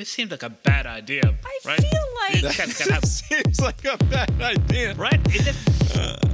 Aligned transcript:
This 0.00 0.08
seems 0.08 0.30
like 0.30 0.42
a 0.44 0.48
bad 0.48 0.86
idea. 0.86 1.20
I 1.44 1.58
right? 1.66 1.78
feel 1.78 1.90
like- 2.22 2.40
This 2.40 2.56
guy's 2.56 2.78
gonna 2.78 2.94
have- 2.94 3.04
Seems 3.04 3.60
like 3.60 3.84
a 3.84 3.98
bad 4.04 4.30
idea. 4.40 4.94
right? 4.94 5.20
Is 5.34 5.46
it? 5.48 5.54
Here 5.92 6.29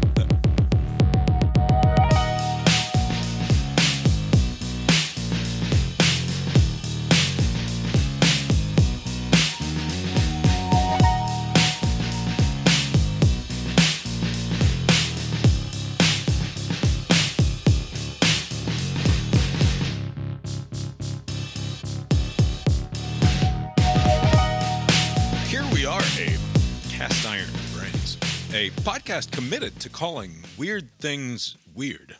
podcast 28.86 29.32
committed 29.32 29.80
to 29.80 29.88
calling 29.88 30.32
weird 30.56 30.88
things 31.00 31.56
weird. 31.74 32.14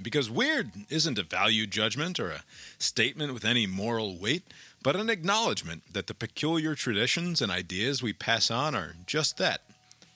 Because 0.00 0.30
weird 0.30 0.70
isn't 0.88 1.18
a 1.18 1.24
value 1.24 1.66
judgment 1.66 2.20
or 2.20 2.30
a 2.30 2.44
statement 2.78 3.34
with 3.34 3.44
any 3.44 3.66
moral 3.66 4.16
weight, 4.16 4.44
but 4.84 4.94
an 4.94 5.10
acknowledgement 5.10 5.82
that 5.92 6.06
the 6.06 6.14
peculiar 6.14 6.76
traditions 6.76 7.42
and 7.42 7.50
ideas 7.50 8.04
we 8.04 8.12
pass 8.12 8.52
on 8.52 8.76
are 8.76 8.94
just 9.04 9.36
that 9.38 9.62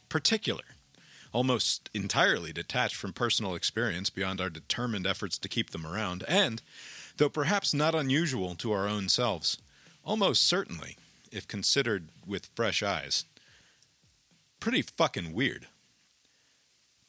particular. 0.08 0.62
Almost 1.32 1.90
entirely 1.92 2.52
detached 2.52 2.94
from 2.94 3.12
personal 3.12 3.56
experience 3.56 4.08
beyond 4.08 4.40
our 4.40 4.48
determined 4.48 5.08
efforts 5.08 5.38
to 5.38 5.48
keep 5.48 5.70
them 5.70 5.84
around, 5.84 6.22
and, 6.28 6.62
though 7.16 7.28
perhaps 7.28 7.74
not 7.74 7.96
unusual 7.96 8.54
to 8.54 8.70
our 8.70 8.86
own 8.86 9.08
selves, 9.08 9.58
almost 10.04 10.44
certainly 10.44 10.96
if 11.32 11.48
considered 11.48 12.10
with 12.24 12.48
fresh 12.54 12.80
eyes. 12.80 13.24
Pretty 14.60 14.82
fucking 14.82 15.32
weird. 15.32 15.66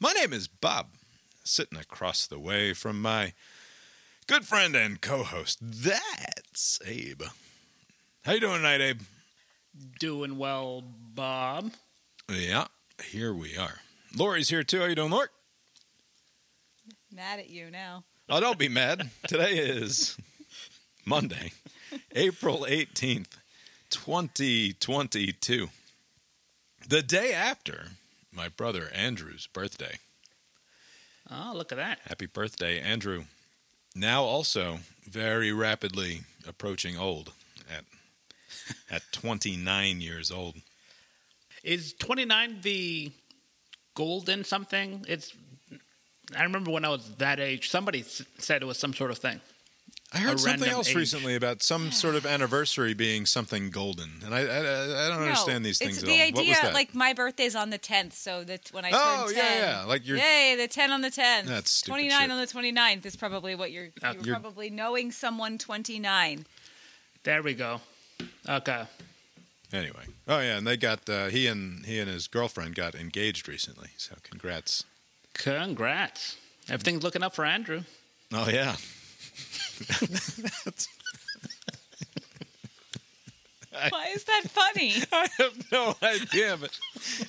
My 0.00 0.12
name 0.12 0.32
is 0.32 0.46
Bob, 0.46 0.90
sitting 1.42 1.76
across 1.76 2.24
the 2.24 2.38
way 2.38 2.72
from 2.72 3.02
my 3.02 3.32
good 4.28 4.44
friend 4.44 4.76
and 4.76 5.00
co-host. 5.00 5.58
That's 5.60 6.78
Abe. 6.86 7.24
How 8.24 8.34
you 8.34 8.40
doing 8.40 8.58
tonight, 8.58 8.80
Abe? 8.80 9.00
Doing 9.98 10.38
well, 10.38 10.84
Bob. 10.86 11.72
Yeah, 12.30 12.66
here 13.02 13.34
we 13.34 13.56
are. 13.56 13.80
Lori's 14.16 14.50
here 14.50 14.62
too. 14.62 14.78
How 14.78 14.86
you 14.86 14.94
doing, 14.94 15.10
Lori? 15.10 15.26
Mad 17.12 17.40
at 17.40 17.50
you 17.50 17.68
now. 17.68 18.04
Oh, 18.28 18.38
don't 18.38 18.58
be 18.58 18.68
mad. 18.68 19.10
Today 19.26 19.58
is 19.58 20.16
Monday, 21.04 21.50
April 22.14 22.66
18th, 22.68 23.36
2022. 23.90 25.70
The 26.88 27.02
day 27.02 27.32
after 27.32 27.88
my 28.32 28.48
brother 28.48 28.88
Andrew's 28.94 29.46
birthday. 29.46 29.98
Oh, 31.30 31.52
look 31.54 31.72
at 31.72 31.76
that. 31.78 31.98
Happy 32.04 32.26
birthday, 32.26 32.80
Andrew. 32.80 33.24
Now 33.94 34.22
also 34.22 34.78
very 35.04 35.52
rapidly 35.52 36.22
approaching 36.46 36.96
old 36.96 37.32
at 37.70 37.84
at 38.90 39.02
29 39.12 40.00
years 40.00 40.30
old. 40.30 40.56
Is 41.62 41.92
29 41.94 42.58
the 42.62 43.12
golden 43.94 44.44
something? 44.44 45.04
It's. 45.08 45.32
I 46.36 46.42
remember 46.42 46.70
when 46.70 46.84
I 46.84 46.90
was 46.90 47.10
that 47.16 47.40
age, 47.40 47.70
somebody 47.70 48.00
s- 48.00 48.22
said 48.38 48.62
it 48.62 48.66
was 48.66 48.78
some 48.78 48.92
sort 48.94 49.10
of 49.10 49.18
thing. 49.18 49.40
I 50.10 50.18
heard 50.20 50.36
A 50.36 50.38
something 50.38 50.70
else 50.70 50.88
age. 50.88 50.96
recently 50.96 51.34
about 51.34 51.62
some 51.62 51.92
sort 52.04 52.14
of 52.14 52.24
anniversary 52.24 52.94
being 52.94 53.26
something 53.26 53.68
golden, 53.70 54.22
and 54.24 54.34
I 54.34 54.38
I, 54.40 54.42
I 54.42 55.04
I 55.04 55.08
don't 55.08 55.22
understand 55.22 55.66
these 55.66 55.78
things 55.78 55.96
it's 55.98 56.02
at 56.02 56.06
the 56.06 56.14
all. 56.14 56.26
idea. 56.26 56.34
what 56.34 56.46
was 56.48 56.60
that? 56.62 56.72
Like 56.74 56.94
my 56.94 57.12
birthday's 57.12 57.54
on 57.54 57.68
the 57.70 57.78
10th, 57.78 58.14
so 58.14 58.42
that 58.44 58.68
when 58.72 58.84
I 58.86 58.90
Oh, 58.94 59.26
turn 59.26 59.36
yeah, 59.36 59.42
10, 59.42 59.58
yeah, 59.62 59.84
like 59.84 60.06
you're- 60.06 60.18
yay, 60.20 60.56
the 60.56 60.66
10 60.66 60.90
on 60.92 61.02
the 61.02 61.10
10th. 61.10 61.44
That's 61.44 61.70
stupid 61.70 61.92
29 62.08 62.30
on 62.30 62.40
the 62.40 62.46
29th 62.46 63.04
is 63.04 63.16
probably 63.16 63.54
what 63.54 63.70
you're. 63.70 63.88
Uh, 64.02 64.12
You're, 64.14 64.24
you're- 64.24 64.40
probably 64.40 64.70
knowing 64.70 65.12
someone 65.12 65.58
29. 65.58 66.46
There 67.24 67.42
we 67.42 67.52
go. 67.54 67.80
Okay. 68.48 68.84
Anyway, 69.70 70.04
oh 70.26 70.38
yeah, 70.40 70.56
and 70.56 70.66
they 70.66 70.78
got 70.78 71.06
uh, 71.10 71.26
he 71.26 71.46
and 71.46 71.84
he 71.84 71.98
and 71.98 72.08
his 72.08 72.26
girlfriend 72.28 72.74
got 72.74 72.94
engaged 72.94 73.46
recently. 73.46 73.88
So 73.98 74.14
congrats. 74.22 74.84
Congrats. 75.34 76.36
Everything's 76.70 77.02
looking 77.02 77.22
up 77.22 77.34
for 77.34 77.44
Andrew. 77.44 77.82
Oh 78.32 78.48
yeah. 78.48 78.76
Why 83.90 84.08
is 84.14 84.24
that 84.24 84.42
funny? 84.48 84.94
I 85.12 85.28
have 85.38 85.70
no 85.70 85.94
idea, 86.02 86.56
but 86.60 86.76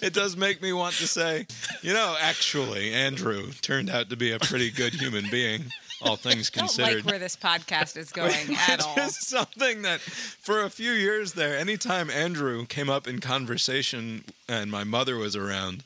it 0.01 0.13
does 0.13 0.35
make 0.35 0.61
me 0.61 0.73
want 0.73 0.95
to 0.95 1.07
say, 1.07 1.45
you 1.81 1.93
know, 1.93 2.15
actually, 2.19 2.93
Andrew 2.93 3.51
turned 3.61 3.89
out 3.89 4.09
to 4.09 4.15
be 4.15 4.31
a 4.31 4.39
pretty 4.39 4.71
good 4.71 4.95
human 4.95 5.29
being, 5.29 5.65
all 6.01 6.15
things 6.15 6.49
I 6.55 6.59
don't 6.59 6.67
considered. 6.67 6.95
like 6.95 7.05
where 7.05 7.19
this 7.19 7.35
podcast 7.35 7.97
is 7.97 8.11
going 8.11 8.55
at 8.67 8.83
all. 8.83 8.97
Something 9.09 9.83
that 9.83 10.01
for 10.01 10.63
a 10.63 10.69
few 10.69 10.91
years 10.91 11.33
there, 11.33 11.57
anytime 11.57 12.09
Andrew 12.09 12.65
came 12.65 12.89
up 12.89 13.07
in 13.07 13.19
conversation 13.19 14.23
and 14.47 14.71
my 14.71 14.83
mother 14.83 15.17
was 15.17 15.35
around, 15.35 15.83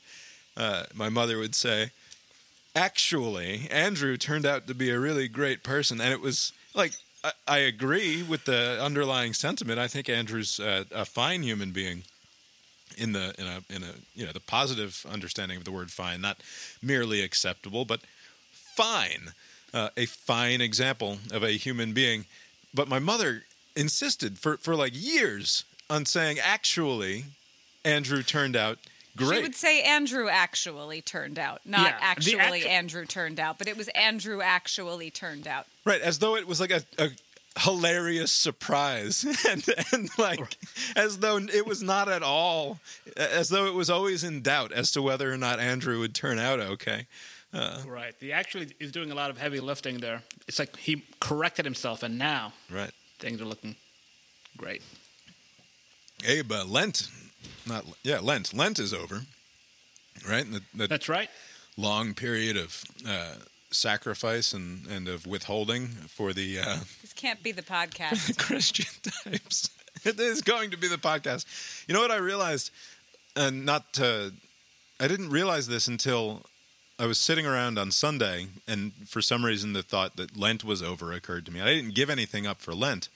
uh, 0.56 0.84
my 0.94 1.10
mother 1.10 1.38
would 1.38 1.54
say, 1.54 1.90
Actually, 2.74 3.68
Andrew 3.70 4.16
turned 4.16 4.46
out 4.46 4.66
to 4.66 4.74
be 4.74 4.90
a 4.90 4.98
really 4.98 5.28
great 5.28 5.62
person. 5.62 6.00
And 6.00 6.12
it 6.12 6.20
was 6.20 6.52
like, 6.74 6.92
I, 7.22 7.32
I 7.46 7.58
agree 7.58 8.22
with 8.22 8.44
the 8.44 8.78
underlying 8.82 9.32
sentiment. 9.32 9.78
I 9.78 9.86
think 9.86 10.08
Andrew's 10.08 10.58
uh, 10.58 10.84
a 10.92 11.04
fine 11.04 11.42
human 11.42 11.70
being 11.70 12.02
in 12.96 13.12
the 13.12 13.34
in 13.38 13.46
a 13.46 13.74
in 13.74 13.82
a 13.82 13.92
you 14.14 14.26
know 14.26 14.32
the 14.32 14.40
positive 14.40 15.06
understanding 15.10 15.56
of 15.56 15.64
the 15.64 15.72
word 15.72 15.90
fine, 15.90 16.20
not 16.20 16.38
merely 16.82 17.22
acceptable, 17.22 17.84
but 17.84 18.00
fine, 18.52 19.32
uh, 19.72 19.90
a 19.96 20.06
fine 20.06 20.60
example 20.60 21.18
of 21.32 21.42
a 21.42 21.52
human 21.52 21.92
being. 21.92 22.26
But 22.72 22.88
my 22.88 22.98
mother 22.98 23.44
insisted 23.76 24.38
for 24.38 24.56
for 24.56 24.74
like 24.74 24.92
years 24.94 25.64
on 25.90 26.06
saying, 26.06 26.38
actually, 26.42 27.26
Andrew 27.84 28.22
turned 28.22 28.56
out 28.56 28.78
great. 29.16 29.36
She 29.36 29.42
would 29.42 29.54
say 29.54 29.82
Andrew 29.82 30.28
actually 30.28 31.00
turned 31.02 31.38
out, 31.38 31.60
not 31.64 31.86
Yeah, 31.90 31.96
actually 32.00 32.38
actu- 32.38 32.68
Andrew 32.68 33.06
turned 33.06 33.38
out, 33.40 33.58
but 33.58 33.68
it 33.68 33.76
was 33.76 33.88
Andrew 33.88 34.40
actually 34.42 35.10
turned 35.10 35.46
out. 35.46 35.66
Right, 35.84 36.00
as 36.00 36.18
though 36.18 36.36
it 36.36 36.46
was 36.46 36.60
like 36.60 36.70
a, 36.70 36.82
a 36.98 37.10
hilarious 37.60 38.32
surprise, 38.32 39.24
and 39.48 39.64
and 39.92 40.08
like 40.18 40.56
as 40.96 41.18
though 41.18 41.38
it 41.38 41.66
was 41.66 41.82
not 41.82 42.08
at 42.08 42.22
all, 42.22 42.78
as 43.16 43.48
though 43.48 43.66
it 43.66 43.74
was 43.74 43.90
always 43.90 44.24
in 44.24 44.42
doubt 44.42 44.72
as 44.72 44.90
to 44.92 45.02
whether 45.02 45.32
or 45.32 45.36
not 45.36 45.60
Andrew 45.60 46.00
would 46.00 46.14
turn 46.14 46.38
out 46.38 46.60
okay. 46.60 47.06
Right. 47.86 48.14
He 48.18 48.32
actually 48.32 48.72
is 48.80 48.90
doing 48.90 49.12
a 49.12 49.14
lot 49.14 49.30
of 49.30 49.38
heavy 49.38 49.60
lifting 49.60 49.98
there. 49.98 50.22
It's 50.48 50.58
like 50.58 50.76
he 50.76 51.04
corrected 51.20 51.64
himself, 51.64 52.02
and 52.02 52.18
now 52.18 52.52
Right, 52.68 52.90
things 53.20 53.40
are 53.40 53.44
looking 53.44 53.76
great. 54.56 54.82
Abe, 56.26 56.50
uh, 56.50 56.64
Lent, 56.64 57.08
not 57.66 57.84
yeah, 58.02 58.18
Lent. 58.20 58.52
Lent 58.54 58.78
is 58.78 58.92
over, 58.94 59.22
right? 60.28 60.50
The, 60.50 60.60
the 60.74 60.86
That's 60.86 61.08
right. 61.08 61.28
long 61.76 62.14
period 62.14 62.56
of 62.56 62.82
uh, 63.08 63.34
sacrifice 63.70 64.52
and 64.52 64.86
and 64.86 65.08
of 65.08 65.26
withholding 65.26 65.88
for 65.88 66.32
the. 66.32 66.58
Uh, 66.60 66.76
This 67.02 67.12
can't 67.14 67.42
be 67.42 67.52
the 67.52 67.62
podcast. 67.62 68.36
Christian 68.38 68.86
types. 69.24 69.70
It 70.04 70.20
is 70.20 70.42
going 70.42 70.70
to 70.72 70.76
be 70.76 70.88
the 70.88 70.96
podcast. 70.98 71.46
You 71.88 71.94
know 71.94 72.00
what 72.00 72.10
I 72.10 72.16
realized, 72.16 72.70
and 73.36 73.64
not 73.64 73.92
to, 73.94 74.32
I 75.00 75.08
didn't 75.08 75.30
realize 75.30 75.66
this 75.66 75.88
until 75.88 76.42
I 76.98 77.06
was 77.06 77.18
sitting 77.18 77.46
around 77.46 77.78
on 77.78 77.90
Sunday, 77.90 78.48
and 78.68 78.92
for 79.08 79.22
some 79.22 79.44
reason 79.44 79.72
the 79.72 79.82
thought 79.82 80.16
that 80.16 80.36
Lent 80.36 80.62
was 80.62 80.82
over 80.82 81.12
occurred 81.12 81.46
to 81.46 81.52
me. 81.52 81.60
I 81.62 81.66
didn't 81.74 81.94
give 81.94 82.10
anything 82.10 82.46
up 82.46 82.60
for 82.60 82.74
Lent, 82.74 83.08
but 83.08 83.14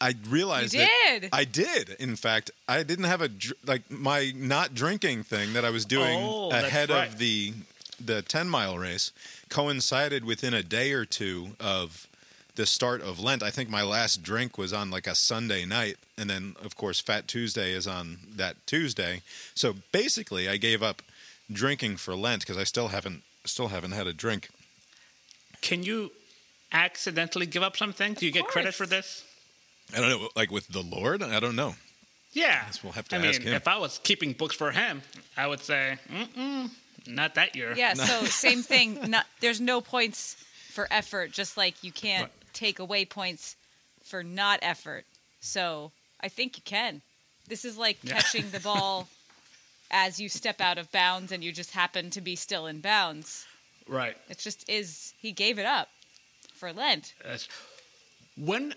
I 0.00 0.14
realized 0.28 0.74
You 0.74 0.80
that 0.80 1.20
did. 1.20 1.28
I 1.32 1.44
did. 1.44 1.90
In 1.98 2.16
fact, 2.16 2.50
I 2.68 2.82
didn't 2.82 3.04
have 3.06 3.20
a 3.22 3.28
dr- 3.28 3.56
like 3.64 3.90
my 3.90 4.32
not 4.36 4.74
drinking 4.74 5.22
thing 5.24 5.52
that 5.54 5.64
I 5.64 5.70
was 5.70 5.84
doing 5.84 6.18
Oh, 6.20 6.50
ahead 6.50 6.90
right. 6.90 7.08
of 7.08 7.18
the 7.18 7.54
the 8.04 8.22
ten 8.22 8.48
mile 8.48 8.76
race 8.78 9.12
coincided 9.48 10.24
within 10.24 10.52
a 10.52 10.62
day 10.62 10.92
or 10.92 11.04
two 11.04 11.50
of 11.60 12.08
the 12.56 12.66
start 12.66 13.00
of 13.02 13.18
Lent. 13.20 13.42
I 13.42 13.50
think 13.50 13.68
my 13.70 13.82
last 13.82 14.22
drink 14.22 14.58
was 14.58 14.72
on 14.72 14.90
like 14.90 15.06
a 15.06 15.14
Sunday 15.14 15.64
night, 15.64 15.96
and 16.18 16.28
then 16.28 16.54
of 16.62 16.76
course 16.76 17.00
Fat 17.00 17.26
Tuesday 17.28 17.72
is 17.72 17.86
on 17.86 18.18
that 18.36 18.56
Tuesday. 18.66 19.22
So 19.54 19.74
basically, 19.92 20.48
I 20.48 20.56
gave 20.56 20.82
up 20.82 21.02
drinking 21.50 21.96
for 21.98 22.14
Lent 22.14 22.42
because 22.42 22.56
I 22.58 22.64
still 22.64 22.88
haven't 22.88 23.22
still 23.44 23.68
haven't 23.68 23.92
had 23.92 24.06
a 24.06 24.12
drink. 24.12 24.48
Can 25.62 25.82
you 25.82 26.10
accidentally 26.72 27.46
give 27.46 27.62
up 27.62 27.76
something? 27.76 28.14
Do 28.14 28.26
you 28.26 28.32
get 28.32 28.46
credit 28.46 28.74
for 28.74 28.86
this? 28.86 29.24
I 29.96 30.00
don't 30.00 30.08
know, 30.10 30.28
like 30.36 30.50
with 30.50 30.68
the 30.68 30.82
Lord. 30.82 31.22
I 31.22 31.40
don't 31.40 31.56
know. 31.56 31.74
Yeah. 32.32 32.64
we'll 32.82 32.92
have 32.92 33.08
to 33.08 33.16
I 33.16 33.18
ask 33.26 33.40
mean, 33.40 33.48
him. 33.48 33.54
if 33.54 33.68
I 33.68 33.78
was 33.78 34.00
keeping 34.02 34.32
books 34.32 34.56
for 34.56 34.70
him, 34.72 35.02
I 35.36 35.46
would 35.46 35.60
say, 35.60 35.98
mm-mm, 36.12 36.70
not 37.06 37.34
that 37.36 37.54
year. 37.54 37.74
Yeah, 37.76 37.94
so 37.94 38.24
same 38.24 38.62
thing. 38.62 38.98
Not, 39.10 39.26
there's 39.40 39.60
no 39.60 39.80
points 39.80 40.36
for 40.70 40.88
effort, 40.90 41.30
just 41.32 41.56
like 41.56 41.82
you 41.84 41.92
can't 41.92 42.24
Right. 42.24 42.32
take 42.52 42.78
away 42.80 43.04
points 43.04 43.56
for 44.02 44.22
not 44.24 44.58
effort. 44.62 45.04
So 45.40 45.92
I 46.20 46.28
think 46.28 46.56
you 46.56 46.62
can. 46.64 47.02
This 47.48 47.64
is 47.64 47.76
like 47.76 47.98
Yeah. 48.02 48.14
catching 48.14 48.50
the 48.50 48.60
ball 48.60 49.06
as 49.92 50.18
you 50.18 50.28
step 50.28 50.60
out 50.60 50.78
of 50.78 50.90
bounds 50.90 51.30
and 51.30 51.44
you 51.44 51.52
just 51.52 51.70
happen 51.70 52.10
to 52.10 52.20
be 52.20 52.34
still 52.34 52.66
in 52.66 52.80
bounds. 52.80 53.46
Right. 53.86 54.16
It 54.28 54.38
just 54.38 54.68
is. 54.68 55.12
He 55.20 55.30
gave 55.30 55.58
it 55.60 55.66
up 55.66 55.88
for 56.54 56.72
Lent. 56.72 57.14
That's- 57.22 57.46
when 58.36 58.74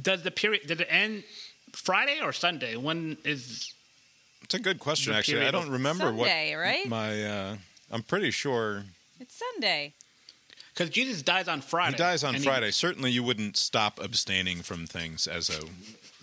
does 0.00 0.22
the 0.22 0.30
period 0.30 0.66
did 0.66 0.80
it 0.80 0.88
end 0.90 1.24
Friday 1.72 2.20
or 2.22 2.32
Sunday? 2.32 2.76
When 2.76 3.16
is 3.24 3.72
It's 4.42 4.54
a 4.54 4.58
good 4.58 4.78
question, 4.78 5.12
actually. 5.14 5.46
I 5.46 5.50
don't 5.50 5.66
of- 5.66 5.72
remember 5.72 6.04
Sunday, 6.04 6.54
what 6.54 6.60
right? 6.62 6.88
my. 6.88 7.24
Uh, 7.24 7.56
I'm 7.90 8.02
pretty 8.02 8.30
sure 8.30 8.84
It's 9.20 9.34
Sunday. 9.52 9.94
because 10.74 10.90
Jesus 10.90 11.22
dies 11.22 11.48
on 11.48 11.60
Friday. 11.60 11.92
he 11.92 11.98
dies 11.98 12.24
on 12.24 12.34
and 12.34 12.44
Friday. 12.44 12.70
Certainly, 12.70 13.12
you 13.12 13.22
wouldn't 13.22 13.56
stop 13.56 13.98
abstaining 14.02 14.62
from 14.62 14.86
things 14.86 15.26
as 15.26 15.48
a 15.50 15.60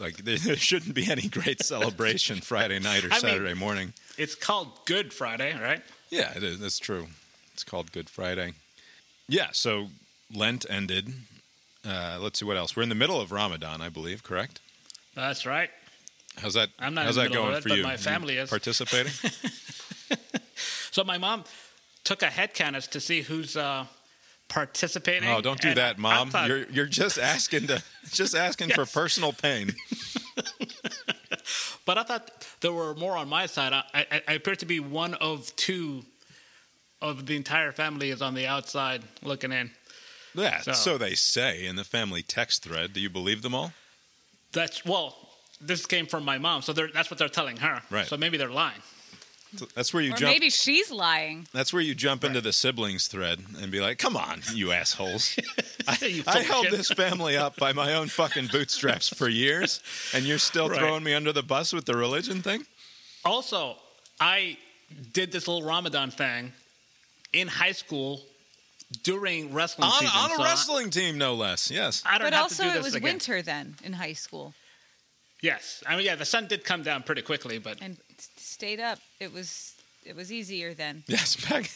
like. 0.02 0.18
There, 0.18 0.38
there 0.38 0.56
shouldn't 0.58 0.94
be 0.96 1.10
any 1.10 1.28
great 1.30 1.62
celebration 1.74 2.42
Friday 2.42 2.80
night 2.80 3.04
or 3.04 3.08
I 3.08 3.12
mean- 3.12 3.20
Saturday 3.22 3.54
morning. 3.54 3.94
it's 4.18 4.36
called 4.36 4.86
Good 4.86 5.14
Friday, 5.14 5.58
right? 5.58 5.81
Yeah, 6.10 6.31
it 6.36 6.44
is. 6.44 6.60
That's 6.60 6.80
true. 6.80 7.08
It's 7.54 7.64
called 7.64 7.92
Good 7.92 8.10
Friday. 8.10 8.54
Yeah. 9.28 9.48
So 9.54 9.88
Lent 10.34 10.66
ended. 10.70 11.14
Uh, 11.86 12.18
let's 12.22 12.40
see 12.40 12.46
what 12.46 12.58
else. 12.58 12.76
We're 12.76 12.84
in 12.84 12.90
the 12.90 12.96
middle 12.96 13.20
of 13.20 13.32
Ramadan, 13.32 13.82
I 13.82 13.90
believe. 13.90 14.24
Correct. 14.24 14.60
That's 15.16 15.46
right. 15.46 15.70
How's 16.38 16.54
that? 16.56 16.70
I'm 16.80 16.94
not 16.94 17.06
how's 17.06 17.16
that 17.16 17.24
the 17.26 17.30
middle 17.30 17.44
of 17.44 17.50
going 17.50 17.58
it, 17.58 17.64
for 17.64 17.70
but 17.70 17.78
you? 17.78 17.84
my 17.84 17.92
You 17.94 17.98
family 17.98 18.38
is. 18.38 18.50
participating. 18.50 19.12
So 20.92 21.04
my 21.04 21.18
mom 21.18 21.44
took 22.04 22.22
a 22.22 22.28
head 22.28 22.54
count 22.54 22.76
to 22.80 23.00
see 23.00 23.22
who's 23.24 23.58
uh, 23.58 23.86
participating. 24.48 25.28
Oh, 25.28 25.42
don't 25.42 25.60
do 25.60 25.74
that, 25.74 25.98
mom. 25.98 26.30
thought- 26.30 26.48
You're 26.48 26.66
you're 26.70 26.86
just 26.86 27.18
asking 27.18 27.66
to 27.68 27.82
just 28.12 28.36
asking 28.36 28.70
for 28.70 28.86
personal 28.86 29.34
pain. 29.34 29.74
But 31.86 31.98
I 31.98 32.04
thought 32.04 32.32
there 32.62 32.72
were 32.72 32.94
more 32.96 33.18
on 33.18 33.28
my 33.28 33.46
side. 33.46 33.74
I, 33.74 33.84
I, 33.94 34.22
I 34.30 34.34
appear 34.34 34.56
to 34.56 34.66
be 34.66 34.80
one 34.80 35.16
of 35.16 35.54
two 35.58 36.04
of 37.02 37.26
the 37.26 37.36
entire 37.36 37.74
family 37.74 38.10
is 38.12 38.22
on 38.22 38.36
the 38.36 38.48
outside 38.48 39.04
looking 39.22 39.52
in. 39.52 39.70
Yeah, 40.36 40.62
so, 40.62 40.74
So- 40.74 40.98
they 40.98 41.16
say 41.16 41.66
in 41.66 41.76
the 41.76 41.84
family 41.84 42.22
text 42.24 42.64
thread. 42.64 42.94
Do 42.94 43.00
you 43.00 43.10
believe 43.10 43.42
them 43.42 43.54
all? 43.56 43.74
That's 44.52 44.86
well, 44.86 45.16
this 45.62 45.86
came 45.86 46.06
from 46.06 46.24
my 46.26 46.38
mom, 46.38 46.62
so 46.62 46.74
they're, 46.74 46.90
that's 46.94 47.10
what 47.10 47.18
they're 47.18 47.30
telling 47.30 47.58
her. 47.58 47.82
Right. 47.90 48.06
So 48.08 48.18
maybe 48.18 48.38
they're 48.38 48.50
lying. 48.50 48.82
That's 49.76 49.94
where 49.94 50.02
you 50.02 50.14
Or 50.14 50.18
jump. 50.18 50.32
maybe 50.34 50.50
she's 50.50 50.90
lying. 50.90 51.48
That's 51.54 51.72
where 51.72 51.82
you 51.82 51.94
jump 51.94 52.24
into 52.24 52.42
the 52.42 52.52
siblings 52.52 53.08
thread 53.08 53.40
and 53.62 53.72
be 53.72 53.82
like, 53.82 54.00
"Come 54.00 54.18
on, 54.18 54.42
you 54.54 54.72
assholes! 54.72 55.36
You 56.02 56.24
I 56.26 56.40
held 56.42 56.68
this 56.72 56.90
family 56.90 57.36
up 57.38 57.58
by 57.58 57.72
my 57.74 57.94
own 57.94 58.08
fucking 58.08 58.48
bootstraps 58.48 59.10
for 59.10 59.28
years, 59.28 59.80
and 60.14 60.26
you're 60.26 60.40
still 60.40 60.70
Right. 60.70 60.80
throwing 60.80 61.04
me 61.04 61.14
under 61.14 61.32
the 61.34 61.44
bus 61.44 61.72
with 61.72 61.86
the 61.86 61.96
religion 61.96 62.42
thing." 62.42 62.66
Also, 63.24 63.78
I 64.20 64.58
did 65.12 65.32
this 65.32 65.48
little 65.48 65.62
Ramadan 65.68 66.10
thing 66.10 66.52
in 67.32 67.48
high 67.48 67.74
school 67.74 68.26
during 69.04 69.54
wrestling 69.54 69.88
On, 69.88 70.00
season. 70.00 70.16
on 70.16 70.31
a 70.31 70.36
so 70.36 70.42
I- 70.42 70.45
wrestling 70.45 70.90
team, 70.90 71.18
no 71.18 71.34
less. 71.36 71.72
Yes. 71.72 72.04
I, 72.06 72.18
don't 72.18 72.28
But 72.28 72.34
have 72.34 72.44
also, 72.44 72.63
to 72.63 72.69
do 72.72 72.75
it 72.78 72.84
was 72.84 72.95
again. 72.95 73.04
winter 73.13 73.42
then 73.42 73.75
in 73.84 73.94
high 73.94 74.13
school 74.13 74.54
Yes, 75.42 75.84
I 75.86 75.98
mean, 75.98 76.06
yeah, 76.06 76.16
the 76.16 76.24
sun 76.24 76.48
did 76.48 76.63
come 76.63 76.84
down 76.84 77.04
pretty 77.04 77.22
quickly, 77.22 77.57
but 77.57 77.78
and 77.81 77.98
stayed 78.38 78.80
up. 78.80 79.00
It 79.19 79.34
was 79.34 79.74
it 80.06 80.16
was 80.16 80.31
easier 80.31 80.74
then. 80.74 81.04
Yes. 81.07 81.36
Back. 81.50 81.69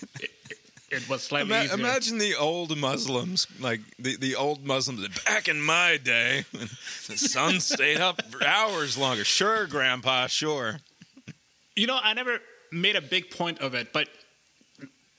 it 0.90 1.10
was 1.10 1.24
slightly 1.24 1.54
Ima- 1.54 1.64
easier. 1.66 1.74
imagine 1.78 2.18
the 2.18 2.36
old 2.36 2.78
Muslims, 2.78 3.46
like 3.60 3.82
the, 4.00 4.16
the 4.16 4.36
old 4.38 4.66
Muslims 4.66 5.06
back 5.26 5.50
in 5.50 5.60
my 5.60 5.98
day. 5.98 6.46
when 6.52 6.70
the 7.10 7.18
sun 7.18 7.60
stayed 7.74 8.00
up 8.00 8.22
for 8.32 8.42
hours 8.42 8.98
longer. 8.98 9.26
Sure, 9.26 9.68
Grandpa. 9.68 10.28
Sure. 10.28 10.80
You 11.76 11.88
know, 11.88 12.00
I 12.02 12.14
never 12.14 12.40
made 12.72 12.96
a 12.96 13.02
big 13.02 13.32
point 13.32 13.60
of 13.60 13.74
it, 13.76 13.92
but 13.92 14.08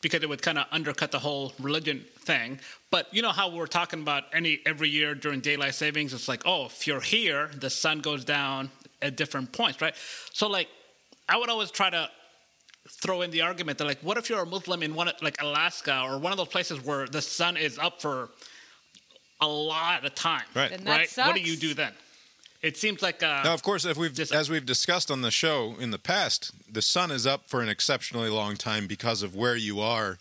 because 0.01 0.23
it 0.23 0.29
would 0.29 0.43
kind 0.43 0.59
of 0.59 0.67
undercut 0.71 1.11
the 1.11 1.19
whole 1.19 1.53
religion 1.59 2.05
thing. 2.21 2.61
But 2.91 3.13
you 3.13 3.23
know 3.23 3.31
how 3.31 3.51
we're 3.51 3.67
talking 3.67 4.01
about 4.01 4.25
any 4.33 4.61
every 4.65 4.89
year 4.89 5.15
during 5.15 5.41
daylight 5.41 5.75
savings, 5.75 6.15
it's 6.15 6.29
like, 6.29 6.43
oh, 6.47 6.67
if 6.67 6.87
you're 6.87 7.01
here, 7.01 7.51
the 7.59 7.71
sun 7.71 8.01
goes 8.01 8.25
down 8.25 8.71
at 9.03 9.17
different 9.17 9.53
points, 9.53 9.81
right? 9.81 9.95
So 10.33 10.49
like, 10.49 10.69
I 11.29 11.37
would 11.37 11.51
always 11.51 11.71
try 11.71 11.91
to 11.91 12.09
throw 12.91 13.23
in 13.23 13.31
the 13.31 13.43
argument 13.43 13.79
that 13.79 13.85
like, 13.85 14.01
what 14.01 14.17
if 14.17 14.31
you're 14.31 14.43
a 14.43 14.47
Muslim 14.47 14.83
in 14.83 14.95
one 14.95 15.11
like 15.21 15.43
Alaska 15.43 16.03
or 16.05 16.19
one 16.19 16.33
of 16.33 16.39
those 16.39 16.49
places 16.49 16.85
where 16.85 17.07
the 17.07 17.21
sun 17.21 17.57
is 17.57 17.79
up 17.79 18.01
for 18.01 18.31
a 19.41 19.47
lot 19.47 20.05
of 20.05 20.15
time, 20.15 20.43
Right. 20.55 20.73
Right? 20.85 21.09
What 21.17 21.37
do 21.37 21.43
you 21.43 21.57
do 21.57 21.75
then? 21.75 21.93
It 22.61 22.77
seems 22.77 23.03
like 23.03 23.23
uh, 23.23 23.43
Now, 23.45 23.55
of 23.55 23.63
course, 23.63 23.85
if 23.85 23.97
we've 23.97 24.13
Just- 24.13 24.33
as 24.33 24.51
we've 24.51 24.67
discussed 24.67 25.11
on 25.11 25.23
the 25.23 25.31
show 25.31 25.77
in 25.79 25.91
the 25.93 25.99
past, 25.99 26.51
the 26.73 26.83
sun 26.83 27.11
is 27.11 27.27
up 27.27 27.49
for 27.49 27.61
an 27.63 27.69
exceptionally 27.69 28.29
long 28.31 28.57
time 28.57 28.87
because 28.87 29.23
of 29.23 29.37
where 29.37 29.55
you 29.55 29.81
are, 29.81 30.19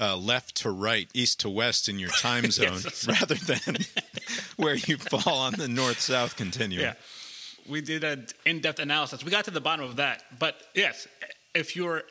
uh, 0.00 0.16
left 0.16 0.54
to 0.56 0.70
right, 0.70 1.08
east 1.12 1.40
to 1.40 1.48
west 1.50 1.88
in 1.88 1.98
your 1.98 2.10
time 2.10 2.50
zone, 2.52 2.80
Yes. 2.84 3.06
rather 3.08 3.34
than 3.34 3.78
where 4.56 4.74
you 4.76 4.96
fall 4.96 5.38
on 5.38 5.54
the 5.54 5.66
north-south 5.68 6.36
continuum. 6.36 6.82
Yeah. 6.82 6.94
We 7.68 7.80
did 7.80 8.02
an 8.04 8.26
in 8.44 8.60
depth 8.60 8.78
analysis. 8.80 9.24
We 9.24 9.30
got 9.30 9.44
to 9.46 9.50
the 9.52 9.60
bottom 9.60 9.84
of 9.84 9.96
that. 9.96 10.22
But 10.38 10.56
yes, 10.74 11.06
if 11.54 11.74
you're 11.76 12.02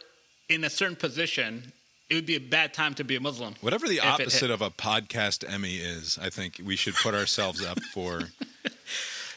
in 0.49 0.63
a 0.63 0.69
certain 0.69 0.95
position, 0.95 1.71
it 2.09 2.15
would 2.15 2.25
be 2.25 2.35
a 2.35 2.39
bad 2.41 2.73
time 2.73 2.93
to 2.95 3.03
be 3.05 3.15
a 3.15 3.19
Muslim. 3.21 3.55
Whatever 3.61 3.87
the 3.87 3.97
If 3.97 4.03
it 4.03 4.05
hit. 4.05 4.11
opposite 4.21 4.51
of 4.51 4.61
a 4.61 4.69
podcast 4.69 5.49
Emmy 5.49 5.75
is, 5.77 6.17
I 6.21 6.29
think 6.29 6.59
we 6.63 6.75
should 6.75 6.95
put 6.95 7.13
ourselves 7.15 7.63
up 7.63 7.79
for. 7.93 8.23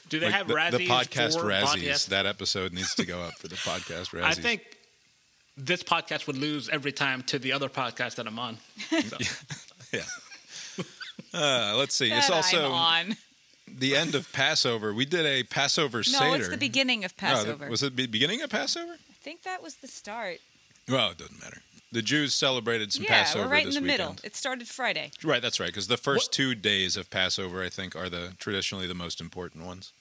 Do 0.09 0.19
they 0.21 0.27
like, 0.27 0.35
have 0.35 0.49
the, 0.49 0.55
Razzies 0.55 0.77
the 0.79 0.87
podcast 0.89 1.41
for 1.41 1.47
Razzies? 1.47 1.83
podcasts? 1.83 2.07
That 2.09 2.27
episode 2.27 2.73
needs 2.73 2.95
to 2.97 3.07
go 3.07 3.21
up 3.21 3.35
for 3.39 3.49
the 3.49 3.57
podcast 3.57 4.11
Razzies. 4.11 4.23
I 4.25 4.35
think 4.35 4.63
this 5.57 5.83
podcast 5.83 6.27
would 6.27 6.37
lose 6.37 6.69
every 6.69 6.93
time 6.93 7.23
to 7.25 7.39
the 7.39 7.53
other 7.53 7.69
podcast 7.69 8.17
that 8.17 8.27
I'm 8.27 8.39
on. 8.39 8.59
So, 8.91 9.17
Yeah. 9.93 10.03
Uh, 11.33 11.75
let's 11.77 11.95
see. 11.95 12.11
it's 12.13 12.31
also 12.31 12.67
I'm 12.73 13.09
on. 13.09 13.17
the 13.69 13.97
end 13.97 14.15
of 14.15 14.31
Passover. 14.33 14.93
We 14.95 15.05
did 15.05 15.25
a 15.27 15.43
Passover 15.45 15.99
No, 15.99 16.03
Seder. 16.03 16.37
it's 16.37 16.49
the 16.49 16.57
beginning 16.57 17.05
of 17.05 17.13
Oh, 17.13 17.15
the- 17.17 17.21
Passover. 17.27 17.69
was 17.71 17.83
it 17.83 17.97
the 17.97 18.07
beginning 18.07 18.43
of 18.43 18.51
Passover? 18.51 18.93
I 18.93 19.15
think 19.23 19.43
that 19.45 19.63
was 19.63 19.77
the 19.77 19.89
start. 19.89 20.39
Well, 20.89 21.11
it 21.13 21.19
doesn't 21.19 21.41
matter. 21.41 21.63
The 21.95 22.03
Jews 22.03 22.35
celebrated 22.35 22.93
some 22.93 23.05
yeah, 23.05 23.23
Passover 23.23 23.45
we're 23.47 23.53
right 23.53 23.67
in 23.67 23.71
the 23.71 23.81
weekend. 23.81 23.87
middle. 23.87 24.17
It 24.25 24.35
started 24.35 24.67
Friday. 24.67 25.13
Right, 25.23 25.41
that's 25.41 25.61
right. 25.61 25.69
Because 25.69 25.87
the 25.87 25.97
first 25.97 26.27
What- 26.29 26.33
two 26.33 26.55
days 26.57 26.97
of 26.97 27.09
Passover, 27.09 27.63
I 27.63 27.69
think, 27.69 27.95
are 27.95 28.09
the 28.09 28.33
traditionally 28.39 28.87
the 28.89 28.95
most 28.95 29.21
important 29.21 29.65
ones. 29.65 29.93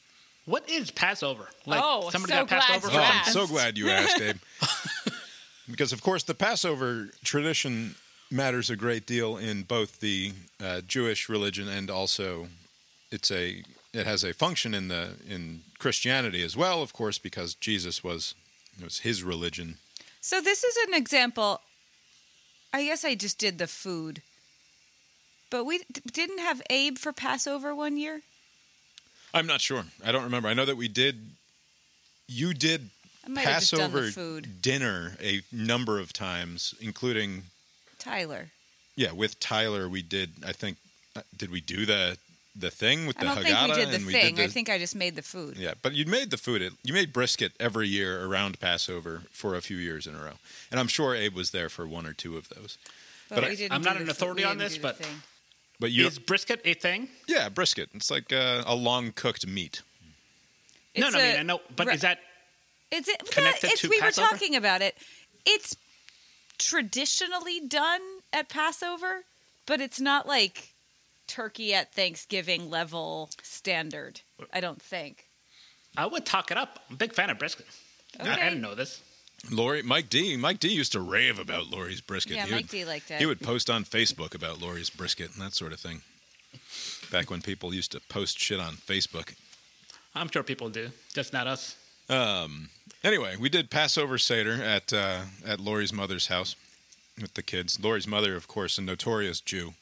what 0.46 0.68
is 0.70 0.90
Passover? 0.92 1.48
Like 1.66 1.80
Oh, 1.84 2.10
somebody 2.10 2.34
so 2.34 2.40
got 2.40 2.50
passed 2.50 2.68
glad 2.68 2.76
over 2.78 2.88
you 2.88 2.94
Oh, 3.00 3.04
something? 3.04 3.22
I'm 3.28 3.32
so 3.34 3.48
glad 3.48 3.78
you 3.78 3.90
asked, 3.90 4.20
Abe. 4.20 4.38
because, 5.70 5.94
of 5.94 6.02
course, 6.02 6.24
the 6.24 6.34
Passover 6.34 7.12
tradition 7.24 7.96
matters 8.32 8.70
a 8.72 8.76
great 8.76 9.06
deal 9.06 9.38
in 9.38 9.62
both 9.64 10.00
the 10.00 10.34
uh, 10.62 10.82
Jewish 10.82 11.30
religion 11.30 11.68
and 11.70 11.90
also 11.92 12.48
it's 13.12 13.30
a 13.32 13.64
it 13.94 14.08
has 14.08 14.24
a 14.24 14.34
function 14.34 14.74
in 14.74 14.88
the 14.88 15.12
in 15.30 15.62
Christianity 15.78 16.42
as 16.42 16.58
well, 16.58 16.82
of 16.82 16.92
course, 16.94 17.20
because 17.20 17.54
Jesus 17.54 18.04
was 18.04 18.34
it 18.80 18.84
was 18.84 19.00
his 19.00 19.22
religion. 19.24 19.78
So 20.22 20.42
this 20.42 20.64
is 20.64 20.76
an 20.88 20.96
example. 20.96 21.62
I 22.74 22.84
guess 22.86 23.06
I 23.06 23.16
just 23.16 23.38
did 23.38 23.58
the 23.60 23.68
food, 23.68 24.22
but 25.50 25.64
we 25.66 25.80
d- 25.92 26.02
didn't 26.12 26.40
have 26.40 26.62
Abe 26.70 26.98
for 26.98 27.14
Passover 27.14 27.76
one 27.76 27.98
year. 27.98 28.22
I'm 29.34 29.46
not 29.48 29.62
sure. 29.62 29.86
I 30.04 30.12
don't 30.12 30.24
remember. 30.24 30.48
I 30.50 30.54
know 30.54 30.66
that 30.66 30.78
we 30.78 30.88
did. 30.88 31.32
You 32.28 32.54
did 32.54 32.90
I 33.26 33.30
might 33.30 33.42
have 33.46 33.60
just 33.62 33.72
done 33.72 33.92
Passover 33.92 34.12
food. 34.12 34.62
dinner 34.62 35.14
a 35.22 35.42
number 35.52 36.00
of 36.00 36.14
times, 36.14 36.74
including 36.82 37.44
Tyler. 38.00 38.50
yeah 38.96 39.12
with 39.12 39.40
Tyler. 39.40 39.88
We 39.88 40.02
did. 40.02 40.32
I 40.46 40.52
think 40.52 40.78
uh, 41.16 41.22
did 41.38 41.52
we 41.52 41.62
do 41.62 41.86
the 41.86 42.18
the 42.56 42.70
thing 42.70 43.08
with 43.08 43.18
I 43.18 43.22
the 43.22 43.26
don't 43.26 43.38
Haggadah? 43.46 43.46
think 43.46 43.70
we 43.76 43.76
did 43.76 43.92
the 43.92 44.12
thing. 44.12 44.40
I 44.40 44.48
the- 44.48 44.54
think 44.54 44.70
I 44.70 44.78
just 44.78 44.96
made 44.96 45.16
the 45.16 45.22
food. 45.24 45.58
Yeah, 45.58 45.74
but 45.82 45.94
you 45.94 46.06
made 46.06 46.30
the 46.32 46.38
food. 46.38 46.72
You 46.84 46.94
made 46.94 47.12
brisket 47.14 47.54
every 47.60 47.88
year 47.88 48.26
around 48.26 48.60
Passover 48.60 49.24
for 49.32 49.56
a 49.56 49.62
few 49.62 49.78
years 49.78 50.06
in 50.08 50.16
a 50.16 50.20
row, 50.24 50.34
and 50.72 50.80
I'm 50.80 50.88
sure 50.88 51.16
Abe 51.16 51.34
was 51.36 51.52
there 51.52 51.70
for 51.70 51.88
one 51.88 52.06
or 52.06 52.14
two 52.14 52.38
of 52.38 52.50
those. 52.50 52.78
But, 53.30 53.42
But 53.42 53.44
I, 53.46 53.68
I'm 53.72 53.82
not 53.82 53.98
an 53.98 54.10
authority 54.10 54.44
on 54.44 54.58
this, 54.60 54.78
but- 54.78 55.00
But 55.80 55.92
you, 55.92 56.06
Is 56.08 56.20
brisket 56.20 56.62
a 56.66 56.76
thing? 56.76 57.10
yeah, 57.28 57.50
brisket. 57.50 57.90
It's 57.96 58.12
like 58.12 58.32
a, 58.32 58.64
a 58.68 58.76
long 58.76 59.12
cooked 59.12 59.46
meat. 59.48 59.82
no, 60.96 61.08
It's 61.08 61.16
no, 61.16 61.20
I 61.20 61.24
a- 61.24 61.32
mean, 61.32 61.40
I 61.40 61.44
know, 61.44 61.62
but 61.76 61.88
Ri- 61.88 61.94
is 61.96 62.02
that 62.02 62.20
It's 62.92 63.10
it, 63.10 63.20
connected 63.32 63.72
it's 63.72 63.82
to 63.82 63.90
we 63.90 64.00
Passover? 64.00 64.28
were 64.28 64.30
talking 64.38 64.56
about 64.56 64.82
it. 64.84 64.96
It's 65.46 65.76
traditionally 66.60 67.60
done 67.60 68.02
at 68.32 68.50
Passover, 68.50 69.24
but 69.66 69.82
it's 69.82 70.00
not 70.00 70.28
like 70.28 70.73
turkey 71.34 71.74
at 71.74 71.94
Thanksgiving 71.94 72.70
level 72.70 73.30
standard. 73.42 74.22
I 74.54 74.60
don't 74.62 74.82
think. 74.82 75.26
I 75.98 76.06
would 76.06 76.26
talk 76.26 76.52
it 76.52 76.58
up. 76.58 76.80
I'm 76.90 76.96
a 76.96 76.98
big 76.98 77.14
fan 77.14 77.30
of 77.30 77.40
brisket. 77.40 77.66
I- 78.20 78.32
I 78.32 78.36
didn't 78.50 78.62
know 78.62 78.76
this. 78.76 79.02
Lori, 79.52 79.82
Mike 79.82 80.10
D. 80.10 80.38
Mike 80.38 80.60
D. 80.60 80.70
used 80.70 80.92
to 80.94 81.02
rave 81.02 81.38
about 81.40 81.68
Lori's 81.68 82.02
brisket. 82.02 82.36
Yeah, 82.38 82.46
He 82.46 82.52
Mike 82.52 82.62
would- 82.66 82.70
D 82.72 82.86
liked 82.86 83.12
it. 83.12 83.20
He 83.20 83.26
would 83.26 83.42
post 83.42 83.70
on 83.70 83.84
Facebook 83.84 84.34
about 84.36 84.62
Lori's 84.62 84.90
brisket 84.90 85.34
and 85.34 85.42
that 85.42 85.54
sort 85.54 85.74
of 85.74 85.80
thing. 85.80 86.02
Back 87.12 87.30
when 87.30 87.42
people 87.42 87.74
used 87.74 87.92
to 87.94 88.00
post 88.00 88.40
shit 88.40 88.60
on 88.60 88.76
Facebook. 88.78 89.34
I'm 90.16 90.30
sure 90.32 90.44
people 90.44 90.70
do, 90.70 90.92
just 91.14 91.34
not 91.34 91.48
us. 91.48 91.76
Um, 92.10 92.70
anyway, 93.04 93.36
we 93.38 93.50
did 93.50 93.70
Passover 93.72 94.18
Seder 94.18 94.62
at 94.64 94.94
uh, 94.94 95.22
at 95.46 95.60
Lori's 95.60 95.92
mother's 95.92 96.28
house 96.28 96.56
with 97.20 97.34
the 97.34 97.42
kids. 97.44 97.80
Lori's 97.84 98.08
mother, 98.08 98.36
of 98.36 98.48
course, 98.48 98.78
a 98.78 98.82
notorious 98.82 99.42
Jew, 99.42 99.74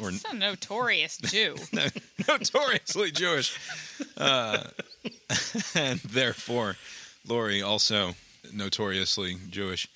or 0.00 0.10
It's 0.10 0.24
a 0.24 0.34
notorious 0.34 1.18
Jew. 1.18 1.56
notoriously 2.28 3.10
Jewish, 3.10 3.58
uh, 4.16 4.64
and 5.74 6.00
therefore, 6.00 6.76
Lori 7.26 7.62
also 7.62 8.14
notoriously 8.52 9.36
Jewish, 9.50 9.88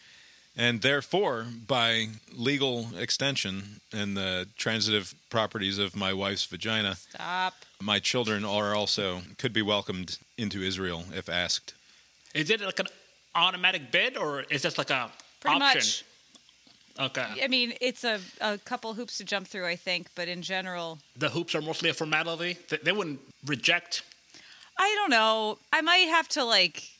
and 0.56 0.82
therefore, 0.82 1.46
by 1.66 2.08
legal 2.32 2.88
extension 2.99 3.80
and 3.92 4.16
the 4.16 4.49
transitive 4.56 5.14
properties 5.30 5.78
of 5.78 5.94
my 5.96 6.12
wife's 6.12 6.44
vagina, 6.44 6.96
Stop. 6.96 7.54
my 7.80 7.99
children 7.99 8.44
are 8.44 8.75
also 8.75 9.20
could 9.38 9.52
be 9.52 9.62
welcomed 9.62 10.18
into 10.37 10.62
Israel 10.62 11.04
if 11.14 11.28
asked. 11.28 11.75
Is 12.34 12.50
it 12.50 12.60
like 12.60 12.78
an 12.80 12.87
automatic 13.34 13.90
bid, 13.90 14.16
or 14.16 14.42
is 14.50 14.62
this 14.62 14.76
like 14.78 14.90
a 14.90 15.10
Pretty 15.40 15.56
option? 15.56 15.78
much. 15.78 16.04
Okay. 17.00 17.26
I 17.42 17.49
mean, 17.49 17.73
it's 17.80 18.04
a, 18.04 18.21
a 18.40 18.59
couple 18.59 18.92
hoops 18.95 19.16
to 19.19 19.25
jump 19.25 19.47
through, 19.49 19.66
I 19.66 19.76
think, 19.76 20.09
but 20.14 20.28
in 20.28 20.42
general, 20.42 20.99
The 21.16 21.30
hoops 21.30 21.54
are 21.54 21.62
mostly 21.62 21.88
a 21.88 21.95
formality. 21.95 22.59
They, 22.69 22.76
they 22.83 22.92
wouldn't 22.92 23.21
reject. 23.47 24.02
I 24.78 24.95
don't 24.99 25.11
know. 25.11 25.59
I 25.73 25.80
might 25.80 26.09
have 26.09 26.28
to 26.30 26.45
like 26.45 26.90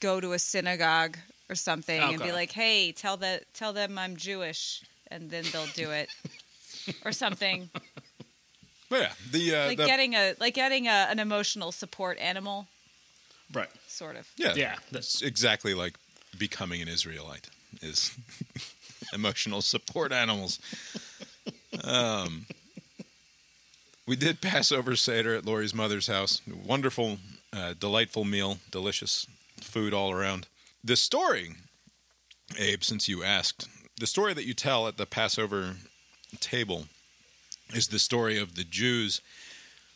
go 0.00 0.20
to 0.20 0.32
a 0.32 0.38
synagogue 0.38 1.16
or 1.48 1.54
something 1.54 2.00
and 2.00 2.22
be 2.22 2.32
like, 2.32 2.52
"Hey, 2.52 2.92
tell 2.92 3.16
the 3.16 3.40
tell 3.54 3.72
them 3.72 3.98
I'm 3.98 4.16
Jewish," 4.16 4.82
and 5.10 5.30
then 5.30 5.44
they'll 5.52 5.66
do 5.74 5.90
it, 5.90 6.08
or 7.04 7.12
something 7.12 7.70
But 8.90 9.00
yeah, 9.00 9.12
the, 9.30 9.54
uh, 9.54 9.66
like 9.66 9.76
the 9.78 9.86
getting 9.86 10.14
a 10.14 10.34
like 10.40 10.54
getting 10.54 10.86
a, 10.88 11.06
an 11.10 11.18
emotional 11.18 11.72
support 11.72 12.18
animal, 12.18 12.66
Right. 13.52 13.68
sort 13.86 14.16
of. 14.16 14.26
yeah, 14.36 14.54
Yeah. 14.54 14.76
that's 14.90 15.22
exactly 15.22 15.74
like 15.74 15.94
becoming 16.38 16.80
an 16.82 16.88
Israelite 16.88 17.48
is 17.82 18.12
emotional 19.12 19.62
support 19.62 20.12
animals. 20.12 20.58
Um, 21.84 22.46
we 24.06 24.16
did 24.16 24.40
Passover 24.40 24.96
Seder 24.96 25.34
at 25.34 25.44
Lori's 25.44 25.74
mother's 25.74 26.06
house. 26.06 26.40
Wonderful, 26.46 27.18
uh, 27.52 27.74
delightful 27.78 28.24
meal, 28.24 28.58
delicious 28.70 29.26
food 29.60 29.92
all 29.92 30.10
around. 30.10 30.46
The 30.82 30.96
story, 30.96 31.50
Abe, 32.58 32.82
since 32.82 33.08
you 33.08 33.22
asked, 33.22 33.68
the 33.98 34.06
story 34.06 34.32
that 34.32 34.46
you 34.46 34.54
tell 34.54 34.88
at 34.88 34.96
the 34.96 35.06
Passover 35.06 35.76
table 36.40 36.84
is 37.74 37.88
the 37.88 37.98
story 37.98 38.38
of 38.38 38.54
the 38.54 38.64
Jews, 38.64 39.20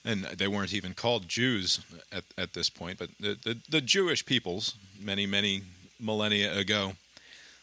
and 0.04 0.25
they 0.25 0.49
weren't 0.49 0.75
even 0.75 0.92
called 0.92 1.28
Jews 1.28 1.81
at, 2.11 2.25
at 2.37 2.52
this 2.52 2.69
point, 2.69 2.99
but 2.99 3.11
the, 3.19 3.38
the, 3.42 3.59
the 3.71 3.81
Jewish 3.81 4.26
peoples, 4.26 4.75
many, 5.00 5.25
many 5.25 5.62
millennia 5.99 6.54
ago, 6.57 6.92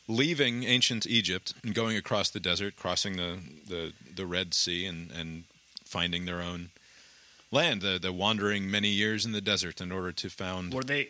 leaving 0.09 0.63
ancient 0.63 1.05
Egypt 1.07 1.53
and 1.63 1.73
going 1.73 1.95
across 1.95 2.29
the 2.31 2.39
desert, 2.39 2.75
crossing 2.75 3.15
the, 3.15 3.37
the, 3.67 3.93
the 4.13 4.25
Red 4.25 4.53
Sea, 4.53 4.85
and, 4.85 5.11
and 5.11 5.43
finding 5.85 6.25
their 6.25 6.41
own 6.41 6.71
land, 7.51 7.81
the, 7.81 7.99
the 8.01 8.11
wandering 8.11 8.69
many 8.69 8.89
years 8.89 9.25
in 9.25 9.31
the 9.31 9.39
desert 9.39 9.79
in 9.79 9.91
order 9.91 10.11
to 10.11 10.29
found. 10.29 10.73
Were 10.73 10.83
they 10.83 11.09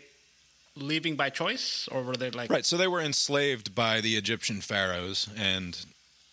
leaving 0.75 1.15
by 1.15 1.29
choice, 1.29 1.87
or 1.91 2.03
were 2.03 2.17
they 2.17 2.29
like? 2.29 2.51
Right, 2.51 2.65
so 2.65 2.77
they 2.77 2.87
were 2.87 3.01
enslaved 3.01 3.73
by 3.73 4.01
the 4.01 4.15
Egyptian 4.17 4.61
pharaohs, 4.61 5.29
and 5.35 5.85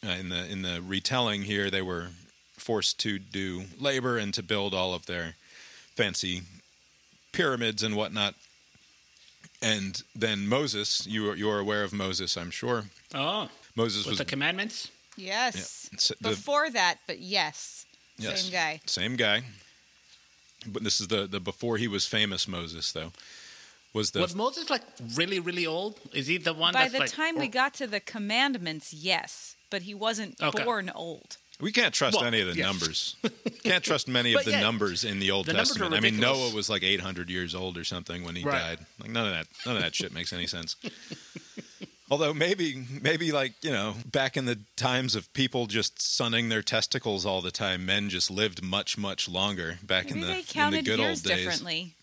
uh, 0.05 0.11
in 0.11 0.29
the 0.29 0.47
in 0.51 0.63
the 0.63 0.83
retelling 0.83 1.43
here, 1.43 1.71
they 1.71 1.83
were 1.83 2.09
forced 2.57 2.99
to 3.01 3.19
do 3.19 3.65
labor 3.79 4.19
and 4.19 4.35
to 4.35 4.43
build 4.43 4.75
all 4.75 4.93
of 4.93 5.07
their 5.07 5.37
fancy 5.95 6.43
pyramids 7.33 7.83
and 7.83 7.95
whatnot. 7.95 8.35
And 9.63 10.03
then 10.15 10.47
Moses, 10.49 11.07
you 11.07 11.31
are, 11.31 11.35
you 11.37 11.49
are 11.51 11.59
aware 11.59 11.83
of 11.83 11.93
Moses, 11.93 12.37
I'm 12.37 12.51
sure. 12.51 12.85
Oh, 13.15 13.49
Moses 13.75 14.05
with 14.05 14.13
was 14.13 14.19
the 14.19 14.25
commandments. 14.25 14.91
Yes. 15.17 15.89
Yeah, 15.91 15.97
it's- 15.97 16.13
the- 16.21 16.29
Before 16.31 16.69
that, 16.71 16.99
but 17.07 17.19
yes, 17.21 17.87
yes, 18.19 18.43
same 18.43 18.53
guy. 18.53 18.81
same 18.87 19.17
guy. 19.17 19.43
But 20.67 20.83
this 20.85 21.01
is 21.01 21.09
the 21.09 21.27
the 21.27 21.41
before 21.41 21.79
he 21.79 21.89
was 21.89 22.07
famous 22.07 22.47
Moses 22.49 22.93
though. 22.93 23.13
Was 23.93 24.11
the 24.11 24.21
was 24.21 24.35
Moses 24.35 24.69
like 24.69 24.83
really, 25.15 25.39
really 25.41 25.65
old? 25.67 25.99
Is 26.13 26.27
he 26.27 26.37
the 26.39 26.53
one? 26.53 26.73
By 26.75 26.81
that's 26.81 26.93
the 26.93 26.99
like, 27.01 27.11
time 27.13 27.39
we 27.39 27.49
got 27.49 27.73
to 27.75 27.87
the 27.87 28.01
commandments, 28.01 28.93
yes, 28.93 29.57
but 29.71 29.83
he 29.83 29.95
wasn't 29.95 30.41
Okay. 30.43 30.65
born 30.65 30.91
old. 30.95 31.39
We 31.61 31.73
can't 31.73 31.95
trust 31.95 32.17
Well, 32.19 32.27
any 32.27 32.41
of 32.43 32.49
the 32.49 32.55
yes. 32.57 32.67
numbers. 32.67 33.17
Can't 33.65 33.83
trust 33.83 34.09
many 34.09 34.35
of 34.35 34.45
the 34.45 34.51
yeah, 34.51 34.61
numbers 34.61 35.05
in 35.05 35.21
the 35.21 35.31
Old 35.31 35.47
the 35.47 35.55
Testament. 35.55 35.95
I 35.95 36.01
mean. 36.01 36.19
Noah 36.21 36.55
was 36.55 36.69
like 36.69 36.83
800 36.83 37.31
years 37.31 37.55
old 37.55 37.79
or 37.79 37.85
something 37.85 38.25
when 38.25 38.37
he 38.37 38.45
Right. 38.45 38.59
died. 38.79 38.87
Like 39.01 39.11
none 39.11 39.27
of 39.27 39.33
that, 39.33 39.47
none 39.65 39.77
of 39.77 39.83
that 39.83 39.95
shit 39.95 40.13
makes 40.13 40.33
any 40.33 40.47
sense. 40.47 40.77
Although 42.11 42.33
maybe, 42.35 42.87
maybe 43.03 43.33
like 43.33 43.55
you 43.63 43.71
know, 43.73 43.95
back 44.05 44.37
in 44.37 44.45
the 44.45 44.59
times 44.77 45.17
of 45.17 45.33
people 45.33 45.67
just 45.67 46.01
sunning 46.01 46.51
their 46.51 46.63
testicles 46.63 47.27
all 47.27 47.41
the 47.43 47.51
time, 47.51 47.85
men 47.85 48.11
just 48.11 48.31
lived 48.31 48.63
much, 48.63 48.97
much 48.97 49.29
longer. 49.29 49.79
Back 49.83 50.05
Maybe 50.07 50.15
in 50.15 50.21
the 50.21 50.27
they 50.29 50.33
in 50.35 50.41
the 50.47 50.53
counted 50.53 50.85
good 50.85 50.99
years 51.01 51.19
old 51.19 51.23
days. 51.25 51.37
differently. 51.45 51.95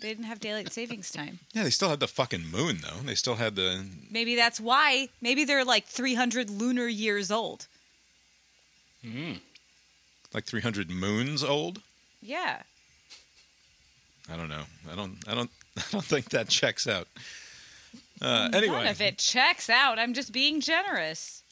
They 0.00 0.08
didn't 0.08 0.24
have 0.24 0.40
daylight 0.40 0.72
savings 0.72 1.12
time. 1.12 1.38
Yeah, 1.52 1.62
they 1.62 1.70
still 1.70 1.88
had 1.88 2.00
the 2.00 2.08
fucking 2.08 2.48
moon 2.50 2.78
though. 2.82 2.98
They 3.04 3.14
still 3.14 3.36
had 3.36 3.54
the 3.54 3.86
Maybe 4.10 4.34
that's 4.34 4.58
why. 4.58 5.08
Maybe 5.20 5.44
they're 5.44 5.64
like 5.64 5.86
300 5.86 6.50
lunar 6.50 6.88
years 6.88 7.30
old. 7.30 7.68
Like 10.32 10.44
300 10.44 10.90
moons 10.90 11.44
old. 11.44 11.80
Yeah. 12.20 12.62
I 14.30 14.36
don't 14.36 14.48
know. 14.48 14.64
I 14.90 14.96
don't. 14.96 15.16
I 15.28 15.34
don't. 15.34 15.50
I 15.76 15.82
don't 15.90 16.04
think 16.04 16.30
that 16.30 16.48
checks 16.48 16.86
out. 16.86 17.08
Uh, 18.22 18.48
anyway, 18.52 18.76
None 18.76 18.86
of 18.86 19.00
it 19.00 19.18
checks 19.18 19.68
out. 19.68 19.98
I'm 19.98 20.14
just 20.14 20.32
being 20.32 20.60
generous. 20.60 21.42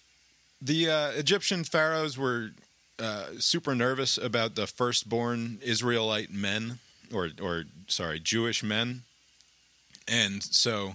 The 0.60 0.88
uh, 0.88 1.10
Egyptian 1.10 1.64
pharaohs 1.64 2.16
were 2.16 2.50
uh, 2.98 3.24
super 3.38 3.74
nervous 3.74 4.16
about 4.16 4.54
the 4.54 4.66
firstborn 4.66 5.58
Israelite 5.62 6.30
men, 6.30 6.78
or 7.12 7.30
or 7.42 7.64
sorry, 7.88 8.20
Jewish 8.20 8.62
men, 8.62 9.02
and 10.08 10.42
so 10.42 10.94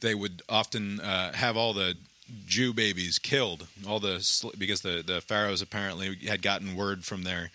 they 0.00 0.14
would 0.14 0.42
often 0.48 1.00
uh, 1.00 1.32
have 1.32 1.56
all 1.56 1.72
the 1.72 1.96
Jew 2.46 2.72
babies 2.72 3.18
killed. 3.18 3.66
All 3.86 4.00
the 4.00 4.24
because 4.58 4.80
the 4.80 5.02
the 5.06 5.20
pharaohs 5.20 5.62
apparently 5.62 6.16
had 6.26 6.42
gotten 6.42 6.74
word 6.76 7.04
from 7.04 7.22
their 7.22 7.50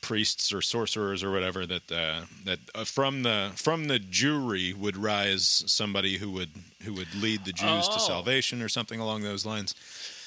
priests 0.00 0.50
or 0.52 0.62
sorcerers 0.62 1.22
or 1.22 1.30
whatever 1.30 1.66
that 1.66 1.92
uh, 1.92 2.22
that 2.44 2.58
uh, 2.74 2.84
from 2.84 3.22
the 3.22 3.52
from 3.54 3.88
the 3.88 3.98
Jewry 3.98 4.72
would 4.74 4.96
rise 4.96 5.62
somebody 5.66 6.18
who 6.18 6.30
would 6.30 6.50
who 6.84 6.94
would 6.94 7.14
lead 7.14 7.44
the 7.44 7.52
Jews 7.52 7.86
to 7.88 7.94
Oh. 7.96 8.06
salvation 8.06 8.62
or 8.62 8.68
something 8.68 9.00
along 9.00 9.22
those 9.22 9.44
lines. 9.44 9.74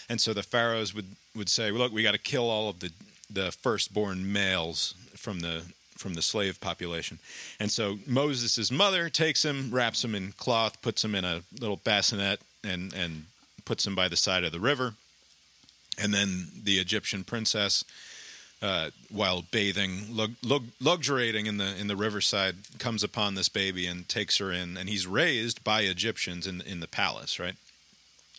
And 0.09 0.19
so 0.21 0.33
the 0.33 0.43
pharaohs 0.43 0.93
would, 0.93 1.15
would 1.33 1.49
say, 1.49 1.71
well, 1.71 1.79
"Look, 1.83 1.93
we 1.93 2.03
got 2.03 2.11
to 2.11 2.17
kill 2.17 2.49
all 2.49 2.69
of 2.69 2.79
the 2.81 2.91
the 3.29 3.51
firstborn 3.51 4.31
males 4.31 4.93
from 5.15 5.39
the 5.39 5.63
from 5.97 6.13
the 6.15 6.21
slave 6.21 6.59
population." 6.59 7.17
And 7.59 7.71
so 7.71 7.99
Moses' 8.05 8.69
mother 8.69 9.09
takes 9.09 9.43
him, 9.43 9.71
wraps 9.71 10.03
him 10.03 10.13
in 10.13 10.33
cloth, 10.33 10.81
puts 10.81 11.03
him 11.03 11.15
in 11.15 11.23
a 11.25 11.43
little 11.59 11.77
bassinet, 11.77 12.41
and 12.63 12.93
and 12.93 13.25
puts 13.65 13.85
him 13.85 13.95
by 13.95 14.07
the 14.07 14.17
side 14.17 14.43
of 14.43 14.51
the 14.51 14.59
river. 14.59 14.95
And 15.97 16.13
then 16.13 16.47
the 16.63 16.79
Egyptian 16.79 17.23
princess, 17.23 17.83
uh, 18.61 18.89
while 19.11 19.43
bathing, 19.51 20.15
lug, 20.15 20.31
lug, 20.43 20.65
luxuriating 20.79 21.45
in 21.45 21.57
the 21.57 21.75
in 21.77 21.87
the 21.87 21.95
riverside, 21.95 22.55
comes 22.79 23.03
upon 23.03 23.35
this 23.35 23.49
baby 23.49 23.85
and 23.85 24.09
takes 24.09 24.37
her 24.37 24.51
in, 24.51 24.75
and 24.75 24.89
he's 24.89 25.05
raised 25.05 25.63
by 25.63 25.81
Egyptians 25.81 26.47
in 26.47 26.61
in 26.61 26.79
the 26.79 26.87
palace, 26.87 27.39
right? 27.39 27.55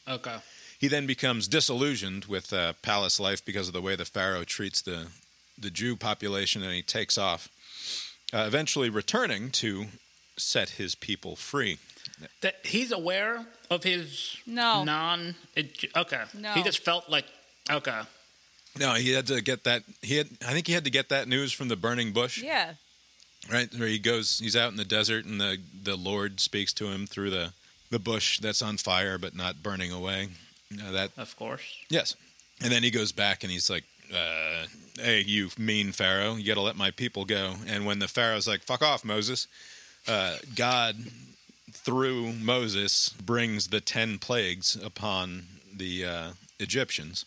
Okay. 0.09 0.37
He 0.79 0.89
then 0.89 1.07
becomes 1.07 1.49
disillusioned 1.49 2.25
with 2.27 2.53
uh, 2.53 2.73
palace 2.83 3.21
life 3.21 3.45
because 3.45 3.69
of 3.69 3.75
the 3.75 3.81
way 3.81 3.97
the 3.97 4.05
pharaoh 4.05 4.45
treats 4.45 4.83
the 4.83 5.07
the 5.57 5.71
Jew 5.71 5.97
population, 5.97 6.63
and 6.63 6.73
he 6.73 6.83
takes 6.83 7.17
off, 7.17 7.49
uh, 8.33 8.45
eventually 8.47 8.91
returning 8.91 9.51
to 9.53 9.87
set 10.37 10.71
his 10.71 10.95
people 10.95 11.37
free. 11.37 11.79
That 12.41 12.57
he's 12.65 12.93
aware 12.93 13.47
of 13.75 13.83
his 13.85 14.37
No. 14.47 14.85
non. 14.85 15.35
Okay. 15.97 16.23
No. 16.35 16.53
He 16.53 16.63
just 16.63 16.79
felt 16.85 17.09
like 17.11 17.27
okay. 17.71 18.01
No, 18.79 18.95
he 18.95 19.13
had 19.13 19.27
to 19.29 19.41
get 19.41 19.63
that. 19.65 19.83
He 20.03 20.17
had, 20.17 20.29
I 20.47 20.53
think, 20.53 20.67
he 20.67 20.73
had 20.73 20.83
to 20.85 20.91
get 20.91 21.09
that 21.11 21.29
news 21.29 21.53
from 21.53 21.69
the 21.69 21.77
burning 21.77 22.13
bush. 22.13 22.43
Yeah. 22.43 22.75
right 23.53 23.69
where 23.75 23.87
he 23.89 23.99
goes 23.99 24.39
he's 24.39 24.57
out 24.57 24.71
in 24.71 24.77
the 24.77 24.85
desert 24.87 25.27
and 25.27 25.39
the 25.41 25.59
the 25.83 25.97
lord 25.97 26.41
speaks 26.41 26.73
to 26.73 26.87
him 26.87 27.07
through 27.07 27.29
the 27.31 27.53
the 27.91 27.99
bush 27.99 28.39
that's 28.41 28.63
on 28.63 28.79
fire 28.79 29.19
but 29.19 29.35
not 29.37 29.63
burning 29.63 29.93
away 29.93 30.29
You 30.71 30.79
know, 30.79 30.93
that 30.93 31.11
Of 31.19 31.37
course. 31.37 31.61
yes 31.91 32.17
and 32.63 32.73
then 32.73 32.83
he 32.83 32.91
goes 32.91 33.13
back 33.13 33.43
and 33.45 33.53
he's 33.53 33.69
like 33.69 33.85
uh, 34.15 34.65
hey 34.99 35.21
you 35.21 35.51
mean 35.59 35.93
pharaoh 35.93 36.37
you 36.37 36.47
got 36.47 36.55
to 36.55 36.63
let 36.63 36.77
my 36.77 36.91
people 36.91 37.27
go 37.27 37.57
and 37.67 37.85
when 37.85 37.99
the 37.99 38.09
pharaoh's 38.09 38.49
like 38.49 38.63
fuck 38.63 38.81
off 38.83 39.05
moses 39.05 39.47
uh, 40.09 40.37
god 40.57 40.97
through 41.75 42.33
moses 42.33 43.11
brings 43.11 43.69
the 43.69 43.81
10 43.81 44.19
plagues 44.19 44.77
upon 44.77 45.45
the 45.77 46.05
uh, 46.05 46.31
egyptians 46.59 47.25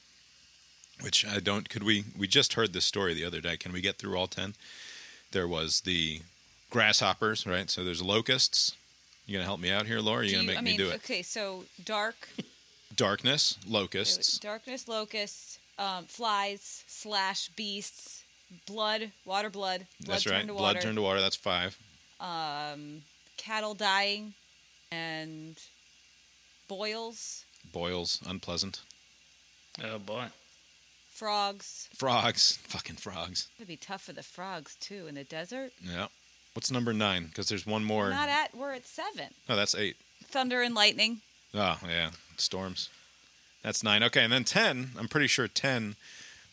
which 1.01 1.25
i 1.27 1.39
don't 1.39 1.69
could 1.69 1.83
we 1.83 2.05
we 2.17 2.27
just 2.27 2.53
heard 2.53 2.73
this 2.73 2.85
story 2.85 3.13
the 3.13 3.25
other 3.25 3.41
day 3.41 3.55
can 3.57 3.71
we 3.71 3.81
get 3.81 3.97
through 3.97 4.17
all 4.17 4.27
10 4.27 4.55
there 5.33 5.47
was 5.47 5.81
the 5.81 6.21
grasshoppers, 6.69 7.45
right? 7.45 7.69
So 7.69 7.83
there's 7.83 8.01
locusts. 8.01 8.71
You 9.25 9.33
gonna 9.33 9.43
help 9.45 9.59
me 9.59 9.69
out 9.71 9.85
here, 9.85 9.99
Lori? 9.99 10.15
Or 10.17 10.19
are 10.19 10.23
you 10.23 10.29
Do 10.29 10.35
gonna 10.37 10.43
you- 10.43 10.47
make 10.47 10.57
I 10.57 10.61
me 10.61 10.69
mean, 10.71 10.77
do 10.77 10.89
it? 10.89 10.95
okay, 10.95 11.21
so 11.21 11.65
dark, 11.83 12.15
Darkness, 12.95 13.57
locusts. 13.67 14.39
darkness, 14.39 14.87
locusts, 14.87 15.59
um, 15.77 16.05
flies 16.05 16.85
slash 16.87 17.49
beasts, 17.57 18.23
blood, 18.65 19.11
water, 19.25 19.49
blood, 19.49 19.85
blood 19.99 20.13
That's 20.13 20.23
turned 20.23 20.35
right. 20.35 20.47
Blood 20.47 20.61
water, 20.61 20.81
turned 20.81 20.95
to 20.95 21.01
water. 21.01 21.19
That's 21.19 21.35
five. 21.35 21.77
um, 22.21 23.01
cattle 23.37 23.73
dying, 23.73 24.33
and 24.91 25.57
boils, 26.67 27.45
Boils, 27.71 28.21
unpleasant. 28.27 28.81
Oh 29.83 29.99
boy. 29.99 30.25
frogs. 31.11 31.89
Frogs, 31.95 32.57
fucking 32.63 32.95
frogs. 32.97 33.47
It'd 33.57 33.67
be 33.67 33.77
tough 33.77 34.03
for 34.03 34.13
the 34.13 34.23
frogs 34.23 34.75
too 34.79 35.07
in 35.07 35.15
the 35.15 35.23
desert. 35.23 35.71
Yeah. 35.83 36.07
What's 36.53 36.71
number 36.71 36.93
nine? 36.93 37.27
Because 37.27 37.49
there's 37.49 37.67
one 37.67 37.83
more. 37.83 38.09
Not 38.09 38.29
at. 38.29 38.55
We're 38.55 38.73
at 38.73 38.87
seven. 38.87 39.27
Oh, 39.47 39.55
that's 39.55 39.75
eight. 39.75 39.95
Thunder 40.25 40.61
and 40.61 40.73
lightning. 40.73 41.21
Oh, 41.53 41.77
yeah. 41.87 42.09
Storms. 42.37 42.89
That's 43.63 43.83
nine. 43.83 44.01
Okay, 44.03 44.23
and 44.23 44.33
then 44.33 44.43
10, 44.43 44.91
I'm 44.97 45.07
pretty 45.07 45.27
sure 45.27 45.47
10 45.47 45.95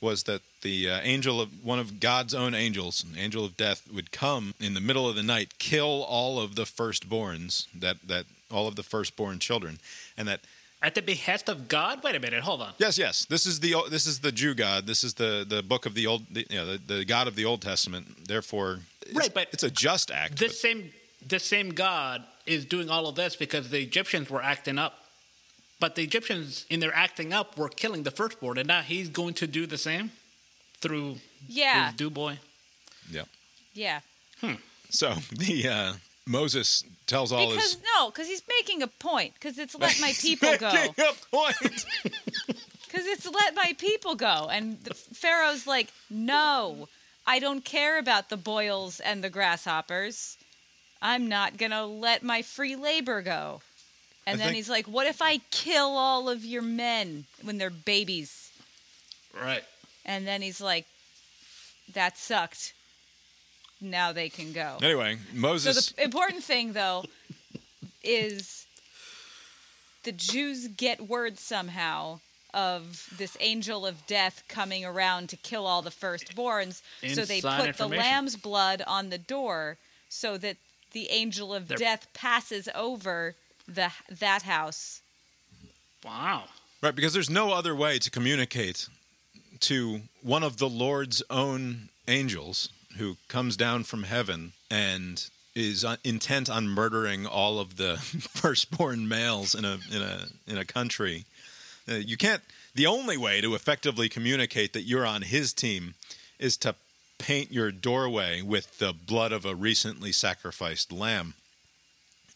was 0.05 0.23
that 0.25 0.43
the 0.63 0.89
uh, 0.91 1.01
angel 1.03 1.41
of 1.41 1.49
one 1.65 1.79
of 1.79 1.99
God's 1.99 2.35
own 2.35 2.55
angels, 2.55 3.05
an 3.11 3.19
angel 3.19 3.45
of 3.45 3.57
death, 3.57 3.83
would 3.93 4.13
come 4.13 4.55
in 4.61 4.75
the 4.75 4.81
middle 4.81 5.09
of 5.09 5.17
the 5.17 5.23
night, 5.23 5.59
kill 5.59 6.05
all 6.05 6.39
of 6.39 6.55
the 6.55 6.63
firstborns, 6.63 7.67
that, 7.75 7.97
that 8.07 8.27
all 8.51 8.69
of 8.69 8.77
the 8.77 8.83
firstborn 8.83 9.39
children. 9.39 9.79
And 10.17 10.29
that, 10.29 10.41
At 10.83 10.95
the 10.95 11.03
behest 11.03 11.49
of 11.49 11.67
God? 11.69 12.05
Wait 12.05 12.15
a 12.15 12.21
minute, 12.21 12.43
hold 12.43 12.61
on. 12.63 12.73
yes, 12.79 12.99
yes, 12.99 13.25
this 13.25 13.47
is 13.47 13.59
the 13.61 13.75
this 13.91 14.07
is 14.07 14.21
the 14.21 14.31
Jew 14.31 14.55
God. 14.55 14.87
This 14.87 15.03
is 15.03 15.15
the, 15.15 15.45
the 15.49 15.63
book 15.63 15.87
of 15.87 15.95
the 15.95 16.07
Old, 16.07 16.23
the, 16.31 16.47
you 16.51 16.57
know, 16.59 16.67
the, 16.77 16.95
the 16.95 17.05
God 17.05 17.27
of 17.27 17.35
the 17.35 17.47
Old 17.47 17.63
Testament. 17.63 18.29
Therefore, 18.29 18.81
it's, 19.03 19.15
Right, 19.17 19.33
but 19.35 19.49
it's 19.53 19.63
a 19.63 19.71
just 19.71 20.11
act. 20.11 20.39
This 20.39 20.61
same 20.61 20.93
this 21.27 21.45
same 21.45 21.71
God 21.71 22.23
is 22.47 22.67
doing 22.67 22.91
all 22.91 23.07
of 23.09 23.15
this 23.15 23.35
because 23.37 23.71
the 23.71 23.81
Egyptians 23.81 24.29
were 24.29 24.43
acting 24.43 24.79
up. 24.79 25.04
But 25.81 25.97
the 25.97 26.03
Egyptians, 26.03 26.65
in 26.71 26.81
their 26.81 26.95
acting 26.95 27.33
up, 27.33 27.59
were 27.59 27.69
killing 27.69 28.05
the 28.05 28.11
firstborn, 28.11 28.59
and 28.59 28.69
now 28.69 28.81
he's 28.83 29.09
going 29.09 29.35
to 29.35 29.47
do 29.47 29.67
the 29.67 29.77
same 29.79 30.13
through 30.81 31.17
Yeah. 31.49 31.87
his 31.89 31.97
do 31.97 32.11
boy. 32.11 32.39
but- 33.11 33.29
yeah. 33.75 34.01
Yeah. 34.43 34.55
So 34.91 35.15
the 35.33 35.69
uh, 35.69 35.93
Moses 36.27 36.85
tells 37.07 37.33
all 37.33 37.49
Because 37.51 37.73
his 37.75 37.83
no, 37.97 38.11
because 38.11 38.29
he's 38.29 38.43
making 38.49 38.83
a 38.83 38.87
point. 38.87 39.35
Because 39.35 39.59
it's 39.59 39.75
let 39.75 40.01
my 40.01 40.13
people 40.21 40.57
go. 40.57 40.73
Making 40.73 40.95
a 41.05 41.37
point. 41.37 41.87
Because 42.87 43.09
it's 43.09 43.27
let 43.27 43.57
my 43.57 43.75
people 43.77 44.15
go. 44.15 44.49
And 44.53 44.79
the 44.85 44.95
Pharaoh's 44.95 45.67
like, 45.67 45.89
no, 46.09 46.87
I 47.27 47.41
don't 47.41 47.65
care 47.65 47.99
about 47.99 48.29
the 48.29 48.37
boils 48.37 49.01
and 49.01 49.25
the 49.25 49.29
grasshoppers. 49.31 50.37
I'm 51.03 51.29
not 51.29 51.57
going 51.57 51.73
to 51.73 51.85
let 51.85 52.23
my 52.23 52.43
free 52.43 52.77
labor 52.77 53.21
go. 53.21 53.63
And 54.27 54.35
I 54.35 54.37
then 54.39 54.47
think- 54.49 54.57
he's 54.57 54.71
like, 54.71 54.87
what 54.87 55.07
if 55.07 55.21
I 55.21 55.39
kill 55.51 55.97
all 55.97 56.29
of 56.29 56.45
your 56.45 56.63
men 56.63 57.27
when 57.43 57.59
they're 57.59 57.71
babies? 57.71 58.51
Right. 59.39 59.65
And 60.05 60.27
then 60.27 60.43
he's 60.43 60.61
like, 60.61 60.87
that 61.93 62.17
sucked. 62.17 62.73
Now 63.81 64.13
they 64.13 64.29
can 64.31 64.53
go. 64.53 64.79
Anyway, 64.83 65.17
So 65.17 65.39
Moses. 65.39 65.91
the 65.93 66.05
important 66.05 66.43
thing, 66.45 66.73
though, 66.73 67.05
is 68.03 68.67
the 70.05 70.13
Jews 70.13 70.69
get 70.69 71.01
word 71.09 71.39
somehow 71.39 72.21
of 72.55 73.09
this 73.19 73.37
angel 73.41 73.85
of 73.85 74.07
death 74.07 74.45
coming 74.49 74.85
around 74.85 75.29
to 75.31 75.37
kill 75.37 75.67
all 75.67 75.83
the 75.83 75.91
firstborns. 75.91 76.83
so 77.13 77.25
they 77.25 77.41
put 77.41 77.77
the 77.77 77.89
lamb's 77.89 78.37
blood 78.37 78.83
on 78.87 79.11
the 79.11 79.19
door 79.19 79.77
so 80.09 80.39
that 80.39 80.57
the 80.93 81.09
angel 81.11 81.53
of 81.53 81.67
They're- 81.69 81.77
death 81.77 82.07
passes 82.15 82.69
over 82.75 83.35
the 83.67 83.91
that 84.09 84.43
house. 84.43 85.01
Wow. 86.05 86.45
right, 86.83 86.95
because 86.95 87.15
there's 87.15 87.31
no 87.31 87.53
other 87.53 87.75
way 87.75 87.99
to 87.99 88.11
communicate 88.11 88.89
to 89.61 90.03
one 90.23 90.43
of 90.43 90.59
the 90.59 90.69
Lord's 90.69 91.23
own 91.31 91.89
angels 92.07 92.69
who 92.99 93.17
comes 93.29 93.57
down 93.57 93.85
from 93.85 94.03
heaven 94.03 94.53
and 94.71 95.29
is 95.55 95.85
uh, 95.85 95.97
intent 96.05 96.51
on 96.51 96.69
murdering 96.69 97.27
all 97.27 97.59
of 97.59 97.77
the 97.77 97.97
firstborn 98.35 99.09
males 99.09 99.55
in 99.55 99.65
a 99.65 99.79
in 99.93 100.03
a 100.03 100.27
in 100.47 100.59
a 100.59 100.65
country. 100.65 101.25
Uh, 101.89 101.95
you 101.95 102.17
can't. 102.17 102.43
The 102.75 102.87
only 102.87 103.17
way 103.17 103.41
to 103.41 103.55
effectively 103.55 104.09
communicate 104.09 104.73
that 104.73 104.83
you're 104.83 105.07
on 105.07 105.23
his 105.23 105.53
team 105.53 105.95
is 106.39 106.57
to 106.59 106.75
paint 107.19 107.53
your 107.53 107.71
doorway 107.71 108.43
with 108.43 108.79
the 108.79 108.93
blood 108.93 109.33
of 109.33 109.45
a 109.45 109.55
recently 109.55 110.11
sacrificed 110.11 110.93
lamb. 110.93 111.35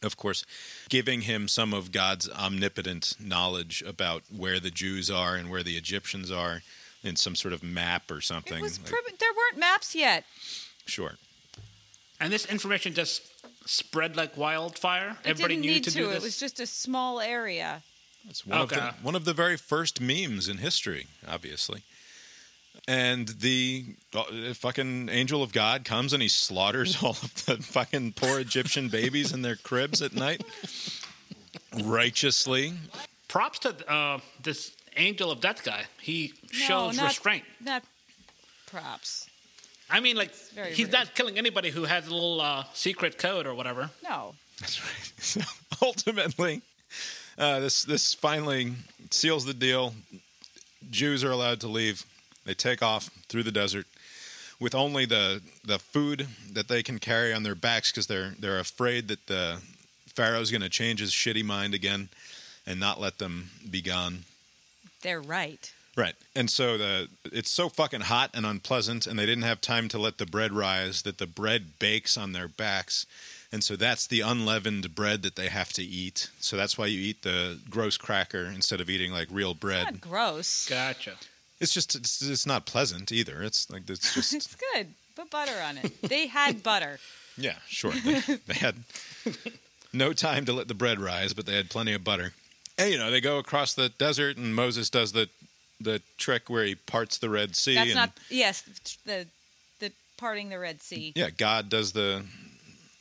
Of 0.02 0.16
course, 0.16 0.44
giving 0.88 1.22
him 1.22 1.48
some 1.48 1.74
of 1.74 1.90
God's 1.90 2.28
omnipotent 2.30 3.14
knowledge 3.18 3.82
about 3.86 4.22
where 4.34 4.60
the 4.60 4.70
Jews 4.70 5.10
are 5.10 5.34
and 5.34 5.50
where 5.50 5.62
the 5.64 5.76
Egyptians 5.76 6.30
are 6.30 6.62
in 7.02 7.16
some 7.16 7.34
sort 7.34 7.52
of 7.52 7.62
map 7.64 8.10
or 8.10 8.20
something. 8.20 8.58
It 8.58 8.62
was 8.62 8.78
Like, 8.80 8.90
pri- 8.90 9.00
there 9.18 9.32
weren't 9.36 9.58
maps 9.58 9.94
yet. 9.96 10.24
sure. 10.86 11.16
And 12.20 12.32
this 12.32 12.46
information 12.46 12.94
just 12.94 13.22
spread 13.68 14.16
like 14.16 14.36
wildfire. 14.36 15.16
It 15.24 15.30
Everybody 15.30 15.54
didn't 15.54 15.66
knew 15.66 15.72
need 15.72 15.84
to, 15.84 15.90
to. 15.90 15.98
do 15.98 16.10
It 16.10 16.14
this. 16.14 16.22
was 16.24 16.36
just 16.38 16.58
a 16.60 16.66
small 16.66 17.20
area. 17.20 17.82
It's 18.28 18.44
one, 18.46 18.60
of 18.60 18.68
the, 18.68 18.94
one 19.02 19.14
of 19.14 19.24
the 19.24 19.32
very 19.32 19.56
first 19.56 20.00
memes 20.00 20.48
in 20.48 20.58
history, 20.58 21.06
obviously. 21.26 21.82
And 22.88 23.28
the 23.28 23.84
uh, 24.14 24.24
fucking 24.54 25.10
angel 25.10 25.42
of 25.42 25.52
God 25.52 25.84
comes 25.84 26.14
and 26.14 26.22
he 26.22 26.28
slaughters 26.28 26.96
all 27.02 27.10
of 27.10 27.44
the 27.44 27.58
fucking 27.58 28.14
poor 28.14 28.40
Egyptian 28.40 28.88
babies 28.88 29.30
in 29.30 29.42
their 29.42 29.56
cribs 29.56 30.00
at 30.00 30.14
night. 30.14 30.42
Righteously. 31.84 32.72
Props 33.28 33.58
to 33.60 33.92
uh, 33.92 34.20
this 34.42 34.74
angel 34.96 35.30
of 35.30 35.40
death 35.40 35.62
guy. 35.64 35.84
He 36.00 36.32
No, 36.44 36.58
shows 36.58 36.96
not, 36.96 37.08
restraint. 37.08 37.44
Not 37.60 37.82
props. 38.66 39.28
I 39.90 40.00
mean, 40.00 40.16
like 40.16 40.32
he's 40.72 40.86
rude. 40.86 40.92
not 40.92 41.14
killing 41.14 41.36
anybody 41.38 41.70
who 41.70 41.84
has 41.84 42.06
a 42.06 42.12
little 42.14 42.40
uh, 42.40 42.64
secret 42.72 43.18
code 43.18 43.46
or 43.46 43.54
whatever. 43.54 43.90
No. 44.02 44.34
That's 44.60 44.82
right. 44.82 45.12
So 45.20 45.40
ultimately, 45.82 46.62
uh, 47.36 47.60
this 47.60 47.82
this 47.82 48.14
finally 48.14 48.72
seals 49.10 49.44
the 49.44 49.52
deal. 49.52 49.92
Jews 50.90 51.22
are 51.24 51.30
allowed 51.30 51.60
to 51.60 51.68
leave. 51.68 52.04
They 52.48 52.54
take 52.54 52.82
off 52.82 53.10
through 53.28 53.42
the 53.42 53.52
desert 53.52 53.86
with 54.58 54.74
only 54.74 55.04
the 55.04 55.42
the 55.62 55.78
food 55.78 56.28
that 56.50 56.66
they 56.66 56.82
can 56.82 56.98
carry 56.98 57.34
on 57.34 57.42
their 57.42 57.54
backs 57.54 57.92
because 57.92 58.06
they're 58.06 58.32
they're 58.38 58.58
afraid 58.58 59.08
that 59.08 59.26
the 59.26 59.60
Pharaoh's 60.06 60.50
going 60.50 60.62
to 60.62 60.70
change 60.70 61.00
his 61.00 61.10
shitty 61.10 61.44
mind 61.44 61.74
again 61.74 62.08
and 62.66 62.80
not 62.80 62.98
let 62.98 63.18
them 63.18 63.50
be 63.70 63.82
gone. 63.82 64.20
They're 65.02 65.20
right. 65.20 65.70
Right. 65.94 66.14
And 66.34 66.48
so 66.48 66.78
the 66.78 67.08
it's 67.24 67.50
so 67.50 67.68
fucking 67.68 68.00
hot 68.00 68.30
and 68.32 68.46
unpleasant 68.46 69.06
and 69.06 69.18
they 69.18 69.26
didn't 69.26 69.44
have 69.44 69.60
time 69.60 69.88
to 69.90 69.98
let 69.98 70.16
the 70.16 70.24
bread 70.24 70.54
rise 70.54 71.02
that 71.02 71.18
the 71.18 71.26
bread 71.26 71.78
bakes 71.78 72.16
on 72.16 72.32
their 72.32 72.48
backs. 72.48 73.04
And 73.52 73.62
so 73.62 73.76
that's 73.76 74.06
the 74.06 74.22
unleavened 74.22 74.94
bread 74.94 75.20
that 75.22 75.36
they 75.36 75.48
have 75.48 75.74
to 75.74 75.82
eat. 75.82 76.30
So 76.40 76.56
that's 76.56 76.78
why 76.78 76.86
you 76.86 76.98
eat 76.98 77.24
the 77.24 77.58
gross 77.68 77.98
cracker 77.98 78.46
instead 78.46 78.80
of 78.80 78.88
eating 78.88 79.12
like 79.12 79.28
real 79.30 79.52
bread. 79.52 79.84
Not 79.84 80.00
gross. 80.00 80.66
Gotcha. 80.66 81.16
It's 81.60 81.72
just 81.72 81.94
it's, 81.94 82.22
it's 82.22 82.46
not 82.46 82.66
pleasant 82.66 83.10
either. 83.12 83.42
It's 83.42 83.70
like 83.70 83.88
it's 83.88 84.14
just 84.14 84.32
It's 84.34 84.56
good. 84.74 84.88
Put 85.16 85.30
butter 85.30 85.60
on 85.66 85.78
it. 85.78 86.00
They 86.02 86.28
had 86.28 86.62
butter. 86.62 86.98
yeah, 87.36 87.56
sure. 87.66 87.90
They, 87.92 88.20
they 88.46 88.54
had 88.54 88.76
no 89.92 90.12
time 90.12 90.44
to 90.46 90.52
let 90.52 90.68
the 90.68 90.74
bread 90.74 91.00
rise, 91.00 91.34
but 91.34 91.46
they 91.46 91.56
had 91.56 91.70
plenty 91.70 91.92
of 91.92 92.04
butter. 92.04 92.32
And 92.78 92.90
you 92.92 92.98
know, 92.98 93.10
they 93.10 93.20
go 93.20 93.38
across 93.38 93.74
the 93.74 93.88
desert 93.88 94.36
and 94.36 94.54
Moses 94.54 94.90
does 94.90 95.12
the 95.12 95.28
the 95.80 96.00
trick 96.16 96.48
where 96.50 96.64
he 96.64 96.74
parts 96.74 97.18
the 97.18 97.30
Red 97.30 97.54
Sea 97.56 97.74
That's 97.74 97.86
and 97.90 97.96
not. 97.96 98.10
Yes, 98.30 98.62
the 99.04 99.26
the 99.80 99.92
parting 100.16 100.48
the 100.50 100.58
Red 100.58 100.80
Sea. 100.82 101.12
yeah, 101.16 101.30
God 101.30 101.68
does 101.68 101.92
the 101.92 102.24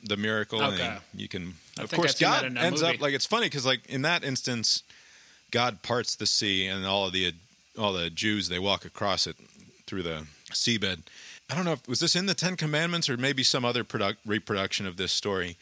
the 0.04 0.18
miracle, 0.18 0.62
Okay. 0.64 0.82
and 0.84 1.00
you 1.16 1.28
can. 1.28 1.54
I 1.78 1.84
of 1.84 1.92
course, 1.92 2.12
I've 2.12 2.18
seen 2.18 2.30
that 2.30 2.54
God 2.56 2.64
ends 2.66 2.82
movie. 2.82 2.96
up 2.96 3.02
like 3.02 3.14
it's 3.14 3.26
funny 3.26 3.48
because 3.48 3.66
like 3.66 3.86
in 3.88 4.02
that 4.04 4.24
instance, 4.24 4.82
God 5.52 5.82
parts 5.84 6.16
the 6.16 6.26
sea, 6.28 6.66
and 6.68 6.86
all 6.86 7.06
of 7.06 7.14
the 7.14 7.34
all 7.78 7.94
the 7.94 8.10
Jews 8.10 8.50
they 8.50 8.60
walk 8.60 8.86
across 8.86 9.28
it 9.28 9.36
through 9.86 10.04
the 10.04 10.28
seabed. 10.52 11.04
I 11.50 11.56
don't 11.56 11.66
know 11.66 11.74
if 11.74 11.88
was 11.88 12.00
this 12.00 12.16
in 12.16 12.26
the 12.26 12.34
Ten 12.34 12.56
Commandments 12.58 13.10
or 13.10 13.18
maybe 13.18 13.44
some 13.44 13.64
other 13.64 13.84
product, 13.84 14.20
reproduction 14.26 14.86
of 14.86 14.98
this 14.98 15.12
story, 15.12 15.58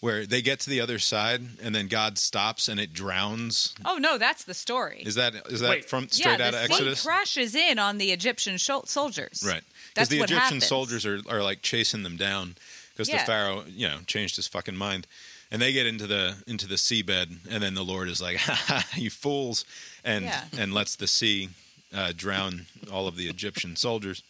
where 0.00 0.24
they 0.24 0.40
get 0.40 0.60
to 0.60 0.70
the 0.70 0.80
other 0.80 0.98
side 0.98 1.42
and 1.62 1.74
then 1.74 1.88
God 1.88 2.16
stops 2.16 2.68
and 2.68 2.80
it 2.80 2.92
drowns. 2.92 3.74
Oh 3.84 3.98
no, 3.98 4.16
that's 4.16 4.44
the 4.44 4.54
story. 4.54 5.02
Is 5.04 5.16
that 5.16 5.34
is 5.50 5.60
that 5.60 5.70
Wait. 5.70 5.84
from 5.84 6.08
straight 6.08 6.38
yeah, 6.38 6.46
out 6.46 6.52
the 6.52 6.60
of 6.60 6.66
sea 6.66 6.72
Exodus? 6.72 7.04
crashes 7.04 7.54
in 7.54 7.78
on 7.78 7.98
the 7.98 8.12
Egyptian 8.12 8.56
sho- 8.56 8.84
soldiers. 8.86 9.44
Right. 9.46 9.62
Because 9.94 10.08
the 10.08 10.20
what 10.20 10.30
Egyptian 10.30 10.44
happens. 10.44 10.66
soldiers 10.66 11.04
are, 11.04 11.20
are 11.28 11.42
like 11.42 11.62
chasing 11.62 12.04
them 12.04 12.16
down 12.16 12.54
because 12.92 13.08
the 13.08 13.18
Pharaoh, 13.18 13.64
you 13.68 13.86
know, 13.88 13.98
changed 14.06 14.36
his 14.36 14.48
fucking 14.48 14.76
mind. 14.76 15.06
And 15.50 15.62
they 15.62 15.72
get 15.72 15.86
into 15.86 16.06
the 16.06 16.36
into 16.46 16.66
the 16.66 16.74
seabed, 16.76 17.38
and 17.50 17.62
then 17.62 17.74
the 17.74 17.82
Lord 17.84 18.08
is 18.08 18.20
like, 18.20 18.36
"Ha 18.36 18.52
ha, 18.66 18.86
you 18.94 19.08
fools," 19.10 19.64
and 20.04 20.24
Yeah. 20.26 20.44
and 20.58 20.74
lets 20.74 20.94
the 20.96 21.06
sea 21.06 21.48
uh, 21.94 22.12
drown 22.14 22.66
all 22.92 23.06
of 23.08 23.16
the 23.16 23.28
Egyptian 23.28 23.74
soldiers. 23.76 24.22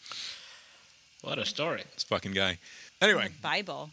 What 1.22 1.38
a 1.38 1.44
story. 1.44 1.82
This 1.94 2.04
fucking 2.04 2.32
guy. 2.32 2.58
Anyway, 3.00 3.30
Bible. 3.42 3.90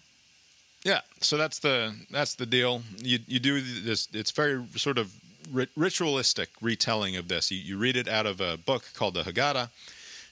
Yeah, 0.83 1.01
so 1.19 1.35
that's 1.37 1.57
the 1.59 1.95
that's 2.11 2.35
the 2.35 2.45
deal. 2.45 2.83
You 2.99 3.17
you 3.27 3.39
do 3.39 3.59
this. 3.61 4.07
It's 4.13 4.29
very 4.31 4.63
sort 4.75 4.99
of 4.99 5.11
ri- 5.51 5.67
ritualistic 5.75 6.49
retelling 6.61 7.15
of 7.15 7.27
this. 7.27 7.49
You, 7.51 7.57
you 7.57 7.77
read 7.77 7.95
it 7.95 8.07
out 8.07 8.27
of 8.27 8.39
a 8.39 8.55
book 8.55 8.83
called 8.93 9.15
the 9.15 9.23
Haggadah, 9.23 9.69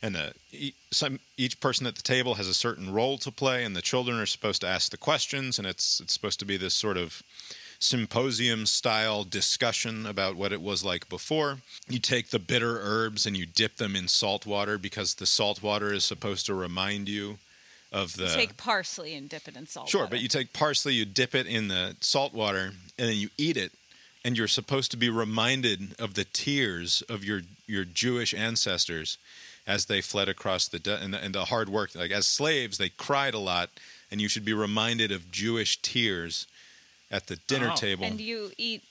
and 0.03 0.15
the, 0.15 0.33
e- 0.51 0.73
some, 0.91 1.19
each 1.37 1.59
person 1.61 1.87
at 1.87 1.95
the 1.95 2.01
table 2.01 2.35
has 2.35 2.47
a 2.47 2.53
certain 2.53 2.93
role 2.93 3.17
to 3.19 3.31
play, 3.31 3.63
and 3.63 3.73
the 3.73 3.81
children 3.81 4.19
are 4.19 4.25
supposed 4.25 4.61
to 4.61 4.67
ask 4.67 4.91
the 4.91 4.97
questions, 4.97 5.57
and 5.57 5.65
it's 5.65 6.01
it's 6.01 6.13
supposed 6.13 6.39
to 6.39 6.45
be 6.45 6.57
this 6.57 6.73
sort 6.73 6.97
of 6.97 7.23
symposium 7.79 8.65
style 8.65 9.23
discussion 9.23 10.05
about 10.05 10.35
what 10.35 10.51
it 10.51 10.61
was 10.61 10.83
like 10.83 11.07
before. 11.09 11.59
You 11.89 11.99
take 11.99 12.29
the 12.29 12.39
bitter 12.39 12.79
herbs 12.81 13.25
and 13.25 13.35
you 13.35 13.45
dip 13.45 13.75
them 13.77 13.95
in 13.95 14.07
salt 14.07 14.45
water 14.45 14.77
because 14.77 15.15
the 15.15 15.25
salt 15.25 15.61
water 15.61 15.91
is 15.91 16.05
supposed 16.05 16.45
to 16.45 16.53
remind 16.53 17.09
you 17.09 17.39
of 17.91 18.15
the 18.15 18.23
You 18.23 18.29
Take 18.29 18.57
parsley 18.57 19.15
and 19.15 19.27
dip 19.27 19.47
it 19.47 19.57
in 19.57 19.67
salt. 19.67 19.89
Sure, 19.89 20.01
water. 20.01 20.11
but 20.11 20.21
you 20.21 20.27
take 20.27 20.53
parsley, 20.53 20.93
you 20.93 21.05
dip 21.05 21.35
it 21.35 21.45
in 21.47 21.67
the 21.67 21.95
salt 21.99 22.33
water, 22.33 22.71
and 22.97 23.09
then 23.09 23.17
you 23.17 23.29
eat 23.37 23.57
it, 23.57 23.71
and 24.25 24.37
you're 24.37 24.47
supposed 24.47 24.91
to 24.91 24.97
be 24.97 25.09
reminded 25.09 25.95
of 25.99 26.13
the 26.13 26.25
tears 26.25 27.03
of 27.07 27.23
your 27.23 27.41
your 27.67 27.85
Jewish 27.85 28.33
ancestors 28.33 29.17
as 29.65 29.85
they 29.85 30.01
fled 30.01 30.27
across 30.29 30.67
the 30.67 30.79
de- 30.79 30.97
and, 30.97 31.13
the 31.13 31.23
and 31.23 31.33
the 31.35 31.45
hard 31.45 31.69
work. 31.69 31.95
Like 31.95 32.11
as 32.11 32.27
slaves, 32.27 32.77
they 32.77 32.89
cried 32.89 33.33
a 33.33 33.39
lot, 33.39 33.69
and 34.11 34.19
you 34.21 34.27
should 34.27 34.45
be 34.45 34.53
reminded 34.53 35.11
of 35.11 35.31
Jewish 35.31 35.81
tears 35.81 36.47
at 37.11 37.27
the 37.27 37.35
dinner 37.47 37.69
Oh. 37.71 37.75
table. 37.75 38.05
and 38.05 38.19
you 38.19 38.51
eat 38.57 38.83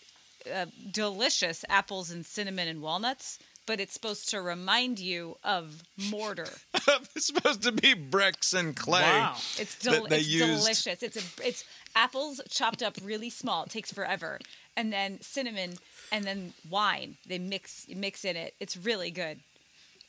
uh, 0.52 0.66
delicious 0.90 1.64
apples 1.68 2.10
and 2.10 2.24
cinnamon 2.26 2.68
and 2.68 2.80
walnuts, 2.82 3.38
but 3.66 3.78
it's 3.80 3.92
supposed 3.92 4.28
to 4.30 4.40
remind 4.40 4.98
you 4.98 5.36
of 5.44 5.82
mortar. 6.10 6.48
it's 7.14 7.26
supposed 7.26 7.62
to 7.62 7.70
be 7.72 7.94
bricks 7.94 8.52
and 8.52 8.74
clay. 8.74 9.02
Wow. 9.02 9.34
It's, 9.58 9.76
that 9.76 9.90
del- 9.92 10.06
they 10.06 10.18
it's 10.18 10.28
used- 10.28 10.60
delicious. 10.62 11.02
It's 11.02 11.16
a 11.16 11.46
it's 11.46 11.64
apples 11.94 12.40
chopped 12.48 12.82
up 12.82 12.96
really 13.04 13.30
small. 13.30 13.64
It 13.64 13.70
takes 13.70 13.92
forever, 13.92 14.38
and 14.76 14.92
then 14.92 15.20
cinnamon, 15.20 15.74
and 16.10 16.24
then 16.24 16.54
wine. 16.70 17.16
They 17.28 17.38
mix 17.38 17.86
mix 17.94 18.24
in 18.24 18.34
it. 18.36 18.54
It's 18.58 18.76
really 18.76 19.10
good. 19.10 19.38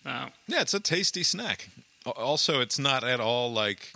Uh, 0.05 0.29
Yeah, 0.47 0.61
it's 0.61 0.73
a 0.73 0.79
tasty 0.79 1.23
snack. 1.23 1.69
Also, 2.05 2.59
it's 2.59 2.77
not 2.77 3.03
at 3.03 3.19
all 3.19 3.51
like 3.51 3.93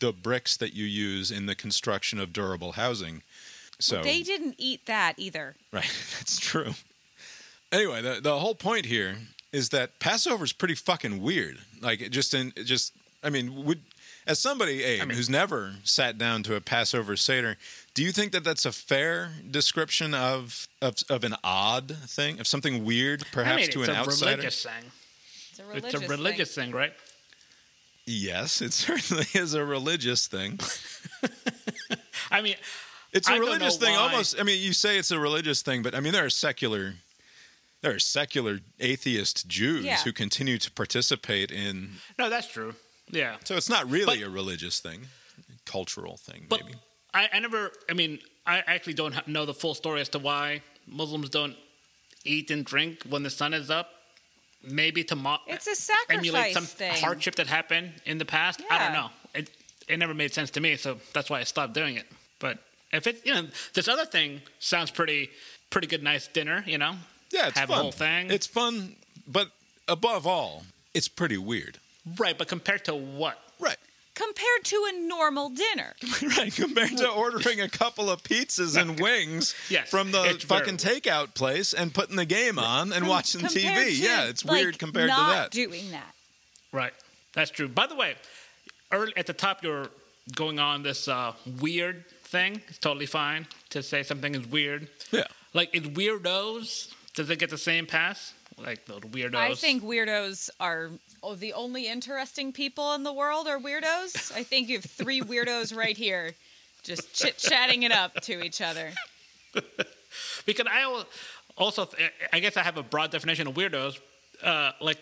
the 0.00 0.12
bricks 0.12 0.56
that 0.56 0.72
you 0.74 0.84
use 0.84 1.30
in 1.30 1.46
the 1.46 1.54
construction 1.54 2.18
of 2.18 2.32
durable 2.32 2.72
housing. 2.72 3.22
So 3.78 4.02
They 4.02 4.22
didn't 4.22 4.54
eat 4.58 4.86
that 4.86 5.14
either. 5.18 5.56
Right, 5.72 5.84
that's 6.18 6.38
true. 6.38 6.72
Anyway, 7.72 8.00
the 8.02 8.20
the 8.22 8.38
whole 8.38 8.54
point 8.54 8.86
here 8.86 9.16
is 9.52 9.68
that 9.70 9.98
Passover 9.98 10.44
is 10.44 10.52
pretty 10.52 10.74
fucking 10.74 11.20
weird. 11.20 11.58
Like 11.80 12.10
just 12.10 12.32
in 12.34 12.52
just 12.64 12.92
I 13.22 13.30
mean, 13.30 13.64
would 13.64 13.80
as 14.26 14.38
somebody 14.38 14.82
Abe 14.82 15.08
mean- 15.08 15.16
who's 15.16 15.28
never 15.28 15.74
sat 15.82 16.16
down 16.16 16.42
to 16.44 16.54
a 16.54 16.60
Passover 16.60 17.16
Seder, 17.16 17.56
do 17.92 18.02
you 18.02 18.10
think 18.12 18.32
that 18.32 18.42
that's 18.44 18.64
a 18.64 18.72
fair 18.72 19.32
description 19.50 20.14
of 20.14 20.66
of, 20.80 20.94
of 21.10 21.24
an 21.24 21.34
odd 21.44 21.94
thing, 22.06 22.40
of 22.40 22.46
something 22.46 22.84
weird 22.84 23.24
perhaps 23.32 23.54
I 23.54 23.60
mean, 23.62 23.70
to 23.72 23.80
it's 23.80 23.88
an 23.90 23.96
a 23.96 23.98
outsider? 23.98 24.30
religious 24.36 24.62
thing. 24.62 24.90
It's 25.54 25.60
a 25.60 25.64
religious. 25.66 25.94
It's 25.94 26.02
a 26.04 26.08
religious 26.08 26.54
thing, 26.54 26.70
right? 26.72 26.92
Yes, 28.06 28.60
it 28.60 28.72
certainly 28.86 29.26
is 29.34 29.54
a 29.54 29.64
religious 29.64 30.26
thing. 30.26 30.58
I 32.30 32.42
mean, 32.42 32.56
It's 33.12 33.28
a 33.28 33.32
I 33.34 33.36
religious 33.38 33.76
thing 33.76 33.92
why. 33.94 34.00
almost. 34.02 34.38
I 34.40 34.42
mean, 34.42 34.60
you 34.60 34.72
say 34.72 34.98
it's 34.98 35.10
a 35.12 35.18
religious 35.20 35.62
thing, 35.62 35.82
but 35.82 35.94
I 35.94 36.00
mean 36.00 36.12
there 36.12 36.24
are 36.24 36.30
secular 36.30 36.94
there 37.82 37.94
are 37.94 37.98
secular 38.00 38.60
atheist 38.80 39.46
Jews 39.46 39.84
Yeah. 39.84 39.98
who 39.98 40.12
continue 40.12 40.58
to 40.58 40.70
participate 40.72 41.50
in 41.52 41.90
no, 42.18 42.28
that's 42.30 42.48
true. 42.48 42.74
Yeah, 43.10 43.36
So 43.44 43.56
it's 43.56 43.68
not 43.68 43.88
really 43.90 44.18
But- 44.20 44.26
a 44.26 44.30
religious 44.30 44.80
thing, 44.80 45.06
cultural 45.66 46.16
thing, 46.16 46.46
but 46.48 46.64
maybe. 46.64 46.78
I, 47.12 47.28
I 47.34 47.38
never. 47.38 47.70
I 47.88 47.92
mean, 47.92 48.18
I 48.46 48.58
actually 48.66 48.94
don't 48.94 49.28
know 49.28 49.44
the 49.46 49.54
full 49.54 49.74
story 49.74 50.00
as 50.00 50.08
to 50.10 50.18
why 50.18 50.62
Muslims 50.86 51.28
don't 51.30 51.54
eat 52.24 52.50
and 52.50 52.64
drink 52.64 53.04
when 53.08 53.22
the 53.22 53.30
sun 53.30 53.54
is 53.54 53.70
up. 53.70 53.90
Maybe 54.66 55.04
to 55.04 55.16
mo- 55.16 55.38
It's 55.46 55.66
a 55.66 56.12
emulate 56.12 56.54
some 56.54 56.64
thing. 56.66 56.94
hardship 56.96 57.34
that 57.36 57.46
happened 57.46 57.92
in 58.06 58.18
the 58.18 58.24
past. 58.24 58.60
I 58.70 58.78
don't 58.78 58.92
know. 58.92 59.10
It 59.34 59.50
it 59.88 59.98
never 59.98 60.14
made 60.14 60.32
sense 60.32 60.50
to 60.52 60.60
me, 60.60 60.76
so 60.76 60.98
that's 61.12 61.28
why 61.28 61.40
I 61.40 61.44
stopped 61.44 61.74
doing 61.74 61.96
it. 61.96 62.06
But 62.38 62.58
if 62.92 63.06
it, 63.06 63.20
you 63.26 63.34
know, 63.34 63.46
this 63.74 63.88
other 63.88 64.06
thing 64.06 64.40
sounds 64.58 64.90
pretty 64.90 65.30
pretty 65.70 65.86
good, 65.86 66.02
nice 66.02 66.26
dinner. 66.28 66.64
You 66.66 66.78
know, 66.78 66.94
Yeah, 67.30 67.48
it's 67.48 67.58
have 67.58 67.68
fun. 67.68 67.76
the 67.76 67.82
whole 67.82 67.92
thing. 67.92 68.30
It's 68.30 68.46
fun, 68.46 68.96
but 69.26 69.48
above 69.88 70.26
all, 70.26 70.64
it's 70.94 71.08
pretty 71.08 71.36
weird. 71.38 71.78
right, 72.18 72.36
but 72.38 72.48
compared 72.48 72.84
to 72.86 72.94
what? 72.94 73.38
Right. 73.60 73.76
Compared 74.14 74.64
to 74.64 74.88
a 74.92 74.98
normal 75.06 75.50
dinner. 75.50 75.94
Right, 76.36 76.54
compared 76.54 76.96
to 76.98 77.08
ordering 77.08 77.60
a 77.60 77.68
couple 77.68 78.08
of 78.10 78.22
pizzas 78.22 78.80
and 78.80 78.98
wings 78.98 79.54
Yes, 79.68 79.88
from 79.90 80.10
the 80.12 80.22
it's 80.24 80.44
very 80.44 80.60
fucking 80.60 80.76
takeout 80.78 81.34
place 81.34 81.72
and 81.74 81.92
putting 81.92 82.16
the 82.16 82.24
game 82.26 82.58
on 82.58 82.92
and 82.92 83.00
Com- 83.02 83.08
watching 83.08 83.40
TV. 83.42 83.84
to, 83.86 83.92
yeah, 83.94 84.24
it's 84.26 84.44
like, 84.44 84.62
weird 84.62 84.78
compared 84.78 85.08
not 85.08 85.28
to 85.28 85.34
that. 85.34 85.50
Doing 85.50 85.90
that. 85.90 86.14
Right. 86.72 86.92
That's 87.34 87.50
true. 87.50 87.68
By 87.68 87.86
the 87.86 87.94
way, 87.96 88.14
early 88.92 89.12
at 89.16 89.26
the 89.26 89.32
top, 89.32 89.62
you're 89.62 89.88
going 90.34 90.58
on 90.58 90.82
this 90.82 91.08
uh, 91.08 91.32
weird 91.60 92.04
thing. 92.24 92.62
It's 92.68 92.78
totally 92.78 93.06
fine 93.06 93.46
to 93.70 93.82
say 93.82 94.02
something 94.02 94.34
is 94.34 94.46
weird. 94.46 94.88
yeah. 95.12 95.24
Like, 95.52 95.74
is 95.74 95.82
weirdos, 95.82 96.92
does 97.14 97.30
it 97.30 97.38
get 97.38 97.50
the 97.50 97.58
same 97.58 97.86
pass? 97.86 98.32
Like 98.56 98.86
the 98.86 98.94
weirdos? 99.00 99.34
I 99.34 99.54
think 99.54 99.82
weirdos 99.82 100.48
are 100.60 100.90
oh, 101.24 101.34
the 101.34 101.52
only 101.54 101.86
interesting 101.88 102.52
people 102.52 102.92
in 102.94 103.02
the 103.02 103.12
world 103.12 103.46
are 103.48 103.58
weirdos. 103.58 104.32
I 104.34 104.42
think 104.42 104.68
you 104.68 104.76
have 104.76 104.84
three 104.84 105.20
weirdos 105.20 105.74
right 105.76 105.96
here, 105.96 106.32
just 106.82 107.14
chit 107.14 107.38
chatting 107.38 107.82
it 107.82 107.92
up 107.92 108.14
to 108.22 108.42
each 108.44 108.60
other. 108.60 108.90
Because 110.46 110.66
I 110.70 111.02
also, 111.56 111.88
I 112.32 112.38
guess 112.38 112.56
I 112.56 112.62
have 112.62 112.76
a 112.76 112.82
broad 112.84 113.10
definition 113.10 113.48
of 113.48 113.54
weirdos. 113.54 113.98
Uh, 114.42 114.70
like, 114.80 114.98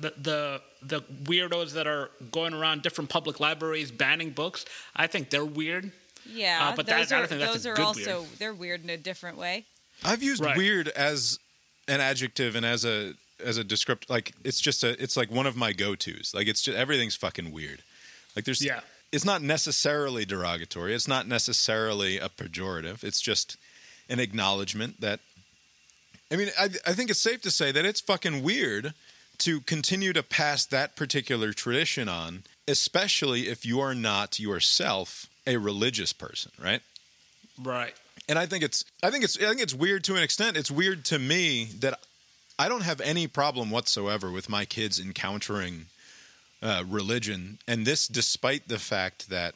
the, 0.00 0.12
the 0.16 0.62
the 0.82 1.00
weirdos 1.24 1.72
that 1.72 1.88
are 1.88 2.10
going 2.30 2.54
around 2.54 2.82
different 2.82 3.10
public 3.10 3.40
libraries 3.40 3.90
banning 3.90 4.30
books, 4.30 4.64
I 4.94 5.08
think 5.08 5.30
they're 5.30 5.44
weird. 5.44 5.90
Yeah, 6.24 6.68
Uh, 6.68 6.76
but 6.76 6.86
those 6.86 7.08
that- 7.08 7.14
I 7.14 7.16
are 7.16 7.20
don't 7.22 7.28
think 7.28 7.40
that's 7.40 7.52
those 7.54 7.66
a 7.66 7.70
are 7.70 7.74
good 7.74 7.84
also 7.84 8.20
weird. 8.20 8.38
they're 8.38 8.54
weird 8.54 8.84
in 8.84 8.90
a 8.90 8.96
different 8.96 9.38
way. 9.38 9.64
I've 10.04 10.22
used 10.22 10.40
Right. 10.44 10.56
weird 10.56 10.86
as 10.88 11.40
an 11.88 12.00
adjective 12.00 12.54
and 12.54 12.64
as 12.64 12.84
a 12.84 13.14
as 13.44 13.56
a 13.56 13.64
descript 13.64 14.08
like 14.10 14.34
it's 14.44 14.60
just 14.60 14.82
a 14.84 15.00
it's 15.02 15.16
like 15.16 15.30
one 15.30 15.46
of 15.46 15.56
my 15.56 15.72
go-tos. 15.72 16.32
Like 16.34 16.48
it's 16.48 16.62
just 16.62 16.76
everything's 16.76 17.16
fucking 17.16 17.52
weird. 17.52 17.82
Like 18.36 18.44
there's 18.44 18.64
Yeah. 18.64 18.80
it's 19.12 19.24
not 19.24 19.42
necessarily 19.42 20.24
derogatory. 20.24 20.94
It's 20.94 21.08
not 21.08 21.26
necessarily 21.26 22.18
a 22.18 22.28
pejorative. 22.28 23.02
It's 23.04 23.20
just 23.20 23.56
an 24.08 24.20
acknowledgement 24.20 25.00
that 25.00 25.20
I 26.30 26.36
mean, 26.36 26.48
I 26.58 26.64
I 26.86 26.92
think 26.92 27.10
it's 27.10 27.20
safe 27.20 27.40
to 27.42 27.50
say 27.50 27.72
that 27.72 27.84
it's 27.86 28.00
fucking 28.00 28.42
weird 28.42 28.92
to 29.38 29.60
continue 29.60 30.12
to 30.12 30.22
pass 30.22 30.66
that 30.66 30.96
particular 30.96 31.52
tradition 31.52 32.08
on, 32.08 32.42
especially 32.66 33.48
if 33.48 33.64
you 33.64 33.78
are 33.80 33.94
not 33.94 34.40
yourself 34.40 35.26
a 35.46 35.56
religious 35.58 36.12
person, 36.12 36.50
right? 36.62 36.82
Right. 37.62 37.94
and 38.28 38.38
I 38.38 38.46
think 38.46 38.62
it's 38.64 38.84
I 39.02 39.10
think 39.10 39.24
it's 39.24 39.36
I 39.38 39.48
think 39.48 39.60
it's 39.62 39.74
weird 39.74 40.04
to 40.04 40.16
an 40.16 40.22
extent. 40.22 40.56
It's 40.56 40.70
weird 40.70 41.04
to 41.06 41.18
me 41.18 41.64
that 41.80 41.98
I 42.58 42.68
don't 42.68 42.82
have 42.82 43.00
any 43.00 43.26
problem 43.26 43.70
whatsoever 43.70 44.30
with 44.30 44.48
my 44.48 44.64
kids 44.64 44.98
encountering 44.98 45.86
uh, 46.60 46.82
religion, 46.86 47.58
and 47.68 47.86
this 47.86 48.08
despite 48.08 48.68
the 48.68 48.78
fact 48.78 49.30
that 49.30 49.54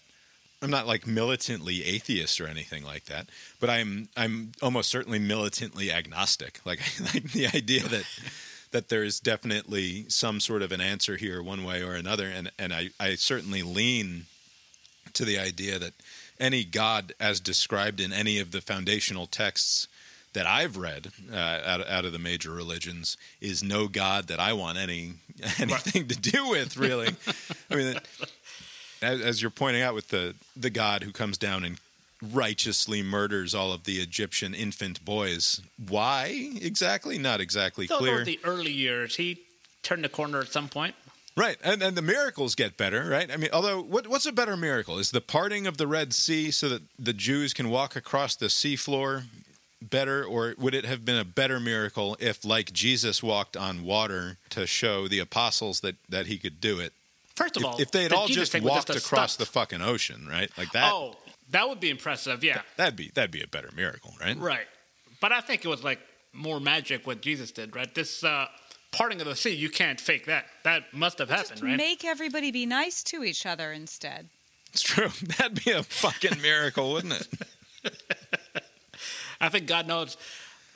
I'm 0.62 0.70
not 0.70 0.86
like 0.86 1.06
militantly 1.06 1.84
atheist 1.84 2.40
or 2.40 2.46
anything 2.46 2.84
like 2.84 3.06
that, 3.06 3.26
but 3.58 3.68
I'm 3.68 4.08
I'm 4.16 4.52
almost 4.62 4.88
certainly 4.88 5.18
militantly 5.18 5.90
agnostic. 5.90 6.60
Like 6.64 6.80
like 7.14 7.32
the 7.32 7.48
idea 7.48 7.82
that 7.88 8.04
that 8.70 8.88
there 8.88 9.02
is 9.02 9.18
definitely 9.18 10.06
some 10.08 10.38
sort 10.38 10.62
of 10.62 10.70
an 10.70 10.80
answer 10.80 11.16
here 11.16 11.42
one 11.42 11.64
way 11.64 11.82
or 11.82 11.94
another, 11.94 12.26
and 12.26 12.52
and 12.58 12.72
I 12.72 12.90
I 13.00 13.16
certainly 13.16 13.62
lean 13.62 14.26
to 15.14 15.24
the 15.24 15.38
idea 15.38 15.78
that 15.80 15.94
any 16.38 16.64
God, 16.64 17.12
as 17.18 17.40
described 17.40 18.00
in 18.00 18.12
any 18.12 18.38
of 18.38 18.52
the 18.52 18.60
foundational 18.60 19.26
texts 19.26 19.88
that 20.34 20.46
I've 20.46 20.76
read 20.76 21.08
uh, 21.32 21.36
out, 21.36 21.86
out 21.86 22.04
of 22.04 22.12
the 22.12 22.18
major 22.18 22.50
religions, 22.50 23.16
is 23.40 23.62
no 23.62 23.88
God 23.88 24.28
that 24.28 24.40
I 24.40 24.52
want 24.52 24.78
any 24.78 25.14
anything 25.58 26.08
to 26.08 26.16
do 26.16 26.48
with. 26.48 26.76
Really, 26.76 27.10
I 27.70 27.74
mean, 27.74 27.96
as, 29.02 29.20
as 29.20 29.42
you're 29.42 29.50
pointing 29.50 29.82
out 29.82 29.94
with 29.94 30.08
the 30.08 30.34
the 30.56 30.70
God 30.70 31.02
who 31.02 31.12
comes 31.12 31.38
down 31.38 31.64
and 31.64 31.78
righteously 32.22 33.02
murders 33.02 33.54
all 33.54 33.72
of 33.72 33.84
the 33.84 33.96
Egyptian 33.96 34.54
infant 34.54 35.04
boys. 35.04 35.60
Why 35.88 36.50
exactly? 36.60 37.18
Not 37.18 37.40
exactly 37.40 37.86
So 37.88 37.98
clear. 37.98 38.24
the 38.24 38.38
early 38.44 38.70
years, 38.70 39.16
he 39.16 39.40
turned 39.82 40.04
the 40.04 40.08
corner 40.08 40.38
at 40.40 40.52
some 40.52 40.68
point. 40.68 40.94
Right, 41.34 41.56
and 41.64 41.82
and 41.82 41.96
the 41.96 42.02
miracles 42.02 42.54
get 42.54 42.76
better, 42.76 43.08
right? 43.08 43.30
I 43.30 43.36
mean, 43.38 43.48
although 43.52 43.80
what 43.82 44.06
what's 44.06 44.26
a 44.26 44.32
better 44.32 44.56
miracle? 44.56 44.98
Is 44.98 45.10
the 45.12 45.20
parting 45.22 45.66
of 45.66 45.78
the 45.78 45.86
Red 45.86 46.12
Sea 46.12 46.50
so 46.50 46.68
that 46.68 46.82
the 46.98 47.14
Jews 47.14 47.54
can 47.54 47.70
walk 47.70 47.96
across 47.96 48.36
the 48.36 48.46
seafloor 48.46 49.24
better, 49.90 50.24
or 50.24 50.54
would 50.58 50.74
it 50.74 50.84
have 50.84 51.04
been 51.04 51.16
a 51.18 51.24
better 51.24 51.58
miracle 51.60 52.16
if, 52.20 52.44
like 52.44 52.72
Jesus, 52.72 53.22
walked 53.22 53.56
on 53.56 53.84
water 53.84 54.38
to 54.50 54.66
show 54.66 55.08
the 55.08 55.18
apostles 55.18 55.80
that 55.80 55.96
that 56.08 56.26
he 56.26 56.38
could 56.38 56.60
do 56.60 56.78
it? 56.80 56.92
First 57.36 57.56
of 57.56 57.62
If, 57.62 57.66
all, 57.68 57.80
if 57.80 57.90
they 57.90 58.02
had 58.02 58.12
the 58.12 58.16
all 58.16 58.26
Jesus 58.26 58.50
just 58.50 58.62
walked 58.64 58.90
a 58.90 58.96
across 58.96 59.32
stunt. 59.34 59.48
the 59.48 59.52
fucking 59.52 59.80
ocean, 59.82 60.26
right? 60.30 60.50
Like 60.58 60.70
that. 60.72 60.92
Oh, 60.92 61.16
That 61.50 61.68
would 61.68 61.80
be 61.80 61.88
impressive, 61.90 62.44
yeah. 62.44 62.62
That'd 62.76 62.96
be 62.96 63.10
that'd 63.14 63.30
be 63.30 63.42
a 63.42 63.46
better 63.46 63.70
miracle, 63.74 64.14
right? 64.20 64.36
Right. 64.38 64.66
But 65.20 65.32
I 65.32 65.40
think 65.40 65.64
it 65.64 65.68
was 65.68 65.82
like 65.82 66.00
more 66.32 66.60
magic 66.60 67.06
what 67.06 67.20
Jesus 67.22 67.50
did, 67.52 67.74
right? 67.74 67.94
This 67.94 68.22
uh, 68.24 68.46
parting 68.90 69.20
of 69.20 69.26
the 69.26 69.36
sea, 69.36 69.50
you 69.54 69.70
can't 69.70 70.00
fake 70.00 70.26
that. 70.26 70.46
That 70.64 70.92
must 70.92 71.18
have 71.18 71.30
happened, 71.30 71.48
Just 71.50 71.62
right? 71.62 71.76
make 71.76 72.04
everybody 72.04 72.50
be 72.50 72.66
nice 72.66 73.02
to 73.04 73.22
each 73.24 73.46
other 73.46 73.72
instead. 73.72 74.28
It's 74.72 74.82
true. 74.82 75.08
That'd 75.38 75.64
be 75.64 75.70
a 75.70 75.82
fucking 75.82 76.40
miracle, 76.42 76.92
wouldn't 76.92 77.14
it? 77.14 77.28
I 79.42 79.48
think 79.48 79.66
God 79.66 79.86
knows 79.86 80.16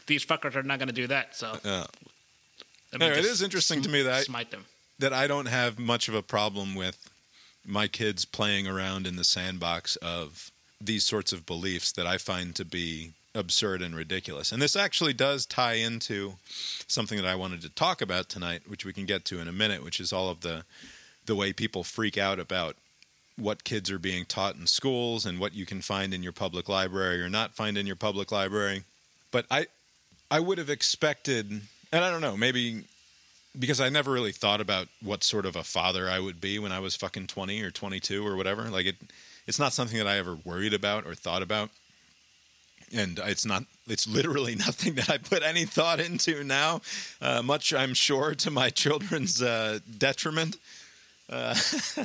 these 0.06 0.24
fuckers 0.26 0.54
are 0.56 0.62
not 0.62 0.78
going 0.78 0.88
to 0.88 0.94
do 0.94 1.06
that. 1.06 1.34
So 1.36 1.58
Yeah. 1.64 1.86
No, 2.98 3.06
it 3.06 3.24
is 3.24 3.42
interesting 3.42 3.82
to 3.82 3.88
me 3.88 4.02
that 4.02 4.24
smite 4.24 4.50
them. 4.50 4.64
that 4.98 5.12
I 5.12 5.26
don't 5.26 5.46
have 5.46 5.78
much 5.78 6.08
of 6.08 6.14
a 6.14 6.22
problem 6.22 6.74
with 6.74 7.10
my 7.64 7.88
kids 7.88 8.24
playing 8.24 8.66
around 8.66 9.06
in 9.06 9.16
the 9.16 9.24
sandbox 9.24 9.96
of 9.96 10.50
these 10.80 11.04
sorts 11.04 11.32
of 11.32 11.44
beliefs 11.46 11.92
that 11.92 12.06
I 12.06 12.16
find 12.18 12.54
to 12.54 12.64
be 12.64 13.12
absurd 13.34 13.82
and 13.82 13.94
ridiculous. 13.94 14.52
And 14.52 14.62
this 14.62 14.76
actually 14.76 15.12
does 15.12 15.44
tie 15.44 15.74
into 15.74 16.34
something 16.86 17.18
that 17.18 17.26
I 17.26 17.34
wanted 17.34 17.60
to 17.62 17.68
talk 17.68 18.00
about 18.00 18.28
tonight, 18.28 18.62
which 18.66 18.84
we 18.84 18.92
can 18.92 19.04
get 19.04 19.24
to 19.26 19.40
in 19.40 19.48
a 19.48 19.52
minute, 19.52 19.84
which 19.84 20.00
is 20.00 20.12
all 20.12 20.28
of 20.30 20.40
the 20.40 20.64
the 21.26 21.34
way 21.34 21.52
people 21.52 21.82
freak 21.82 22.16
out 22.16 22.38
about 22.38 22.76
what 23.36 23.64
kids 23.64 23.90
are 23.90 23.98
being 23.98 24.24
taught 24.24 24.56
in 24.56 24.66
schools 24.66 25.26
and 25.26 25.38
what 25.38 25.54
you 25.54 25.66
can 25.66 25.82
find 25.82 26.14
in 26.14 26.22
your 26.22 26.32
public 26.32 26.68
library 26.68 27.22
or 27.22 27.28
not 27.28 27.54
find 27.54 27.76
in 27.76 27.86
your 27.86 27.96
public 27.96 28.32
library. 28.32 28.84
But 29.30 29.46
I 29.50 29.66
I 30.30 30.40
would 30.40 30.58
have 30.58 30.70
expected 30.70 31.50
and 31.92 32.04
I 32.04 32.10
don't 32.10 32.20
know, 32.20 32.36
maybe 32.36 32.84
because 33.58 33.80
I 33.80 33.88
never 33.88 34.10
really 34.10 34.32
thought 34.32 34.60
about 34.60 34.88
what 35.02 35.24
sort 35.24 35.46
of 35.46 35.56
a 35.56 35.64
father 35.64 36.10
I 36.10 36.18
would 36.18 36.40
be 36.40 36.58
when 36.58 36.72
I 36.72 36.80
was 36.80 36.96
fucking 36.96 37.28
20 37.28 37.62
or 37.62 37.70
22 37.70 38.26
or 38.26 38.36
whatever. 38.36 38.64
Like 38.64 38.86
it 38.86 38.96
it's 39.46 39.58
not 39.58 39.72
something 39.72 39.98
that 39.98 40.08
I 40.08 40.18
ever 40.18 40.36
worried 40.44 40.74
about 40.74 41.06
or 41.06 41.14
thought 41.14 41.42
about. 41.42 41.70
And 42.92 43.18
it's 43.24 43.44
not 43.44 43.64
it's 43.86 44.08
literally 44.08 44.54
nothing 44.66 44.94
that 44.94 45.10
I 45.10 45.18
put 45.18 45.42
any 45.42 45.64
thought 45.64 46.00
into 46.00 46.42
now, 46.42 46.80
uh, 47.20 47.42
much 47.42 47.74
I'm 47.74 47.94
sure 47.94 48.34
to 48.34 48.50
my 48.50 48.70
children's 48.84 49.42
uh, 49.42 49.80
detriment. 49.98 50.56
Uh, 51.28 51.54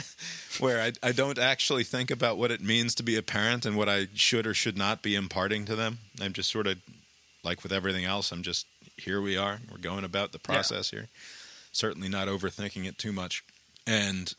where 0.59 0.81
I, 0.81 0.93
I 1.03 1.11
don't 1.11 1.37
actually 1.37 1.83
think 1.83 2.09
about 2.09 2.37
what 2.37 2.49
it 2.51 2.61
means 2.61 2.95
to 2.95 3.03
be 3.03 3.15
a 3.17 3.21
parent 3.21 3.65
and 3.65 3.77
what 3.77 3.87
I 3.87 4.07
should 4.15 4.47
or 4.47 4.53
should 4.53 4.77
not 4.77 5.03
be 5.03 5.15
imparting 5.15 5.65
to 5.65 5.75
them. 5.75 5.99
I'm 6.19 6.33
just 6.33 6.51
sort 6.51 6.65
of 6.67 6.77
like 7.43 7.61
with 7.63 7.71
everything 7.71 8.05
else, 8.05 8.31
I'm 8.31 8.41
just 8.43 8.65
here 8.97 9.21
we 9.21 9.37
are. 9.37 9.59
We're 9.71 9.77
going 9.77 10.03
about 10.03 10.31
the 10.31 10.39
process 10.39 10.89
here. 10.91 11.07
Certainly 11.71 12.09
not 12.09 12.27
overthinking 12.27 12.85
it 12.85 12.97
too 12.97 13.11
much. 13.11 13.43
And 13.87 14.33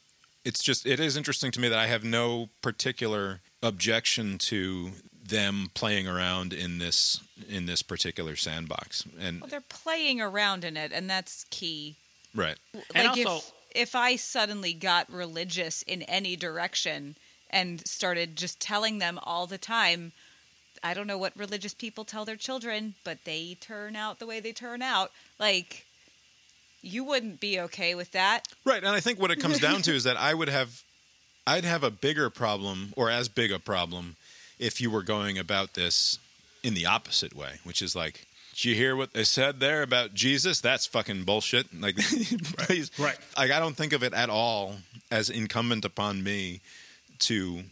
it's 0.44 0.62
just 0.62 0.86
it 0.86 0.98
is 1.00 1.16
interesting 1.16 1.50
to 1.52 1.60
me 1.60 1.68
that 1.68 1.78
I 1.78 1.86
have 1.86 2.04
no 2.04 2.48
particular 2.60 3.40
objection 3.62 4.38
to 4.38 4.90
them 5.24 5.70
playing 5.74 6.08
around 6.08 6.52
in 6.52 6.78
this 6.78 7.20
in 7.48 7.66
this 7.66 7.82
particular 7.82 8.34
sandbox. 8.36 9.04
And 9.20 9.40
Well, 9.40 9.48
they're 9.48 9.60
playing 9.60 10.20
around 10.20 10.64
in 10.64 10.76
it, 10.76 10.92
and 10.92 11.08
that's 11.08 11.44
key. 11.50 11.96
right. 12.34 12.56
And 12.94 13.08
like 13.08 13.26
also- 13.26 13.36
if 13.38 13.52
if 13.74 13.94
I 13.94 14.16
suddenly 14.16 14.72
got 14.72 15.12
religious 15.12 15.82
in 15.82 16.02
any 16.02 16.36
direction 16.36 17.16
and 17.50 17.86
started 17.86 18.36
just 18.36 18.60
telling 18.60 18.98
them 18.98 19.18
all 19.22 19.46
the 19.46 19.58
time, 19.58 20.12
I 20.82 20.94
don't 20.94 21.06
know 21.06 21.18
what 21.18 21.36
religious 21.36 21.74
people 21.74 22.04
tell 22.04 22.24
their 22.24 22.36
children, 22.36 22.94
but 23.04 23.18
they 23.24 23.56
turn 23.60 23.94
out 23.96 24.18
the 24.18 24.26
way 24.26 24.40
they 24.40 24.52
turn 24.52 24.82
out. 24.82 25.10
Like 25.38 25.86
you 26.82 27.04
wouldn't 27.04 27.40
be 27.40 27.60
okay 27.60 27.94
with 27.94 28.10
that. 28.12 28.48
Right, 28.64 28.82
and 28.82 28.94
I 28.94 29.00
think 29.00 29.20
what 29.20 29.30
it 29.30 29.36
comes 29.36 29.60
down 29.60 29.82
to 29.82 29.92
is 29.92 30.04
that 30.04 30.16
I 30.16 30.34
would 30.34 30.48
have, 30.48 30.82
I'd 31.46 31.64
have 31.64 31.84
a 31.84 31.90
bigger 31.90 32.28
problem, 32.28 32.92
or 32.96 33.08
as 33.08 33.28
big 33.28 33.52
a 33.52 33.58
problem, 33.58 34.16
if 34.58 34.80
you 34.80 34.90
were 34.90 35.02
going 35.02 35.38
about 35.38 35.74
this 35.74 36.18
in 36.62 36.74
the 36.74 36.86
opposite 36.86 37.34
way, 37.34 37.60
which 37.64 37.82
is 37.82 37.94
like, 37.94 38.26
did 38.52 38.64
you 38.64 38.74
hear 38.74 38.94
what 38.94 39.12
they 39.12 39.24
said 39.24 39.60
there 39.60 39.82
about 39.82 40.14
Jesus? 40.14 40.60
That's 40.60 40.86
fucking 40.86 41.24
bullshit. 41.24 41.66
Like, 41.78 41.96
please, 42.58 42.90
Right. 42.98 43.18
Like, 43.36 43.50
I 43.50 43.58
don't 43.58 43.76
think 43.76 43.92
of 43.92 44.02
it 44.02 44.12
at 44.12 44.30
all 44.30 44.76
as 45.10 45.30
incumbent 45.30 45.84
upon 45.84 46.22
me 46.22 46.60
to 47.20 47.62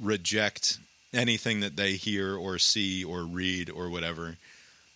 reject 0.00 0.78
anything 1.12 1.60
that 1.60 1.76
they 1.76 1.92
hear 1.92 2.36
or 2.36 2.58
see 2.58 3.04
or 3.04 3.22
read 3.22 3.68
or 3.70 3.88
whatever 3.88 4.36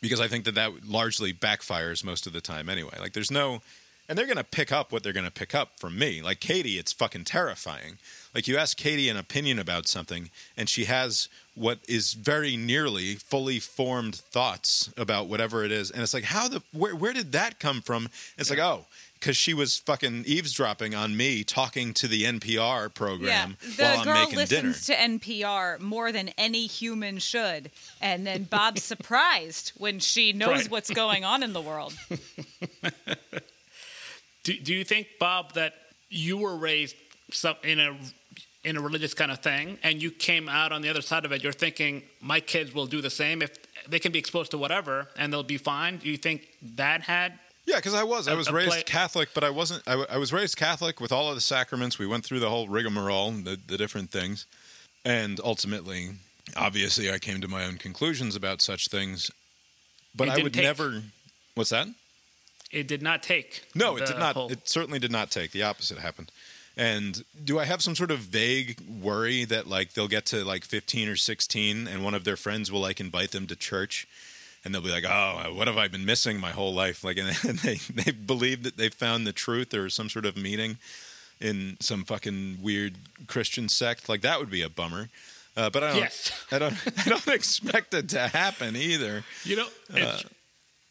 because 0.00 0.20
I 0.20 0.28
think 0.28 0.44
that 0.44 0.54
that 0.54 0.86
largely 0.86 1.32
backfires 1.32 2.04
most 2.04 2.26
of 2.26 2.32
the 2.32 2.40
time 2.40 2.68
anyway. 2.68 2.94
Like 3.00 3.14
there's 3.14 3.30
no 3.30 3.62
and 4.08 4.18
they're 4.18 4.26
going 4.26 4.36
to 4.36 4.44
pick 4.44 4.70
up 4.70 4.92
what 4.92 5.02
they're 5.02 5.14
going 5.14 5.24
to 5.24 5.32
pick 5.32 5.54
up 5.54 5.80
from 5.80 5.98
me. 5.98 6.20
Like 6.22 6.40
Katie, 6.40 6.78
it's 6.78 6.92
fucking 6.92 7.24
terrifying. 7.24 7.98
Like 8.34 8.48
you 8.48 8.56
ask 8.56 8.76
Katie 8.76 9.08
an 9.08 9.16
opinion 9.16 9.58
about 9.58 9.86
something 9.86 10.30
and 10.56 10.68
she 10.68 10.86
has 10.86 11.28
what 11.54 11.78
is 11.88 12.14
very 12.14 12.56
nearly 12.56 13.14
fully 13.14 13.60
formed 13.60 14.16
thoughts 14.16 14.90
about 14.96 15.28
whatever 15.28 15.64
it 15.64 15.70
is 15.70 15.90
and 15.92 16.02
it's 16.02 16.12
like 16.14 16.24
how 16.24 16.48
the 16.48 16.62
where 16.72 16.96
where 16.96 17.12
did 17.12 17.32
that 17.32 17.60
come 17.60 17.80
from? 17.80 18.08
It's 18.36 18.50
like, 18.50 18.58
"Oh, 18.58 18.86
cuz 19.20 19.36
she 19.36 19.54
was 19.54 19.76
fucking 19.78 20.24
eavesdropping 20.26 20.96
on 20.96 21.16
me 21.16 21.44
talking 21.44 21.94
to 21.94 22.08
the 22.08 22.24
NPR 22.24 22.92
program 22.92 23.56
yeah, 23.62 23.68
the 23.76 23.82
while 23.84 23.98
I'm 24.00 24.04
girl 24.04 24.14
making 24.14 24.44
dinner." 24.46 24.68
listens 24.70 24.86
to 24.86 24.94
NPR 24.94 25.78
more 25.78 26.10
than 26.10 26.30
any 26.30 26.66
human 26.66 27.20
should, 27.20 27.70
and 28.00 28.26
then 28.26 28.44
Bob's 28.44 28.82
surprised 28.92 29.70
when 29.76 30.00
she 30.00 30.32
knows 30.32 30.62
Right. 30.62 30.70
what's 30.70 30.90
going 30.90 31.24
on 31.24 31.44
in 31.44 31.52
the 31.52 31.62
world. 31.62 31.94
Do, 34.42 34.52
do 34.58 34.74
you 34.74 34.84
think, 34.84 35.06
Bob, 35.18 35.54
that 35.54 35.72
you 36.10 36.36
were 36.36 36.54
raised 36.54 36.96
some, 37.30 37.56
in 37.62 37.80
a 37.80 37.96
in 38.64 38.76
a 38.76 38.80
religious 38.80 39.14
kind 39.14 39.30
of 39.30 39.40
thing, 39.40 39.78
and 39.82 40.02
you 40.02 40.10
came 40.10 40.48
out 40.48 40.72
on 40.72 40.82
the 40.82 40.88
other 40.88 41.02
side 41.02 41.24
of 41.24 41.32
it? 41.32 41.42
You're 41.42 41.52
thinking 41.52 42.02
my 42.20 42.40
kids 42.40 42.72
will 42.74 42.86
do 42.86 43.00
the 43.00 43.10
same 43.10 43.42
if 43.42 43.50
they 43.88 43.98
can 43.98 44.12
be 44.12 44.18
exposed 44.18 44.50
to 44.52 44.58
whatever, 44.58 45.08
and 45.18 45.32
they'll 45.32 45.42
be 45.42 45.58
fine. 45.58 45.98
Do 45.98 46.08
you 46.08 46.16
think 46.16 46.48
that 46.76 47.02
had? 47.02 47.38
Yeah, 47.66 47.76
because 47.76 47.94
I 47.94 48.02
was. 48.02 48.28
I 48.28 48.32
A- 48.32 48.36
was 48.36 48.50
raised 48.50 48.70
play- 48.70 48.82
Catholic, 48.82 49.28
but 49.34 49.44
I 49.44 49.50
wasn't. 49.50 49.82
I, 49.86 49.90
w- 49.92 50.06
I 50.10 50.18
was 50.18 50.32
raised 50.32 50.56
Catholic 50.56 51.00
with 51.00 51.12
all 51.12 51.28
of 51.28 51.34
the 51.34 51.40
sacraments. 51.40 51.98
We 51.98 52.06
went 52.06 52.24
through 52.24 52.40
the 52.40 52.50
whole 52.50 52.68
rigmarole, 52.68 53.30
the, 53.32 53.58
the 53.66 53.76
different 53.78 54.10
things, 54.10 54.46
and 55.04 55.40
ultimately, 55.42 56.10
obviously, 56.56 57.10
I 57.10 57.18
came 57.18 57.40
to 57.40 57.48
my 57.48 57.64
own 57.64 57.76
conclusions 57.78 58.36
about 58.36 58.60
such 58.62 58.88
things. 58.88 59.30
But 60.14 60.28
I 60.28 60.42
would 60.42 60.52
take. 60.54 60.62
never. 60.64 61.02
What's 61.54 61.70
that? 61.70 61.88
It 62.70 62.86
did 62.88 63.02
not 63.02 63.22
take. 63.22 63.62
No, 63.74 63.96
it 63.96 64.06
did 64.06 64.18
not. 64.18 64.34
whole- 64.34 64.50
It 64.50 64.68
certainly 64.68 64.98
did 64.98 65.10
not 65.12 65.30
take. 65.30 65.52
The 65.52 65.62
opposite 65.62 65.98
happened. 65.98 66.30
And 66.76 67.24
do 67.44 67.58
I 67.60 67.64
have 67.64 67.82
some 67.82 67.94
sort 67.94 68.10
of 68.10 68.18
vague 68.18 68.80
worry 69.00 69.44
that 69.44 69.68
like 69.68 69.92
they'll 69.92 70.08
get 70.08 70.26
to 70.26 70.44
like 70.44 70.64
15 70.64 71.08
or 71.08 71.16
16 71.16 71.86
and 71.86 72.04
one 72.04 72.14
of 72.14 72.24
their 72.24 72.36
friends 72.36 72.72
will 72.72 72.80
like 72.80 72.98
invite 73.00 73.30
them 73.30 73.46
to 73.46 73.56
church 73.56 74.08
and 74.64 74.74
they'll 74.74 74.82
be 74.82 74.90
like, 74.90 75.04
"Oh, 75.06 75.52
what 75.54 75.68
have 75.68 75.76
I 75.76 75.88
been 75.88 76.04
missing 76.04 76.40
my 76.40 76.50
whole 76.50 76.72
life?" 76.74 77.04
Like 77.04 77.18
and 77.18 77.28
they 77.58 77.76
they 77.76 78.10
believe 78.10 78.62
that 78.64 78.76
they 78.76 78.88
found 78.88 79.26
the 79.26 79.32
truth 79.32 79.72
or 79.74 79.88
some 79.90 80.08
sort 80.08 80.26
of 80.26 80.36
meaning 80.36 80.78
in 81.40 81.76
some 81.80 82.04
fucking 82.04 82.58
weird 82.62 82.94
Christian 83.26 83.68
sect. 83.68 84.08
Like 84.08 84.22
that 84.22 84.40
would 84.40 84.50
be 84.50 84.62
a 84.62 84.68
bummer. 84.68 85.10
Uh, 85.56 85.70
but 85.70 85.84
I 85.84 85.88
don't 85.88 85.98
Yes. 85.98 86.44
I 86.50 86.58
don't 86.58 86.74
I 87.06 87.08
don't 87.08 87.28
expect 87.28 87.94
it 87.94 88.08
to 88.10 88.26
happen 88.28 88.74
either. 88.74 89.22
You 89.44 89.56
know, 89.56 89.66
Uh, 89.92 89.96
it's, 89.98 90.24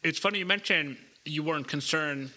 it's 0.02 0.18
funny 0.18 0.38
you 0.38 0.46
mentioned 0.46 0.96
you 1.24 1.42
weren't 1.42 1.68
concerned 1.68 2.30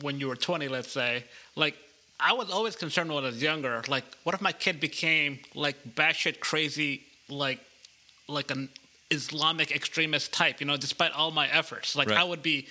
when 0.00 0.18
you 0.18 0.28
were 0.28 0.36
20, 0.36 0.68
let's 0.68 0.90
say. 0.90 1.24
Like, 1.56 1.76
I 2.22 2.32
was 2.34 2.50
always 2.50 2.76
concerned 2.76 3.12
when 3.12 3.24
I 3.24 3.28
was 3.28 3.42
younger. 3.42 3.82
Like, 3.88 4.04
what 4.24 4.34
if 4.34 4.40
my 4.40 4.52
kid 4.52 4.80
became 4.80 5.38
like 5.54 5.76
batshit 5.94 6.40
crazy, 6.40 7.02
like, 7.28 7.60
like 8.28 8.50
an 8.50 8.68
Islamic 9.10 9.70
extremist 9.72 10.32
type? 10.32 10.60
You 10.60 10.66
know, 10.66 10.76
despite 10.76 11.12
all 11.12 11.30
my 11.30 11.48
efforts, 11.48 11.96
like 11.96 12.08
Right. 12.08 12.18
I 12.18 12.24
would 12.24 12.42
be 12.42 12.66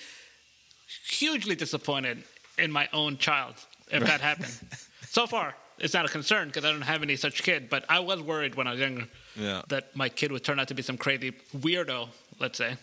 hugely 1.08 1.54
disappointed 1.54 2.22
in 2.58 2.70
my 2.72 2.88
own 2.92 3.16
child 3.18 3.54
if 3.90 4.04
that 4.04 4.20
happened. 4.20 4.52
so 5.08 5.26
far, 5.26 5.54
it's 5.78 5.94
not 5.94 6.04
a 6.04 6.08
concern 6.08 6.48
because 6.48 6.64
I 6.64 6.72
don't 6.72 6.82
have 6.82 7.02
any 7.02 7.16
such 7.16 7.42
kid. 7.42 7.68
But 7.70 7.84
I 7.88 8.00
was 8.00 8.20
worried 8.20 8.54
when 8.54 8.66
I 8.66 8.72
was 8.72 8.80
younger 8.80 9.08
Yeah. 9.36 9.62
that 9.68 9.94
my 9.96 10.08
kid 10.08 10.32
would 10.32 10.44
turn 10.44 10.58
out 10.60 10.68
to 10.68 10.74
be 10.74 10.82
some 10.82 10.96
crazy 10.98 11.32
weirdo. 11.56 12.08
Let's 12.38 12.58
say. 12.58 12.76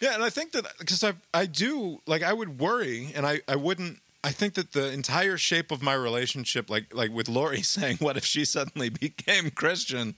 Yeah, 0.00 0.14
and 0.14 0.22
I 0.22 0.28
think 0.30 0.52
that 0.52 0.66
because 0.78 1.02
I 1.02 1.14
I 1.32 1.46
do 1.46 2.00
like 2.06 2.22
I 2.22 2.32
would 2.32 2.58
worry, 2.60 3.12
and 3.14 3.26
I 3.26 3.40
I 3.48 3.56
wouldn't. 3.56 3.98
I 4.26 4.30
think 4.32 4.54
that 4.54 4.72
the 4.72 4.90
entire 4.90 5.36
shape 5.36 5.70
of 5.70 5.82
my 5.82 5.94
relationship, 5.94 6.68
like 6.68 6.92
like 6.92 7.12
with 7.12 7.28
Lori 7.28 7.62
saying, 7.76 7.98
"What 7.98 8.16
if 8.16 8.24
she 8.24 8.44
suddenly 8.44 8.88
became 8.88 9.50
Christian?" 9.50 10.16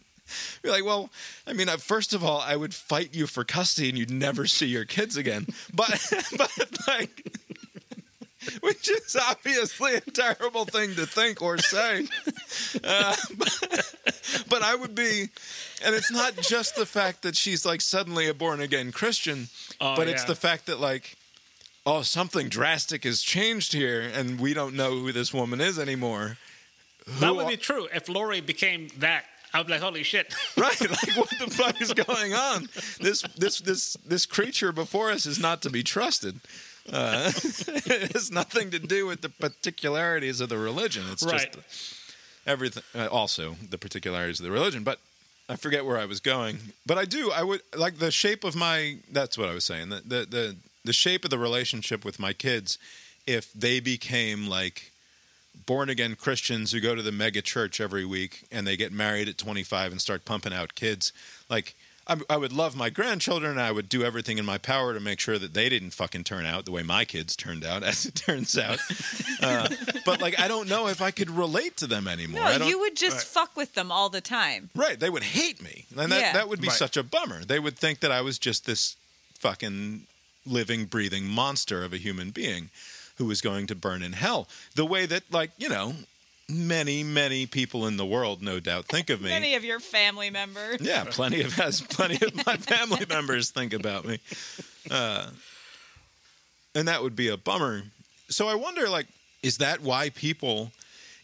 Be 0.63 0.69
like, 0.69 0.85
well, 0.85 1.11
I 1.47 1.55
mean, 1.55 1.69
first 1.79 2.13
of 2.13 2.23
all, 2.23 2.41
I 2.41 2.55
would 2.55 2.75
fight 2.75 3.15
you 3.15 3.27
for 3.27 3.45
custody, 3.45 3.89
and 3.89 3.97
you'd 3.97 4.11
never 4.11 4.47
see 4.47 4.67
your 4.67 4.85
kids 4.85 5.17
again. 5.17 5.47
But 5.75 5.91
but 6.37 6.79
like. 6.87 7.33
Which 8.61 8.89
is 8.89 9.17
obviously 9.17 9.97
a 9.97 10.01
terrible 10.01 10.65
thing 10.65 10.95
to 10.95 11.07
think 11.07 11.43
or 11.43 11.59
say. 11.59 12.07
Uh, 12.83 13.17
but, 13.37 13.95
but 14.49 14.63
I 14.63 14.75
would 14.75 14.95
be, 14.95 15.29
and 15.85 15.95
it's 15.95 16.11
not 16.11 16.37
just 16.37 16.77
the 16.77 16.87
fact 16.87 17.23
that 17.23 17.37
she's 17.37 17.67
like 17.67 17.81
suddenly 17.81 18.29
a 18.29 18.33
born 18.33 18.61
again 18.61 18.93
Christian, 18.93 19.49
Oh, 19.81 19.97
but 19.97 20.09
it's 20.09 20.25
the 20.25 20.37
fact 20.37 20.67
that 20.67 20.81
like 20.81 21.18
oh 21.89 22.03
something 22.03 22.49
drastic 22.49 23.05
has 23.05 23.23
changed 23.23 23.73
here 23.73 24.01
and 24.17 24.39
we 24.39 24.53
don't 24.55 24.75
know 24.75 24.91
who 25.01 25.11
this 25.13 25.33
woman 25.33 25.61
is 25.61 25.79
anymore 25.79 26.37
That 27.07 27.27
Who 27.29 27.35
would 27.37 27.47
are- 27.47 27.51
be 27.51 27.57
true. 27.57 27.89
If 27.99 28.09
Lori 28.09 28.41
became 28.43 28.89
that, 28.99 29.25
I 29.55 29.61
was 29.63 29.71
like, 29.71 29.81
holy 29.81 30.03
shit. 30.03 30.27
right? 30.59 30.79
Like, 30.81 31.17
what 31.17 31.31
the 31.43 31.49
fuck 31.61 31.81
is 31.81 31.93
going 31.95 32.35
on? 32.35 32.69
This 33.01 33.23
this 33.43 33.61
this 33.69 33.97
this 34.13 34.27
creature 34.27 34.73
before 34.73 35.11
us 35.11 35.25
is 35.25 35.39
not 35.41 35.63
to 35.63 35.71
be 35.71 35.83
trusted. 35.83 36.35
Uh, 36.93 37.33
it 37.35 38.13
has 38.13 38.31
nothing 38.31 38.71
to 38.77 38.79
do 38.79 39.07
with 39.11 39.21
the 39.23 39.31
particularities 39.31 40.41
of 40.43 40.49
the 40.51 40.59
religion. 40.59 41.05
It's 41.13 41.25
Right. 41.25 41.51
just 41.53 41.95
everything. 42.47 42.83
Uh, 42.95 43.09
also, 43.21 43.57
the 43.71 43.79
particularities 43.79 44.39
of 44.41 44.45
the 44.45 44.53
religion, 44.53 44.85
but. 44.85 44.99
I 45.51 45.57
forget 45.57 45.83
where 45.87 45.97
I 45.99 46.05
was 46.05 46.21
going, 46.21 46.59
but 46.85 46.99
I 46.99 47.07
do. 47.07 47.33
I 47.33 47.43
would 47.43 47.63
like 47.75 47.97
the 47.97 48.11
shape 48.11 48.45
of 48.45 48.55
my. 48.55 48.99
That's 49.11 49.39
what 49.39 49.49
I 49.49 49.55
was 49.55 49.65
saying. 49.65 49.89
The 49.89 50.03
the 50.05 50.21
the, 50.37 50.57
the 50.89 50.93
shape 50.95 51.23
of 51.25 51.31
the 51.31 51.39
relationship 51.39 52.03
with 52.05 52.19
my 52.19 52.33
kids. 52.33 52.79
If 53.27 53.53
they 53.53 53.79
became 53.79 54.47
like 54.49 54.91
born 55.67 55.91
again 55.91 56.15
Christians 56.17 56.73
who 56.73 56.81
go 56.81 56.95
to 56.95 57.03
the 57.03 57.13
mega 57.13 57.43
church 57.43 57.79
every 57.79 58.05
week 58.07 58.47
and 58.51 58.67
they 58.67 58.75
get 58.77 58.91
married 58.91 59.29
at 59.29 59.37
25 59.37 59.93
and 59.93 60.01
start 60.01 60.25
pumping 60.25 60.53
out 60.55 60.75
kids. 60.75 61.13
Like, 61.51 61.75
I, 62.07 62.17
I 62.31 62.39
would 62.39 62.55
love 62.55 62.75
my 62.75 62.89
grandchildren. 62.89 63.51
And 63.53 63.61
I 63.61 63.71
would 63.71 63.91
do 63.91 64.03
everything 64.03 64.39
in 64.39 64.47
my 64.47 64.57
power 64.57 64.95
to 64.95 65.01
make 65.01 65.21
sure 65.21 65.39
that 65.39 65.53
they 65.53 65.69
didn't 65.69 65.91
fucking 65.91 66.25
turn 66.25 66.47
out 66.47 66.65
the 66.65 66.71
way 66.71 66.83
my 66.83 67.05
kids 67.05 67.37
turned 67.37 67.65
out, 67.67 67.83
as 67.91 68.07
it 68.07 68.15
turns 68.15 68.57
out. 68.57 68.79
uh, 69.43 69.69
but 70.07 70.23
like, 70.23 70.41
I 70.41 70.49
don't 70.49 70.71
know 70.71 70.87
if 70.89 71.03
I 71.03 71.11
could 71.11 71.29
relate 71.29 71.77
to 71.79 71.87
them 71.87 72.09
anymore. 72.09 72.41
I 72.45 72.53
No, 72.53 72.59
don't, 72.61 72.69
you 72.69 72.79
would 72.81 72.97
just 72.97 73.27
fuck 73.27 73.55
with 73.57 73.75
them 73.75 73.93
all 73.93 74.09
the 74.09 74.23
time. 74.23 74.71
Right, 74.75 74.99
they 74.99 75.11
would 75.11 75.25
hate 75.25 75.63
me, 75.63 75.85
and 75.99 76.11
that 76.11 76.21
Yeah. 76.21 76.33
that 76.33 76.49
would 76.49 76.63
be 76.63 76.69
Right. 76.69 76.79
such 76.79 76.97
a 76.97 77.03
bummer. 77.03 77.45
They 77.45 77.59
would 77.59 77.77
think 77.77 78.01
that 78.01 78.11
I 78.13 78.23
was 78.23 78.39
just 78.39 78.65
this 78.65 78.97
fucking 79.41 80.07
living, 80.49 80.87
breathing 80.87 81.27
monster 81.27 81.83
of 81.85 81.93
a 81.93 81.99
human 81.99 82.31
being 82.31 82.71
who 83.17 83.27
was 83.27 83.41
going 83.41 83.67
to 83.67 83.75
burn 83.75 84.03
in 84.03 84.13
hell. 84.13 84.49
The 84.75 84.85
way 84.85 85.07
that, 85.07 85.25
like, 85.31 85.51
you 85.59 85.69
know, 85.69 85.95
many, 86.49 87.03
many 87.03 87.47
people 87.47 87.87
in 87.87 87.97
the 87.97 88.07
world, 88.07 88.43
no 88.43 88.61
doubt, 88.61 88.87
think 88.87 89.11
of 89.11 89.21
me. 89.21 89.29
Many 89.29 89.55
of 89.55 89.65
your 89.65 89.81
family 89.81 90.31
members. 90.31 90.81
yeah, 90.81 91.05
plenty 91.05 91.43
of 91.43 91.59
as 91.61 91.81
plenty 91.81 92.25
of 92.25 92.47
my 92.47 92.57
family 92.57 93.05
members 93.09 93.51
think 93.51 93.73
about 93.73 94.05
me, 94.05 94.19
uh, 94.91 95.29
and 96.75 96.89
that 96.89 97.03
would 97.03 97.17
be 97.17 97.29
a 97.29 97.37
bummer. 97.37 97.83
So 98.29 98.49
I 98.49 98.55
wonder, 98.55 98.89
like, 98.89 99.07
is 99.43 99.59
that 99.59 99.81
why 99.81 100.11
people 100.11 100.73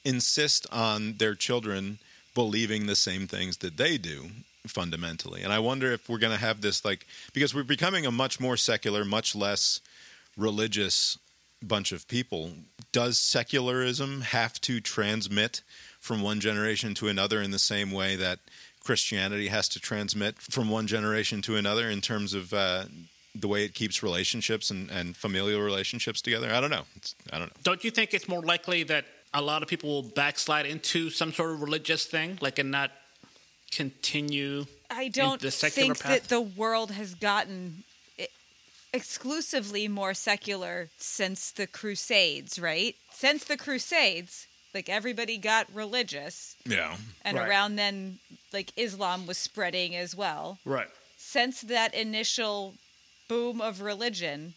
insist 0.04 0.66
on 0.70 1.14
their 1.18 1.34
children 1.34 1.98
believing 2.34 2.86
the 2.86 2.96
same 2.96 3.26
things 3.26 3.58
that 3.58 3.76
they 3.76 3.96
do 3.96 4.26
fundamentally? 4.66 5.42
And 5.42 5.52
I 5.52 5.58
wonder 5.58 5.92
if 5.92 6.08
we're 6.08 6.18
going 6.18 6.32
to 6.32 6.38
have 6.38 6.60
this, 6.60 6.84
like, 6.84 7.06
because 7.32 7.54
we're 7.54 7.62
becoming 7.62 8.06
a 8.06 8.10
much 8.10 8.40
more 8.40 8.56
secular, 8.56 9.04
much 9.04 9.34
less 9.34 9.80
religious 10.36 11.18
bunch 11.62 11.92
of 11.92 12.06
people. 12.08 12.52
Does 12.92 13.18
secularism 13.18 14.22
have 14.22 14.60
to 14.62 14.80
transmit 14.80 15.62
from 16.00 16.22
one 16.22 16.40
generation 16.40 16.94
to 16.94 17.08
another 17.08 17.40
in 17.40 17.50
the 17.50 17.58
same 17.58 17.90
way 17.90 18.16
that 18.16 18.38
Christianity 18.84 19.48
has 19.48 19.68
to 19.70 19.80
transmit 19.80 20.38
from 20.38 20.68
one 20.68 20.86
generation 20.86 21.40
to 21.42 21.56
another 21.56 21.88
in 21.88 22.00
terms 22.00 22.34
of 22.34 22.52
uh, 22.52 22.84
the 23.34 23.48
way 23.48 23.64
it 23.64 23.74
keeps 23.74 24.02
relationships 24.02 24.70
and, 24.70 24.90
and 24.90 25.16
familial 25.16 25.62
relationships 25.62 26.20
together? 26.20 26.52
I 26.52 26.60
don't 26.60 26.70
know. 26.70 26.84
It's, 26.96 27.14
I 27.32 27.38
don't 27.38 27.48
know. 27.48 27.60
Don't 27.62 27.82
you 27.82 27.90
think 27.90 28.12
it's 28.12 28.28
more 28.28 28.42
likely 28.42 28.82
that 28.84 29.06
a 29.32 29.40
lot 29.40 29.62
of 29.62 29.68
people 29.68 29.90
will 29.90 30.10
backslide 30.10 30.66
into 30.66 31.10
some 31.10 31.32
sort 31.32 31.52
of 31.52 31.62
religious 31.62 32.04
thing, 32.04 32.38
like 32.40 32.58
and 32.58 32.70
not 32.70 32.92
continue? 33.74 34.66
I 34.90 35.08
don't 35.08 35.40
the 35.40 35.50
secular 35.50 35.94
think 35.94 36.00
path? 36.02 36.22
that 36.22 36.28
the 36.28 36.40
world 36.40 36.90
has 36.92 37.14
gotten 37.14 37.84
exclusively 38.92 39.88
more 39.88 40.14
secular 40.14 40.88
since 40.98 41.50
the 41.50 41.66
Crusades, 41.66 42.58
right? 42.58 42.94
Since 43.12 43.44
the 43.44 43.56
Crusades, 43.56 44.46
like 44.72 44.88
everybody 44.88 45.36
got 45.36 45.72
religious, 45.74 46.56
Yeah. 46.64 46.96
and 47.22 47.36
Right. 47.36 47.48
around 47.48 47.76
then, 47.76 48.20
like 48.52 48.70
Islam 48.76 49.26
was 49.26 49.38
spreading 49.38 49.96
as 49.96 50.14
well. 50.14 50.58
Right. 50.64 50.88
Since 51.16 51.62
that 51.62 51.92
initial 51.94 52.76
boom 53.28 53.60
of 53.60 53.80
religion, 53.80 54.54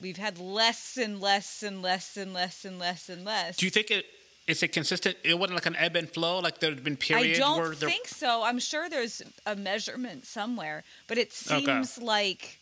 we've 0.00 0.16
had 0.18 0.38
less 0.38 0.96
and 0.96 1.20
less 1.20 1.62
and 1.62 1.82
less 1.82 2.16
and 2.16 2.32
less 2.32 2.64
and 2.64 2.78
less 2.78 3.08
and 3.08 3.24
less. 3.24 3.56
Do 3.56 3.66
you 3.66 3.70
think 3.70 3.90
it 3.90 4.06
is 4.46 4.62
it 4.62 4.68
consistent? 4.68 5.16
It 5.24 5.38
wasn't 5.38 5.56
like 5.56 5.66
an 5.66 5.76
ebb 5.76 5.96
and 5.96 6.08
flow. 6.10 6.38
Like 6.40 6.58
there 6.58 6.70
had 6.70 6.82
been 6.84 6.96
periods. 6.96 7.20
I 7.20 7.22
periods 7.22 7.38
don't 7.38 7.58
where 7.58 7.74
there. 7.74 7.88
think 7.88 8.08
so. 8.08 8.42
I'm 8.42 8.58
sure 8.58 8.88
there's 8.88 9.22
a 9.46 9.54
measurement 9.56 10.26
somewhere, 10.26 10.84
but 11.06 11.18
it 11.18 11.28
Okay. 11.50 11.64
seems 11.64 11.98
like, 11.98 12.58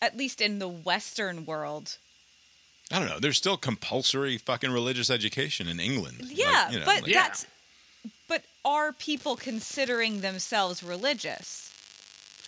at 0.00 0.16
least 0.16 0.40
in 0.40 0.58
the 0.58 0.68
Western 0.68 1.44
world, 1.46 1.96
I 2.92 3.00
don't 3.00 3.08
know. 3.08 3.18
There's 3.18 3.36
still 3.36 3.56
compulsory 3.56 4.38
fucking 4.38 4.70
religious 4.70 5.10
education 5.10 5.66
in 5.68 5.80
England. 5.80 6.18
Like, 6.22 6.38
yeah. 6.38 6.70
you 6.70 6.78
know, 6.78 6.84
but 6.84 7.02
like- 7.02 7.10
Yeah. 7.10 7.22
that's, 7.22 7.46
but 8.28 8.44
are 8.64 8.92
people 8.92 9.34
considering 9.36 10.20
themselves 10.20 10.82
religious? 10.84 11.72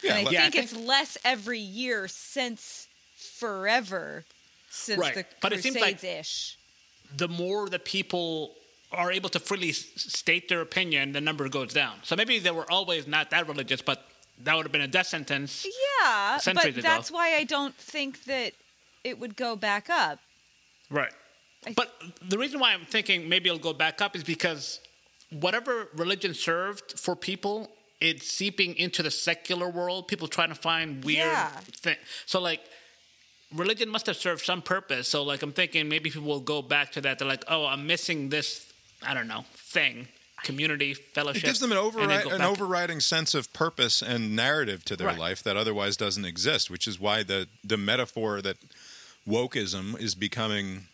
yeah, 0.02 0.10
and 0.10 0.18
I 0.20 0.22
like- 0.22 0.32
Yeah, 0.32 0.38
I 0.38 0.42
think 0.50 0.54
think- 0.54 0.64
it's 0.66 0.74
less 0.74 1.18
every 1.24 1.58
year 1.58 2.06
since 2.06 2.86
forever, 3.16 4.24
since 4.70 5.00
Right. 5.00 5.14
the 5.14 5.24
But 5.40 5.52
it 5.52 5.62
seems 5.62 5.74
like- 5.74 5.98
Crusades 5.98 6.28
ish. 6.28 6.56
the 7.16 7.26
more 7.28 7.68
the 7.68 7.78
people 7.80 8.54
are 8.92 9.12
able 9.12 9.28
to 9.30 9.38
freely 9.38 9.72
state 9.72 10.48
their 10.48 10.60
opinion, 10.62 11.12
the 11.12 11.20
number 11.20 11.48
goes 11.48 11.72
down. 11.74 11.96
So 12.02 12.16
maybe 12.16 12.38
they 12.38 12.50
were 12.50 12.70
always 12.70 13.06
not 13.06 13.30
that 13.30 13.46
religious, 13.46 13.82
but 13.82 14.04
that 14.44 14.54
would 14.56 14.64
have 14.64 14.72
been 14.72 14.80
a 14.82 14.88
death 14.88 15.08
sentence. 15.08 15.66
Yeah, 16.00 16.38
but 16.44 16.64
ago. 16.64 16.80
that's 16.80 17.10
why 17.10 17.34
I 17.34 17.44
don't 17.44 17.74
think 17.74 18.24
that 18.24 18.52
it 19.04 19.18
would 19.18 19.36
go 19.36 19.56
back 19.56 19.90
up. 19.90 20.18
Right. 20.90 21.12
I- 21.66 21.72
But 21.72 21.92
the 22.26 22.38
reason 22.38 22.60
why 22.60 22.72
I'm 22.72 22.86
thinking 22.86 23.28
maybe 23.28 23.48
it'll 23.48 23.58
go 23.58 23.72
back 23.72 24.00
up 24.00 24.16
is 24.16 24.24
because 24.24 24.80
whatever 25.30 25.88
religion 25.94 26.32
served 26.32 26.98
for 26.98 27.14
people, 27.14 27.70
it's 28.00 28.30
seeping 28.30 28.74
into 28.76 29.02
the 29.02 29.10
secular 29.10 29.68
world. 29.68 30.08
People 30.08 30.28
trying 30.28 30.48
to 30.50 30.54
find 30.54 31.04
weird 31.04 31.18
Yeah. 31.26 31.48
things. 31.72 31.98
So 32.26 32.40
like 32.40 32.64
religion 33.52 33.88
must 33.88 34.06
have 34.06 34.16
served 34.16 34.44
some 34.44 34.62
purpose. 34.62 35.08
So 35.08 35.22
like 35.22 35.42
I'm 35.42 35.52
thinking 35.52 35.88
maybe 35.88 36.10
people 36.10 36.28
will 36.28 36.40
go 36.40 36.62
back 36.62 36.92
to 36.92 37.00
that. 37.02 37.18
They're 37.18 37.28
like, 37.28 37.44
oh, 37.48 37.66
I'm 37.66 37.86
missing 37.86 38.28
this. 38.30 38.67
I 39.06 39.14
don't 39.14 39.28
know 39.28 39.44
thing, 39.54 40.08
community, 40.42 40.94
fellowship. 40.94 41.44
It 41.44 41.46
gives 41.46 41.60
them 41.60 41.72
an, 41.72 41.78
overri- 41.78 42.32
an 42.32 42.42
overriding 42.42 43.00
sense 43.00 43.34
of 43.34 43.52
purpose 43.52 44.02
and 44.02 44.34
narrative 44.34 44.84
to 44.86 44.96
their 44.96 45.08
Right. 45.08 45.18
life 45.18 45.42
that 45.42 45.56
otherwise 45.56 45.96
doesn't 45.96 46.24
exist, 46.24 46.70
which 46.70 46.86
is 46.88 46.98
why 46.98 47.22
the, 47.22 47.48
the 47.62 47.76
metaphor 47.76 48.40
that 48.42 48.56
wokeism 49.28 49.98
is 50.00 50.14
becoming 50.14 50.86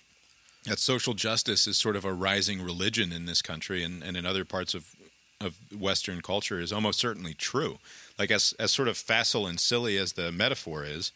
that 0.64 0.78
social 0.78 1.14
justice 1.14 1.66
is 1.66 1.76
sort 1.76 1.94
of 1.94 2.04
a 2.04 2.12
rising 2.12 2.62
religion 2.62 3.12
in 3.12 3.26
this 3.26 3.42
country 3.42 3.82
and, 3.84 4.02
and 4.02 4.16
in 4.16 4.24
other 4.24 4.44
parts 4.44 4.72
of, 4.74 4.94
of 5.40 5.56
Western 5.78 6.22
culture 6.22 6.58
is 6.58 6.72
almost 6.72 6.98
certainly 6.98 7.34
true. 7.34 7.78
Like 8.18 8.30
as, 8.30 8.54
as 8.58 8.70
sort 8.70 8.88
of 8.88 8.96
facile 8.96 9.46
and 9.46 9.60
silly 9.60 9.98
as 9.98 10.14
the 10.14 10.32
metaphor 10.32 10.84
is, 10.84 11.12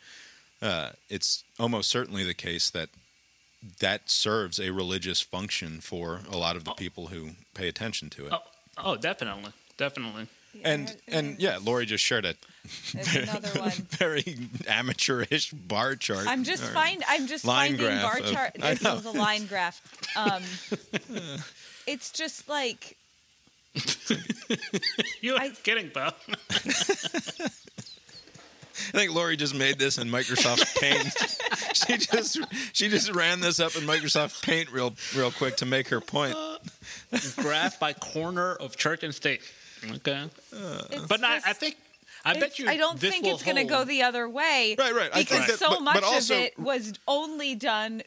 uh, 0.60 0.90
it's 1.08 1.44
almost 1.58 1.88
certainly 1.88 2.24
the 2.24 2.34
case 2.34 2.68
that 2.70 2.90
that 3.80 4.08
serves 4.10 4.58
a 4.60 4.70
religious 4.70 5.20
function 5.20 5.80
for 5.80 6.20
a 6.30 6.36
lot 6.36 6.56
of 6.56 6.64
the 6.64 6.72
people 6.72 7.08
who 7.08 7.30
pay 7.54 7.68
attention 7.68 8.08
to 8.10 8.26
it. 8.26 8.32
Oh, 8.32 8.42
oh, 8.78 8.96
definitely, 8.96 9.52
definitely. 9.76 10.28
And 10.64 10.96
and 11.06 11.38
yeah, 11.38 11.58
Lori 11.62 11.84
just 11.86 12.02
shared 12.02 12.24
a 12.24 12.34
There's 12.94 13.14
another 13.28 13.48
one. 13.60 13.70
very 13.70 14.24
amateurish 14.66 15.50
bar 15.52 15.94
chart. 15.96 16.26
I'm 16.26 16.42
just 16.44 16.62
Or- 16.64 16.68
find 16.72 17.04
I'm 17.08 17.26
just 17.26 17.44
line 17.44 17.76
finding 17.76 17.86
graph 17.86 18.02
bar 18.02 18.18
of- 18.18 18.32
chart. 18.32 18.52
I 18.62 18.74
This 18.74 18.94
is 18.94 19.04
a 19.04 19.10
line 19.12 19.46
graph. 19.46 19.80
Um, 20.16 20.42
it's 21.86 22.10
just 22.10 22.48
like 22.48 22.96
You're 25.20 25.38
I- 25.38 25.50
kidding, 25.50 25.90
pal. 25.90 26.14
I 28.94 28.98
think 28.98 29.14
Lori 29.14 29.36
just 29.36 29.54
made 29.54 29.78
this 29.78 29.98
in 29.98 30.08
Microsoft 30.08 30.74
Paint. 30.80 31.12
she 31.74 31.96
just 31.98 32.38
she 32.72 32.88
just 32.88 33.12
ran 33.14 33.40
this 33.40 33.60
up 33.60 33.76
in 33.76 33.82
Microsoft 33.82 34.42
Paint 34.42 34.70
real 34.70 34.94
real 35.16 35.30
quick 35.30 35.56
to 35.58 35.66
make 35.66 35.88
her 35.88 36.00
point. 36.00 36.36
Graph 37.36 37.78
by 37.80 37.92
corner 37.92 38.54
of 38.54 38.76
church 38.76 39.02
and 39.02 39.14
state. 39.14 39.40
Okay. 39.96 40.24
it's 40.52 41.06
But 41.06 41.22
I, 41.24 41.36
just- 41.36 41.46
I 41.48 41.52
think 41.52 41.76
I 42.24 42.34
bet 42.38 42.58
you. 42.58 42.68
I 42.68 42.76
don't 42.76 42.98
this 42.98 43.12
think 43.12 43.26
it's 43.26 43.42
going 43.44 43.56
to 43.56 43.64
go 43.64 43.84
the 43.84 44.02
other 44.02 44.28
way. 44.28 44.74
Right, 44.78 44.92
right. 44.94 45.10
I 45.14 45.20
Because 45.20 45.38
think 45.46 45.46
that- 45.50 45.58
so 45.58 45.70
but- 45.70 45.82
much 45.82 45.94
but 45.94 46.04
also- 46.04 46.34
of 46.34 46.40
it 46.40 46.58
was 46.58 46.92
only 47.06 47.54
done. 47.54 48.02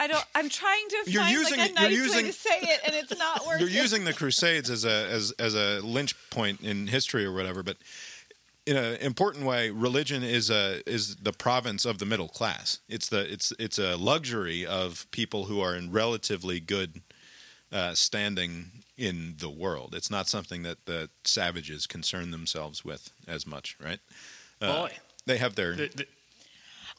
I 0.00 0.08
don't. 0.08 0.24
I'm 0.34 0.48
trying 0.48 0.88
to 0.88 1.04
You're 1.10 1.22
find 1.22 1.32
using 1.32 1.58
like 1.60 1.70
a 1.70 1.74
nice 1.74 1.92
using- 1.92 2.24
way 2.24 2.30
to 2.30 2.32
say 2.32 2.58
it, 2.60 2.80
and 2.84 2.94
it's 2.96 3.16
not 3.16 3.42
working. 3.46 3.60
You're 3.68 3.82
using 3.82 4.04
the 4.04 4.12
Crusades 4.12 4.68
as 4.68 4.84
a 4.84 5.06
as 5.08 5.30
as 5.38 5.54
a 5.54 5.80
lynch 5.80 6.16
point 6.30 6.60
in 6.60 6.88
history 6.88 7.24
or 7.24 7.32
whatever, 7.32 7.62
but 7.62 7.76
in 8.66 8.76
an 8.76 8.94
important 8.96 9.44
way, 9.44 9.70
religion 9.70 10.22
is 10.22 10.50
a 10.50 10.88
is 10.88 11.16
the 11.16 11.32
province 11.32 11.84
of 11.84 11.98
the 11.98 12.06
middle 12.06 12.28
class. 12.28 12.78
It's 12.88 13.08
the 13.08 13.30
it's 13.32 13.52
it's 13.58 13.78
a 13.78 13.96
luxury 13.96 14.64
of 14.64 15.06
people 15.10 15.44
who 15.44 15.60
are 15.60 15.74
in 15.74 15.90
relatively 15.90 16.60
good 16.60 17.02
uh, 17.72 17.94
standing 17.94 18.66
in 18.96 19.34
the 19.38 19.50
world. 19.50 19.94
It's 19.96 20.10
not 20.10 20.28
something 20.28 20.62
that 20.62 20.84
the 20.86 21.10
savages 21.24 21.86
concern 21.86 22.30
themselves 22.30 22.84
with 22.84 23.10
as 23.26 23.46
much, 23.46 23.76
right? 23.82 23.98
Uh, 24.60 24.82
Boy. 24.82 24.92
They 25.26 25.38
have 25.38 25.54
their 25.54 25.74
The- 25.74 25.90
the- 25.94 26.06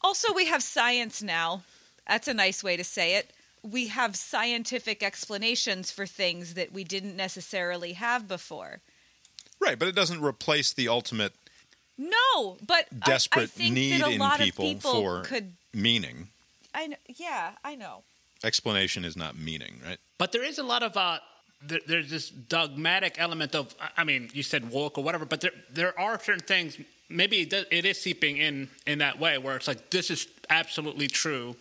Also, 0.01 0.33
we 0.33 0.47
have 0.47 0.61
science 0.63 1.21
now. 1.21 1.63
That's 2.07 2.27
a 2.27 2.33
nice 2.33 2.61
way 2.63 2.75
to 2.75 2.83
say 2.83 3.15
it. 3.15 3.31
We 3.61 3.87
have 3.87 4.17
scientific 4.17 5.01
explanations 5.01 5.91
for 5.91 6.05
things 6.05 6.55
that 6.55 6.73
we 6.73 6.83
didn't 6.83 7.15
necessarily 7.15 7.93
have 7.93 8.27
before. 8.27 8.81
Right, 9.61 9.79
but 9.79 9.87
it 9.87 9.95
doesn't 9.95 10.21
replace 10.21 10.73
the 10.73 10.89
ultimate 10.89 11.33
No, 11.97 12.57
but 12.65 12.85
I- 12.91 12.95
I, 13.03 13.05
desperate 13.09 13.49
think 13.51 13.73
need 13.73 14.01
that 14.01 14.07
a 14.09 14.11
in 14.11 14.19
lot 14.19 14.39
people, 14.39 14.65
of 14.65 14.71
people 14.77 14.91
for 14.93 15.21
could. 15.23 15.53
meaning. 15.73 16.29
I 16.73 16.87
know, 16.87 16.95
yeah, 17.17 17.51
I 17.63 17.75
know. 17.75 18.03
Explanation 18.43 19.05
is 19.05 19.15
not 19.15 19.37
meaning, 19.37 19.79
right? 19.85 19.99
But 20.17 20.31
there 20.31 20.43
is 20.43 20.57
a 20.57 20.63
lot 20.63 20.83
of 20.83 20.97
uh, 20.97 21.19
there, 21.61 21.79
there's 21.87 22.09
this 22.09 22.29
dogmatic 22.29 23.15
element 23.19 23.53
of 23.55 23.73
I- 23.79 24.01
I 24.01 24.03
mean, 24.03 24.29
you 24.33 24.43
said 24.43 24.69
woke 24.71 24.97
or 24.97 25.03
whatever, 25.03 25.25
but 25.25 25.41
there 25.41 25.51
there 25.71 25.97
are 25.99 26.19
certain 26.19 26.41
things. 26.45 26.77
Maybe 27.09 27.41
it, 27.41 27.49
does, 27.51 27.65
it 27.71 27.85
is 27.85 28.01
seeping 28.01 28.37
in 28.37 28.69
in 28.87 28.97
that 28.99 29.19
way 29.19 29.37
where 29.37 29.55
it's 29.55 29.67
like 29.67 29.89
this 29.91 30.09
is 30.09 30.27
absolutely 30.49 31.07
true, 31.07 31.55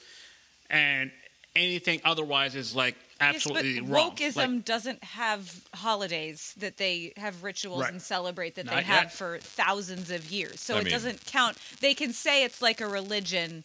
and 0.71 1.11
anything 1.55 2.01
otherwise 2.05 2.55
is 2.55 2.75
like 2.75 2.97
absolutely 3.23 3.73
yes, 3.75 3.83
but 3.85 3.91
wrong. 3.93 4.11
wokeism 4.17 4.37
Like, 4.57 4.65
doesn't 4.65 5.05
have 5.05 5.65
holidays 5.75 6.55
that 6.59 6.77
they 6.77 7.13
have 7.17 7.43
rituals 7.43 7.83
Right. 7.83 7.93
and 7.93 8.01
celebrate 8.03 8.55
that 8.57 8.67
Not 8.67 8.77
they 8.77 8.83
have 8.83 9.05
yet. 9.05 9.13
for 9.13 9.39
thousands 9.39 10.11
of 10.11 10.31
years. 10.31 10.61
So 10.61 10.75
I 10.77 10.79
it 10.81 10.85
mean- 10.85 10.93
doesn't 10.93 11.25
count. 11.27 11.57
They 11.81 11.95
can 11.95 12.13
say 12.13 12.45
it's 12.45 12.61
like 12.63 12.81
a 12.81 12.87
religion, 12.89 13.65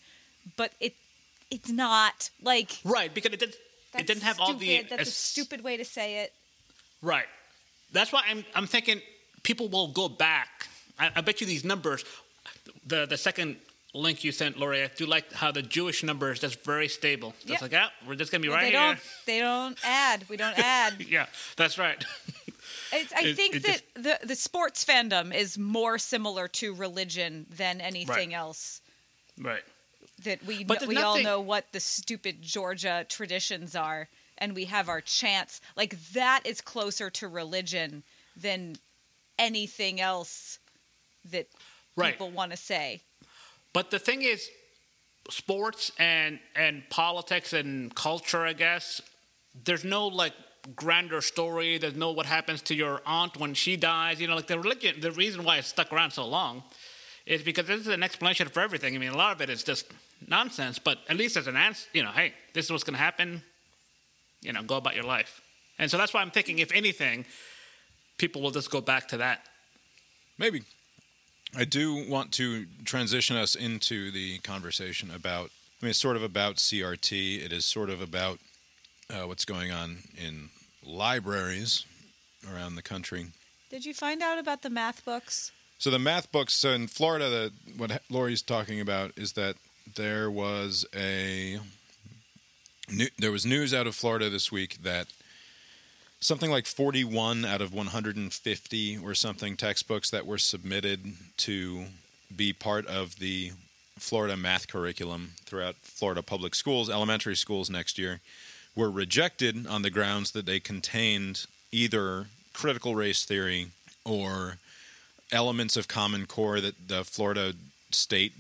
but 0.55 0.71
it 0.79 0.95
it's 1.49 1.69
not 1.69 2.29
like 2.41 2.77
right 2.83 3.13
because 3.13 3.31
it 3.33 3.39
did 3.39 3.55
it 3.97 4.05
didn't 4.05 4.23
have 4.23 4.39
all 4.39 4.53
the 4.53 4.65
stupid. 4.77 4.89
That's 4.97 5.09
a 5.09 5.11
stupid 5.11 5.63
way 5.63 5.77
to 5.77 5.85
say 5.85 6.19
it. 6.23 6.33
Right. 7.01 7.25
That's 7.93 8.11
why 8.11 8.23
I'm 8.27 8.43
I'm 8.55 8.67
thinking 8.67 9.01
people 9.43 9.69
will 9.69 9.87
go 9.87 10.09
back. 10.09 10.67
I, 10.99 11.11
I 11.15 11.21
bet 11.21 11.39
you 11.41 11.47
these 11.47 11.63
numbers. 11.63 12.03
The 12.85 13.05
the 13.05 13.17
second 13.17 13.57
link 13.97 14.23
you 14.23 14.31
sent, 14.31 14.57
Lori, 14.59 14.83
I 14.83 14.87
do 14.95 15.05
like 15.05 15.31
how 15.33 15.51
the 15.51 15.61
Jewish 15.61 16.03
number 16.03 16.31
is 16.31 16.39
just 16.39 16.63
very 16.63 16.87
stable. 16.87 17.31
Just 17.45 17.49
Yep. 17.49 17.61
like, 17.61 17.73
ah, 17.75 17.91
we're 18.05 18.15
just 18.15 18.31
gonna 18.31 18.41
be 18.41 18.49
Well, 18.49 18.57
right 18.57 18.71
they 18.71 18.77
here. 18.77 18.87
don't. 18.87 18.99
They 19.25 19.39
don't 19.39 19.77
add. 19.83 20.29
We 20.29 20.37
don't 20.37 20.57
add. 20.57 21.01
Yeah, 21.09 21.27
that's 21.55 21.77
right. 21.77 22.03
It's, 22.91 23.11
I 23.13 23.21
It- 23.27 23.35
think 23.35 23.55
it 23.55 23.63
that 23.63 23.81
the 23.95 24.27
the 24.27 24.35
sports 24.35 24.83
fandom 24.85 25.33
is 25.33 25.57
more 25.57 25.97
similar 25.97 26.47
to 26.49 26.73
religion 26.73 27.45
than 27.49 27.79
anything 27.81 28.29
Right. 28.29 28.37
else. 28.37 28.81
right. 29.37 29.63
That 30.23 30.43
we 30.43 30.63
But 30.63 30.85
we 30.87 30.97
all 30.97 31.21
know 31.21 31.39
what 31.41 31.71
the 31.71 31.79
stupid 31.79 32.41
Georgia 32.41 33.05
traditions 33.09 33.75
are, 33.75 34.09
and 34.37 34.53
we 34.55 34.65
have 34.65 34.89
our 34.89 35.01
chants. 35.01 35.61
Like 35.75 35.95
that 36.13 36.45
is 36.45 36.59
closer 36.61 37.09
to 37.11 37.27
religion 37.27 38.03
than 38.35 38.77
anything 39.37 39.99
else 40.01 40.59
that 41.25 41.47
Right. 41.95 42.13
people 42.13 42.31
want 42.31 42.51
to 42.51 42.57
say. 42.57 43.03
But 43.77 43.91
the 43.91 43.99
thing 43.99 44.23
is, 44.23 44.49
sports 45.29 45.91
and 45.99 46.39
and 46.55 46.81
politics 46.89 47.53
and 47.53 47.93
culture, 47.93 48.43
I 48.43 48.53
guess, 48.53 49.01
there's 49.65 49.83
no 49.83 50.07
like 50.07 50.33
grander 50.75 51.21
story. 51.21 51.77
There's 51.77 51.95
no 51.95 52.09
what 52.09 52.25
happens 52.25 52.63
to 52.63 52.73
your 52.73 53.01
aunt 53.05 53.37
when 53.37 53.53
she 53.53 53.77
dies. 53.77 54.19
You 54.19 54.27
know, 54.27 54.35
like 54.35 54.47
the 54.47 54.57
religion. 54.57 54.99
The 54.99 55.11
reason 55.11 55.43
why 55.43 55.57
it's 55.57 55.67
stuck 55.67 55.93
around 55.93 56.09
so 56.09 56.25
long 56.25 56.63
is 57.27 57.43
because 57.43 57.67
this 57.67 57.81
is 57.81 57.87
an 57.89 58.01
explanation 58.01 58.47
for 58.47 58.61
everything. 58.61 58.95
I 58.95 58.97
mean, 58.97 59.11
a 59.11 59.17
lot 59.25 59.35
of 59.35 59.41
it 59.41 59.49
is 59.51 59.61
just 59.63 59.85
nonsense. 60.27 60.79
But 60.79 60.97
at 61.07 61.15
least 61.15 61.37
as 61.37 61.45
an 61.45 61.55
answer. 61.55 61.87
You 61.93 62.01
know, 62.01 62.11
hey, 62.11 62.33
this 62.55 62.65
is 62.65 62.71
what's 62.71 62.83
going 62.83 62.97
to 62.97 63.03
happen. 63.09 63.43
You 64.41 64.53
know, 64.53 64.63
go 64.63 64.77
about 64.77 64.95
your 64.95 65.05
life. 65.05 65.39
And 65.77 65.91
so 65.91 65.99
that's 65.99 66.15
why 66.15 66.21
I'm 66.21 66.31
thinking, 66.31 66.57
if 66.57 66.71
anything, 66.71 67.25
people 68.17 68.41
will 68.41 68.55
just 68.59 68.71
go 68.71 68.81
back 68.81 69.09
to 69.09 69.17
that. 69.17 69.41
Maybe. 70.39 70.63
I 71.55 71.63
do 71.63 72.05
want 72.09 72.31
to 72.33 72.65
transition 72.85 73.35
us 73.35 73.55
into 73.55 74.11
the 74.11 74.39
conversation 74.39 75.11
about. 75.11 75.49
I 75.81 75.85
mean, 75.85 75.91
it's 75.91 75.99
sort 75.99 76.15
of 76.15 76.23
about 76.23 76.55
CRT. 76.55 77.45
It 77.45 77.53
is 77.53 77.63
sort 77.63 77.89
of 77.89 78.01
about 78.01 78.39
uh, 79.09 79.27
what's 79.27 79.45
going 79.45 79.71
on 79.71 79.99
in 80.17 80.49
libraries 80.83 81.85
around 82.51 82.75
the 82.75 82.81
country. 82.81 83.27
Did 83.69 83.85
you 83.85 83.93
find 83.93 84.21
out 84.21 84.39
about 84.39 84.61
the 84.61 84.69
math 84.69 85.05
books? 85.05 85.51
So 85.77 85.91
the 85.91 85.99
math 85.99 86.31
books 86.31 86.53
so 86.53 86.71
in 86.71 86.87
Florida, 86.87 87.29
the, 87.29 87.51
what 87.77 88.01
Lori's 88.09 88.41
talking 88.41 88.79
about 88.79 89.11
is 89.15 89.33
that 89.33 89.55
there 89.95 90.31
was 90.31 90.85
a 90.95 91.59
new, 92.91 93.07
there 93.17 93.31
was 93.31 93.45
news 93.45 93.73
out 93.73 93.87
of 93.87 93.95
Florida 93.95 94.29
this 94.29 94.51
week 94.51 94.81
that 94.83 95.07
something 96.19 96.49
like 96.49 96.65
41 96.65 97.45
out 97.45 97.61
of 97.61 97.73
150 97.73 98.97
or 98.97 99.13
something 99.13 99.55
textbooks 99.55 100.09
that 100.09 100.25
were 100.25 100.37
submitted 100.37 101.13
to 101.37 101.85
be 102.35 102.53
part 102.53 102.85
of 102.87 103.19
the 103.19 103.51
Florida 103.97 104.35
math 104.35 104.67
curriculum 104.67 105.31
throughout 105.45 105.75
Florida 105.81 106.21
public 106.21 106.55
schools, 106.55 106.89
elementary 106.89 107.35
schools 107.35 107.69
next 107.69 107.97
year, 107.97 108.19
were 108.75 108.91
rejected 108.91 109.65
on 109.65 109.81
the 109.81 109.89
grounds 109.89 110.31
that 110.31 110.45
they 110.45 110.59
contained 110.59 111.45
either 111.71 112.27
critical 112.53 112.95
race 112.95 113.25
theory 113.25 113.67
or 114.05 114.57
elements 115.31 115.75
of 115.75 115.87
Common 115.87 116.25
Core 116.25 116.61
that 116.61 116.87
the 116.87 117.03
Florida 117.03 117.53
state, 117.91 118.33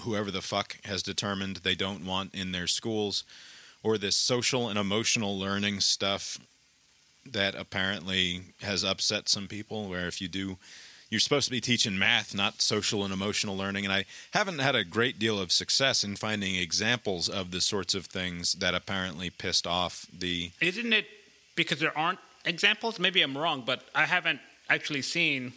whoever 0.00 0.30
the 0.30 0.42
fuck, 0.42 0.76
has 0.84 1.02
determined 1.02 1.56
they 1.56 1.74
don't 1.74 2.04
want 2.04 2.34
in 2.34 2.52
their 2.52 2.66
schools, 2.66 3.24
or 3.82 3.96
this 3.96 4.16
social 4.16 4.68
and 4.68 4.78
emotional 4.78 5.38
learning 5.38 5.80
stuff 5.80 6.38
that 7.32 7.54
apparently 7.54 8.42
has 8.62 8.84
upset 8.84 9.28
some 9.28 9.48
people. 9.48 9.88
Where 9.88 10.06
if 10.06 10.20
you 10.20 10.28
do, 10.28 10.58
you're 11.10 11.20
supposed 11.20 11.46
to 11.46 11.50
be 11.50 11.60
teaching 11.60 11.98
math, 11.98 12.34
not 12.34 12.60
social 12.60 13.04
and 13.04 13.12
emotional 13.12 13.56
learning. 13.56 13.84
And 13.84 13.92
I 13.92 14.04
haven't 14.32 14.58
had 14.58 14.74
a 14.74 14.84
great 14.84 15.18
deal 15.18 15.38
of 15.38 15.52
success 15.52 16.02
in 16.02 16.16
finding 16.16 16.56
examples 16.56 17.28
of 17.28 17.50
the 17.50 17.60
sorts 17.60 17.94
of 17.94 18.06
things 18.06 18.54
that 18.54 18.74
apparently 18.74 19.30
pissed 19.30 19.66
off 19.66 20.06
the 20.16 20.50
Isn't 20.60 20.92
it 20.92 21.06
because 21.54 21.78
there 21.78 21.96
aren't 21.96 22.18
examples? 22.44 22.98
Maybe 22.98 23.22
I'm 23.22 23.36
wrong, 23.36 23.62
but 23.64 23.82
I 23.94 24.04
haven't 24.06 24.40
actually 24.68 25.02
seen 25.02 25.52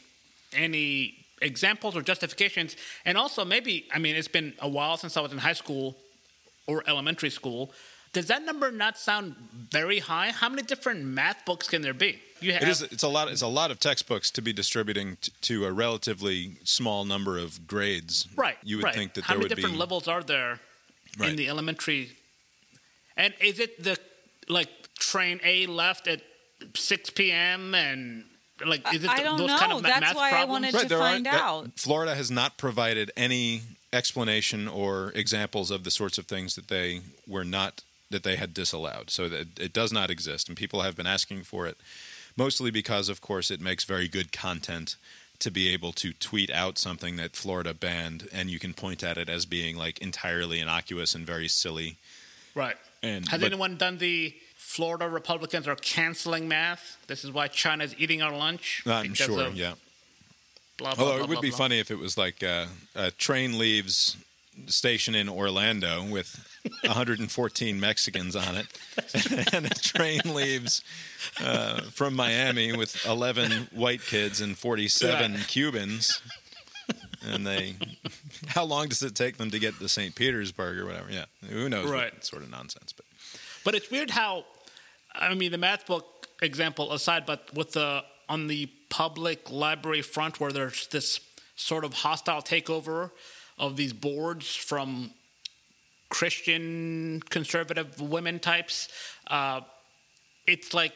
any 0.53 1.15
examples 1.41 1.95
or 1.95 2.01
justifications. 2.01 2.75
And 3.05 3.17
also, 3.17 3.45
maybe, 3.45 3.85
I 3.93 3.99
mean, 3.99 4.15
it's 4.15 4.27
been 4.27 4.53
a 4.59 4.67
while 4.67 4.97
since 4.97 5.17
I 5.17 5.21
was 5.21 5.31
in 5.31 5.37
high 5.39 5.53
school 5.53 5.95
or 6.67 6.83
elementary 6.87 7.29
school. 7.29 7.71
Does 8.11 8.25
that 8.27 8.43
number 8.43 8.71
not 8.71 8.97
sound 8.97 9.35
very 9.71 9.99
high? 9.99 10.31
How 10.31 10.49
many 10.49 10.63
different 10.63 11.03
math 11.05 11.45
books 11.45 11.67
can 11.67 11.81
there 11.81 11.93
be? 11.93 12.19
You 12.41 12.53
have 12.53 12.63
It 12.63 12.67
is. 12.69 12.81
It's 12.81 13.03
a 13.03 13.07
lot. 13.07 13.29
It's 13.29 13.41
a 13.43 13.47
lot 13.47 13.69
of 13.69 13.79
textbooks 13.79 14.31
to 14.31 14.41
be 14.41 14.51
distributing 14.53 15.17
t- 15.21 15.31
to 15.41 15.65
a 15.65 15.71
relatively 15.71 16.53
small 16.63 17.05
number 17.05 17.37
of 17.37 17.67
grades. 17.67 18.27
right. 18.35 18.57
You 18.63 18.77
would 18.77 18.85
right. 18.85 18.95
think 18.95 19.13
that 19.13 19.25
how 19.25 19.33
there 19.33 19.39
many 19.39 19.49
would 19.49 19.55
different 19.55 19.77
levels 19.77 20.07
are 20.07 20.23
there 20.23 20.59
Right. 21.19 21.29
in 21.29 21.35
the 21.35 21.49
elementary? 21.49 22.11
And 23.17 23.33
is 23.41 23.59
it 23.59 23.83
the 23.83 23.97
like 24.47 24.69
train 24.97 25.39
A 25.43 25.65
left 25.67 26.07
at 26.07 26.21
6 26.75 27.09
p.m. 27.11 27.75
and 27.75 28.25
like 28.65 28.81
is 28.93 29.03
it 29.03 29.09
I 29.09 29.15
th- 29.17 29.25
don't 29.27 29.37
those 29.37 29.47
know. 29.49 29.57
kind 29.57 29.73
of 29.73 29.81
ma- 29.83 29.89
That's 29.89 30.01
math 30.01 30.15
why 30.15 30.31
I 30.31 30.45
wanted 30.45 30.73
Right, 30.73 30.83
to 30.83 30.89
there 30.89 30.97
find 30.97 31.27
aren't- 31.27 31.37
that- 31.37 31.41
out. 31.43 31.71
Florida 31.79 32.15
has 32.15 32.31
not 32.31 32.57
provided 32.57 33.11
any 33.17 33.61
explanation 33.91 34.67
or 34.67 35.11
examples 35.15 35.71
of 35.71 35.83
the 35.83 35.91
sorts 35.91 36.17
of 36.17 36.25
things 36.25 36.55
that 36.55 36.67
they 36.69 37.01
were 37.27 37.43
not 37.45 37.81
that 38.09 38.23
they 38.23 38.35
had 38.35 38.53
disallowed. 38.53 39.09
So 39.09 39.29
that 39.29 39.59
it 39.59 39.73
does 39.73 39.91
not 39.91 40.09
exist, 40.09 40.47
and 40.47 40.57
people 40.57 40.81
have 40.81 40.95
been 40.95 41.07
asking 41.07 41.43
for 41.43 41.67
it, 41.67 41.77
mostly 42.35 42.71
because, 42.71 43.09
of 43.09 43.21
course, 43.21 43.51
it 43.51 43.61
makes 43.61 43.83
very 43.83 44.07
good 44.07 44.31
content 44.31 44.95
to 45.39 45.49
be 45.49 45.69
able 45.69 45.93
to 45.93 46.11
tweet 46.13 46.51
out 46.51 46.77
something 46.77 47.15
that 47.15 47.35
Florida 47.35 47.73
banned, 47.73 48.27
and 48.33 48.49
you 48.49 48.59
can 48.59 48.73
point 48.73 49.03
at 49.03 49.17
it 49.17 49.29
as 49.29 49.45
being 49.45 49.77
like 49.77 49.99
entirely 49.99 50.59
innocuous 50.59 51.15
and 51.15 51.25
very 51.25 51.47
silly. 51.47 51.97
Right. 52.55 52.75
And- 53.01 53.27
Has 53.29 53.39
but- 53.39 53.47
anyone 53.47 53.77
done 53.77 53.97
the 53.99 54.35
Florida 54.55 55.07
Republicans 55.07 55.67
are 55.67 55.75
canceling 55.75 56.47
math? 56.47 56.97
This 57.07 57.23
is 57.23 57.31
why 57.31 57.47
China's 57.47 57.95
eating 57.97 58.21
our 58.21 58.35
lunch. 58.35 58.83
I'm 58.85 59.13
sure, 59.13 59.47
of 59.47 59.55
yeah. 59.55 59.73
Blah, 60.77 60.95
blah, 60.95 61.03
Although 61.05 61.15
blah, 61.17 61.23
it 61.25 61.29
would 61.29 61.41
be 61.41 61.51
funny 61.51 61.79
if 61.79 61.89
it 61.89 61.97
was 61.97 62.17
like 62.17 62.43
uh, 62.43 62.65
a 62.95 63.11
train 63.11 63.57
leaves 63.57 64.15
station 64.67 65.15
in 65.15 65.27
Orlando 65.29 66.03
with 66.03 66.58
114 66.83 67.79
Mexicans 67.79 68.35
on 68.35 68.55
it, 68.55 68.67
and 69.53 69.65
a 69.65 69.69
train 69.69 70.19
leaves 70.25 70.83
uh, 71.43 71.81
from 71.91 72.15
Miami 72.15 72.75
with 72.75 73.05
11 73.05 73.69
white 73.71 74.01
kids 74.01 74.41
and 74.41 74.57
47 74.57 75.33
Right. 75.33 75.47
Cubans. 75.47 76.21
And 77.25 77.45
they, 77.45 77.75
how 78.47 78.63
long 78.63 78.87
does 78.87 79.03
it 79.03 79.13
take 79.13 79.37
them 79.37 79.51
to 79.51 79.59
get 79.59 79.77
to 79.79 79.89
St. 79.89 80.15
Petersburg 80.15 80.77
or 80.79 80.85
whatever? 80.85 81.11
Yeah, 81.11 81.25
who 81.49 81.67
knows? 81.69 81.85
what 81.89 81.93
Right. 81.93 82.25
sort 82.25 82.43
of 82.43 82.49
nonsense, 82.49 82.93
but 82.93 83.05
But 83.65 83.75
it's 83.75 83.91
weird 83.91 84.09
how, 84.09 84.45
I 85.13 85.33
mean, 85.35 85.51
the 85.51 85.57
math 85.57 85.85
book 85.85 86.27
example 86.41 86.93
aside, 86.93 87.25
but 87.25 87.53
with 87.53 87.73
the 87.73 88.03
on 88.29 88.47
the 88.47 88.67
public 88.89 89.51
library 89.51 90.01
front 90.01 90.39
where 90.39 90.51
there's 90.51 90.87
this 90.87 91.19
sort 91.55 91.83
of 91.83 91.93
hostile 91.93 92.41
takeover 92.41 93.11
of 93.57 93.75
these 93.75 93.91
boards 93.91 94.55
from 94.55 95.11
Christian 96.09 97.21
conservative 97.29 98.01
women 98.01 98.39
types, 98.39 98.89
uh, 99.27 99.61
it's 100.47 100.73
like 100.73 100.93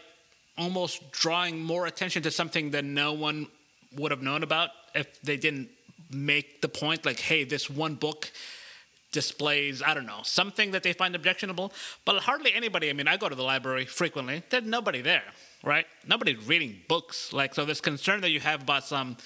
almost 0.57 1.11
drawing 1.11 1.61
more 1.61 1.85
attention 1.85 2.23
to 2.23 2.31
something 2.31 2.71
that 2.71 2.83
no 2.83 3.13
one 3.13 3.47
would 3.95 4.11
have 4.11 4.21
known 4.21 4.43
about 4.43 4.69
if 4.95 5.21
they 5.21 5.37
didn't 5.37 5.69
make 6.11 6.61
the 6.61 6.67
point 6.67 7.05
like, 7.05 7.19
hey, 7.19 7.43
this 7.43 7.69
one 7.69 7.95
book 7.95 8.31
displays, 9.11 9.81
I 9.81 9.93
don't 9.93 10.05
know, 10.05 10.21
something 10.23 10.71
that 10.71 10.83
they 10.83 10.93
find 10.93 11.15
objectionable. 11.15 11.71
But 12.03 12.23
hardly 12.23 12.53
anybody, 12.53 12.89
I 12.89 12.93
mean, 12.93 13.07
I 13.07 13.17
go 13.17 13.29
to 13.29 13.35
the 13.35 13.43
library 13.43 13.85
frequently, 13.85 14.43
there's 14.49 14.65
nobody 14.65 15.01
there, 15.01 15.23
right? 15.63 15.85
Nobody's 16.07 16.45
reading 16.45 16.81
books. 16.87 17.31
Like, 17.31 17.53
so 17.53 17.65
this 17.65 17.79
concern 17.79 18.21
that 18.21 18.31
you 18.31 18.39
have 18.39 18.63
about 18.63 18.83
some 18.83 19.17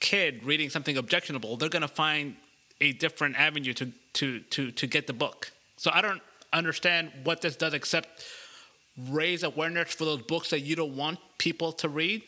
kid 0.00 0.44
reading 0.44 0.70
something 0.70 0.96
objectionable, 0.96 1.56
they're 1.56 1.68
going 1.68 1.82
to 1.82 1.88
find 1.88 2.36
a 2.80 2.92
different 2.92 3.36
avenue 3.36 3.72
to, 3.74 3.92
to, 4.14 4.40
to, 4.40 4.70
to 4.72 4.86
get 4.86 5.06
the 5.06 5.12
book. 5.12 5.50
So 5.76 5.90
I 5.92 6.00
don't 6.00 6.20
understand 6.52 7.10
what 7.24 7.40
this 7.42 7.56
does 7.56 7.74
except 7.74 8.24
raise 9.08 9.42
awareness 9.42 9.94
for 9.94 10.04
those 10.04 10.22
books 10.22 10.50
that 10.50 10.60
you 10.60 10.74
don't 10.76 10.96
want 10.96 11.18
people 11.38 11.72
to 11.72 11.88
read, 11.88 12.22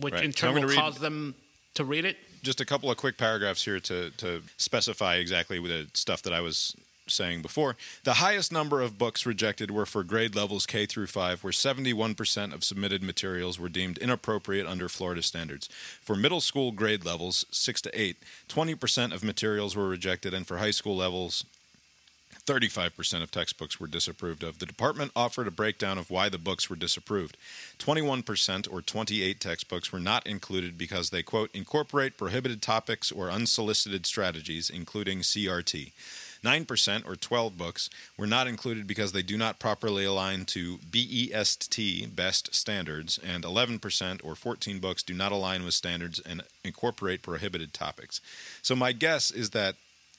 which 0.00 0.14
Right. 0.14 0.24
in 0.24 0.32
turn 0.32 0.54
will 0.54 0.62
read- 0.64 0.78
cause 0.78 0.98
them 0.98 1.34
to 1.74 1.84
read 1.84 2.04
it. 2.04 2.16
just 2.42 2.60
a 2.60 2.64
couple 2.64 2.90
of 2.90 2.96
quick 2.96 3.16
paragraphs 3.18 3.64
here 3.64 3.80
to, 3.80 4.10
to 4.12 4.42
specify 4.56 5.16
exactly 5.16 5.58
the 5.60 5.88
stuff 5.94 6.22
that 6.22 6.32
I 6.32 6.40
was 6.40 6.74
saying 7.10 7.42
before. 7.42 7.76
The 8.04 8.14
highest 8.14 8.52
number 8.52 8.80
of 8.80 8.98
books 8.98 9.26
rejected 9.26 9.70
were 9.70 9.86
for 9.86 10.04
grade 10.04 10.34
levels 10.34 10.66
K 10.66 10.86
through 10.86 11.08
5, 11.08 11.44
where 11.44 11.52
71% 11.52 12.52
of 12.54 12.64
submitted 12.64 13.02
materials 13.02 13.58
were 13.58 13.68
deemed 13.68 13.98
inappropriate 13.98 14.66
under 14.66 14.88
Florida 14.88 15.22
standards. 15.22 15.68
For 16.00 16.16
middle 16.16 16.40
school 16.40 16.72
grade 16.72 17.04
levels 17.04 17.44
6 17.50 17.82
to 17.82 18.00
8, 18.00 18.16
20% 18.48 19.14
of 19.14 19.24
materials 19.24 19.76
were 19.76 19.88
rejected, 19.88 20.34
and 20.34 20.46
for 20.46 20.58
high 20.58 20.70
school 20.70 20.96
levels, 20.96 21.44
35% 22.48 23.22
of 23.22 23.30
textbooks 23.30 23.78
were 23.78 23.86
disapproved 23.86 24.42
of. 24.42 24.58
The 24.58 24.66
department 24.66 25.12
offered 25.14 25.46
a 25.46 25.50
breakdown 25.50 25.98
of 25.98 26.10
why 26.10 26.30
the 26.30 26.38
books 26.38 26.70
were 26.70 26.76
disapproved. 26.76 27.36
21% 27.78 28.72
or 28.72 28.80
28 28.80 29.38
textbooks 29.38 29.92
were 29.92 30.00
not 30.00 30.26
included 30.26 30.78
because 30.78 31.10
they, 31.10 31.22
quote, 31.22 31.50
incorporate 31.52 32.16
prohibited 32.16 32.62
topics 32.62 33.12
or 33.12 33.30
unsolicited 33.30 34.06
strategies, 34.06 34.70
including 34.70 35.20
CRT. 35.20 35.92
9% 36.44 37.06
or 37.06 37.16
12 37.16 37.58
books 37.58 37.90
were 38.16 38.26
not 38.26 38.46
included 38.46 38.86
because 38.86 39.12
they 39.12 39.22
do 39.22 39.36
not 39.36 39.58
properly 39.58 40.04
align 40.04 40.44
to 40.46 40.78
BEST 40.90 41.78
best 42.14 42.54
standards, 42.54 43.18
and 43.18 43.44
11% 43.44 44.24
or 44.24 44.34
14 44.34 44.78
books 44.78 45.02
do 45.02 45.14
not 45.14 45.32
align 45.32 45.64
with 45.64 45.74
standards 45.74 46.20
and 46.20 46.42
incorporate 46.64 47.22
prohibited 47.22 47.72
topics. 47.72 48.20
So, 48.62 48.76
my 48.76 48.92
guess 48.92 49.30
is 49.30 49.50
that 49.50 49.76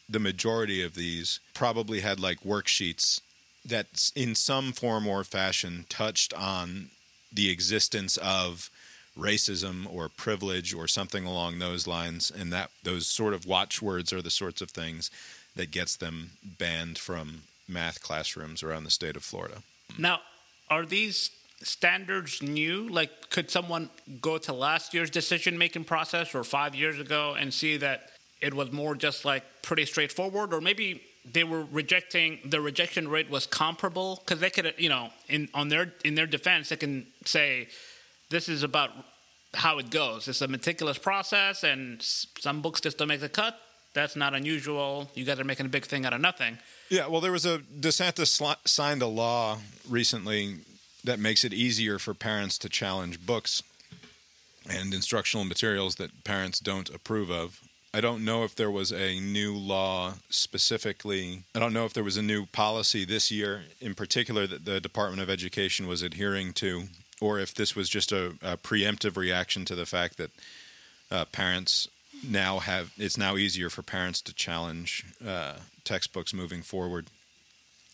the 0.10 0.20
majority 0.20 0.84
of 0.84 0.96
these 0.96 1.40
probably 1.54 2.00
had 2.02 2.20
like 2.20 2.42
worksheets 2.42 3.22
that 3.66 4.12
in 4.16 4.34
some 4.36 4.72
form 4.72 5.08
or 5.08 5.24
fashion 5.24 5.86
touched 5.90 6.34
on 6.34 6.90
the 7.32 7.50
existence 7.50 8.18
of 8.18 8.72
racism 9.18 9.86
or 9.94 10.10
privilege 10.10 10.74
or 10.74 10.88
something 10.88 11.26
along 11.26 11.60
those 11.60 11.86
lines 11.86 12.32
and 12.32 12.54
that 12.54 12.72
those 12.84 13.06
sort 13.06 13.34
of 13.34 13.46
watchwords 13.46 14.14
are 14.14 14.22
the 14.22 14.30
sorts 14.30 14.62
of 14.62 14.72
things 14.72 15.12
that 15.60 15.72
gets 15.72 15.98
them 15.98 16.32
banned 16.58 16.98
from 16.98 17.44
math 17.68 18.02
classrooms 18.02 18.64
around 18.64 18.86
the 18.86 18.90
state 18.90 19.18
of 19.18 19.24
Florida. 19.24 19.62
Now, 19.98 20.22
are 20.70 20.86
these 20.86 21.32
standards 21.62 22.42
new? 22.42 22.88
Like, 22.88 23.30
could 23.30 23.52
someone 23.52 23.90
go 24.22 24.38
to 24.38 24.54
last 24.54 24.94
year's 24.94 25.10
decision 25.10 25.58
making 25.58 25.84
process 25.84 26.34
or 26.34 26.46
five 26.46 26.76
years 26.76 26.98
ago 26.98 27.36
and 27.38 27.54
see 27.54 27.76
that 27.76 28.12
it 28.42 28.54
was 28.54 28.72
more 28.72 28.96
just 28.96 29.26
like 29.26 29.44
pretty 29.62 29.86
straightforward? 29.86 30.54
Or 30.54 30.62
maybe 30.62 31.02
they 31.30 31.44
were 31.44 31.66
rejecting, 31.74 32.40
the 32.46 32.62
rejection 32.62 33.10
rate 33.10 33.30
was 33.30 33.46
comparable? 33.46 34.22
Because 34.24 34.40
they 34.40 34.50
could, 34.50 34.74
you 34.78 34.88
know, 34.88 35.10
in, 35.28 35.50
on 35.54 35.68
their, 35.68 35.94
in 36.06 36.16
their 36.16 36.28
defense, 36.28 36.70
they 36.70 36.78
can 36.78 37.06
say, 37.26 37.68
this 38.30 38.48
is 38.48 38.64
about 38.64 38.92
how 39.54 39.78
it 39.78 39.90
goes. 39.90 40.30
It's 40.30 40.42
a 40.42 40.48
meticulous 40.48 40.98
process, 40.98 41.66
and 41.66 42.02
some 42.02 42.62
books 42.62 42.80
just 42.80 42.98
don't 42.98 43.10
make 43.10 43.20
the 43.20 43.28
cut. 43.28 43.60
That's 43.94 44.16
not 44.16 44.34
unusual. 44.34 45.10
You 45.16 45.26
guys 45.26 45.40
are 45.40 45.44
making 45.44 45.66
a 45.66 45.70
big 45.70 45.86
thing 45.86 46.06
out 46.06 46.14
of 46.14 46.22
nothing. 46.22 46.60
Yeah, 46.90 47.08
well, 47.08 47.22
there 47.22 47.32
was 47.32 47.46
a 47.46 47.60
DeSantis 47.60 48.40
sli- 48.40 48.68
signed 48.68 49.02
a 49.02 49.08
law 49.08 49.60
recently 49.88 50.58
that 51.04 51.20
makes 51.20 51.44
it 51.44 51.54
easier 51.54 51.98
for 51.98 52.14
parents 52.14 52.58
to 52.60 52.70
challenge 52.70 53.26
books 53.26 53.64
and 54.70 54.94
instructional 54.94 55.46
materials 55.46 55.96
that 55.96 56.24
parents 56.24 56.60
don't 56.60 56.90
approve 56.90 57.32
of. 57.32 57.62
I 57.92 58.02
don't 58.02 58.24
know 58.24 58.44
if 58.44 58.54
there 58.54 58.70
was 58.70 58.92
a 58.92 59.20
new 59.20 59.56
law 59.56 60.14
specifically. 60.30 61.44
I 61.56 61.60
don't 61.60 61.74
know 61.74 61.86
if 61.86 61.94
there 61.94 62.04
was 62.04 62.18
a 62.18 62.22
new 62.22 62.46
policy 62.46 63.04
this 63.04 63.32
year 63.32 63.64
in 63.82 63.96
particular 63.96 64.46
that 64.46 64.66
the 64.66 64.80
Department 64.80 65.24
of 65.24 65.30
Education 65.30 65.88
was 65.88 66.04
adhering 66.04 66.54
to, 66.54 66.84
or 67.20 67.40
if 67.40 67.56
this 67.56 67.76
was 67.76 67.90
just 67.90 68.12
a, 68.12 68.36
a 68.44 68.58
preemptive 68.58 69.18
reaction 69.18 69.66
to 69.66 69.74
the 69.74 69.88
fact 69.88 70.18
that 70.18 70.30
uh, 71.10 71.26
parents 71.26 71.88
now 72.24 72.60
have 72.60 72.92
it's 72.98 73.18
now 73.18 73.38
easier 73.38 73.70
for 73.70 73.82
parents 73.82 74.22
to 74.22 74.34
challenge 74.34 75.06
uh, 75.26 75.56
textbooks 75.84 76.34
moving 76.34 76.62
forward, 76.62 77.08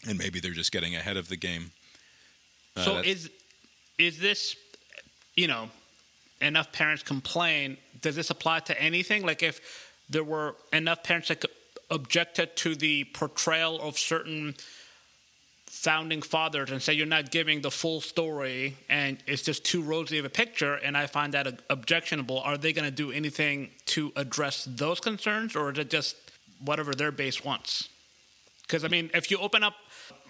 and 0.07 0.17
maybe 0.17 0.39
they're 0.39 0.51
just 0.51 0.71
getting 0.71 0.95
ahead 0.95 1.17
of 1.17 1.29
the 1.29 1.37
game. 1.37 1.71
Uh, 2.75 2.83
so 2.83 2.97
is 2.97 3.29
is 3.97 4.19
this 4.19 4.55
you 5.35 5.47
know 5.47 5.69
enough 6.41 6.71
parents 6.71 7.01
complain 7.01 7.77
does 8.01 8.15
this 8.15 8.29
apply 8.29 8.59
to 8.59 8.79
anything 8.81 9.25
like 9.25 9.41
if 9.41 9.91
there 10.09 10.23
were 10.23 10.55
enough 10.73 11.01
parents 11.03 11.29
that 11.29 11.43
objected 11.89 12.55
to 12.57 12.75
the 12.75 13.03
portrayal 13.05 13.79
of 13.81 13.97
certain 13.97 14.55
founding 15.75 16.21
fathers 16.21 16.71
and 16.71 16.81
say 16.81 16.93
you're 16.93 17.05
not 17.05 17.31
giving 17.31 17.61
the 17.61 17.69
full 17.69 17.99
story 18.01 18.75
and 18.89 19.17
it's 19.27 19.41
just 19.41 19.63
too 19.65 19.81
rosy 19.81 20.17
of 20.17 20.25
a 20.25 20.29
picture 20.29 20.75
and 20.75 20.97
i 20.97 21.05
find 21.05 21.33
that 21.33 21.61
objectionable 21.69 22.39
are 22.39 22.57
they 22.57 22.71
going 22.71 22.85
to 22.85 22.95
do 22.95 23.11
anything 23.11 23.69
to 23.85 24.11
address 24.15 24.67
those 24.71 24.99
concerns 24.99 25.55
or 25.55 25.71
is 25.71 25.77
it 25.77 25.89
just 25.89 26.15
whatever 26.63 26.93
their 26.93 27.11
base 27.11 27.43
wants 27.43 27.89
because 28.67 28.83
I 28.83 28.87
mean, 28.87 29.11
if 29.13 29.29
you 29.29 29.37
open 29.37 29.63
up 29.63 29.75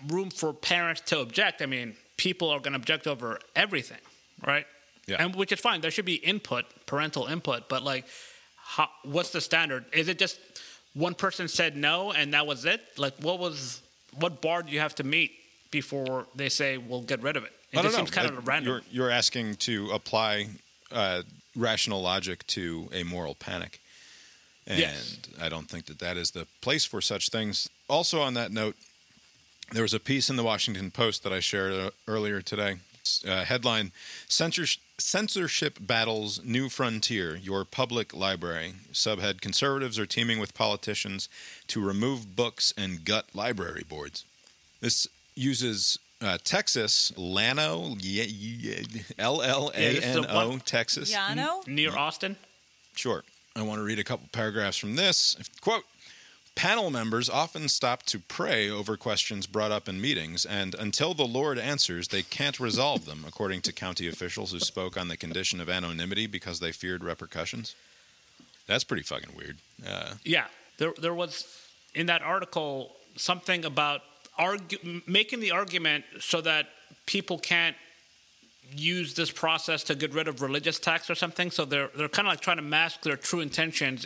room 0.07 0.29
for 0.29 0.53
parents 0.53 1.01
to 1.07 1.19
object, 1.19 1.61
I 1.61 1.65
mean, 1.65 1.95
people 2.17 2.49
are 2.49 2.59
going 2.59 2.73
to 2.73 2.79
object 2.79 3.07
over 3.07 3.39
everything, 3.55 3.99
right? 4.45 4.65
Yeah. 5.07 5.23
And 5.23 5.35
which 5.35 5.51
is 5.51 5.59
fine. 5.59 5.81
There 5.81 5.91
should 5.91 6.05
be 6.05 6.15
input, 6.15 6.65
parental 6.85 7.27
input, 7.27 7.69
but 7.69 7.83
like, 7.83 8.05
how, 8.57 8.89
what's 9.03 9.29
the 9.29 9.41
standard? 9.41 9.85
Is 9.93 10.09
it 10.09 10.19
just 10.19 10.39
one 10.93 11.13
person 11.13 11.47
said 11.47 11.77
no 11.77 12.11
and 12.11 12.33
that 12.33 12.45
was 12.45 12.65
it? 12.65 12.81
Like, 12.97 13.13
what 13.21 13.39
was 13.39 13.81
what 14.19 14.41
bar 14.41 14.63
do 14.63 14.71
you 14.71 14.79
have 14.79 14.95
to 14.95 15.03
meet 15.03 15.31
before 15.71 16.25
they 16.35 16.49
say 16.49 16.77
we'll 16.77 17.01
get 17.01 17.21
rid 17.21 17.35
of 17.37 17.43
it? 17.43 17.51
It 17.71 17.77
I 17.79 17.81
don't 17.81 17.85
just 17.91 17.97
know. 17.97 18.05
seems 18.05 18.11
kind 18.11 18.29
of 18.29 18.47
random. 18.47 18.71
You're, 18.71 18.81
you're 19.05 19.11
asking 19.11 19.55
to 19.55 19.89
apply 19.91 20.47
uh, 20.91 21.23
rational 21.55 22.01
logic 22.01 22.45
to 22.47 22.89
a 22.93 23.03
moral 23.03 23.35
panic. 23.35 23.79
And 24.67 24.79
Yes. 24.79 25.17
I 25.39 25.49
don't 25.49 25.69
think 25.69 25.85
that 25.87 25.99
that 25.99 26.17
is 26.17 26.31
the 26.31 26.47
place 26.61 26.85
for 26.85 27.01
such 27.01 27.29
things. 27.29 27.69
Also, 27.87 28.21
on 28.21 28.33
that 28.35 28.51
note, 28.51 28.75
there 29.71 29.83
was 29.83 29.93
a 29.93 29.99
piece 29.99 30.29
in 30.29 30.35
the 30.37 30.43
Washington 30.43 30.91
Post 30.91 31.23
that 31.23 31.33
I 31.33 31.39
shared 31.39 31.73
uh, 31.73 31.89
earlier 32.07 32.41
today. 32.41 32.77
Uh, 33.27 33.43
headline 33.43 33.91
Censors- 34.27 34.77
Censorship 34.97 35.77
Battles 35.81 36.41
New 36.43 36.69
Frontier, 36.69 37.35
Your 37.35 37.65
Public 37.65 38.13
Library. 38.13 38.75
Subhead 38.93 39.41
Conservatives 39.41 39.99
are 39.99 40.05
teaming 40.05 40.39
with 40.39 40.53
politicians 40.53 41.27
to 41.67 41.81
remove 41.85 42.35
books 42.35 42.73
and 42.77 43.03
gut 43.03 43.25
library 43.33 43.83
boards. 43.87 44.23
This 44.79 45.07
uses 45.35 45.99
uh, 46.21 46.37
Texas, 46.45 47.11
Llano, 47.17 47.95
L 49.19 49.41
L 49.41 49.71
Yeah, 49.73 49.79
A 49.79 49.93
this 49.95 50.05
is 50.05 50.15
the 50.15 50.19
N 50.21 50.25
O, 50.29 50.49
one- 50.49 50.59
Texas. 50.61 51.13
Yano? 51.13 51.67
Near 51.67 51.95
Austin? 51.95 52.37
Sure. 52.95 53.23
I 53.57 53.61
want 53.63 53.79
to 53.79 53.83
read 53.83 53.99
a 53.99 54.03
couple 54.03 54.27
paragraphs 54.31 54.77
from 54.77 54.95
this. 54.95 55.35
Quote 55.61 55.83
Panel 56.55 56.89
members 56.89 57.29
often 57.29 57.67
stop 57.67 58.03
to 58.03 58.17
pray 58.17 58.69
over 58.69 58.95
questions 58.95 59.45
brought 59.45 59.73
up 59.73 59.89
in 59.89 59.99
meetings, 59.99 60.45
and 60.45 60.73
until 60.73 61.13
the 61.13 61.25
Lord 61.25 61.59
answers, 61.59 62.07
they 62.07 62.21
can't 62.23 62.59
resolve 62.61 63.05
them, 63.05 63.25
according 63.27 63.61
to 63.63 63.73
county 63.73 64.07
officials 64.07 64.51
who 64.53 64.59
spoke 64.59 64.95
on 64.95 65.09
the 65.09 65.17
condition 65.17 65.59
of 65.59 65.69
anonymity 65.69 66.27
because 66.27 66.61
they 66.61 66.71
feared 66.71 67.03
repercussions. 67.03 67.75
That's 68.67 68.85
pretty 68.85 69.03
fucking 69.03 69.35
weird. 69.37 69.57
Uh, 69.85 70.13
Yeah, 70.23 70.45
there 70.77 70.93
there 70.97 71.13
was 71.13 71.45
in 71.93 72.05
that 72.07 72.21
article 72.21 72.95
something 73.17 73.65
about 73.65 74.01
argu- 74.39 75.05
making 75.07 75.41
the 75.41 75.51
argument 75.51 76.05
so 76.19 76.39
that 76.41 76.69
people 77.05 77.37
can't 77.37 77.75
use 78.73 79.13
this 79.13 79.29
process 79.29 79.83
to 79.83 79.93
get 79.95 80.13
rid 80.13 80.27
of 80.27 80.41
religious 80.41 80.79
texts 80.79 81.09
or 81.09 81.15
something. 81.15 81.51
So 81.51 81.65
they're 81.65 81.89
they're 81.95 82.09
kind 82.09 82.27
of 82.27 82.31
like 82.31 82.39
trying 82.39 82.57
to 82.57 82.63
mask 82.63 83.01
their 83.01 83.17
true 83.17 83.41
intentions, 83.41 84.05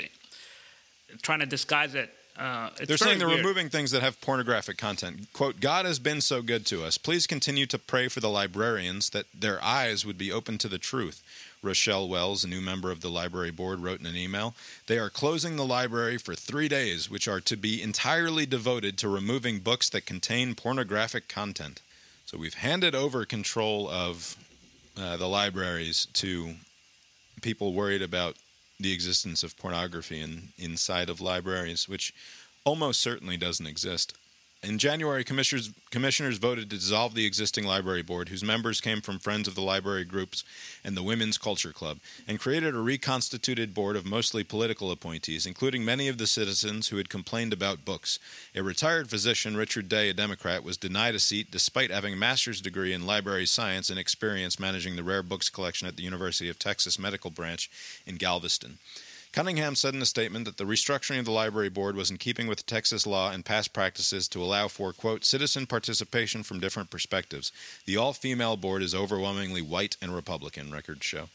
trying 1.22 1.40
to 1.40 1.46
disguise 1.46 1.94
it. 1.94 2.10
Uh, 2.40 2.70
it's 2.78 2.88
They're 2.88 2.98
saying 2.98 3.20
they're 3.20 3.28
weird. 3.28 3.40
removing 3.40 3.70
things 3.70 3.92
that 3.92 4.02
have 4.02 4.22
pornographic 4.22 4.78
content. 4.78 5.28
Quote, 5.34 5.60
God 5.60 5.86
has 5.86 6.00
been 6.00 6.22
so 6.22 6.42
good 6.42 6.66
to 6.68 6.86
us. 6.86 6.98
Please 6.98 7.28
continue 7.28 7.66
to 7.66 7.78
pray 7.78 8.08
for 8.08 8.22
the 8.22 8.30
librarians 8.30 9.10
that 9.10 9.26
their 9.38 9.62
eyes 9.62 10.06
would 10.06 10.18
be 10.18 10.32
open 10.32 10.58
to 10.60 10.70
the 10.70 10.78
truth. 10.78 11.22
Rochelle 11.62 12.08
Wells, 12.08 12.46
a 12.46 12.48
new 12.48 12.62
member 12.62 12.92
of 12.92 13.02
the 13.02 13.10
library 13.10 13.52
board, 13.52 13.82
wrote 13.82 14.00
in 14.00 14.06
an 14.06 14.16
email. 14.16 14.56
They 14.88 14.98
are 14.98 15.10
closing 15.10 15.58
the 15.58 15.66
library 15.66 16.18
for 16.18 16.34
three 16.34 16.70
days, 16.70 17.10
which 17.10 17.28
are 17.28 17.42
to 17.42 17.58
be 17.58 17.82
entirely 17.82 18.46
devoted 18.46 18.98
to 19.00 19.10
removing 19.10 19.60
books 19.60 19.90
that 19.90 20.06
contain 20.06 20.56
pornographic 20.56 21.28
content. 21.28 21.82
So 22.26 22.38
we've 22.38 22.54
handed 22.54 22.96
over 22.96 23.26
control 23.26 23.90
of 23.90 24.38
uh, 24.98 25.18
the 25.18 25.28
libraries 25.28 26.08
to 26.14 26.54
people 27.42 27.74
worried 27.74 28.02
about 28.02 28.38
the 28.80 28.94
existence 28.94 29.44
of 29.44 29.58
pornography 29.58 30.22
in, 30.22 30.50
inside 30.58 31.10
of 31.10 31.20
libraries, 31.20 31.90
which 31.90 32.14
almost 32.64 33.02
certainly 33.02 33.38
doesn't 33.38 33.68
exist. 33.68 34.18
In 34.62 34.78
January, 34.78 35.24
commissioners, 35.24 35.72
commissioners 35.90 36.38
voted 36.38 36.70
to 36.70 36.76
dissolve 36.76 37.16
the 37.16 37.26
existing 37.26 37.64
library 37.64 38.02
board, 38.02 38.28
whose 38.28 38.44
members 38.44 38.82
came 38.82 39.00
from 39.00 39.18
Friends 39.18 39.48
of 39.48 39.56
the 39.56 39.62
Library 39.62 40.04
groups 40.04 40.44
and 40.84 40.98
the 40.98 41.04
Women's 41.04 41.38
Culture 41.38 41.72
Club, 41.72 42.00
and 42.28 42.42
created 42.42 42.76
a 42.76 42.80
reconstituted 42.80 43.74
board 43.74 43.96
of 43.96 44.06
mostly 44.06 44.44
political 44.44 44.92
appointees, 44.92 45.46
including 45.46 45.86
many 45.86 46.10
of 46.10 46.18
the 46.18 46.28
citizens 46.28 46.90
who 46.90 46.98
had 46.98 47.08
complained 47.08 47.54
about 47.54 47.86
books. 47.86 48.20
A 48.54 48.62
retired 48.62 49.10
physician, 49.10 49.56
Richard 49.56 49.88
Day, 49.88 50.10
a 50.10 50.14
Democrat, 50.14 50.62
was 50.62 50.76
denied 50.76 51.16
a 51.16 51.20
seat 51.20 51.52
despite 51.52 51.90
having 51.90 52.16
a 52.16 52.18
master's 52.18 52.60
degree 52.60 52.92
in 52.92 53.08
library 53.08 53.46
science 53.46 53.90
and 53.90 53.98
experience 53.98 54.60
managing 54.60 54.98
the 54.98 55.04
rare 55.04 55.24
books 55.24 55.50
collection 55.50 55.88
at 55.88 55.96
the 55.96 56.04
University 56.04 56.50
of 56.50 56.60
Texas 56.60 57.00
Medical 57.00 57.32
Branch 57.32 57.72
in 58.06 58.18
Galveston. 58.18 58.78
Cunningham 59.32 59.76
said 59.76 59.94
in 59.94 60.02
a 60.02 60.08
statement 60.08 60.46
that 60.46 60.58
the 60.58 60.64
restructuring 60.64 61.20
of 61.20 61.26
the 61.26 61.32
library 61.32 61.70
board 61.70 61.96
was 61.96 62.10
in 62.10 62.18
keeping 62.18 62.48
with 62.48 62.66
Texas 62.66 63.06
law 63.06 63.32
and 63.32 63.46
past 63.46 63.74
practices 63.74 64.28
to 64.30 64.42
allow 64.42 64.68
for, 64.68 64.92
quote, 64.92 65.24
citizen 65.24 65.68
participation 65.68 66.42
from 66.42 66.60
different 66.60 66.90
perspectives. 66.90 67.52
The 67.86 67.96
all 67.96 68.14
female 68.14 68.58
board 68.58 68.82
is 68.82 68.96
overwhelmingly 68.96 69.62
white 69.62 69.98
and 70.02 70.16
Republican, 70.16 70.72
records 70.72 71.06
show. 71.06 71.30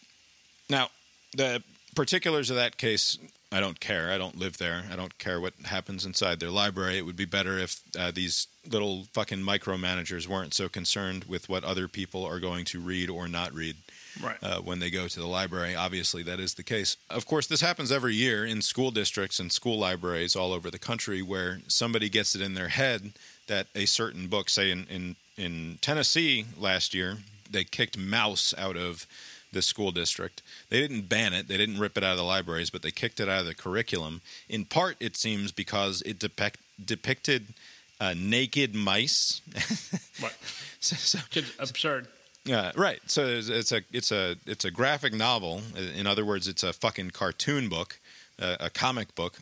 Now, 0.68 0.88
the 1.36 1.62
particulars 1.95 2.51
of 2.51 2.57
that 2.57 2.78
case, 2.78 3.16
I 3.53 3.61
don't 3.61 3.78
care. 3.78 4.11
I 4.11 4.18
don't 4.18 4.38
live 4.38 4.59
there. 4.59 4.84
I 4.90 4.97
don't 4.97 5.16
care 5.18 5.40
what 5.40 5.55
happens 5.66 6.05
inside 6.05 6.40
their 6.40 6.51
library. 6.51 6.99
It 6.99 7.07
would 7.07 7.16
be 7.16 7.24
better 7.24 7.59
if 7.59 7.80
uh, 7.97 8.11
these 8.11 8.49
little 8.68 9.05
fucking 9.12 9.38
micromanagers 9.38 10.26
weren't 10.26 10.55
so 10.55 10.68
concerned 10.68 11.24
with 11.24 11.49
what 11.49 11.62
other 11.62 11.86
people 11.86 12.24
are 12.24 12.40
going 12.40 12.64
to 12.66 12.80
read 12.80 13.09
or 13.09 13.28
not 13.28 13.55
read 13.55 13.76
Right. 14.22 14.36
uh, 14.42 14.60
when 14.60 14.78
they 14.78 14.90
go 14.90 15.08
to 15.08 15.20
the 15.20 15.26
library. 15.26 15.74
Obviously, 15.74 16.22
that 16.24 16.40
is 16.40 16.54
the 16.54 16.62
case. 16.62 16.96
Of 17.10 17.26
course, 17.26 17.46
this 17.46 17.60
happens 17.60 17.90
every 17.90 18.14
year 18.14 18.44
in 18.44 18.62
school 18.62 18.90
districts 18.90 19.40
and 19.40 19.50
school 19.50 19.78
libraries 19.78 20.36
all 20.36 20.52
over 20.52 20.70
the 20.70 20.78
country 20.78 21.22
where 21.22 21.60
somebody 21.66 22.08
gets 22.08 22.34
it 22.34 22.40
in 22.40 22.54
their 22.54 22.68
head 22.68 23.12
that 23.46 23.66
a 23.74 23.86
certain 23.86 24.28
book, 24.28 24.48
say 24.48 24.70
in, 24.70 24.86
in, 24.88 25.16
in 25.36 25.78
Tennessee 25.80 26.46
last 26.58 26.94
year, 26.94 27.18
they 27.50 27.64
kicked 27.64 27.98
Maus 27.98 28.56
out 28.58 28.76
of 28.76 29.06
the 29.52 29.62
school 29.62 29.92
district. 29.92 30.42
They 30.68 30.80
didn't 30.80 31.08
ban 31.08 31.32
it, 31.32 31.48
they 31.48 31.56
didn't 31.56 31.78
rip 31.78 31.96
it 31.96 32.04
out 32.04 32.12
of 32.12 32.18
the 32.18 32.24
libraries, 32.24 32.70
but 32.70 32.82
they 32.82 32.90
kicked 32.90 33.20
it 33.20 33.28
out 33.28 33.40
of 33.40 33.46
the 33.46 33.54
curriculum. 33.54 34.20
In 34.48 34.64
part, 34.64 34.96
it 35.00 35.16
seems 35.16 35.52
because 35.52 36.02
it 36.02 36.18
depict, 36.18 36.60
depicted 36.84 37.54
uh, 38.00 38.14
naked 38.16 38.74
mice. 38.74 39.40
Right. 40.22 40.32
so, 40.78 40.94
so, 40.94 41.18
absurd. 41.58 42.06
Yeah, 42.45 42.72
right. 42.76 43.01
So 43.07 43.26
it's, 43.26 43.49
it's 43.49 43.72
a 43.72 43.82
it's 43.90 44.12
a 44.12 44.36
it's 44.47 44.64
a 44.64 44.70
graphic 44.70 45.14
novel. 45.14 45.62
In 45.97 46.07
other 46.07 46.24
words, 46.24 46.47
it's 46.47 46.62
a 46.62 46.72
fucking 46.74 47.11
cartoon 47.11 47.68
book, 47.68 48.01
uh, 48.40 48.57
a 48.61 48.70
comic 48.70 49.14
book 49.14 49.40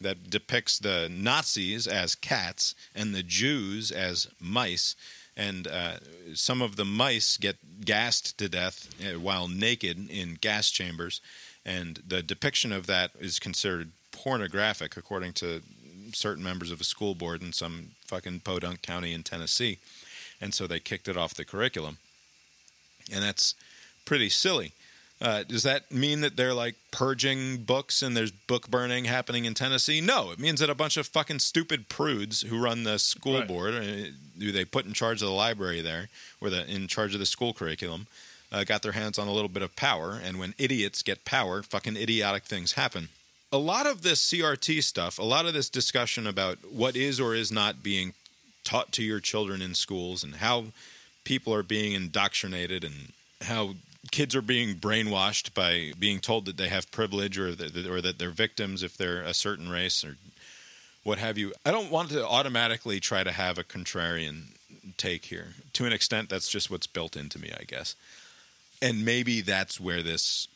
that 0.00 0.30
depicts 0.30 0.78
the 0.78 1.08
Nazis 1.10 1.86
as 1.86 2.14
cats 2.14 2.74
and 2.94 3.14
the 3.14 3.22
Jews 3.22 3.90
as 3.90 4.28
mice. 4.40 4.94
And 5.36 5.66
uh, 5.66 5.96
some 6.34 6.62
of 6.62 6.76
the 6.76 6.84
mice 6.84 7.36
get 7.36 7.84
gassed 7.84 8.38
to 8.38 8.48
death 8.48 8.94
uh, 9.02 9.18
while 9.18 9.48
naked 9.48 10.08
in 10.08 10.38
gas 10.40 10.70
chambers, 10.70 11.20
and 11.64 12.00
the 12.06 12.22
depiction 12.22 12.72
of 12.72 12.86
that 12.86 13.10
is 13.18 13.38
considered 13.38 13.90
pornographic, 14.12 14.96
according 14.96 15.32
to 15.34 15.62
certain 16.12 16.44
members 16.44 16.70
of 16.70 16.80
a 16.80 16.84
school 16.84 17.14
board 17.14 17.42
in 17.42 17.52
some 17.52 17.90
fucking 18.06 18.40
podunk 18.40 18.82
county 18.82 19.12
in 19.12 19.24
Tennessee. 19.24 19.78
And 20.40 20.54
so 20.54 20.66
they 20.66 20.78
kicked 20.78 21.08
it 21.08 21.16
off 21.16 21.34
the 21.34 21.44
curriculum 21.44 21.98
and 23.12 23.22
that's 23.22 23.54
pretty 24.04 24.28
silly. 24.28 24.72
Uh, 25.18 25.42
does 25.44 25.62
that 25.62 25.90
mean 25.90 26.20
that 26.20 26.36
they're 26.36 26.52
like 26.52 26.74
purging 26.90 27.56
books 27.56 28.02
and 28.02 28.14
there's 28.14 28.30
book 28.30 28.68
burning 28.68 29.06
happening 29.06 29.46
in 29.46 29.54
Tennessee? 29.54 30.00
No, 30.02 30.30
it 30.30 30.38
means 30.38 30.60
that 30.60 30.68
a 30.68 30.74
bunch 30.74 30.98
of 30.98 31.06
fucking 31.06 31.38
stupid 31.38 31.88
prudes 31.88 32.42
who 32.42 32.58
run 32.58 32.84
the 32.84 32.98
school 32.98 33.38
Right. 33.38 33.48
board, 33.48 33.74
uh, 33.74 34.10
who 34.38 34.52
they 34.52 34.66
put 34.66 34.84
in 34.84 34.92
charge 34.92 35.22
of 35.22 35.28
the 35.28 35.34
library 35.34 35.80
there, 35.80 36.08
or 36.40 36.50
the 36.50 36.70
in 36.70 36.86
charge 36.86 37.14
of 37.14 37.20
the 37.20 37.24
school 37.26 37.54
curriculum, 37.54 38.08
uh, 38.52 38.64
got 38.64 38.82
their 38.82 38.92
hands 38.92 39.18
on 39.18 39.26
a 39.26 39.32
little 39.32 39.48
bit 39.48 39.62
of 39.62 39.74
power. 39.74 40.20
And 40.22 40.38
when 40.38 40.54
idiots 40.58 41.02
get 41.02 41.24
power, 41.24 41.62
fucking 41.62 41.96
idiotic 41.96 42.44
things 42.44 42.72
happen. 42.72 43.08
A 43.50 43.58
lot 43.58 43.86
of 43.86 44.02
this 44.02 44.20
CRT 44.22 44.82
stuff, 44.84 45.18
a 45.18 45.22
lot 45.22 45.46
of 45.46 45.54
this 45.54 45.70
discussion 45.70 46.26
about 46.26 46.58
what 46.70 46.94
is 46.94 47.18
or 47.18 47.34
is 47.34 47.50
not 47.50 47.82
being 47.82 48.12
taught 48.64 48.92
to 48.92 49.02
your 49.02 49.20
children 49.20 49.62
in 49.62 49.74
schools 49.74 50.22
and 50.22 50.36
how 50.36 50.66
people 51.26 51.52
are 51.52 51.64
being 51.64 51.92
indoctrinated 51.92 52.84
and 52.84 53.12
how 53.42 53.74
kids 54.12 54.36
are 54.36 54.40
being 54.40 54.76
brainwashed 54.76 55.52
by 55.54 55.92
being 55.98 56.20
told 56.20 56.46
that 56.46 56.56
they 56.56 56.68
have 56.68 56.88
privilege 56.92 57.36
or 57.36 57.52
that, 57.52 57.84
or 57.84 58.00
that 58.00 58.20
they're 58.20 58.30
victims 58.30 58.84
if 58.84 58.96
they're 58.96 59.22
a 59.22 59.34
certain 59.34 59.68
race 59.68 60.04
or 60.04 60.16
what 61.02 61.18
have 61.18 61.36
you. 61.36 61.52
I 61.66 61.72
don't 61.72 61.90
want 61.90 62.10
to 62.10 62.24
automatically 62.24 63.00
try 63.00 63.24
to 63.24 63.32
have 63.32 63.58
a 63.58 63.64
contrarian 63.64 64.52
take 64.96 65.24
here. 65.24 65.48
To 65.72 65.84
an 65.84 65.92
extent, 65.92 66.28
that's 66.28 66.48
just 66.48 66.70
what's 66.70 66.86
built 66.86 67.16
into 67.16 67.40
me, 67.40 67.50
I 67.58 67.64
guess. 67.64 67.96
And 68.80 69.04
maybe 69.04 69.40
that's 69.40 69.80
where 69.80 70.04
this 70.04 70.46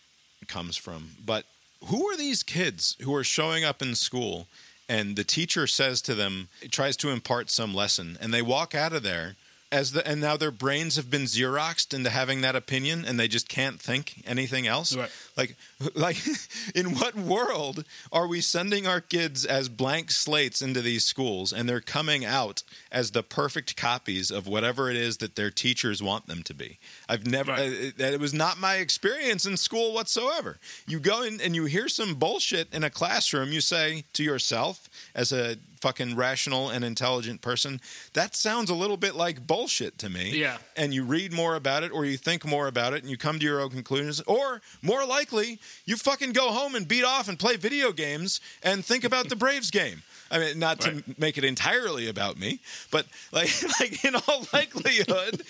comes 0.46 0.76
from. 0.76 1.16
But 1.26 1.46
who 1.86 2.08
are 2.08 2.16
these 2.16 2.44
kids 2.44 2.96
who 3.02 3.12
are 3.16 3.24
showing 3.24 3.64
up 3.64 3.82
in 3.82 3.96
school 3.96 4.46
and 4.88 5.16
the 5.16 5.24
teacher 5.24 5.66
says 5.66 6.00
to 6.02 6.14
them, 6.14 6.48
tries 6.70 6.96
to 6.98 7.10
impart 7.10 7.50
some 7.50 7.74
lesson, 7.74 8.16
and 8.20 8.32
they 8.32 8.42
walk 8.42 8.72
out 8.72 8.92
of 8.92 9.02
there 9.02 9.34
as 9.72 9.92
the 9.92 10.04
and 10.06 10.20
now 10.20 10.36
their 10.36 10.50
brains 10.50 10.96
have 10.96 11.08
been 11.10 11.22
xeroxed 11.22 11.94
into 11.94 12.10
having 12.10 12.40
that 12.40 12.56
opinion 12.56 13.04
and 13.04 13.20
they 13.20 13.28
just 13.28 13.48
can't 13.48 13.80
think 13.80 14.22
anything 14.26 14.66
else 14.66 14.96
Right. 14.96 15.10
like 15.36 15.56
like 15.94 16.16
in 16.74 16.94
what 16.96 17.14
world 17.14 17.84
are 18.10 18.26
we 18.26 18.40
sending 18.40 18.86
our 18.86 19.00
kids 19.00 19.44
as 19.44 19.68
blank 19.68 20.10
slates 20.10 20.60
into 20.60 20.80
these 20.82 21.04
schools 21.04 21.52
and 21.52 21.68
they're 21.68 21.80
coming 21.80 22.24
out 22.24 22.62
as 22.90 23.12
the 23.12 23.22
perfect 23.22 23.76
copies 23.76 24.30
of 24.32 24.48
whatever 24.48 24.90
it 24.90 24.96
is 24.96 25.18
that 25.18 25.36
their 25.36 25.50
teachers 25.50 26.02
want 26.02 26.26
them 26.26 26.42
to 26.42 26.54
be 26.54 26.78
i've 27.08 27.26
never 27.26 27.52
Right. 27.52 27.68
uh, 27.70 27.90
that 27.98 28.12
it 28.12 28.20
was 28.20 28.34
not 28.34 28.58
my 28.58 28.76
experience 28.76 29.46
in 29.46 29.56
school 29.56 29.94
whatsoever 29.94 30.58
you 30.88 30.98
go 30.98 31.22
in 31.22 31.40
and 31.40 31.54
you 31.54 31.66
hear 31.66 31.88
some 31.88 32.14
bullshit 32.16 32.72
in 32.74 32.82
a 32.82 32.90
classroom 32.90 33.52
you 33.52 33.60
say 33.60 34.04
to 34.14 34.24
yourself 34.24 34.88
as 35.14 35.30
a 35.32 35.56
fucking 35.80 36.14
rational 36.16 36.68
and 36.68 36.84
intelligent 36.84 37.40
person 37.40 37.80
that 38.12 38.36
sounds 38.36 38.68
a 38.70 38.74
little 38.74 38.96
bit 38.96 39.14
like 39.14 39.46
bullshit 39.46 39.98
to 39.98 40.08
me 40.10 40.30
Yeah. 40.30 40.58
and 40.76 40.92
you 40.92 41.04
read 41.04 41.32
more 41.32 41.56
about 41.56 41.82
it 41.82 41.90
or 41.92 42.04
you 42.04 42.16
think 42.16 42.44
more 42.44 42.66
about 42.68 42.92
it 42.92 43.02
and 43.02 43.10
you 43.10 43.16
come 43.16 43.38
to 43.38 43.44
your 43.44 43.60
own 43.60 43.70
conclusions 43.70 44.20
or 44.26 44.60
more 44.82 45.04
likely 45.06 45.58
you 45.86 45.96
fucking 45.96 46.32
go 46.32 46.50
home 46.50 46.74
and 46.74 46.86
beat 46.86 47.04
off 47.04 47.28
and 47.28 47.38
play 47.38 47.56
video 47.56 47.92
games 47.92 48.40
and 48.62 48.84
think 48.84 49.04
about 49.04 49.28
the 49.28 49.36
Braves 49.36 49.70
game. 49.70 50.02
I 50.30 50.38
mean, 50.38 50.58
not 50.60 50.80
to 50.82 51.02
make 51.18 51.38
it 51.38 51.44
entirely 51.44 52.08
about 52.08 52.38
me, 52.38 52.60
but 52.92 53.06
like, 53.32 53.50
like 53.80 54.04
in 54.04 54.14
all 54.14 54.46
likelihood, 54.52 55.42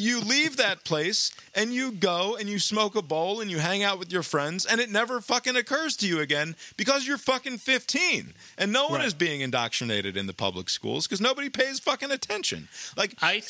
you 0.00 0.20
leave 0.20 0.56
that 0.56 0.84
place 0.84 1.30
and 1.54 1.72
you 1.72 1.92
go 1.92 2.36
and 2.36 2.48
you 2.48 2.58
smoke 2.58 2.96
a 2.96 3.02
bowl 3.02 3.40
and 3.40 3.50
you 3.50 3.58
hang 3.58 3.84
out 3.84 3.98
with 4.00 4.10
your 4.12 4.24
friends, 4.24 4.66
and 4.66 4.80
it 4.80 4.90
never 4.90 5.20
fucking 5.20 5.54
occurs 5.56 5.96
to 5.98 6.08
you 6.08 6.20
again 6.20 6.56
because 6.76 7.06
you're 7.06 7.18
fucking 7.18 7.58
15 7.58 8.34
and 8.58 8.72
no 8.72 8.88
one 8.88 8.94
Right. 9.00 9.06
is 9.06 9.14
being 9.14 9.42
indoctrinated 9.42 10.16
in 10.16 10.26
the 10.26 10.32
public 10.32 10.68
schools 10.70 11.06
because 11.06 11.20
nobody 11.20 11.48
pays 11.48 11.78
fucking 11.78 12.10
attention. 12.10 12.68
Like, 12.96 13.14
I, 13.22 13.42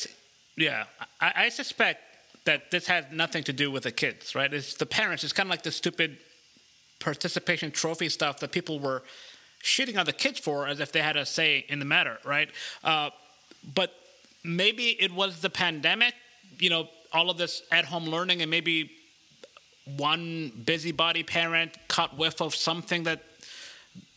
yeah, 0.55 0.83
I, 1.19 1.33
I 1.35 1.49
suspect 1.49 2.01
that 2.45 2.69
this 2.71 2.87
has 2.87 3.05
nothing 3.11 3.43
to 3.45 3.53
do 3.53 3.71
with 3.71 3.83
the 3.83 3.91
kids, 3.91 4.35
right? 4.35 4.53
It's 4.53 4.75
the 4.75 4.85
parents. 4.85 5.23
It's 5.23 5.33
kind 5.33 5.47
of 5.47 5.51
like 5.51 5.63
the 5.63 5.71
stupid 5.71 6.17
participation 6.99 7.71
trophy 7.71 8.09
stuff 8.09 8.39
that 8.39 8.51
people 8.51 8.79
were 8.79 9.03
shitting 9.67 9.99
on 9.99 10.05
the 10.05 10.13
kids 10.13 10.39
for 10.39 10.65
as 10.65 10.79
if 10.79 10.91
they 10.91 11.01
had 11.01 11.17
a 11.17 11.25
say 11.25 11.65
in 11.67 11.79
the 11.79 11.85
matter, 11.85 12.17
right? 12.23 12.49
Uh, 12.83 13.09
but 13.75 13.93
maybe 14.43 14.95
it 14.99 15.11
was 15.11 15.41
the 15.41 15.49
pandemic, 15.49 16.13
you 16.57 16.69
know, 16.69 16.87
all 17.13 17.29
of 17.29 17.37
this 17.37 17.61
at 17.71 17.85
home 17.85 18.05
learning, 18.05 18.41
and 18.41 18.49
maybe 18.49 18.91
one 19.97 20.51
busybody 20.65 21.23
parent 21.23 21.77
caught 21.87 22.17
whiff 22.17 22.41
of 22.41 22.55
something 22.55 23.03
that 23.03 23.23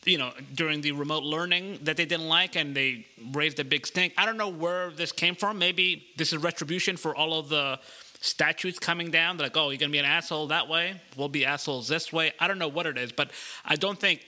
you 0.04 0.18
know 0.18 0.32
during 0.54 0.80
the 0.80 0.92
remote 0.92 1.22
learning 1.22 1.78
that 1.82 1.96
they 1.96 2.04
didn't 2.06 2.28
like 2.28 2.56
and 2.56 2.74
they 2.74 3.06
raised 3.32 3.58
a 3.60 3.64
big 3.64 3.86
stink. 3.86 4.12
I 4.16 4.26
don't 4.26 4.36
know 4.36 4.48
where 4.48 4.90
this 4.90 5.12
came 5.12 5.34
from. 5.34 5.58
Maybe 5.58 6.06
this 6.16 6.32
is 6.32 6.38
retribution 6.38 6.96
for 6.96 7.14
all 7.14 7.38
of 7.38 7.48
the 7.48 7.78
statutes 8.22 8.78
coming 8.78 9.10
down 9.10 9.36
They're 9.36 9.46
like 9.46 9.56
oh 9.56 9.70
you're 9.70 9.78
gonna 9.78 9.92
be 9.92 9.98
an 9.98 10.04
asshole 10.04 10.48
that 10.48 10.68
way 10.68 11.00
we'll 11.16 11.28
be 11.28 11.46
assholes 11.46 11.88
this 11.88 12.12
way. 12.12 12.32
I 12.38 12.48
don't 12.48 12.58
know 12.58 12.68
what 12.68 12.86
it 12.86 12.98
is 12.98 13.12
but 13.12 13.30
i 13.64 13.76
don't 13.76 13.98
think 13.98 14.20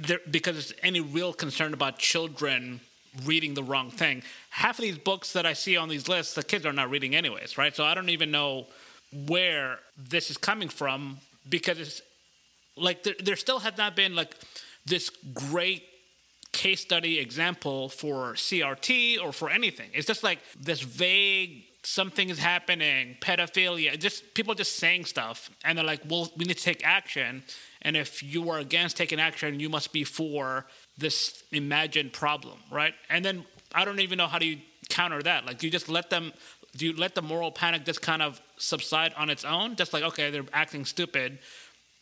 there, 0.00 0.20
because 0.30 0.72
any 0.82 1.00
real 1.00 1.32
concern 1.32 1.74
about 1.74 1.98
children 1.98 2.80
reading 3.24 3.54
the 3.54 3.62
wrong 3.62 3.90
thing 3.90 4.22
half 4.50 4.78
of 4.78 4.82
these 4.82 4.98
books 4.98 5.32
that 5.32 5.46
i 5.46 5.52
see 5.54 5.76
on 5.76 5.88
these 5.88 6.06
lists 6.06 6.34
the 6.34 6.42
kids 6.42 6.66
are 6.66 6.72
not 6.72 6.90
reading 6.90 7.14
anyways 7.14 7.56
right 7.56 7.74
so 7.74 7.82
i 7.82 7.94
don't 7.94 8.10
even 8.10 8.30
know 8.30 8.66
where 9.26 9.78
this 9.96 10.30
is 10.30 10.36
coming 10.36 10.68
from 10.68 11.16
because 11.48 11.78
it's 11.78 12.02
like 12.76 13.02
there, 13.04 13.14
there 13.22 13.36
still 13.36 13.58
has 13.60 13.76
not 13.78 13.96
been 13.96 14.14
like 14.14 14.34
this 14.84 15.10
great 15.34 15.82
case 16.52 16.80
study 16.80 17.18
example 17.18 17.88
for 17.88 18.32
CRT 18.32 19.22
or 19.22 19.32
for 19.32 19.50
anything. 19.50 19.90
It's 19.92 20.06
just 20.06 20.22
like 20.22 20.38
this 20.58 20.80
vague 20.80 21.64
something 21.82 22.30
is 22.30 22.38
happening, 22.38 23.16
pedophilia, 23.20 23.98
just 23.98 24.34
people 24.34 24.54
just 24.54 24.76
saying 24.76 25.04
stuff 25.04 25.50
and 25.64 25.76
they're 25.76 25.84
like, 25.84 26.00
"Well, 26.08 26.32
we 26.36 26.44
need 26.44 26.56
to 26.56 26.62
take 26.62 26.84
action." 26.84 27.44
And 27.86 27.96
if 27.96 28.20
you 28.20 28.50
are 28.50 28.58
against 28.58 28.96
taking 28.96 29.20
action, 29.20 29.60
you 29.60 29.68
must 29.68 29.92
be 29.92 30.02
for 30.02 30.66
this 30.98 31.44
imagined 31.52 32.12
problem, 32.12 32.58
right? 32.68 32.92
And 33.08 33.24
then 33.24 33.44
I 33.72 33.84
don't 33.84 34.00
even 34.00 34.18
know 34.18 34.26
how 34.26 34.40
do 34.40 34.46
you 34.46 34.58
counter 34.88 35.22
that. 35.22 35.46
Like, 35.46 35.58
do 35.58 35.68
you 35.68 35.70
just 35.70 35.88
let 35.88 36.10
them? 36.10 36.32
Do 36.76 36.84
you 36.84 36.96
let 36.96 37.14
the 37.14 37.22
moral 37.22 37.52
panic 37.52 37.84
just 37.84 38.02
kind 38.02 38.22
of 38.22 38.40
subside 38.58 39.14
on 39.14 39.30
its 39.30 39.44
own? 39.44 39.76
Just 39.76 39.92
like, 39.92 40.02
okay, 40.02 40.30
they're 40.30 40.44
acting 40.52 40.84
stupid. 40.84 41.38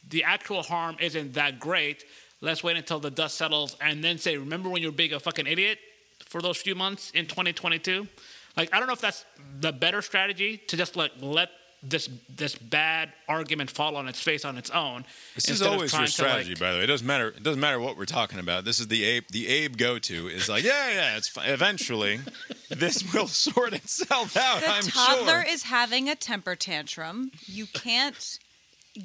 The 0.09 0.25
actual 0.25 0.63
harm 0.63 0.97
isn't 1.01 1.35
that 1.35 1.61
great. 1.61 2.05
Let's 2.41 2.65
wait 2.65 2.79
until 2.79 2.99
the 2.99 3.11
dust 3.11 3.37
settles 3.37 3.77
and 3.79 4.03
then 4.03 4.17
say, 4.17 4.39
remember 4.39 4.71
when 4.71 4.81
you 4.81 4.89
were 4.89 4.97
being 4.97 5.13
a 5.13 5.21
fucking 5.21 5.47
idiot 5.47 5.79
for 6.27 6.41
those 6.41 6.57
few 6.57 6.75
months 6.75 7.11
in 7.11 7.27
2022? 7.27 8.09
Like, 8.57 8.73
I 8.73 8.79
don't 8.79 8.87
know 8.87 8.95
if 8.95 9.03
that's 9.03 9.27
the 9.61 9.71
better 9.71 10.01
strategy 10.01 10.57
to 10.69 10.79
just 10.79 10.97
like 10.97 11.13
let 11.21 11.51
this 11.89 12.09
this 12.29 12.55
bad 12.57 13.13
argument 13.29 13.71
fall 13.71 13.97
on 13.97 14.09
its 14.09 14.21
face 14.21 14.45
on 14.45 14.57
its 14.59 14.71
own. 14.71 15.05
This 15.35 15.49
is 15.49 15.63
always 15.63 15.93
your 15.93 16.07
strategy, 16.07 16.51
like- 16.51 16.59
by 16.61 16.73
the 16.73 16.79
way. 16.79 16.85
It 16.85 16.89
doesn't 16.89 17.07
matter. 17.07 17.29
It 17.29 17.43
doesn't 17.43 17.61
matter 17.61 17.79
what 17.79 17.97
we're 17.97 18.05
talking 18.07 18.39
about. 18.39 18.65
This 18.65 18.81
is 18.81 18.89
the 18.89 19.05
Abe. 19.05 19.25
The 19.31 19.47
Abe 19.49 19.77
go-to 19.77 20.29
is 20.29 20.49
like, 20.49 20.65
yeah, 20.65 20.91
yeah. 20.91 21.17
It's 21.17 21.29
fine. 21.29 21.49
eventually 21.51 22.21
this 22.71 23.13
will 23.13 23.29
sort 23.29 23.73
itself 23.75 24.37
out. 24.37 24.61
The 24.61 24.69
I'm 24.69 24.83
toddler 24.85 25.43
sure. 25.43 25.53
is 25.53 25.65
having 25.65 26.09
a 26.09 26.15
temper 26.15 26.57
tantrum. 26.57 27.31
You 27.47 27.67
can't 27.67 28.39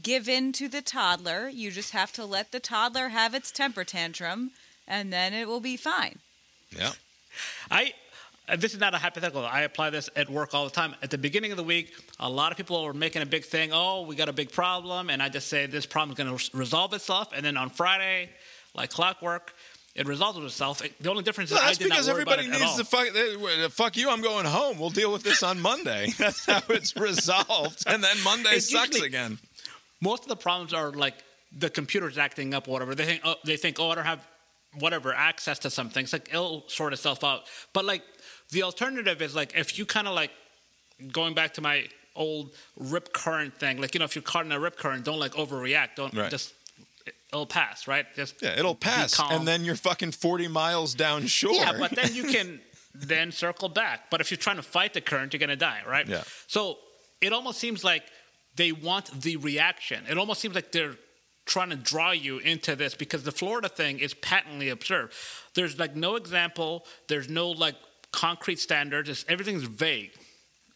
give 0.01 0.30
in 0.30 0.51
to 0.53 0.67
the 0.67 0.82
toddler. 0.82 1.49
You 1.49 1.71
just 1.71 1.91
have 1.91 2.11
to 2.13 2.25
let 2.25 2.51
the 2.51 2.59
toddler 2.59 3.09
have 3.09 3.34
its 3.34 3.51
temper 3.51 3.84
tantrum, 3.84 4.51
and 4.88 5.11
then 5.11 5.34
it 5.34 5.47
will 5.47 5.59
be 5.61 5.77
fine. 5.77 6.19
yeah. 6.75 6.91
I 7.71 7.93
this 8.58 8.74
is 8.74 8.80
not 8.80 8.93
a 8.93 8.97
hypothetical. 8.97 9.45
I 9.45 9.62
apply 9.62 9.89
this 9.89 10.10
at 10.16 10.30
work 10.30 10.54
all 10.54 10.66
the 10.66 10.72
time. 10.72 10.95
At 11.02 11.10
the 11.10 11.18
beginning 11.18 11.52
of 11.52 11.58
the 11.58 11.64
week, 11.64 11.93
a 12.20 12.30
lot 12.30 12.52
of 12.52 12.58
people 12.58 12.78
are 12.78 12.93
making 12.93 13.22
a 13.22 13.26
big 13.26 13.45
thing. 13.45 13.72
Oh, 13.74 14.04
we 14.04 14.16
got 14.16 14.30
a 14.30 14.34
big 14.34 14.52
problem, 14.52 15.10
and 15.10 15.22
I 15.22 15.30
just 15.30 15.47
say 15.47 15.66
this 15.66 15.86
problem 15.86 16.12
is 16.18 16.24
going 16.24 16.38
to 16.38 16.58
resolve 16.58 16.93
itself. 16.93 17.30
And 17.36 17.45
then 17.45 17.58
on 17.58 17.70
Friday, 17.70 18.30
like 18.76 18.89
clockwork, 18.89 19.54
it 19.95 20.08
resolves 20.08 20.38
itself. 20.39 20.84
It- 20.84 21.02
The 21.02 21.10
only 21.10 21.24
difference 21.24 21.52
Well, 21.52 21.60
is 21.60 21.64
I 21.64 21.68
that's 21.68 21.78
because 21.80 22.08
everybody 22.10 22.45
it 22.45 22.52
needs 22.52 22.76
to 22.78 22.86
fuck. 22.86 23.08
uh, 23.16 23.70
Fuck 23.70 23.97
you! 23.97 24.10
I'm 24.10 24.22
going 24.22 24.45
home. 24.45 24.78
We'll 24.80 24.89
deal 24.91 25.12
with 25.12 25.24
this 25.24 25.43
on 25.43 25.60
Monday. 25.60 26.14
That's 26.18 26.45
how 26.45 26.62
it's 26.70 26.95
resolved, 26.95 27.84
and 27.88 28.04
then 28.04 28.16
Monday 28.24 28.52
It's 28.52 28.70
sucks 28.72 28.89
usually- 28.89 29.08
again. 29.08 29.39
most 30.02 30.24
of 30.24 30.30
the 30.30 30.36
problems 30.38 30.74
are 30.74 30.91
like 30.91 31.16
the 31.58 31.70
computer's 31.70 32.18
acting 32.18 32.54
up 32.54 32.68
or 32.68 32.72
whatever. 32.72 32.93
They 32.95 33.06
think 33.06 33.22
oh, 33.26 33.36
they 33.43 33.58
think 33.58 33.80
oh 33.80 33.89
I 33.89 33.95
don't 33.95 34.06
have 34.06 34.26
whatever 34.78 35.12
access 35.14 35.58
to 35.60 35.70
something. 35.72 36.04
It's 36.04 36.14
like 36.14 36.30
it'll 36.30 36.64
sort 36.70 36.93
itself 36.93 37.24
out. 37.24 37.41
But 37.74 37.86
like 37.86 38.04
the 38.52 38.64
alternative 38.64 39.22
is 39.22 39.36
like 39.36 39.54
if 39.56 39.78
you 39.78 39.86
kind 39.86 40.08
of 40.08 40.16
like 40.16 40.32
going 41.12 41.34
back 41.34 41.54
to 41.56 41.62
my 41.62 41.88
old 42.16 42.54
rip 42.78 43.14
current 43.14 43.58
thing. 43.58 43.80
Like 43.82 43.93
you 43.93 44.00
know 44.00 44.06
if 44.06 44.16
you're 44.16 44.22
caught 44.22 44.45
in 44.45 44.52
a 44.52 44.60
rip 44.60 44.78
current, 44.78 45.06
don't 45.06 45.20
like 45.20 45.34
overreact. 45.34 45.95
Don't 45.95 46.14
Right. 46.14 46.30
just 46.30 46.54
it'll 47.32 47.45
pass, 47.45 47.88
right? 47.88 48.06
Just 48.16 48.41
Yeah, 48.41 48.58
it'll 48.60 48.76
pass, 48.76 49.20
and 49.20 49.47
then 49.47 49.64
you're 49.64 49.76
fucking 49.76 50.12
40 50.12 50.47
miles 50.47 50.93
down 50.95 51.28
shore. 51.28 51.54
Yeah, 51.54 51.74
but 51.78 51.91
then 51.91 52.14
you 52.14 52.24
can 52.36 52.60
then 52.93 53.32
circle 53.32 53.70
back. 53.70 54.10
But 54.10 54.20
if 54.22 54.32
you're 54.32 54.38
trying 54.38 54.58
to 54.58 54.64
fight 54.64 54.93
the 54.93 55.02
current, 55.02 55.32
you're 55.34 55.39
going 55.39 55.50
to 55.50 55.56
die, 55.56 55.82
right? 55.88 56.08
Yeah. 56.08 56.24
So 56.47 56.78
it 57.22 57.32
almost 57.32 57.60
seems 57.60 57.84
like 57.84 58.04
they 58.56 58.72
want 58.72 59.22
the 59.22 59.38
reaction. 59.38 60.06
It 60.10 60.18
almost 60.18 60.41
seems 60.41 60.56
like 60.56 60.72
they're 60.72 60.95
trying 61.45 61.70
to 61.70 61.76
draw 61.76 62.12
you 62.12 62.39
into 62.39 62.76
this 62.76 62.95
because 62.95 63.24
the 63.24 63.32
Florida 63.32 63.70
thing 63.70 64.00
is 64.00 64.14
patently 64.16 64.70
absurd. 64.70 65.12
There's 65.54 65.78
like 65.80 65.95
no 65.95 66.16
example. 66.16 66.86
There's 67.08 67.30
no 67.30 67.50
like 67.52 67.76
concrete 68.12 68.60
standards. 68.60 69.10
It's, 69.10 69.26
everything's 69.28 69.64
vague, 69.64 70.12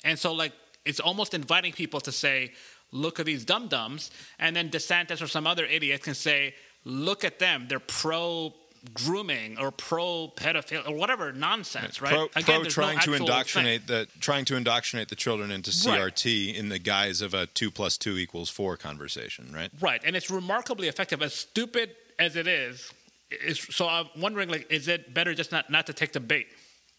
and 0.04 0.18
so 0.18 0.34
like 0.34 0.54
it's 0.86 1.00
almost 1.00 1.34
inviting 1.34 1.74
people 1.74 2.02
to 2.02 2.12
say, 2.12 2.52
"Look 2.92 3.20
at 3.20 3.26
these 3.26 3.46
dum 3.46 3.68
dums," 3.68 4.12
and 4.40 4.56
then 4.56 4.70
DeSantis 4.70 5.22
or 5.22 5.28
some 5.28 5.48
other 5.48 5.66
idiot 5.66 6.04
can 6.04 6.14
say, 6.16 6.56
"Look 6.84 7.24
at 7.24 7.40
them. 7.40 7.68
They're 7.68 7.80
pro." 7.80 8.54
grooming 8.94 9.58
or 9.58 9.72
pro 9.72 10.32
pedophilia 10.36 10.90
or 10.90 10.96
whatever 10.96 11.32
nonsense 11.32 12.02
right 12.02 12.12
pro, 12.12 12.24
Again, 12.36 12.44
pro 12.44 12.62
there's 12.64 12.78
no 12.78 12.84
trying 12.84 13.00
to 13.00 13.14
indoctrinate 13.14 13.88
the 13.88 14.08
trying 14.20 14.46
to 14.46 14.56
indoctrinate 14.58 15.08
the 15.08 15.16
children 15.16 15.52
into 15.52 15.72
Right. 15.72 16.14
CRT 16.14 16.54
in 16.54 16.68
the 16.70 16.80
guise 16.80 17.22
of 17.22 17.34
a 17.34 17.46
two 17.46 17.72
plus 17.72 17.98
two 17.98 18.18
equals 18.18 18.50
four 18.50 18.76
conversation, 18.76 19.52
right? 19.54 19.72
Right, 19.80 20.02
and 20.04 20.16
it's 20.16 20.30
remarkably 20.30 20.90
effective. 20.90 21.22
As 21.22 21.34
stupid 21.34 21.96
as 22.20 22.36
it 22.36 22.48
is, 22.48 22.92
is 23.32 23.60
so 23.72 23.88
I'm 23.88 24.10
wondering, 24.18 24.50
like, 24.50 24.70
is 24.70 24.88
it 24.88 25.14
better 25.14 25.34
just 25.34 25.52
not 25.52 25.70
not 25.70 25.88
to 25.88 25.94
take 25.94 26.12
the 26.12 26.20
bait, 26.20 26.48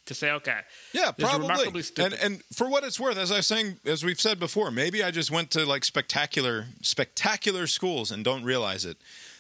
to 0.07 0.15
say, 0.15 0.31
okay, 0.33 0.61
Yeah, 0.93 1.13
probably. 1.13 1.83
And 1.99 2.15
and 2.15 2.43
for 2.53 2.69
what 2.69 2.85
it's 2.85 3.01
worth, 3.01 3.17
as 3.17 3.33
I 3.33 3.37
was 3.37 3.47
saying, 3.47 3.79
as 3.87 4.05
we've 4.05 4.21
said 4.21 4.39
before, 4.39 4.71
maybe 4.71 5.03
I 5.03 5.11
just 5.11 5.31
went 5.31 5.51
to 5.53 5.65
like 5.65 5.85
spectacular, 5.85 6.67
spectacular 6.83 7.67
schools 7.67 8.11
and 8.11 8.25
don't 8.25 8.45
realize 8.45 8.85
it. 8.85 8.97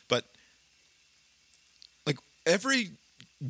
But 0.08 0.24
like 2.06 2.18
every 2.46 2.90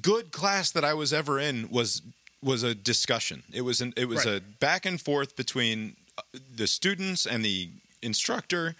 good 0.02 0.32
class 0.32 0.70
that 0.72 0.84
I 0.84 0.94
was 0.94 1.12
ever 1.12 1.38
in 1.38 1.68
was 1.70 2.02
was 2.42 2.62
a 2.62 2.74
discussion. 2.74 3.42
It 3.52 3.62
was 3.62 3.80
an 3.80 3.94
it 3.96 4.06
was 4.08 4.26
Right. 4.26 4.36
a 4.36 4.40
back 4.40 4.84
and 4.84 5.00
forth 5.00 5.36
between 5.36 5.96
uh, 6.18 6.22
the 6.56 6.66
students 6.66 7.26
and 7.26 7.44
the 7.44 7.70
instructor 8.02 8.74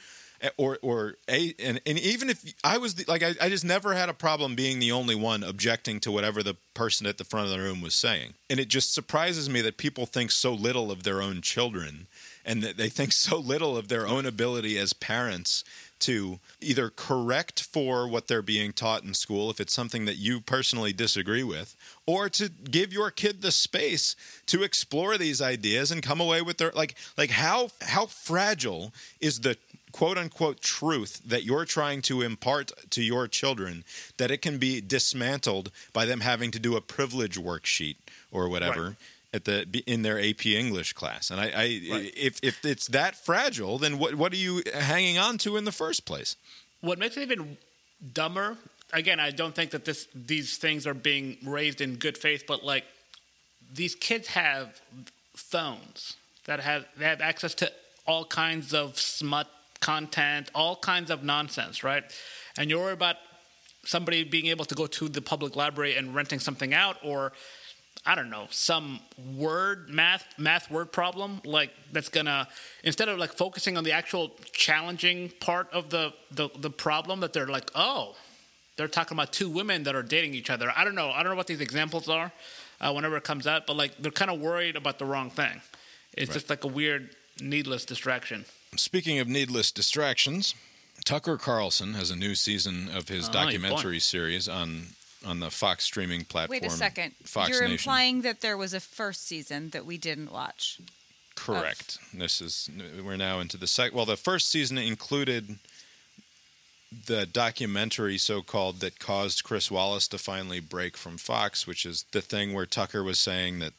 Eh, 0.45 0.51
or 0.59 0.79
or 0.83 1.15
a 1.29 1.55
and, 1.59 1.81
and 1.87 1.99
even 1.99 2.29
if 2.29 2.55
I 2.63 2.77
was 2.77 2.97
the, 2.97 3.05
like 3.09 3.23
I, 3.23 3.35
I 3.41 3.49
just 3.49 3.65
never 3.65 3.95
had 3.95 4.11
a 4.11 4.15
problem 4.15 4.55
being 4.55 4.79
the 4.79 4.93
only 4.93 5.15
one 5.15 5.43
objecting 5.43 6.01
to 6.01 6.13
whatever 6.13 6.43
the 6.43 6.57
person 6.75 7.07
at 7.07 7.17
the 7.17 7.25
front 7.25 7.47
of 7.47 7.53
the 7.53 7.63
room 7.63 7.81
was 7.81 7.95
saying. 7.95 8.35
And 8.51 8.61
it 8.61 8.69
just 8.69 8.93
surprises 8.93 9.49
me 9.49 9.63
that 9.63 9.79
people 9.79 10.05
think 10.05 10.31
so 10.31 10.53
little 10.53 10.91
of 10.91 11.03
their 11.03 11.23
own 11.23 11.41
children 11.41 12.09
and 12.45 12.63
that 12.63 12.77
they 12.77 12.91
think 12.91 13.13
so 13.13 13.39
little 13.39 13.75
of 13.77 13.89
their 13.89 14.07
own 14.07 14.27
ability 14.27 14.77
as 14.77 14.93
parents 14.93 15.65
to 16.01 16.39
either 16.61 16.91
correct 16.91 17.63
for 17.63 18.07
what 18.07 18.29
they're 18.29 18.43
being 18.43 18.73
taught 18.73 19.05
in 19.05 19.15
school 19.15 19.49
if 19.49 19.61
it's 19.61 19.73
something 19.73 20.05
that 20.05 20.17
you 20.17 20.41
personally 20.41 20.93
disagree 20.93 21.43
with 21.43 21.75
or 22.05 22.29
to 22.29 22.51
give 22.71 22.93
your 22.93 23.11
kid 23.11 23.41
the 23.41 23.51
space 23.51 24.15
to 24.45 24.63
explore 24.63 25.17
these 25.17 25.41
ideas 25.41 25.91
and 25.91 26.03
come 26.03 26.21
away 26.21 26.43
with 26.43 26.59
their 26.59 26.73
like 26.73 26.95
like 27.17 27.31
how 27.31 27.71
how 27.81 28.05
fragile 28.05 28.93
is 29.21 29.41
the 29.41 29.57
quote 29.95 30.19
unquote 30.19 30.61
truth 30.61 31.23
that 31.25 31.45
you're 31.45 31.65
trying 31.65 32.03
to 32.03 32.21
impart 32.21 32.73
to 32.91 33.01
your 33.01 33.29
children 33.29 33.85
that 34.17 34.29
it 34.29 34.43
can 34.43 34.59
be 34.59 34.81
dismantled 34.81 35.71
by 35.93 36.05
them 36.05 36.19
having 36.19 36.51
to 36.51 36.59
do 36.59 36.75
a 36.77 36.81
privilege 36.81 37.37
worksheet 37.39 37.95
or 38.33 38.49
whatever 38.49 38.83
Right. 38.83 38.97
at 39.37 39.45
the 39.45 39.83
in 39.87 40.03
their 40.03 40.19
AP 40.19 40.47
English 40.47 40.95
class. 40.95 41.31
And 41.31 41.39
I, 41.41 41.45
I 41.45 41.67
Right. 41.91 42.13
if 42.17 42.35
if 42.43 42.65
it's 42.65 42.89
that 42.89 43.15
fragile, 43.15 43.79
then 43.79 43.99
what 44.01 44.17
what 44.17 44.33
are 44.33 44.43
you 44.49 44.65
hanging 44.75 45.17
on 45.17 45.39
to 45.39 45.57
in 45.57 45.65
the 45.65 45.77
first 45.85 46.05
place? 46.05 46.35
what 46.81 46.99
makes 46.99 47.17
it 47.17 47.23
even 47.23 47.57
dumber, 48.13 48.59
again, 48.93 49.19
I 49.19 49.31
don't 49.31 49.55
think 49.55 49.71
that 49.71 49.85
this 49.85 50.09
these 50.13 50.59
things 50.59 50.87
are 50.89 50.99
being 51.11 51.39
raised 51.59 51.81
in 51.81 51.91
good 51.97 52.19
faith, 52.19 52.43
but 52.49 52.65
like 52.65 52.85
these 53.73 53.95
kids 53.95 54.27
have 54.29 54.81
phones 55.37 56.17
that 56.47 56.59
have 56.61 56.85
they 56.99 57.07
have 57.07 57.21
access 57.21 57.55
to 57.63 57.67
all 58.07 58.25
kinds 58.25 58.75
of 58.75 58.99
smut 58.99 59.49
content, 59.85 60.51
all 60.55 60.77
kinds 60.77 61.11
of 61.11 61.23
nonsense, 61.23 61.85
right? 61.85 62.05
And 62.57 62.71
you're 62.71 62.81
worried 62.81 62.95
about 62.95 63.17
somebody 63.85 64.25
being 64.25 64.47
able 64.47 64.65
to 64.65 64.75
go 64.75 64.87
to 64.87 65.11
the 65.11 65.21
public 65.21 65.57
library 65.57 65.95
and 65.97 66.15
renting 66.15 66.39
something 66.39 66.73
out 66.73 66.97
or 67.05 67.33
I 68.07 68.15
don't 68.15 68.31
know, 68.31 68.47
some 68.51 69.01
word 69.37 69.91
math 69.91 70.25
math 70.39 70.71
word 70.71 70.91
problem 70.91 71.43
like 71.45 71.71
that's 71.93 72.09
gonna 72.09 72.49
instead 72.83 73.09
of 73.11 73.19
like 73.19 73.35
focusing 73.35 73.77
on 73.77 73.85
the 73.85 73.93
actual 73.93 74.33
challenging 74.53 75.31
part 75.41 75.71
of 75.71 75.91
the 75.91 76.15
the, 76.31 76.49
the 76.59 76.71
problem 76.71 77.21
that 77.21 77.35
they're 77.35 77.47
like, 77.47 77.71
oh, 77.75 78.17
they're 78.77 78.89
talking 78.89 79.17
about 79.17 79.33
two 79.35 79.51
women 79.51 79.83
that 79.83 79.95
are 79.95 80.03
dating 80.03 80.35
each 80.35 80.49
other. 80.49 80.73
I 80.75 80.85
don't 80.85 80.95
know. 80.95 81.11
I 81.11 81.23
don't 81.23 81.33
know 81.33 81.37
what 81.37 81.47
these 81.47 81.61
examples 81.61 82.09
are 82.09 82.33
uh, 82.81 82.93
whenever 82.93 83.19
it 83.19 83.25
comes 83.25 83.47
out, 83.47 83.67
but 83.67 83.77
like 83.77 83.93
they're 83.99 84.13
kind 84.23 84.31
of 84.31 84.41
worried 84.41 84.77
about 84.77 84.99
the 84.99 85.05
wrong 85.05 85.29
thing. 85.29 85.61
It's 86.17 86.33
just 86.33 86.49
like 86.49 86.65
a 86.65 86.69
weird, 86.69 87.11
needless 87.41 87.85
distraction. 87.85 88.47
Speaking 88.77 89.19
of 89.19 89.29
needless 89.29 89.71
distractions, 89.71 90.55
Tucker 91.05 91.37
Carlson 91.37 91.95
has 91.95 92.11
a 92.11 92.17
new 92.17 92.35
season 92.35 92.89
of 92.95 93.09
his 93.09 93.29
Oh, 93.29 93.33
documentary 93.33 94.01
series 94.01 94.49
on 94.49 94.89
on 95.27 95.41
the 95.41 95.51
Fox 95.51 95.85
streaming 95.85 96.25
platform. 96.25 96.61
Wait 96.61 96.67
a 96.67 96.71
second. 96.71 97.15
Fox 97.25 97.49
You're 97.51 97.63
Nation. 97.63 97.73
implying 97.73 98.23
that 98.23 98.43
there 98.43 98.59
was 98.59 98.75
a 98.75 98.81
first 98.81 99.27
season 99.27 99.71
that 99.71 99.87
we 99.87 99.97
didn't 99.97 100.31
watch. 100.31 100.79
Correct. 101.35 101.99
Oh. 102.15 102.19
This 102.19 102.41
is 102.43 102.71
we're 103.03 103.17
now 103.17 103.41
into 103.41 103.57
the 103.57 103.67
second. 103.67 103.97
Well, 103.97 104.07
the 104.07 104.17
first 104.17 104.49
season 104.51 104.77
included 104.79 105.59
the 107.07 107.27
documentary, 107.27 108.19
so 108.19 108.43
called, 108.43 108.81
that 108.81 108.99
caused 109.01 109.43
Chris 109.45 109.71
Wallace 109.71 110.07
to 110.09 110.19
finally 110.19 110.61
break 110.61 110.97
from 110.97 111.17
Fox, 111.17 111.67
which 111.67 111.85
is 111.85 112.05
the 112.13 112.21
thing 112.21 112.53
where 112.53 112.67
Tucker 112.67 113.03
was 113.03 113.19
saying 113.19 113.59
that 113.61 113.73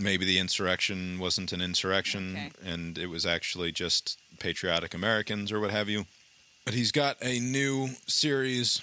maybe 0.00 0.24
the 0.24 0.38
insurrection 0.38 1.18
wasn't 1.18 1.52
an 1.52 1.60
insurrection 1.60 2.32
Okay. 2.36 2.50
and 2.64 2.96
it 2.98 3.06
was 3.08 3.26
actually 3.26 3.70
just 3.72 4.18
patriotic 4.38 4.94
Americans 4.94 5.52
or 5.52 5.60
what 5.60 5.70
have 5.70 5.88
you. 5.88 6.06
But 6.64 6.74
he's 6.74 6.92
got 6.92 7.16
a 7.22 7.38
new 7.40 7.90
series 8.06 8.80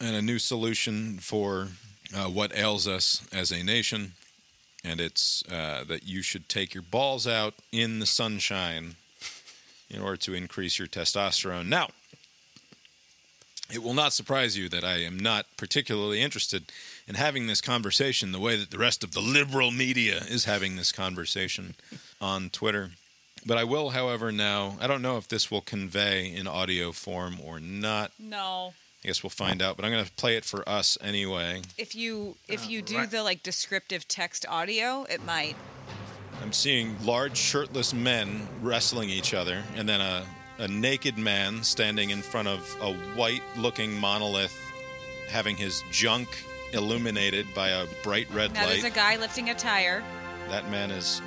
and 0.00 0.14
a 0.16 0.22
new 0.22 0.38
solution 0.38 1.18
for 1.18 1.68
uh, 2.16 2.24
what 2.26 2.54
ails 2.56 2.86
us 2.88 3.26
as 3.32 3.50
a 3.50 3.62
nation 3.62 4.12
and 4.84 5.00
it's 5.00 5.44
uh, 5.50 5.84
that 5.88 6.04
you 6.04 6.22
should 6.22 6.48
take 6.48 6.72
your 6.74 6.82
balls 6.82 7.26
out 7.26 7.54
in 7.70 7.98
the 7.98 8.06
sunshine 8.06 8.94
in 9.90 10.00
order 10.00 10.16
to 10.16 10.32
increase 10.34 10.78
your 10.78 10.88
testosterone. 10.88 11.66
Now, 11.66 11.88
It 13.72 13.82
will 13.82 13.94
not 13.94 14.12
surprise 14.12 14.56
you 14.56 14.68
that 14.70 14.82
I 14.84 14.96
am 15.04 15.18
not 15.18 15.46
particularly 15.56 16.20
interested 16.22 16.72
in 17.10 17.16
having 17.16 17.48
this 17.48 17.60
conversation 17.60 18.30
the 18.30 18.38
way 18.38 18.56
that 18.56 18.70
the 18.70 18.78
rest 18.78 19.02
of 19.02 19.10
the 19.10 19.20
liberal 19.20 19.72
media 19.72 20.18
is 20.28 20.44
having 20.44 20.76
this 20.76 20.92
conversation 20.92 21.74
on 22.20 22.48
Twitter. 22.50 22.90
But 23.44 23.58
I 23.58 23.64
will, 23.64 23.90
however, 23.90 24.30
now, 24.30 24.76
I 24.80 24.86
don't 24.86 25.02
know 25.02 25.16
if 25.16 25.26
this 25.26 25.50
will 25.50 25.60
convey 25.60 26.32
in 26.32 26.46
audio 26.46 26.92
form 26.92 27.38
or 27.44 27.58
not. 27.58 28.12
No. 28.16 28.74
I 29.02 29.08
guess 29.08 29.24
we'll 29.24 29.30
find 29.30 29.60
out, 29.60 29.74
but 29.74 29.84
I'm 29.84 29.90
going 29.90 30.04
to 30.04 30.12
play 30.12 30.36
it 30.36 30.44
for 30.44 30.66
us 30.68 30.96
anyway. 31.00 31.62
If 31.76 31.96
you 31.96 32.36
if 32.46 32.70
you 32.70 32.80
uh, 32.80 32.84
do 32.84 33.06
the 33.06 33.24
like 33.24 33.42
descriptive 33.42 34.06
text 34.06 34.46
audio, 34.48 35.04
it 35.10 35.24
might. 35.24 35.56
I'm 36.40 36.52
seeing 36.52 36.94
large 37.04 37.36
shirtless 37.36 37.92
men 37.92 38.46
wrestling 38.62 39.10
each 39.10 39.34
other, 39.34 39.64
and 39.74 39.88
then 39.88 40.00
a, 40.00 40.24
a 40.58 40.68
naked 40.68 41.18
man 41.18 41.64
standing 41.64 42.10
in 42.10 42.22
front 42.22 42.46
of 42.46 42.76
a 42.82 42.92
white 43.18 43.42
looking 43.56 43.98
monolith 43.98 44.56
having 45.30 45.56
his 45.56 45.82
junk 45.90 46.28
illuminated 46.72 47.46
by 47.54 47.68
a 47.70 47.86
bright 48.02 48.28
red 48.32 48.52
Now 48.54 48.66
there's 48.66 48.82
light. 48.82 48.92
a 48.92 48.94
guy 48.94 49.16
lifting 49.16 49.50
a 49.50 49.54
tire, 49.54 50.02
that 50.48 50.70
man 50.70 50.90
is 50.90 51.20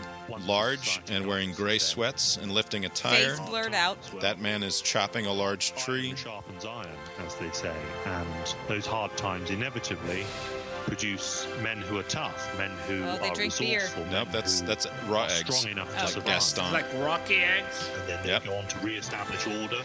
large 0.45 1.01
and 1.11 1.25
wearing 1.27 1.51
gray 1.53 1.77
sweats 1.77 2.37
and 2.37 2.51
lifting 2.51 2.85
a 2.85 2.89
tire. 2.89 3.35
face 3.35 3.39
blurred 3.49 3.73
out. 3.73 3.97
That 4.21 4.39
man 4.39 4.63
is 4.63 4.81
chopping 4.81 5.25
a 5.25 5.31
large 5.33 5.75
tree. 5.75 6.15
Sharpens 6.15 6.65
iron, 6.65 6.87
as 7.25 7.35
they 7.35 7.51
say, 7.51 7.75
and 8.05 8.27
those 8.67 8.85
hard 8.85 9.15
times 9.17 9.49
inevitably 9.49 10.25
produce 10.85 11.47
men 11.61 11.77
who 11.77 11.97
are 11.97 12.03
tough, 12.03 12.57
men 12.57 12.69
who 12.87 13.03
Oh, 13.05 13.17
they 13.17 13.29
are 13.29 13.35
drink 13.35 13.57
beer. 13.57 13.79
resourceful. 13.79 14.03
men 14.05 14.11
Nope, 14.11 14.27
that's 14.31 14.59
who 14.61 14.67
that's 14.67 14.87
raw 15.07 15.23
are 15.23 15.29
eggs. 15.31 15.55
Strong 15.57 15.71
enough 15.71 15.89
to 15.95 15.99
Like 16.03 16.09
survive. 16.09 16.25
Gaston. 16.25 16.73
Like 16.73 16.93
rocky 16.97 17.35
eggs. 17.37 17.89
And 17.99 18.09
then 18.09 18.19
they 18.23 18.29
Yep. 18.29 18.45
go 18.45 18.57
on 18.57 18.67
to 18.67 18.77
re-establish 18.79 19.47
order. 19.47 19.81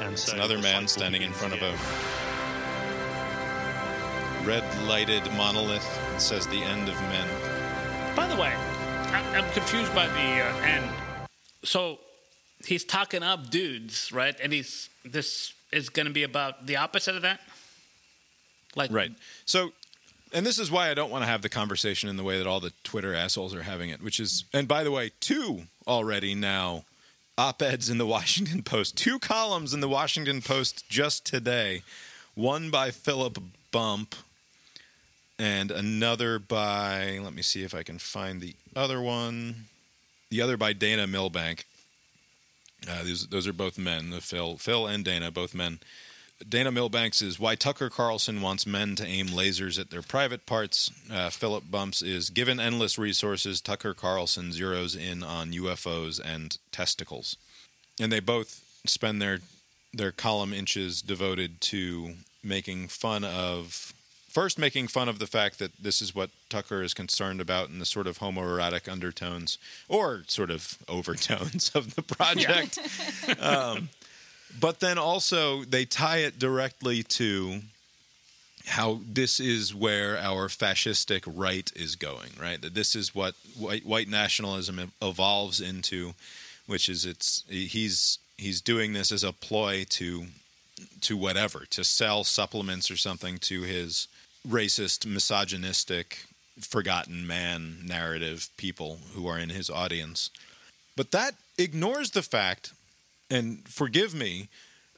And 0.00 0.12
It's 0.14 0.24
so 0.24 0.34
another 0.34 0.58
man 0.58 0.86
standing 0.88 1.22
in 1.22 1.28
begins 1.30 1.38
front 1.40 1.54
of 1.54 1.62
a 1.62 1.68
again. 1.68 1.78
Red 4.44 4.64
lighted 4.86 5.22
monolith 5.34 5.84
that 6.10 6.20
says 6.20 6.46
the 6.46 6.62
end 6.62 6.88
of 6.88 7.00
men. 7.02 7.26
By 8.14 8.26
the 8.28 8.36
way, 8.36 8.52
I- 8.52 9.36
I'm 9.36 9.50
confused 9.52 9.94
by 9.94 10.06
the 10.06 10.44
uh, 10.44 10.56
end. 10.62 10.90
So 11.62 11.98
he's 12.64 12.84
talking 12.84 13.22
up 13.22 13.50
dudes, 13.50 14.12
right? 14.12 14.36
And 14.42 14.52
he's 14.52 14.90
this 15.04 15.54
is 15.72 15.88
going 15.88 16.06
to 16.06 16.12
be 16.12 16.22
about 16.22 16.66
the 16.66 16.76
opposite 16.76 17.16
of 17.16 17.22
that. 17.22 17.40
Like 18.76 18.92
Right. 18.92 19.12
So, 19.44 19.72
and 20.32 20.44
this 20.44 20.58
is 20.58 20.70
why 20.70 20.90
I 20.90 20.94
don't 20.94 21.10
want 21.10 21.22
to 21.22 21.26
have 21.26 21.42
the 21.42 21.48
conversation 21.48 22.08
in 22.08 22.16
the 22.16 22.24
way 22.24 22.38
that 22.38 22.46
all 22.46 22.60
the 22.60 22.72
Twitter 22.82 23.14
assholes 23.14 23.54
are 23.54 23.62
having 23.62 23.90
it, 23.90 24.02
which 24.02 24.20
is, 24.20 24.44
and 24.52 24.66
by 24.68 24.84
the 24.84 24.90
way, 24.90 25.12
two 25.20 25.62
already 25.86 26.34
now 26.34 26.84
op 27.38 27.62
eds 27.62 27.88
in 27.88 27.98
the 27.98 28.06
Washington 28.16 28.62
Post, 28.62 28.96
two 28.96 29.18
columns 29.18 29.72
in 29.72 29.80
the 29.80 29.88
Washington 29.88 30.42
Post 30.42 30.88
just 30.88 31.24
today. 31.24 31.82
One 32.34 32.70
by 32.70 32.90
Philip 32.90 33.38
Bump 33.70 34.14
and 35.38 35.70
another 35.70 36.38
by, 36.38 37.18
let 37.22 37.34
me 37.34 37.42
see 37.42 37.62
if 37.62 37.74
I 37.74 37.82
can 37.82 37.98
find 37.98 38.40
the 38.40 38.54
other 38.76 39.00
one. 39.00 39.66
The 40.30 40.40
other 40.40 40.56
by 40.56 40.72
Dana 40.72 41.06
Milbank. 41.06 41.66
Uh, 42.88 43.02
these, 43.02 43.26
those 43.28 43.46
are 43.46 43.52
both 43.52 43.78
men, 43.78 44.12
Phil, 44.20 44.56
Phil 44.58 44.86
and 44.86 45.04
Dana, 45.04 45.30
both 45.30 45.54
men. 45.54 45.78
Dana 46.46 46.70
Milbanks 46.70 47.22
is 47.22 47.38
why 47.38 47.54
Tucker 47.54 47.88
Carlson 47.88 48.42
wants 48.42 48.66
men 48.66 48.96
to 48.96 49.06
aim 49.06 49.28
lasers 49.28 49.78
at 49.78 49.90
their 49.90 50.02
private 50.02 50.46
parts. 50.46 50.90
Uh, 51.10 51.30
Philip 51.30 51.70
Bumps 51.70 52.02
is 52.02 52.28
given 52.28 52.60
endless 52.60 52.98
resources. 52.98 53.60
Tucker 53.60 53.94
Carlson 53.94 54.50
zeroes 54.50 54.98
in 54.98 55.22
on 55.22 55.52
UFOs 55.52 56.20
and 56.22 56.58
testicles, 56.72 57.36
and 58.00 58.12
they 58.12 58.20
both 58.20 58.62
spend 58.84 59.22
their 59.22 59.38
their 59.92 60.10
column 60.10 60.52
inches 60.52 61.00
devoted 61.00 61.60
to 61.60 62.14
making 62.42 62.88
fun 62.88 63.22
of 63.24 63.93
first 64.34 64.58
making 64.58 64.88
fun 64.88 65.08
of 65.08 65.20
the 65.20 65.28
fact 65.28 65.60
that 65.60 65.70
this 65.80 66.02
is 66.02 66.14
what 66.14 66.28
Tucker 66.50 66.82
is 66.82 66.92
concerned 66.92 67.40
about 67.40 67.68
in 67.68 67.78
the 67.78 67.86
sort 67.86 68.08
of 68.08 68.18
homoerotic 68.18 68.90
undertones 68.90 69.58
or 69.88 70.24
sort 70.26 70.50
of 70.50 70.76
overtones 70.88 71.70
of 71.74 71.94
the 71.94 72.02
project. 72.02 72.78
um, 73.40 73.88
but 74.60 74.80
then 74.80 74.98
also 74.98 75.62
they 75.64 75.84
tie 75.84 76.18
it 76.18 76.38
directly 76.38 77.02
to 77.04 77.60
how 78.66 79.00
this 79.06 79.40
is 79.40 79.74
where 79.74 80.18
our 80.18 80.48
fascistic 80.48 81.22
right 81.26 81.70
is 81.76 81.96
going, 81.96 82.30
right? 82.40 82.60
That 82.60 82.74
this 82.74 82.96
is 82.96 83.14
what 83.14 83.34
white, 83.56 83.86
white 83.86 84.08
nationalism 84.08 84.92
evolves 85.00 85.60
into, 85.60 86.14
which 86.66 86.88
is 86.88 87.04
it's 87.04 87.44
he's 87.48 88.18
he's 88.36 88.60
doing 88.60 88.94
this 88.94 89.12
as 89.12 89.22
a 89.22 89.32
ploy 89.32 89.84
to 89.90 90.26
to 91.02 91.16
whatever 91.16 91.64
to 91.70 91.84
sell 91.84 92.24
supplements 92.24 92.90
or 92.90 92.96
something 92.96 93.38
to 93.38 93.62
his 93.62 94.08
racist, 94.46 95.06
misogynistic, 95.06 96.26
forgotten 96.60 97.26
man 97.26 97.78
narrative 97.84 98.48
people 98.56 98.98
who 99.14 99.26
are 99.26 99.38
in 99.38 99.50
his 99.50 99.70
audience. 99.70 100.30
But 100.96 101.10
that 101.10 101.34
ignores 101.58 102.10
the 102.10 102.22
fact, 102.22 102.72
and 103.30 103.66
forgive 103.68 104.14
me 104.14 104.48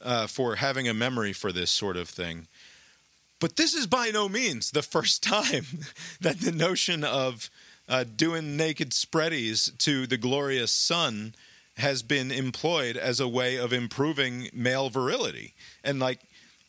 uh, 0.03 0.27
for 0.27 0.57
having 0.57 0.89
a 0.89 0.95
memory 0.95 1.33
for 1.33 1.53
this 1.53 1.71
sort 1.71 1.97
of 1.97 2.09
thing. 2.09 2.47
But 3.41 3.57
this 3.57 3.75
is 3.75 3.87
by 3.87 4.11
no 4.11 4.29
means 4.29 4.71
the 4.71 4.83
first 4.97 5.23
time 5.23 5.67
that 6.21 6.41
the 6.41 6.53
notion 6.53 7.05
of 7.05 7.51
uh, 7.89 8.05
doing 8.05 8.57
naked 8.57 8.91
spreadies 8.91 9.77
to 9.79 10.07
the 10.07 10.17
glorious 10.17 10.73
sun 10.73 11.35
has 11.77 12.03
been 12.03 12.31
employed 12.31 12.97
as 12.97 13.21
a 13.21 13.29
way 13.29 13.57
of 13.57 13.73
improving 13.73 14.49
male 14.53 14.89
virility 14.89 15.55
and 15.85 16.01
like 16.01 16.21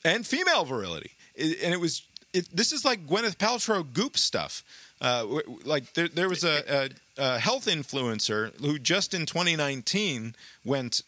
and 0.03 0.27
female 0.27 0.65
virility. 0.65 1.11
And 1.37 1.73
it 1.73 1.79
was 1.79 2.01
it, 2.33 2.47
this 2.55 2.71
is 2.71 2.85
like 2.85 3.07
Gwyneth 3.07 3.37
Paltrow 3.37 3.85
goop 3.93 4.17
stuff. 4.17 4.63
Uh, 4.99 5.25
like 5.63 5.93
there, 5.93 6.07
there 6.07 6.29
was 6.29 6.43
a, 6.43 6.63
a, 6.67 6.89
a 7.17 7.39
health 7.39 7.67
influencer 7.67 8.59
who 8.61 8.79
just 8.79 9.13
in 9.13 9.25
2019 9.25 10.35
went 10.65 11.01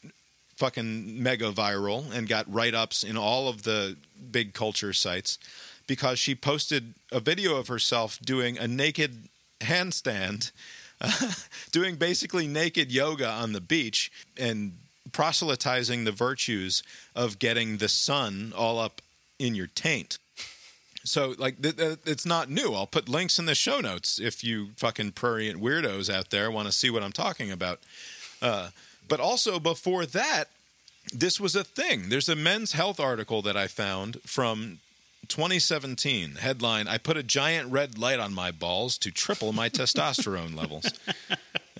fucking 0.55 1.21
mega 1.23 1.51
viral 1.51 2.11
and 2.13 2.27
got 2.27 2.51
write 2.51 2.75
ups 2.75 3.03
in 3.03 3.17
all 3.17 3.47
of 3.47 3.63
the 3.63 3.95
big 4.31 4.53
culture 4.53 4.93
sites 4.93 5.39
because 5.87 6.19
she 6.19 6.35
posted 6.35 6.93
a 7.11 7.19
video 7.19 7.55
of 7.55 7.67
herself 7.67 8.19
doing 8.19 8.57
a 8.57 8.67
naked 8.67 9.29
handstand, 9.61 10.51
doing 11.71 11.95
basically 11.95 12.47
naked 12.47 12.91
yoga 12.91 13.27
on 13.27 13.53
the 13.53 13.61
beach 13.61 14.11
and 14.37 14.73
proselytizing 15.11 16.03
the 16.03 16.11
virtues 16.11 16.83
of 17.15 17.39
getting 17.39 17.77
the 17.77 17.89
sun 17.89 18.53
all 18.55 18.77
up 18.77 19.01
in 19.39 19.55
your 19.55 19.67
taint. 19.67 20.19
So, 21.03 21.33
like, 21.37 21.61
th- 21.61 21.77
th- 21.77 21.97
it's 22.05 22.25
not 22.25 22.49
new. 22.49 22.73
I'll 22.73 22.85
put 22.87 23.07
links 23.09 23.39
in 23.39 23.45
the 23.45 23.55
show 23.55 23.79
notes 23.79 24.19
if 24.19 24.43
you 24.43 24.69
fucking 24.77 25.13
prurient 25.13 25.61
weirdos 25.61 26.13
out 26.13 26.29
there 26.29 26.51
want 26.51 26.67
to 26.67 26.71
see 26.73 26.89
what 26.89 27.03
I'm 27.03 27.11
talking 27.13 27.51
about. 27.51 27.79
Uh, 28.41 28.69
but 29.07 29.19
also 29.19 29.59
before 29.59 30.05
that, 30.05 30.45
this 31.13 31.39
was 31.39 31.55
a 31.55 31.63
thing. 31.63 32.09
There's 32.09 32.29
a 32.29 32.35
men's 32.35 32.73
health 32.73 32.99
article 32.99 33.41
that 33.43 33.55
I 33.57 33.67
found 33.67 34.21
from 34.23 34.79
2017. 35.29 36.35
Headline 36.35 36.87
I 36.87 36.97
put 36.97 37.15
a 37.17 37.23
giant 37.23 37.71
red 37.71 37.97
light 37.97 38.19
on 38.19 38.33
my 38.33 38.51
balls 38.51 38.97
to 38.99 39.09
triple 39.11 39.53
my 39.53 39.69
testosterone 39.69 40.55
levels. 40.55 40.91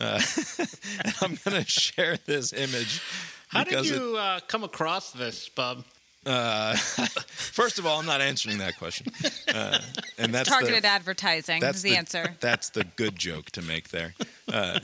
Uh, 0.01 0.22
I'm 1.22 1.38
going 1.43 1.61
to 1.61 1.70
share 1.70 2.15
this 2.26 2.53
image. 2.53 3.01
How 3.49 3.65
did 3.65 3.72
because 3.72 3.91
it- 3.91 3.99
you 3.99 4.15
uh, 4.15 4.39
come 4.47 4.63
across 4.63 5.11
this, 5.11 5.49
Bub? 5.49 5.84
Uh, 6.26 6.76
first 7.28 7.80
of 7.80 7.86
all, 7.86 7.99
I'm 7.99 8.05
not 8.05 8.22
answering 8.22 8.57
that 8.59 8.78
question. 8.78 9.07
Uh, 9.53 9.80
and 10.17 10.34
that's 10.34 10.49
Targeted 10.49 10.84
the, 10.84 10.88
advertising 10.88 11.61
that's 11.61 11.78
is 11.78 11.84
the, 11.84 11.95
answer. 11.95 12.36
That's 12.39 12.70
the 12.70 12.84
good 12.95 13.15
joke 13.15 13.51
to 13.51 13.61
make 13.61 13.89
there. 13.89 14.13
Uh, 14.51 14.80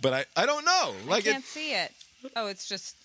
but 0.00 0.12
I, 0.12 0.24
I 0.36 0.46
don't 0.46 0.64
know. 0.64 0.94
Like, 1.06 1.26
I 1.26 1.32
can't 1.32 1.44
see 1.44 1.72
it. 1.72 1.92
Oh, 2.34 2.46
it's 2.48 2.68
just 2.68 2.96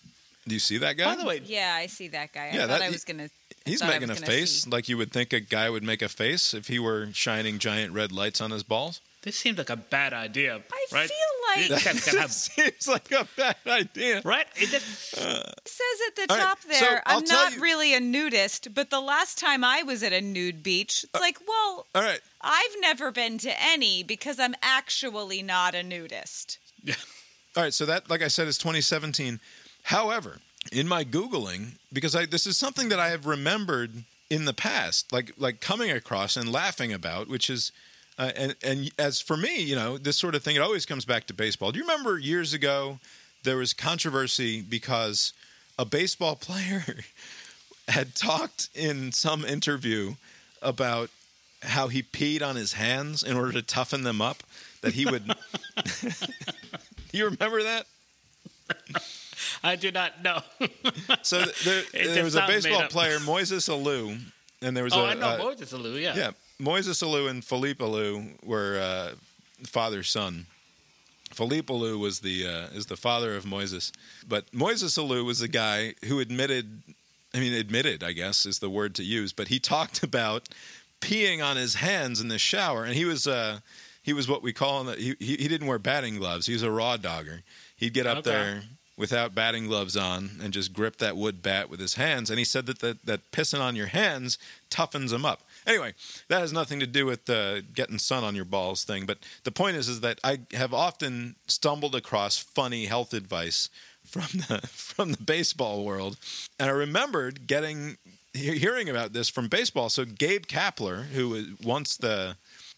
do 0.48 0.54
you 0.54 0.60
see 0.60 0.78
that 0.80 0.98
guy? 0.98 1.16
By 1.16 1.22
the 1.22 1.28
way, 1.28 1.42
yeah. 1.46 1.74
I 1.78 1.88
see 1.88 2.10
that 2.10 2.34
guy. 2.34 2.48
I 2.48 2.52
Yeah, 2.52 2.60
thought 2.62 2.80
that- 2.80 2.82
I 2.84 2.90
was 2.90 3.06
gonna. 3.06 3.30
He's 3.66 3.82
making 3.82 4.10
a 4.10 4.16
face 4.16 4.64
see. 4.64 4.70
like 4.70 4.90
you 4.90 4.98
would 4.98 5.14
think 5.14 5.32
a 5.32 5.40
guy 5.40 5.70
would 5.70 5.84
make 5.84 6.02
a 6.02 6.10
face 6.10 6.54
if 6.54 6.68
he 6.68 6.80
were 6.80 7.08
shining 7.14 7.60
giant 7.60 7.94
red 7.94 8.12
lights 8.12 8.42
on 8.42 8.52
his 8.52 8.62
balls. 8.64 9.00
This 9.24 9.36
seems 9.38 9.58
like 9.58 9.70
a 9.70 9.76
bad 9.76 10.14
idea. 10.14 10.56
I 10.72 10.86
right? 10.92 11.10
feel 11.10 11.70
like- 11.70 11.70
You 11.70 11.76
can- 11.92 11.98
can 12.00 12.18
have- 12.20 12.32
Seems 12.32 12.88
like 12.88 13.12
a 13.12 13.28
bad 13.36 13.56
idea. 13.66 14.22
right? 14.24 14.46
It 14.56 14.70
just, 14.70 15.14
It 15.18 15.68
says 15.68 16.00
at 16.08 16.16
the 16.16 16.28
top 16.28 16.60
so 16.62 16.68
there, 16.70 17.02
I'll 17.06 17.18
I'm 17.20 17.24
not 17.26 17.56
you- 17.56 17.62
really 17.62 17.94
a 17.96 18.00
nudist, 18.00 18.74
but 18.74 18.90
the 18.90 19.00
last 19.02 19.38
time 19.40 19.64
I 19.64 19.84
was 19.84 20.04
at 20.04 20.14
a 20.14 20.22
nude 20.22 20.62
beach, 20.64 21.04
it's 21.04 21.16
uh, 21.16 21.20
like, 21.20 21.40
well, 21.48 21.86
All 21.96 22.02
right. 22.02 22.20
I've 22.42 22.76
never 22.82 23.12
been 23.12 23.38
to 23.40 23.54
any 23.62 24.04
because 24.04 24.40
I'm 24.40 24.56
actually 24.62 25.42
not 25.42 25.74
a 25.76 25.84
nudist. 25.84 26.60
Yeah. 26.84 26.96
All 27.56 27.64
right, 27.64 27.74
so 27.74 27.86
that, 27.86 28.10
like 28.10 28.22
I 28.22 28.28
said, 28.28 28.48
is 28.48 28.58
2017. 28.58 29.40
However, 29.84 30.40
in 30.72 30.88
my 30.88 31.04
googling, 31.04 31.74
because 31.92 32.16
I, 32.16 32.26
this 32.26 32.48
is 32.48 32.58
something 32.58 32.90
that 32.90 33.00
I 33.00 33.10
have 33.10 33.26
remembered 33.26 34.04
in 34.30 34.46
the 34.46 34.54
past, 34.54 35.12
like 35.14 35.34
like 35.38 35.60
coming 35.62 35.92
across 35.92 36.36
and 36.36 36.52
laughing 36.52 36.92
about, 36.92 37.28
which 37.30 37.50
is, 37.50 37.72
uh, 38.18 38.32
and 38.36 38.56
and 38.64 38.92
as 39.00 39.22
for 39.22 39.38
me, 39.38 39.62
you 39.62 39.76
know, 39.76 39.98
this 39.98 40.18
sort 40.18 40.36
of 40.36 40.44
thing, 40.44 40.56
it 40.56 40.62
always 40.62 40.86
comes 40.86 41.06
back 41.06 41.28
to 41.28 41.34
baseball. 41.34 41.72
Do 41.72 41.80
you 41.80 41.86
remember 41.86 42.18
years 42.18 42.54
ago 42.54 43.00
there 43.44 43.58
was 43.58 43.74
controversy 43.74 44.62
because 44.62 45.34
a 45.78 45.86
baseball 45.86 46.36
player 46.42 46.84
had 47.88 48.16
talked 48.16 48.70
in 48.74 49.12
some 49.12 49.44
interview 49.44 50.16
about 50.62 51.10
how 51.62 51.88
he 51.88 52.04
peed 52.04 52.42
on 52.42 52.56
his 52.56 52.74
hands 52.74 53.24
in 53.24 53.36
order 53.36 53.52
to 53.54 53.62
toughen 53.62 54.04
them 54.04 54.22
up. 54.22 54.44
That 54.82 54.94
he 54.94 55.06
would. 55.06 55.24
you 57.14 57.26
remember 57.26 57.64
that? 57.64 57.86
I 59.64 59.78
do 59.78 59.92
not 59.92 60.22
know. 60.22 60.42
So 61.22 61.42
there, 61.64 61.84
there 61.94 62.24
was 62.24 62.36
a 62.36 62.46
baseball 62.48 62.88
player, 62.88 63.18
Moises 63.20 63.70
Alou, 63.70 64.20
and 64.62 64.76
there 64.76 64.84
was 64.84 64.94
oh, 64.94 65.06
a 65.06 65.08
I 65.10 65.14
know 65.14 65.38
Moses 65.38 65.72
Alou, 65.72 66.02
yeah. 66.02 66.16
yeah, 66.16 66.32
Moises 66.64 67.04
Alou 67.04 67.30
and 67.30 67.44
Felipe 67.44 67.80
Alou 67.80 68.42
were 68.44 68.80
uh, 68.80 69.16
father 69.66 70.04
son. 70.04 70.46
Felipe 71.32 71.68
Alou 71.68 72.00
was 72.00 72.20
the 72.20 72.48
uh, 72.48 72.78
is 72.78 72.86
the 72.86 72.96
father 72.96 73.36
of 73.36 73.44
Moises, 73.44 73.92
but 74.28 74.50
Moises 74.52 74.98
Alou 74.98 75.26
was 75.26 75.40
the 75.40 75.48
guy 75.48 75.94
who 76.06 76.20
admitted. 76.20 76.82
I 77.36 77.40
mean, 77.40 77.54
admitted, 77.54 78.04
I 78.04 78.12
guess, 78.12 78.46
is 78.46 78.60
the 78.60 78.70
word 78.70 78.94
to 78.96 79.04
use. 79.04 79.34
But 79.34 79.48
he 79.48 79.60
talked 79.60 80.04
about 80.10 80.50
peeing 81.02 81.44
on 81.44 81.58
his 81.58 81.76
hands 81.76 82.22
in 82.22 82.28
the 82.28 82.38
shower, 82.38 82.84
and 82.86 82.94
he 82.94 83.06
was 83.06 83.26
uh, 83.28 83.60
he 84.04 84.14
was 84.14 84.28
what 84.30 84.44
we 84.44 84.54
call 84.54 84.84
he, 84.86 85.16
he 85.20 85.36
he 85.38 85.48
didn't 85.48 85.66
wear 85.68 85.80
batting 85.80 86.18
gloves. 86.18 86.46
He 86.46 86.54
was 86.54 86.62
a 86.64 86.72
raw 86.72 86.96
dogger. 86.98 87.42
He'd 87.76 87.94
get 87.94 88.06
up 88.06 88.20
Okay. 88.20 88.30
there 88.30 88.62
without 88.96 89.34
batting 89.34 89.66
gloves 89.68 89.98
on 89.98 90.30
and 90.42 90.54
just 90.54 90.72
grip 90.72 90.98
that 90.98 91.18
wood 91.18 91.42
bat 91.42 91.68
with 91.68 91.80
his 91.80 91.96
hands. 91.96 92.30
And 92.30 92.38
he 92.38 92.46
said 92.46 92.68
that 92.68 92.78
that, 92.80 93.04
that 93.08 93.32
pissing 93.32 93.60
on 93.60 93.76
your 93.76 93.88
hands 93.88 94.38
toughens 94.70 95.10
them 95.10 95.26
up. 95.26 95.42
Anyway, 95.66 95.94
that 96.30 96.42
has 96.42 96.54
nothing 96.54 96.80
to 96.80 96.88
do 96.88 97.06
with 97.06 97.26
the 97.26 97.64
getting 97.74 97.98
sun 97.98 98.24
on 98.24 98.36
your 98.36 98.46
balls 98.46 98.84
thing. 98.84 99.06
But 99.06 99.20
the 99.44 99.52
point 99.52 99.78
is, 99.78 99.88
is 99.88 100.02
that 100.02 100.20
I 100.24 100.40
have 100.54 100.74
often 100.74 101.36
stumbled 101.48 101.96
across 101.96 102.38
funny 102.38 102.86
health 102.86 103.14
advice 103.14 103.70
from 104.06 104.28
the 104.48 104.62
from 104.68 105.12
the 105.14 105.24
baseball 105.24 105.86
world, 105.86 106.18
and 106.60 106.70
I 106.70 106.74
remembered 106.74 107.48
getting 107.48 107.98
hearing 108.34 108.90
about 108.90 109.14
this 109.14 109.30
from 109.30 109.48
baseball. 109.48 109.90
So 109.90 110.06
Gabe 110.06 110.46
Kapler, 110.46 111.06
who 111.06 111.30
was 111.30 111.46
once 111.64 111.98
the 111.98 112.36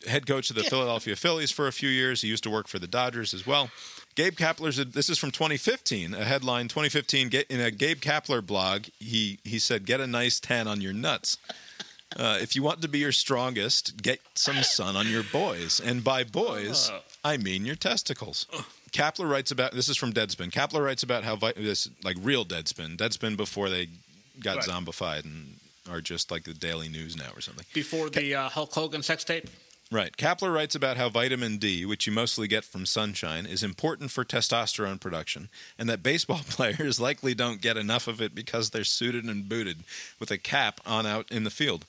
head 0.08 0.28
coach 0.28 0.50
of 0.50 0.56
the 0.56 0.64
Philadelphia 0.64 1.16
Phillies 1.16 1.52
for 1.52 1.68
a 1.68 1.72
few 1.72 1.90
years, 1.90 2.22
he 2.22 2.28
used 2.28 2.44
to 2.44 2.50
work 2.50 2.68
for 2.68 2.80
the 2.80 2.88
Dodgers 2.88 3.34
as 3.34 3.48
well. 3.48 3.70
Gabe 4.16 4.36
Kapler's 4.36 4.78
this 4.78 5.10
is 5.10 5.18
from 5.18 5.32
2015, 5.32 6.14
a 6.14 6.24
headline 6.24 6.68
2015 6.68 7.30
Ga- 7.30 7.46
in 7.50 7.60
a 7.60 7.72
Gabe 7.72 8.00
Kapler 8.00 8.46
blog. 8.46 8.86
He 9.00 9.40
he 9.44 9.60
said, 9.60 9.86
"Get 9.86 10.00
a 10.00 10.08
nice 10.08 10.40
tan 10.40 10.68
on 10.68 10.82
your 10.82 10.94
nuts." 10.94 11.38
Uh, 12.18 12.38
if 12.42 12.56
you 12.56 12.64
want 12.64 12.82
to 12.82 12.88
be 12.88 13.00
your 13.00 13.12
strongest, 13.12 14.02
get 14.02 14.20
some 14.36 14.64
sun 14.64 14.96
on 14.96 15.08
your 15.08 15.24
boys. 15.24 15.80
And 15.84 16.04
by 16.04 16.24
boys, 16.24 16.92
I 17.24 17.38
mean 17.38 17.66
your 17.66 17.76
testicles. 17.76 18.48
Kapler 18.92 19.30
writes 19.30 19.52
about 19.52 19.74
this 19.74 19.90
is 19.90 19.98
from 19.98 20.14
Deadspin. 20.14 20.52
Kapler 20.52 20.84
writes 20.84 21.04
about 21.04 21.24
how 21.26 21.36
vi- 21.36 21.52
this 21.58 21.90
like 22.04 22.16
real 22.22 22.46
Deadspin, 22.46 22.96
Deadspin 22.98 23.36
before 23.36 23.70
they 23.70 23.90
got 24.40 24.58
Right. 24.58 24.66
zombified 24.66 25.26
and 25.26 25.58
are 25.90 26.02
just 26.02 26.32
like 26.32 26.44
the 26.46 26.54
Daily 26.54 26.88
News 26.88 27.18
now 27.18 27.30
or 27.36 27.42
something. 27.42 27.66
Before 27.74 28.10
the 28.10 28.34
uh, 28.36 28.50
Hulk 28.50 28.74
Hogan 28.74 29.04
sex 29.04 29.24
tape. 29.24 29.50
Right. 29.92 30.16
Kapler 30.18 30.52
writes 30.54 30.74
about 30.74 30.98
how 30.98 31.10
vitamin 31.10 31.58
D, 31.58 31.86
which 31.86 32.08
you 32.08 32.14
mostly 32.14 32.48
get 32.48 32.64
from 32.66 32.88
sunshine, 32.88 33.46
is 33.46 33.62
important 33.62 34.10
for 34.10 34.26
testosterone 34.26 35.00
production, 35.00 35.50
and 35.78 35.88
that 35.90 36.02
baseball 36.02 36.40
players 36.50 37.00
likely 37.00 37.36
don't 37.36 37.62
get 37.62 37.78
enough 37.78 38.08
of 38.08 38.20
it 38.22 38.34
because 38.34 38.72
they're 38.72 38.84
suited 38.84 39.26
and 39.26 39.48
booted 39.48 39.84
with 40.20 40.32
a 40.32 40.38
cap 40.40 40.82
on 40.88 41.06
out 41.06 41.30
in 41.32 41.44
the 41.44 41.52
field. 41.52 41.86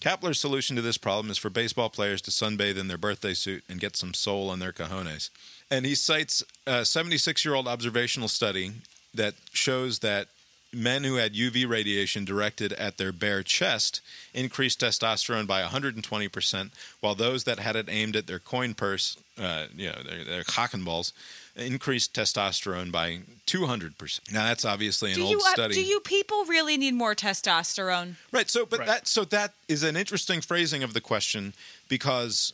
Kapler's 0.00 0.38
solution 0.38 0.76
to 0.76 0.82
this 0.82 0.98
problem 0.98 1.30
is 1.30 1.38
for 1.38 1.50
baseball 1.50 1.90
players 1.90 2.22
to 2.22 2.30
sunbathe 2.30 2.78
in 2.78 2.88
their 2.88 2.98
birthday 2.98 3.34
suit 3.34 3.64
and 3.68 3.80
get 3.80 3.96
some 3.96 4.14
soul 4.14 4.50
on 4.50 4.58
their 4.58 4.72
cojones. 4.72 5.30
And 5.70 5.84
he 5.84 5.94
cites 5.94 6.42
a 6.66 6.84
76 6.84 7.44
year 7.44 7.54
old 7.54 7.66
observational 7.66 8.28
study 8.28 8.72
that 9.14 9.34
shows 9.52 9.98
that 10.00 10.28
men 10.72 11.04
who 11.04 11.14
had 11.14 11.34
UV 11.34 11.68
radiation 11.68 12.24
directed 12.24 12.72
at 12.74 12.98
their 12.98 13.12
bare 13.12 13.42
chest 13.42 14.00
increased 14.34 14.80
testosterone 14.80 15.46
by 15.46 15.62
120%, 15.62 16.70
while 17.00 17.14
those 17.14 17.44
that 17.44 17.58
had 17.58 17.76
it 17.76 17.88
aimed 17.88 18.16
at 18.16 18.26
their 18.26 18.38
coin 18.38 18.74
purse, 18.74 19.16
uh, 19.38 19.66
you 19.74 19.86
know, 19.86 20.02
their, 20.04 20.24
their 20.24 20.44
cock 20.44 20.74
and 20.74 20.84
balls, 20.84 21.12
increased 21.58 22.14
testosterone 22.14 22.90
by 22.92 23.20
200%. 23.46 24.32
Now, 24.32 24.44
that's 24.44 24.64
obviously 24.64 25.10
an 25.12 25.16
Do 25.16 25.22
old 25.24 25.30
you 25.32 25.38
uh, 25.38 25.50
study. 25.50 25.74
do 25.74 25.82
you 25.82 26.00
people 26.00 26.44
really 26.44 26.76
need 26.76 26.94
more 26.94 27.14
testosterone? 27.14 28.14
Right. 28.32 28.48
So, 28.48 28.64
but 28.66 28.80
Right. 28.80 28.86
that 28.88 29.08
so 29.08 29.24
that 29.24 29.54
is 29.68 29.82
an 29.82 29.96
interesting 29.96 30.40
phrasing 30.40 30.82
of 30.82 30.94
the 30.94 31.00
question 31.00 31.52
because 31.88 32.52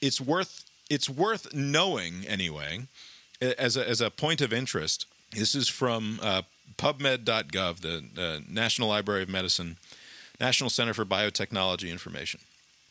it's 0.00 0.20
worth 0.20 0.64
it's 0.90 1.08
worth 1.08 1.54
knowing 1.54 2.24
anyway 2.26 2.86
as 3.40 3.76
a, 3.76 3.88
as 3.88 4.00
a 4.00 4.10
point 4.10 4.40
of 4.40 4.52
interest. 4.52 5.06
This 5.32 5.54
is 5.54 5.68
from 5.68 6.20
uh, 6.22 6.42
PubMed.gov, 6.76 7.80
the 7.80 8.04
uh, 8.22 8.40
National 8.48 8.88
Library 8.88 9.22
of 9.22 9.28
Medicine, 9.28 9.76
National 10.40 10.70
Center 10.70 10.94
for 10.94 11.04
Biotechnology 11.04 11.90
Information. 11.90 12.40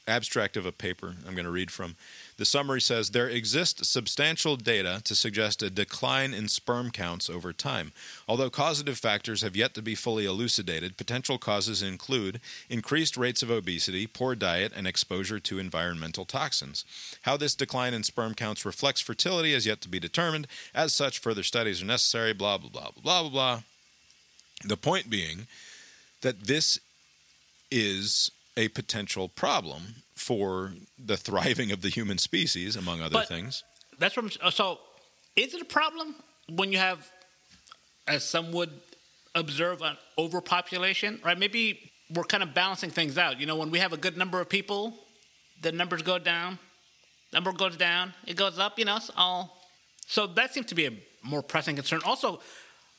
Abstract 0.07 0.57
of 0.57 0.65
a 0.65 0.71
paper 0.71 1.15
I'm 1.25 1.33
going 1.33 1.45
to 1.45 1.51
read 1.51 1.71
from. 1.71 1.95
The 2.37 2.45
summary 2.45 2.81
says 2.81 3.09
there 3.09 3.29
exists 3.29 3.87
substantial 3.87 4.55
data 4.55 5.01
to 5.03 5.15
suggest 5.15 5.61
a 5.61 5.69
decline 5.69 6.33
in 6.33 6.47
sperm 6.47 6.91
counts 6.91 7.29
over 7.29 7.53
time. 7.53 7.91
Although 8.27 8.49
causative 8.49 8.97
factors 8.97 9.41
have 9.41 9.55
yet 9.55 9.73
to 9.75 9.81
be 9.81 9.95
fully 9.95 10.25
elucidated, 10.25 10.97
potential 10.97 11.37
causes 11.37 11.81
include 11.81 12.39
increased 12.69 13.17
rates 13.17 13.43
of 13.43 13.51
obesity, 13.51 14.07
poor 14.07 14.35
diet, 14.35 14.73
and 14.75 14.87
exposure 14.87 15.39
to 15.39 15.59
environmental 15.59 16.25
toxins. 16.25 16.85
How 17.23 17.37
this 17.37 17.55
decline 17.55 17.93
in 17.93 18.03
sperm 18.03 18.33
counts 18.33 18.65
reflects 18.65 19.01
fertility 19.01 19.53
is 19.53 19.65
yet 19.65 19.81
to 19.81 19.89
be 19.89 19.99
determined. 19.99 20.47
As 20.73 20.93
such, 20.93 21.19
further 21.19 21.43
studies 21.43 21.81
are 21.81 21.85
necessary, 21.85 22.33
blah, 22.33 22.57
blah, 22.57 22.69
blah, 22.69 22.91
blah, 23.01 23.21
blah, 23.21 23.29
blah. 23.29 23.61
The 24.65 24.77
point 24.77 25.09
being 25.09 25.47
that 26.21 26.45
this 26.45 26.79
is 27.69 28.31
a 28.55 28.69
potential 28.69 29.27
problem 29.27 30.02
for 30.23 30.73
the 30.97 31.17
thriving 31.17 31.71
of 31.71 31.81
the 31.81 31.89
human 31.89 32.17
species, 32.17 32.75
among 32.75 33.01
other 33.01 33.13
But- 33.13 33.27
things. 33.27 33.63
That's 33.99 34.15
what 34.15 34.25
I'm, 34.25 34.47
uh, 34.47 34.51
so. 34.51 34.79
Is 35.35 35.53
it 35.53 35.61
a 35.61 35.65
problem 35.65 36.15
when 36.49 36.71
you 36.71 36.77
have, 36.77 37.11
as 38.07 38.27
some 38.27 38.51
would 38.51 38.71
observe, 39.35 39.81
an 39.81 39.97
overpopulation? 40.17 41.19
Right? 41.23 41.37
Maybe 41.37 41.91
we're 42.09 42.23
kind 42.23 42.43
of 42.43 42.53
balancing 42.53 42.89
things 42.89 43.17
out. 43.17 43.39
You 43.39 43.45
know, 43.45 43.55
when 43.55 43.69
we 43.71 43.79
have 43.79 43.93
a 43.93 43.97
good 43.97 44.17
number 44.17 44.39
of 44.39 44.49
people, 44.49 44.97
the 45.61 45.71
numbers 45.71 46.01
go 46.01 46.17
down. 46.19 46.57
Number 47.33 47.51
goes 47.51 47.77
down. 47.77 48.13
It 48.25 48.35
goes 48.35 48.59
up. 48.59 48.77
You 48.79 48.85
know, 48.85 48.97
it's 48.97 49.11
all. 49.15 49.59
So 50.07 50.27
that 50.27 50.53
seems 50.53 50.67
to 50.67 50.75
be 50.75 50.85
a 50.85 50.91
more 51.23 51.41
pressing 51.41 51.75
concern. 51.75 52.01
Also, 52.05 52.41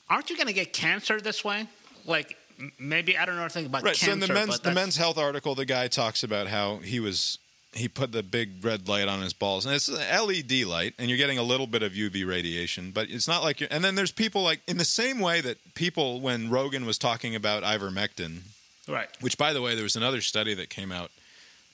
aren't 0.09 0.29
you 0.29 0.35
going 0.35 0.47
to 0.47 0.53
get 0.53 0.73
cancer 0.73 1.21
this 1.21 1.43
way? 1.43 1.67
Like 2.05 2.37
maybe 2.79 3.17
I 3.17 3.25
don't 3.25 3.35
know 3.35 3.41
anything 3.43 3.65
about 3.65 3.83
Right. 3.83 3.95
cancer. 3.95 4.05
so 4.07 4.11
in 4.13 4.19
the 4.19 4.27
men's 4.33 4.59
the 4.59 4.71
men's 4.71 4.97
health 4.97 5.17
article, 5.17 5.55
the 5.55 5.65
guy 5.65 5.87
talks 5.87 6.23
about 6.23 6.47
how 6.47 6.77
he 6.77 6.99
was 6.99 7.37
he 7.73 7.89
put 7.89 8.13
the 8.13 8.23
big 8.23 8.63
red 8.63 8.87
light 8.87 9.07
on 9.09 9.21
his 9.21 9.33
balls, 9.33 9.65
and 9.65 9.75
it's 9.75 9.89
an 9.89 9.95
LED 9.97 10.63
light, 10.63 10.93
and 10.97 11.09
you're 11.09 11.17
getting 11.17 11.37
a 11.37 11.43
little 11.43 11.67
bit 11.67 11.83
of 11.83 11.91
UV 11.91 12.25
radiation, 12.25 12.91
but 12.91 13.09
it's 13.09 13.27
not 13.27 13.43
like 13.43 13.59
you're. 13.59 13.67
And 13.69 13.83
then 13.83 13.95
there's 13.95 14.13
people 14.13 14.43
like 14.43 14.61
in 14.65 14.77
the 14.77 14.85
same 14.85 15.19
way 15.19 15.41
that 15.41 15.57
people 15.75 16.21
when 16.21 16.49
Rogan 16.49 16.85
was 16.85 16.97
talking 16.97 17.35
about 17.35 17.63
ivermectin, 17.63 18.43
right. 18.87 19.09
which 19.19 19.37
by 19.37 19.51
the 19.51 19.61
way, 19.61 19.75
there 19.75 19.83
was 19.83 19.97
another 19.97 20.21
study 20.21 20.53
that 20.53 20.69
came 20.69 20.91
out 20.93 21.11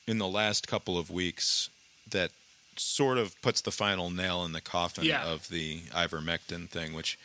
in 0.08 0.18
the 0.18 0.28
last 0.28 0.68
couple 0.68 0.98
of 0.98 1.12
weeks 1.12 1.70
that 2.10 2.32
sort 2.78 3.20
of 3.20 3.40
puts 3.44 3.62
the 3.62 3.72
final 3.72 4.10
nail 4.10 4.44
in 4.44 4.54
the 4.54 4.62
coffin 4.62 5.04
Yeah. 5.06 5.24
of 5.26 5.50
the 5.50 5.82
ivermectin 5.92 6.68
thing, 6.68 6.94
which 6.94 7.20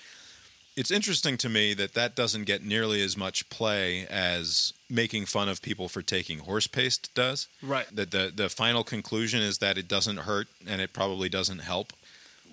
it's 0.76 0.90
interesting 0.90 1.36
to 1.38 1.48
me 1.48 1.72
that 1.74 1.94
that 1.94 2.14
doesn't 2.14 2.44
get 2.44 2.62
nearly 2.62 3.02
as 3.02 3.16
much 3.16 3.48
play 3.48 4.06
as 4.08 4.74
making 4.90 5.24
fun 5.24 5.48
of 5.48 5.62
people 5.62 5.88
for 5.88 6.02
taking 6.02 6.40
horse 6.40 6.66
paste 6.66 7.12
does. 7.14 7.48
Right. 7.62 7.86
That 7.94 8.10
the 8.10 8.32
the 8.34 8.48
final 8.48 8.84
conclusion 8.84 9.40
is 9.40 9.58
that 9.58 9.78
it 9.78 9.88
doesn't 9.88 10.18
hurt 10.18 10.48
and 10.66 10.80
it 10.80 10.92
probably 10.92 11.28
doesn't 11.28 11.60
help 11.60 11.92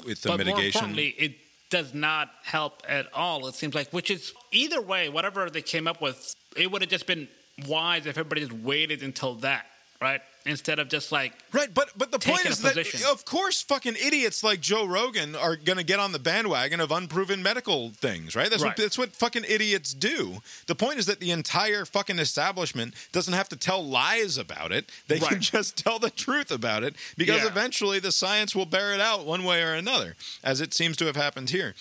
with 0.06 0.22
the 0.22 0.30
but 0.30 0.38
more 0.38 0.46
mitigation. 0.46 0.80
importantly, 0.80 1.16
it 1.18 1.36
does 1.70 1.94
not 1.94 2.30
help 2.44 2.82
at 2.88 3.08
all. 3.14 3.48
It 3.48 3.56
seems 3.56 3.76
like, 3.76 3.90
which 3.90 4.10
is 4.10 4.34
either 4.52 4.80
way, 4.80 5.10
whatever 5.10 5.50
they 5.50 5.62
came 5.62 5.88
up 5.88 6.02
with, 6.02 6.36
it 6.56 6.72
would 6.72 6.82
have 6.82 6.92
just 6.92 7.08
been 7.08 7.28
wise 7.68 8.06
if 8.06 8.18
everybody 8.18 8.42
just 8.42 8.54
waited 8.54 9.04
until 9.04 9.36
that, 9.36 9.66
right? 10.04 10.22
Instead 10.46 10.78
of 10.80 10.90
just 10.90 11.14
like, 11.14 11.32
Right, 11.54 11.74
but 11.74 11.92
but 11.96 12.12
the 12.12 12.20
point 12.20 12.46
is 12.46 12.60
that 12.64 12.76
position. 12.76 13.00
of 13.10 13.24
course 13.24 13.62
fucking 13.62 13.96
idiots 13.96 14.44
like 14.44 14.60
Joe 14.60 14.86
Rogan 14.86 15.36
are 15.38 15.56
going 15.56 15.78
to 15.78 15.84
get 15.86 16.02
on 16.02 16.12
the 16.12 16.20
bandwagon 16.20 16.82
of 16.82 16.92
unproven 16.92 17.42
medical 17.42 17.92
things, 17.92 18.36
right? 18.36 18.50
That's 18.50 18.62
Right. 18.62 18.72
what 18.72 18.78
that's 18.78 18.98
what 18.98 19.14
fucking 19.16 19.46
idiots 19.48 19.94
do. 19.94 20.42
The 20.68 20.76
point 20.76 21.00
is 21.00 21.06
that 21.06 21.22
the 21.22 21.32
entire 21.32 21.86
fucking 21.86 22.20
establishment 22.20 22.94
doesn't 23.14 23.34
have 23.34 23.48
to 23.50 23.56
tell 23.56 23.84
lies 23.86 24.38
about 24.38 24.74
it. 24.74 24.90
They 25.08 25.20
can 25.20 25.40
just 25.40 25.78
tell 25.78 25.98
the 25.98 26.10
truth 26.10 26.52
about 26.52 26.84
it 26.84 26.96
because 27.16 27.42
Yeah. 27.44 27.48
eventually 27.48 28.00
the 28.00 28.12
science 28.12 28.54
will 28.54 28.66
bear 28.66 28.94
it 28.94 29.00
out 29.00 29.26
one 29.26 29.46
way 29.46 29.64
or 29.64 29.74
another, 29.74 30.18
as 30.44 30.60
it 30.60 30.74
seems 30.74 30.98
to 30.98 31.06
have 31.06 31.16
happened 31.16 31.52
here. 31.52 31.74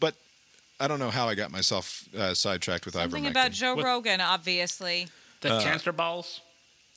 But 0.00 0.16
I 0.80 0.88
don't 0.88 0.98
know 0.98 1.10
how 1.10 1.28
I 1.28 1.36
got 1.36 1.52
myself 1.52 2.02
uh, 2.18 2.34
sidetracked 2.34 2.84
with 2.84 2.94
Something 2.94 3.22
ivermectin. 3.24 3.30
about 3.30 3.52
Joe 3.52 3.74
What- 3.76 3.84
Rogan, 3.84 4.20
obviously. 4.20 5.06
the 5.40 5.60
cancer 5.60 5.92
balls 5.92 6.40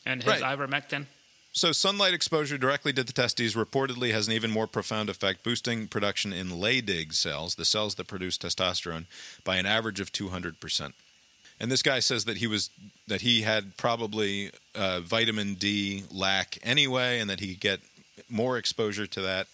and 0.05 0.23
his 0.23 0.41
right. 0.41 0.57
ivermectin. 0.57 1.05
So, 1.53 1.73
sunlight 1.73 2.13
exposure 2.13 2.57
directly 2.57 2.93
to 2.93 3.03
the 3.03 3.11
testes 3.11 3.55
reportedly 3.55 4.11
has 4.13 4.27
an 4.27 4.33
even 4.33 4.51
more 4.51 4.67
profound 4.67 5.09
effect, 5.09 5.43
boosting 5.43 5.87
production 5.89 6.31
in 6.31 6.47
Leydig 6.47 7.13
cells, 7.13 7.55
the 7.55 7.65
cells 7.65 7.95
that 7.95 8.07
produce 8.07 8.37
testosterone, 8.37 9.05
by 9.43 9.57
an 9.57 9.65
average 9.65 9.99
of 9.99 10.13
200%. 10.13 10.93
and 11.59 11.69
this 11.69 11.83
guy 11.83 11.99
says 11.99 12.23
that 12.25 12.37
he 12.37 12.47
was 12.47 12.69
that 13.07 13.21
he 13.21 13.41
had 13.41 13.75
probably 13.75 14.51
uh, 14.75 15.01
vitamin 15.01 15.55
D 15.55 16.05
lack 16.09 16.57
anyway, 16.63 17.19
and 17.19 17.29
that 17.29 17.41
he 17.41 17.49
could 17.49 17.59
get 17.59 17.79
more 18.29 18.57
exposure 18.57 19.05
to 19.07 19.21
that. 19.21 19.47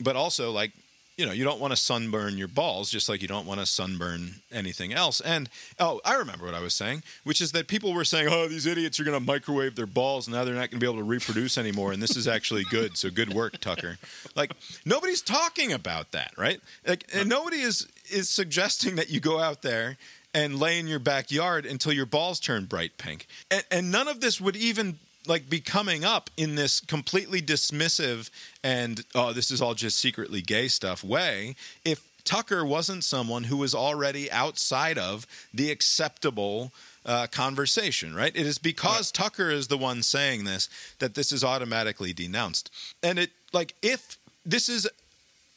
But 0.00 0.16
also, 0.16 0.50
like 0.50 0.72
you 1.16 1.24
know, 1.24 1.32
you 1.32 1.44
don't 1.44 1.60
want 1.60 1.72
to 1.72 1.76
sunburn 1.76 2.36
your 2.36 2.48
balls, 2.48 2.90
just 2.90 3.08
like 3.08 3.22
you 3.22 3.28
don't 3.28 3.46
want 3.46 3.60
to 3.60 3.66
sunburn 3.66 4.34
anything 4.52 4.92
else. 4.92 5.20
And 5.20 5.48
oh, 5.78 6.00
I 6.04 6.14
remember 6.14 6.44
what 6.44 6.54
I 6.54 6.60
was 6.60 6.74
saying, 6.74 7.02
which 7.24 7.40
is 7.40 7.52
that 7.52 7.68
people 7.68 7.94
were 7.94 8.04
saying, 8.04 8.28
"Oh, 8.30 8.48
these 8.48 8.66
idiots 8.66 9.00
are 9.00 9.04
going 9.04 9.18
to 9.18 9.24
microwave 9.24 9.76
their 9.76 9.86
balls, 9.86 10.26
and 10.26 10.36
now 10.36 10.44
they're 10.44 10.54
not 10.54 10.70
going 10.70 10.78
to 10.78 10.84
be 10.84 10.86
able 10.86 10.98
to 10.98 11.04
reproduce 11.04 11.56
anymore." 11.56 11.92
And 11.92 12.02
this 12.02 12.16
is 12.16 12.28
actually 12.28 12.64
good, 12.70 12.98
so 12.98 13.10
good 13.10 13.32
work, 13.32 13.58
Tucker. 13.60 13.98
Like 14.34 14.52
nobody's 14.84 15.22
talking 15.22 15.72
about 15.72 16.12
that, 16.12 16.32
right? 16.36 16.60
Like, 16.86 17.04
and 17.14 17.28
nobody 17.28 17.60
is 17.60 17.88
is 18.10 18.28
suggesting 18.28 18.96
that 18.96 19.08
you 19.08 19.20
go 19.20 19.40
out 19.40 19.62
there 19.62 19.96
and 20.34 20.60
lay 20.60 20.78
in 20.78 20.86
your 20.86 20.98
backyard 20.98 21.64
until 21.64 21.92
your 21.94 22.04
balls 22.04 22.38
turn 22.38 22.66
bright 22.66 22.98
pink. 22.98 23.26
And, 23.50 23.64
and 23.70 23.90
none 23.90 24.06
of 24.06 24.20
this 24.20 24.38
would 24.38 24.54
even 24.54 24.98
like 25.26 25.48
be 25.48 25.60
coming 25.60 26.04
up 26.04 26.30
in 26.36 26.54
this 26.54 26.80
completely 26.80 27.42
dismissive 27.42 28.30
and 28.62 29.04
oh 29.14 29.32
this 29.32 29.50
is 29.50 29.60
all 29.60 29.74
just 29.74 29.98
secretly 29.98 30.40
gay 30.40 30.68
stuff 30.68 31.02
way 31.02 31.54
if 31.84 32.02
Tucker 32.26 32.64
wasn't 32.64 33.04
someone 33.04 33.44
who 33.44 33.56
was 33.56 33.74
already 33.74 34.30
outside 34.30 34.98
of 34.98 35.26
the 35.54 35.70
acceptable 35.70 36.72
uh, 37.06 37.28
conversation, 37.28 38.14
right? 38.14 38.34
It 38.34 38.44
is 38.44 38.58
because 38.58 39.12
Tucker 39.12 39.48
is 39.48 39.68
the 39.68 39.78
one 39.78 40.02
saying 40.02 40.44
this 40.44 40.68
that 40.98 41.14
this 41.14 41.30
is 41.30 41.44
automatically 41.44 42.12
denounced. 42.12 42.70
And 43.02 43.18
it, 43.18 43.30
like, 43.52 43.74
if 43.80 44.18
this 44.44 44.68
is 44.68 44.88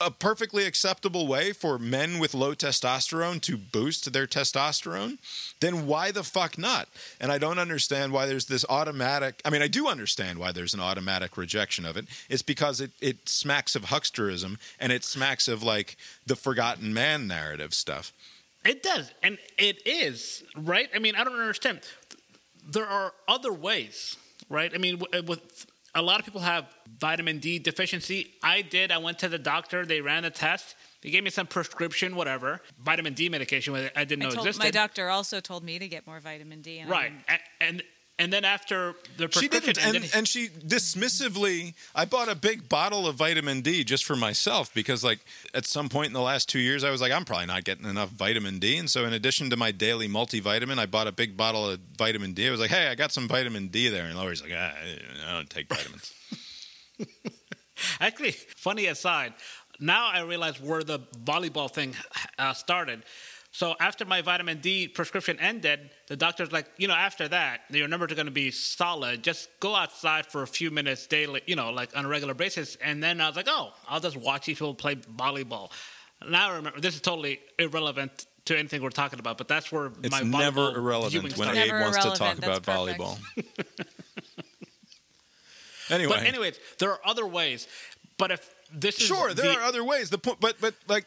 a 0.02 0.10
perfectly 0.10 0.66
acceptable 0.66 1.28
way 1.28 1.52
for 1.52 1.78
men 1.78 2.20
with 2.20 2.34
low 2.34 2.54
testosterone 2.54 3.41
to 3.41 3.58
boost 3.58 4.12
their 4.14 4.28
testosterone, 4.28 5.18
then 5.60 5.86
why 5.86 6.12
the 6.12 6.24
fuck 6.24 6.58
not? 6.58 6.88
And 7.20 7.32
I 7.32 7.38
don't 7.38 7.60
understand 7.60 8.14
why 8.14 8.26
there's 8.26 8.45
this 8.45 8.66
automatic. 8.70 9.41
I 9.43 9.50
mean, 9.50 9.62
I 9.62 9.68
do 9.68 9.88
understand 9.88 10.39
why 10.39 10.52
there's 10.52 10.74
an 10.74 10.80
automatic 10.80 11.38
rejection 11.38 11.86
of 11.86 11.97
it. 11.97 12.06
It's 12.30 12.41
because 12.41 12.80
it, 12.80 12.91
it 13.02 13.28
smacks 13.28 13.76
of 13.76 13.84
hucksterism 13.84 14.58
and 14.80 14.91
it 14.91 15.04
smacks 15.04 15.47
of 15.47 15.64
like 15.64 15.97
the 16.26 16.36
forgotten 16.36 16.93
man 16.93 17.28
narrative 17.28 17.74
stuff. 17.74 18.14
It 18.66 18.84
does, 18.84 19.10
and 19.24 19.38
it 19.58 19.86
is 19.86 20.43
right. 20.56 20.89
I 20.93 21.00
mean, 21.00 21.16
I 21.16 21.24
don't 21.24 21.39
understand. 21.39 21.80
There 22.70 22.86
are 22.86 23.14
other 23.28 23.54
ways, 23.54 24.18
right? 24.50 24.72
I 24.74 24.78
mean, 24.78 25.02
with 25.26 25.66
a 25.96 26.02
lot 26.02 26.20
of 26.20 26.26
people 26.26 26.42
have 26.42 26.66
vitamin 27.00 27.40
D 27.40 27.60
deficiency. 27.60 28.34
I 28.44 28.62
did. 28.62 28.92
I 28.92 28.98
went 28.98 29.20
to 29.20 29.30
the 29.30 29.40
doctor. 29.40 29.86
They 29.86 30.02
ran 30.02 30.26
a 30.26 30.30
test. 30.30 30.76
They 31.02 31.10
gave 31.10 31.24
me 31.24 31.30
some 31.30 31.48
prescription, 31.48 32.16
whatever, 32.16 32.62
vitamin 32.84 33.14
D 33.14 33.30
medication. 33.30 33.74
I 33.96 34.04
didn't 34.04 34.20
know 34.20 34.28
I 34.28 34.32
told, 34.32 34.48
existed. 34.48 34.66
my 34.66 34.72
doctor 34.72 35.10
also 35.10 35.40
told 35.40 35.64
me 35.64 35.80
to 35.80 35.88
get 35.88 36.06
more 36.06 36.20
vitamin 36.20 36.62
D. 36.62 36.80
And 36.80 36.90
right, 36.90 37.12
didn't. 37.28 37.40
And 37.62 37.84
and 38.20 38.32
then 38.32 38.45
after 38.45 38.93
the 39.17 39.30
She 39.32 39.47
didn't, 39.47 39.78
and, 39.78 39.95
ended, 39.95 40.11
and 40.13 40.28
she 40.28 40.49
dismissively. 40.49 41.74
I 41.95 42.05
bought 42.05 42.30
a 42.30 42.36
big 42.36 42.70
bottle 42.70 43.07
of 43.07 43.15
vitamin 43.15 43.61
D 43.61 43.84
just 43.84 44.05
for 44.05 44.15
myself 44.15 44.72
because, 44.74 45.03
like, 45.03 45.20
at 45.55 45.65
some 45.65 45.89
point 45.89 46.07
in 46.07 46.13
the 46.13 46.22
last 46.22 46.49
two 46.49 46.59
years, 46.59 46.84
I 46.84 46.91
was 46.91 47.01
like, 47.01 47.11
I'm 47.11 47.26
probably 47.26 47.47
not 47.47 47.63
getting 47.63 47.86
enough 47.86 48.09
vitamin 48.09 48.59
D, 48.59 48.78
and 48.78 48.89
so 48.89 49.05
in 49.05 49.13
addition 49.13 49.49
to 49.49 49.57
my 49.57 49.72
daily 49.72 50.07
multivitamin, 50.07 50.78
I 50.78 50.86
bought 50.86 51.07
a 51.07 51.11
big 51.11 51.38
bottle 51.38 51.70
of 51.70 51.80
vitamin 51.97 52.34
D. 52.34 52.47
I 52.47 52.51
was 52.51 52.59
like, 52.59 52.70
Hey, 52.70 52.88
I 52.88 52.95
got 52.95 53.11
some 53.11 53.28
vitamin 53.28 53.70
D 53.70 53.88
there, 53.88 54.05
and 54.05 54.17
Lori's 54.17 54.41
like, 54.43 54.51
ah, 54.53 54.74
I 55.28 55.32
don't 55.32 55.49
take 55.49 55.70
vitamins. 55.70 56.13
Actually, 57.99 58.32
funny 58.32 58.88
aside, 58.88 59.34
now 59.80 60.09
I 60.11 60.22
realize 60.22 60.61
where 60.61 60.84
the 60.84 60.99
volleyball 61.24 61.72
thing 61.72 61.95
uh, 62.38 62.53
started. 62.53 63.03
So 63.52 63.76
after 63.80 64.06
my 64.06 64.22
vitamin 64.22 64.60
D 64.60 64.88
prescription 64.88 65.39
ended, 65.39 65.89
the 66.08 66.16
doctor's 66.16 66.52
like, 66.52 66.68
you 66.78 66.88
know, 66.88 66.93
after 66.93 67.28
that, 67.30 67.62
your 67.72 67.88
numbers 67.88 68.12
are 68.12 68.16
going 68.16 68.28
to 68.28 68.32
be 68.32 68.52
solid. 68.52 69.24
Just 69.24 69.50
go 69.60 69.74
outside 69.76 70.28
for 70.28 70.43
a 70.43 70.47
few 70.47 70.70
minutes 70.70 71.08
daily, 71.08 71.41
you 71.47 71.56
know, 71.56 71.72
like 71.72 71.97
on 71.97 72.06
a 72.06 72.08
regular 72.08 72.36
basis. 72.36 72.76
And 72.76 73.02
then 73.04 73.20
I 73.20 73.28
was 73.28 73.36
like, 73.36 73.47
oh, 73.50 73.74
I'll 73.88 74.00
just 74.00 74.18
watch 74.18 74.45
these 74.45 74.58
people 74.60 74.76
play 74.76 74.95
volleyball. 74.97 75.72
Now 76.28 76.52
I 76.52 76.56
remember, 76.58 76.80
this 76.80 76.93
is 76.93 77.02
totally 77.02 77.39
irrelevant 77.58 78.28
to 78.45 78.58
anything 78.58 78.84
we're 78.84 78.89
talking 78.91 79.20
about, 79.20 79.38
but 79.39 79.47
that's 79.47 79.72
where 79.72 79.91
It's 80.04 80.12
my 80.12 80.22
never 80.22 80.62
volleyball 80.72 80.76
irrelevant 80.78 81.38
when. 81.38 81.50
Abe 81.50 81.56
Never 81.70 81.82
wants 81.82 81.97
to 81.97 82.04
talk 82.12 82.38
irrelevant. 82.38 82.43
about 82.45 82.64
That's 82.64 82.86
perfect. 82.86 83.45
volleyball. 83.50 83.84
anyway, 85.89 86.14
But 86.16 86.24
anyways, 86.24 86.60
there 86.78 86.91
are 86.91 87.00
other 87.06 87.26
ways. 87.26 87.68
But 88.18 88.32
if 88.32 88.54
this 88.72 89.00
is 89.00 89.08
sure, 89.08 89.34
there 89.34 89.54
the- 89.54 89.60
are 89.60 89.64
other 89.64 89.84
ways. 89.84 90.10
The 90.12 90.18
point, 90.20 90.39
but 90.39 90.60
but 90.62 90.76
like, 90.88 91.06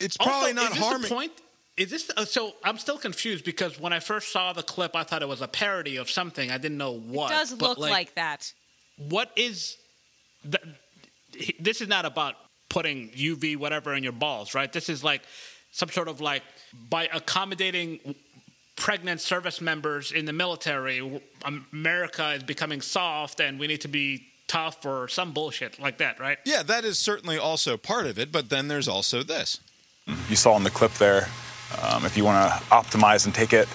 it's 0.00 0.16
probably 0.16 0.50
also, 0.50 0.54
not 0.54 0.72
is 0.72 0.78
this 0.78 0.86
harming. 0.86 1.02
The 1.02 1.14
point 1.14 1.32
is 1.76 1.90
this 1.90 2.10
uh, 2.16 2.24
so? 2.24 2.52
I'm 2.62 2.78
still 2.78 2.98
confused 2.98 3.44
because 3.44 3.80
when 3.80 3.92
I 3.92 4.00
first 4.00 4.32
saw 4.32 4.52
the 4.52 4.62
clip, 4.62 4.94
I 4.94 5.04
thought 5.04 5.22
it 5.22 5.28
was 5.28 5.40
a 5.40 5.48
parody 5.48 5.96
of 5.96 6.10
something. 6.10 6.50
I 6.50 6.58
didn't 6.58 6.78
know 6.78 6.92
what. 6.92 7.30
It 7.30 7.34
does 7.34 7.54
but, 7.54 7.68
look 7.70 7.78
like, 7.78 8.14
that. 8.14 8.52
what 8.96 9.30
is 9.36 9.76
the, 10.44 10.60
this 11.60 11.80
is 11.80 11.88
not 11.88 12.04
about 12.04 12.34
putting 12.68 13.10
UV 13.10 13.56
whatever 13.56 13.94
in 13.94 14.02
your 14.02 14.12
balls, 14.12 14.54
right? 14.54 14.72
This 14.72 14.88
is 14.88 15.02
like 15.02 15.22
some 15.70 15.88
sort 15.88 16.08
of 16.08 16.20
like 16.20 16.42
by 16.90 17.08
accommodating 17.12 18.14
pregnant 18.76 19.20
service 19.20 19.60
members 19.60 20.12
in 20.12 20.24
the 20.24 20.32
military, 20.32 21.22
America 21.72 22.32
is 22.32 22.42
becoming 22.42 22.80
soft 22.80 23.40
and 23.40 23.58
we 23.58 23.66
need 23.66 23.80
to 23.80 23.88
be 23.88 24.26
tough 24.48 24.84
or 24.84 25.08
some 25.08 25.32
bullshit 25.32 25.78
like 25.78 25.98
that, 25.98 26.18
right? 26.18 26.38
Yeah, 26.44 26.62
that 26.64 26.84
is 26.84 26.98
certainly 26.98 27.38
also 27.38 27.76
part 27.76 28.06
of 28.06 28.18
it. 28.18 28.32
But 28.32 28.50
then 28.50 28.68
there's 28.68 28.88
also 28.88 29.22
this. 29.22 29.60
You 30.28 30.36
saw 30.36 30.56
in 30.56 30.64
the 30.64 30.70
clip 30.70 30.92
there. 30.94 31.28
Um, 31.82 32.04
if 32.04 32.16
you 32.16 32.24
want 32.24 32.50
to 32.52 32.64
optimize 32.66 33.24
and 33.24 33.34
take 33.34 33.52
it 33.52 33.68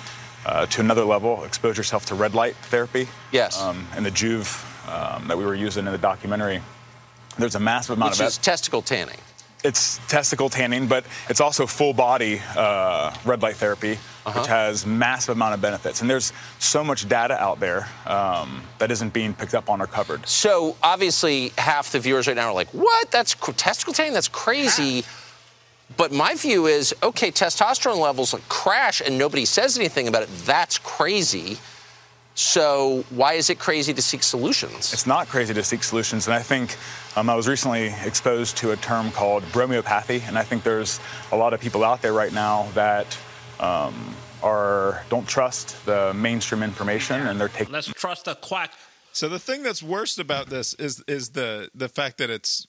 uh, 0.46 0.66
to 0.68 0.82
another 0.82 1.04
level, 1.04 1.44
expose 1.44 1.78
yourself 1.78 2.06
to 2.08 2.16
red 2.16 2.36
light 2.36 2.56
therapy. 2.64 3.08
Yes. 3.32 3.60
Um, 3.62 3.88
and 3.96 4.06
the 4.06 4.12
Joovv 4.12 4.64
um, 4.90 5.28
that 5.28 5.38
we 5.38 5.46
were 5.46 5.56
using 5.56 5.86
in 5.86 5.92
the 5.92 5.98
documentary, 5.98 6.62
there's 7.38 7.56
a 7.56 7.60
massive 7.60 7.98
amount 7.98 8.12
which 8.14 8.20
of 8.22 8.28
is 8.28 8.38
it. 8.38 8.42
testicle 8.44 8.82
tanning. 8.82 9.18
it's 9.64 10.00
testicle 10.08 10.50
tanning, 10.50 10.88
but 10.88 11.06
it's 11.30 11.42
also 11.42 11.66
full 11.66 11.94
body 11.94 12.42
uh, 12.56 13.16
red 13.26 13.42
light 13.42 13.56
therapy, 13.56 13.98
Uh-huh. 14.26 14.40
which 14.40 14.48
has 14.48 14.86
massive 14.86 15.36
amount 15.38 15.54
of 15.54 15.62
benefits. 15.62 16.02
And 16.02 16.10
there's 16.10 16.34
so 16.60 16.84
much 16.84 17.08
data 17.08 17.42
out 17.42 17.60
there 17.62 17.88
um, 18.06 18.62
that 18.78 18.92
isn't 18.92 19.14
being 19.14 19.34
picked 19.34 19.56
up 19.56 19.70
on 19.70 19.82
or 19.82 19.88
covered. 19.88 20.28
So 20.28 20.76
obviously, 20.84 21.54
half 21.58 21.92
the 21.94 22.00
viewers 22.00 22.28
right 22.28 22.36
now 22.36 22.48
are 22.50 22.54
like, 22.54 22.70
"What? 22.74 23.10
That's 23.12 23.34
testicle 23.56 23.94
tanning? 23.94 24.14
That's 24.14 24.28
crazy." 24.28 25.06
But 25.96 26.12
my 26.12 26.36
view 26.36 26.68
is, 26.68 26.94
okay, 27.02 27.32
testosterone 27.32 28.00
levels 28.00 28.36
crash 28.50 29.02
and 29.02 29.18
nobody 29.18 29.46
says 29.46 29.78
anything 29.78 30.08
about 30.08 30.24
it. 30.24 30.30
That's 30.46 30.78
crazy. 30.78 31.58
So 32.36 33.04
why 33.10 33.34
is 33.34 33.50
it 33.50 33.58
crazy 33.58 33.96
to 33.96 34.02
seek 34.02 34.22
solutions? 34.22 34.94
It's 34.94 35.08
not 35.08 35.28
crazy 35.28 35.56
to 35.56 35.64
seek 35.64 35.82
solutions, 35.84 36.28
and 36.28 36.36
I 36.36 36.44
think 36.44 36.78
um, 37.16 37.32
I 37.32 37.36
was 37.36 37.48
recently 37.48 37.96
exposed 38.06 38.58
to 38.58 38.74
a 38.74 38.76
term 38.76 39.10
called 39.10 39.44
bromeopathy, 39.52 40.22
and 40.28 40.38
I 40.38 40.44
think 40.44 40.62
there's 40.62 41.00
a 41.32 41.36
lot 41.36 41.54
of 41.56 41.60
people 41.60 41.84
out 41.84 42.04
there 42.04 42.14
right 42.14 42.32
now 42.32 42.68
that 42.76 43.18
um, 43.60 44.16
are 44.44 45.04
don't 45.10 45.28
trust 45.28 45.84
the 45.88 46.14
mainstream 46.14 46.62
information, 46.62 47.26
and 47.26 47.42
they're 47.42 47.48
taking. 47.48 47.74
Let's 47.74 47.88
trust 47.88 48.28
a 48.28 48.36
quack. 48.36 48.72
So 49.14 49.28
the 49.28 49.40
thing 49.40 49.64
that's 49.64 49.82
worst 49.82 50.20
about 50.20 50.46
this 50.48 50.76
is 50.76 51.04
is 51.08 51.32
the 51.32 51.72
the 51.74 51.90
fact 51.90 52.20
that 52.20 52.30
it's 52.30 52.68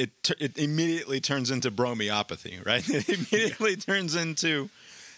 it 0.00 0.30
it 0.38 0.56
immediately 0.58 1.20
turns 1.20 1.50
into 1.50 1.70
bromeopathy, 1.70 2.58
right? 2.64 2.86
It 2.88 3.08
immediately 3.08 3.76
turns 3.76 4.14
into 4.14 4.70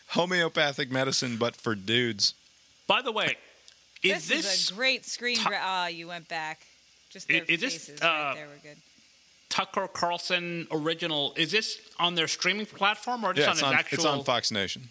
homeopathic 0.09 0.90
medicine, 0.90 1.36
but 1.38 1.56
for 1.56 1.74
dudes. 1.74 2.34
By 2.86 3.00
the 3.02 3.12
way, 3.12 3.36
is 4.02 4.26
This, 4.28 4.44
this, 4.44 4.54
is 4.64 4.70
a 4.70 4.74
great 4.74 5.06
screen. 5.06 5.36
to- 5.38 5.44
gra- 5.44 5.60
Ah, 5.62 5.86
you 5.86 6.09
went 6.09 6.28
back. 6.28 6.60
Just 7.10 7.30
I- 7.30 7.34
their 7.34 7.44
is 7.44 7.60
this, 7.60 7.74
faces 7.86 8.00
uh, 8.02 8.06
right 8.06 8.32
there 8.34 8.46
were 8.48 8.60
good. 8.62 8.76
Tucker 9.48 9.86
Carlson 9.86 10.66
original? 10.70 11.34
Is 11.36 11.50
this 11.52 11.78
on 11.98 12.14
their 12.14 12.26
streaming 12.28 12.66
platform 12.66 13.22
or 13.24 13.34
just 13.34 13.44
Yeah, 13.46 13.50
on 13.50 13.56
it's 13.56 13.62
on, 13.62 13.74
actual? 13.74 13.96
it's 13.96 14.04
on 14.06 14.24
Fox 14.24 14.50
Nation. 14.50 14.88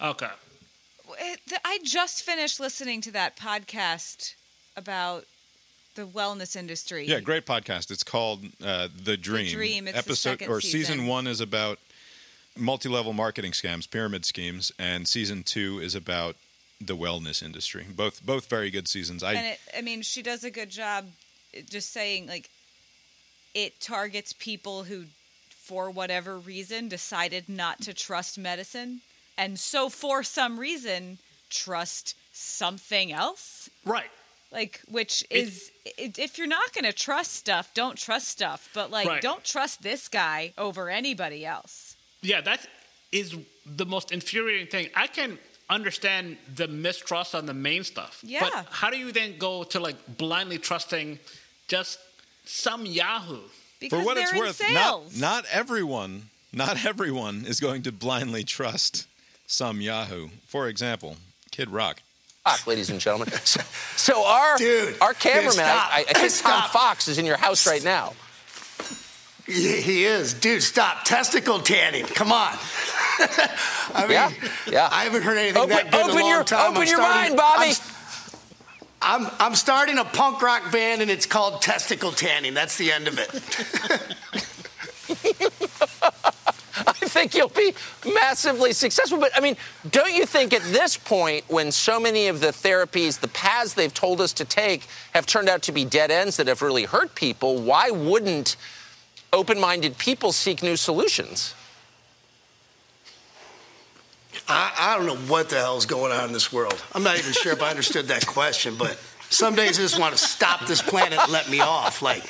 Okay. 0.00 0.28
I 1.64 1.78
just 1.84 2.22
finished 2.22 2.58
listening 2.60 3.00
to 3.02 3.10
that 3.12 3.36
podcast 3.36 4.34
about 4.76 5.24
the 5.98 6.06
wellness 6.06 6.54
industry. 6.54 7.06
Yeah, 7.06 7.18
great 7.18 7.44
podcast. 7.44 7.90
It's 7.90 8.04
called 8.04 8.44
uh, 8.64 8.88
The 9.02 9.16
Dream. 9.16 9.52
Dream. 9.52 9.88
It's 9.88 9.98
Episode 9.98 10.30
second 10.30 10.48
or 10.48 10.60
season 10.60 10.98
season. 10.98 11.06
one 11.08 11.26
is 11.26 11.40
about 11.40 11.80
multi-level 12.56 13.12
marketing 13.12 13.50
scams, 13.50 13.90
pyramid 13.90 14.24
schemes, 14.24 14.70
and 14.78 15.08
season 15.08 15.42
two 15.42 15.80
is 15.80 15.96
about 15.96 16.36
the 16.80 16.96
wellness 16.96 17.42
industry. 17.42 17.84
Both 17.90 18.24
both 18.24 18.48
very 18.48 18.70
good 18.70 18.86
seasons. 18.86 19.24
I 19.24 19.32
and 19.34 19.46
it, 19.46 19.60
I 19.76 19.80
mean, 19.80 20.02
she 20.02 20.22
does 20.22 20.44
a 20.44 20.52
good 20.52 20.70
job 20.70 21.06
uh, 21.56 21.62
just 21.68 21.92
saying 21.92 22.28
like 22.28 22.48
it 23.54 23.80
targets 23.80 24.32
people 24.32 24.84
who, 24.84 25.06
for 25.50 25.90
whatever 25.90 26.38
reason, 26.38 26.88
decided 26.88 27.48
not 27.48 27.80
to 27.82 27.92
trust 27.92 28.38
medicine, 28.38 29.00
and 29.36 29.58
so 29.58 29.88
for 29.88 30.22
some 30.22 30.60
reason 30.60 31.18
trust 31.50 32.14
something 32.32 33.10
else. 33.10 33.68
Right. 33.84 34.10
Like, 34.50 34.80
which 34.88 35.24
is 35.30 35.70
i 35.86 36.12
if 36.16 36.38
you're 36.38 36.46
not 36.46 36.72
going 36.72 36.84
to 36.84 36.92
trust 36.92 37.32
stuff, 37.34 37.72
don't 37.74 37.96
trust 37.98 38.28
stuff. 38.28 38.70
But 38.74 38.90
like, 38.90 39.06
Right. 39.06 39.22
don't 39.22 39.44
trust 39.44 39.82
this 39.82 40.08
guy 40.08 40.52
over 40.56 40.88
anybody 40.88 41.44
else. 41.44 41.96
Yeah, 42.22 42.40
that 42.42 42.66
is 43.12 43.36
the 43.66 43.84
most 43.86 44.10
infuriating 44.12 44.66
thing. 44.68 44.88
I 44.94 45.06
can 45.06 45.38
understand 45.70 46.38
the 46.54 46.66
mistrust 46.66 47.34
on 47.34 47.44
the 47.46 47.54
main 47.54 47.84
stuff. 47.84 48.20
Yeah. 48.22 48.40
But 48.40 48.66
how 48.70 48.90
do 48.90 48.96
you 48.96 49.12
then 49.12 49.36
go 49.38 49.64
to 49.64 49.78
like 49.80 49.96
blindly 50.16 50.58
trusting 50.58 51.18
just 51.68 51.98
some 52.44 52.86
Yahoo? 52.86 53.42
Because 53.80 54.00
For 54.00 54.04
what 54.06 54.14
they're 54.14 54.24
it's 54.24 54.32
in 54.32 54.38
worth, 54.38 54.60
not 54.72 55.00
sales. 55.12 55.20
not 55.20 55.44
everyone, 55.52 56.30
not 56.52 56.84
everyone 56.92 57.44
is 57.46 57.60
going 57.60 57.82
to 57.82 57.92
blindly 57.92 58.44
trust 58.44 59.06
some 59.46 59.80
Yahoo. 59.82 60.28
For 60.46 60.68
example, 60.68 61.16
Kid 61.50 61.68
Rock. 61.70 62.00
Fox, 62.50 62.66
ladies 62.66 62.90
and 62.90 63.00
gentlemen. 63.00 63.28
So, 63.44 63.60
so 63.96 64.24
our 64.26 64.56
Dude, 64.58 64.96
our 65.00 65.14
cameraman, 65.14 65.52
stop. 65.52 65.90
I, 65.92 66.04
I 66.08 66.12
think 66.18 66.32
Tom 66.42 66.68
Fox 66.70 67.08
is 67.08 67.18
in 67.18 67.24
your 67.26 67.36
house 67.36 67.66
right 67.66 67.82
now. 67.82 68.12
He 69.46 70.04
is. 70.04 70.34
Dude, 70.34 70.62
stop. 70.62 71.04
Testicle 71.04 71.60
tanning. 71.60 72.04
Come 72.04 72.32
on. 72.32 72.52
I 73.94 74.02
mean, 74.02 74.10
Yeah, 74.10 74.30
yeah. 74.70 74.88
I 74.92 75.04
haven't 75.04 75.22
heard 75.22 75.38
anything 75.38 75.56
Open, 75.62 75.70
that 75.76 75.90
good 75.90 76.04
in 76.10 76.10
a 76.10 76.20
long 76.20 76.28
your 76.28 76.44
time. 76.44 76.70
open 76.72 76.82
I'm 76.82 76.88
your 76.88 76.96
starting- 76.98 77.36
mind, 77.36 77.36
Bobby. 77.36 77.72
I'm, 79.00 79.24
I'm, 79.26 79.32
I'm 79.40 79.54
starting 79.54 79.96
a 79.98 80.04
punk 80.04 80.42
rock 80.42 80.70
band 80.70 81.00
and 81.02 81.10
it's 81.10 81.24
called 81.26 81.62
Testicle 81.62 82.12
Tanning. 82.12 82.52
That's 82.54 82.76
the 82.76 82.92
end 82.92 83.08
of 83.08 83.18
it. 83.18 83.30
I 87.08 87.10
think 87.10 87.34
you'll 87.34 87.48
be 87.48 87.72
massively 88.12 88.74
successful. 88.74 89.18
But 89.18 89.32
I 89.34 89.40
mean, 89.40 89.56
don't 89.90 90.14
you 90.14 90.26
think 90.26 90.52
at 90.52 90.60
this 90.64 90.98
point, 90.98 91.42
when 91.48 91.72
so 91.72 91.98
many 91.98 92.28
of 92.28 92.40
the 92.40 92.48
therapies, 92.48 93.18
the 93.18 93.28
paths 93.28 93.72
they've 93.72 93.94
told 93.94 94.20
us 94.20 94.34
to 94.34 94.44
take, 94.44 94.86
have 95.14 95.24
turned 95.24 95.48
out 95.48 95.62
to 95.62 95.72
be 95.72 95.86
dead 95.86 96.10
ends 96.10 96.36
that 96.36 96.48
have 96.48 96.60
really 96.60 96.84
hurt 96.84 97.14
people, 97.14 97.62
why 97.62 97.88
wouldn't 97.88 98.56
open 99.32 99.58
minded 99.58 99.96
people 99.96 100.32
seek 100.32 100.62
new 100.62 100.76
solutions? 100.76 101.54
I, 104.46 104.74
I 104.78 104.96
don't 104.98 105.06
know 105.06 105.16
what 105.32 105.48
the 105.48 105.56
hell's 105.56 105.86
going 105.86 106.12
on 106.12 106.26
in 106.26 106.32
this 106.34 106.52
world. 106.52 106.82
I'm 106.94 107.02
not 107.02 107.18
even 107.18 107.32
sure 107.32 107.52
if 107.52 107.62
I 107.62 107.70
understood 107.70 108.08
that 108.08 108.26
question, 108.26 108.74
but 108.78 108.98
some 109.30 109.54
days 109.54 109.78
I 109.78 109.82
just 109.82 109.98
want 109.98 110.14
to 110.14 110.22
stop 110.22 110.66
this 110.66 110.82
planet 110.82 111.18
and 111.18 111.32
let 111.32 111.48
me 111.48 111.60
off. 111.60 112.02
Like, 112.02 112.22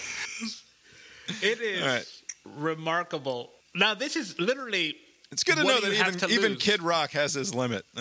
It 1.42 1.60
is 1.60 1.82
All 1.82 1.88
right. 1.88 2.06
remarkable. 2.44 3.50
Now 3.78 3.94
this 3.94 4.16
is 4.16 4.38
literally. 4.38 4.96
It's 5.30 5.44
good 5.44 5.56
to 5.56 5.62
know 5.62 5.80
that 5.80 5.92
even 5.92 6.18
to 6.20 6.28
even 6.28 6.52
lose? 6.52 6.62
Kid 6.62 6.82
Rock 6.82 7.10
has 7.10 7.34
his 7.34 7.54
limit. 7.54 7.84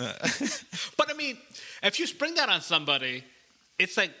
But 0.96 1.10
I 1.10 1.14
mean, 1.14 1.36
if 1.82 2.00
you 2.00 2.06
spring 2.06 2.34
that 2.34 2.48
on 2.48 2.60
somebody, 2.60 3.22
it's 3.78 3.96
like 3.96 4.12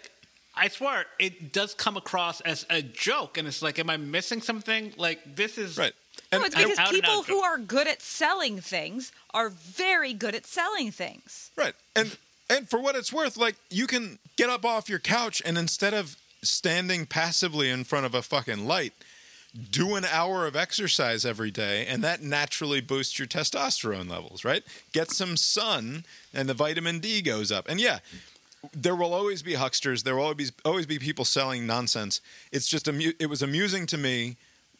I 0.54 0.68
swear 0.68 1.06
it 1.18 1.52
does 1.52 1.74
come 1.74 1.96
across 1.96 2.40
as 2.42 2.66
a 2.70 2.82
joke, 2.82 3.38
and 3.38 3.48
it's 3.48 3.62
like, 3.62 3.78
am 3.78 3.90
I 3.90 3.96
missing 3.96 4.42
something? 4.42 4.92
Like 4.96 5.36
this 5.36 5.58
is 5.58 5.78
right. 5.78 5.92
No, 6.32 6.38
And, 6.38 6.46
it's 6.46 6.54
because 6.54 6.78
out 6.78 6.88
and 6.88 6.94
people 6.94 7.18
out 7.20 7.26
who 7.26 7.40
are 7.40 7.58
good 7.58 7.86
at 7.86 8.02
selling 8.02 8.60
things 8.60 9.12
are 9.32 9.48
very 9.50 10.12
good 10.12 10.34
at 10.34 10.46
selling 10.46 10.90
things. 10.90 11.50
Right. 11.56 11.74
And 11.96 12.16
and 12.50 12.68
for 12.68 12.80
what 12.80 12.96
it's 12.96 13.12
worth, 13.12 13.36
like 13.36 13.56
you 13.70 13.86
can 13.86 14.18
get 14.36 14.50
up 14.50 14.64
off 14.64 14.88
your 14.88 14.98
couch 14.98 15.40
and 15.44 15.56
instead 15.56 15.94
of 15.94 16.16
standing 16.42 17.06
passively 17.06 17.70
in 17.70 17.84
front 17.84 18.06
of 18.06 18.14
a 18.14 18.22
fucking 18.22 18.66
light, 18.66 18.92
do 19.70 19.94
an 19.96 20.04
hour 20.04 20.46
of 20.46 20.54
exercise 20.54 21.24
every 21.24 21.50
day 21.50 21.86
and 21.86 22.02
that 22.04 22.22
naturally 22.22 22.80
boosts 22.80 23.18
your 23.18 23.26
testosterone 23.26 24.08
levels, 24.08 24.44
right? 24.44 24.62
Get 24.92 25.10
some 25.10 25.36
sun 25.36 26.04
and 26.32 26.48
the 26.48 26.54
vitamin 26.54 27.00
D 27.00 27.20
goes 27.22 27.50
up. 27.50 27.68
And 27.68 27.80
yeah, 27.80 27.98
there 28.72 28.94
will 28.94 29.14
always 29.14 29.42
be 29.42 29.54
hucksters, 29.54 30.02
there 30.02 30.16
will 30.16 30.24
always 30.24 30.52
always 30.64 30.86
be 30.86 30.98
people 30.98 31.24
selling 31.24 31.66
nonsense. 31.66 32.20
It's 32.52 32.68
just 32.68 32.88
amu- 32.88 33.14
it 33.18 33.26
was 33.26 33.42
amusing 33.42 33.86
to 33.86 33.98
me 33.98 34.36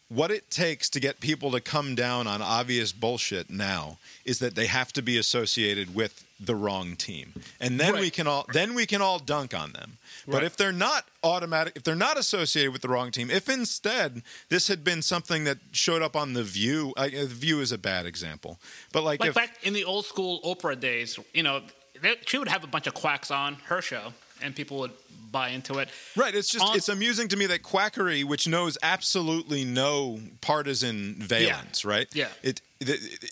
what 0.09 0.31
it 0.31 0.51
takes 0.51 0.89
to 0.91 1.01
get 1.01 1.21
people 1.21 1.51
to 1.51 1.61
come 1.61 1.95
down 1.95 2.27
on 2.27 2.41
obvious 2.41 2.93
bullshit 2.93 3.51
now 3.51 3.99
is 4.25 4.39
that 4.39 4.55
they 4.55 4.67
have 4.67 4.93
to 4.95 5.03
be 5.03 5.19
associated 5.19 5.95
with 5.95 6.25
the 6.41 6.55
wrong 6.55 6.97
team. 6.97 7.35
And 7.61 7.79
then 7.81 7.95
we 7.95 8.11
can 8.11 8.27
all 8.27 8.47
then 8.53 8.75
we 8.75 8.87
can 8.87 9.03
all 9.03 9.19
dunk 9.19 9.55
on 9.55 9.73
them. 9.73 9.99
But 10.27 10.45
if 10.45 10.57
they're 10.57 10.73
not 10.73 11.05
automatic 11.25 11.75
if 11.77 11.83
they're 11.83 11.95
not 11.95 12.17
associated 12.17 12.73
with 12.73 12.83
the 12.83 12.89
wrong 12.89 13.11
team 13.11 13.31
if 13.31 13.49
instead 13.49 14.23
this 14.49 14.69
had 14.69 14.85
been 14.85 15.03
something 15.03 15.45
that 15.45 15.59
showed 15.73 16.01
up 16.01 16.15
on 16.15 16.35
the 16.35 16.45
view 16.45 16.93
uh, 16.97 17.09
the 17.09 17.27
view 17.27 17.61
is 17.61 17.73
a 17.73 17.79
bad 17.79 18.07
example. 18.07 18.59
But 18.93 19.03
like, 19.03 19.21
like 19.21 19.31
if 19.31 19.35
back 19.35 19.59
in 19.65 19.73
the 19.73 19.85
old 19.85 20.07
school 20.07 20.41
Oprah 20.43 20.79
days. 20.79 21.19
You 21.33 21.43
know, 21.43 21.63
they, 22.01 22.17
she 22.27 22.39
would 22.39 22.49
have 22.49 22.65
a 22.65 22.67
bunch 22.67 22.87
of 22.87 22.95
quacks 22.95 23.31
on 23.31 23.55
her 23.67 23.83
show, 23.83 24.13
and 24.43 24.55
people 24.55 24.79
would 24.79 24.93
buy 25.31 25.51
into 25.51 25.79
it. 25.79 25.89
Right. 26.17 26.35
It's 26.35 26.49
just 26.49 26.65
On- 26.65 26.77
it's 26.77 26.89
amusing 26.89 27.29
to 27.29 27.37
me 27.37 27.47
that 27.47 27.63
quackery, 27.63 28.25
which 28.25 28.47
knows 28.49 28.79
absolutely 28.83 29.65
no 29.65 30.21
partisan 30.41 31.15
valence, 31.19 31.85
right? 31.85 32.09
Yeah. 32.15 32.29
It, 32.43 32.61
it, 32.81 32.89
it- 32.89 33.31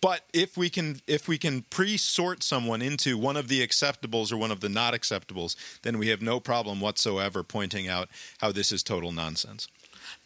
but 0.00 0.22
if 0.32 0.56
we 0.56 0.70
can 0.70 1.00
if 1.06 1.28
we 1.28 1.38
can 1.38 1.62
pre-sort 1.70 2.42
someone 2.42 2.82
into 2.82 3.16
one 3.16 3.36
of 3.36 3.46
the 3.46 3.64
acceptables 3.64 4.32
or 4.32 4.36
one 4.36 4.50
of 4.50 4.58
the 4.60 4.68
not 4.68 4.92
acceptables, 4.92 5.54
then 5.82 5.98
we 5.98 6.08
have 6.08 6.20
no 6.20 6.40
problem 6.40 6.80
whatsoever 6.80 7.44
pointing 7.44 7.86
out 7.86 8.08
how 8.38 8.50
this 8.50 8.72
is 8.72 8.82
total 8.82 9.12
nonsense. 9.12 9.68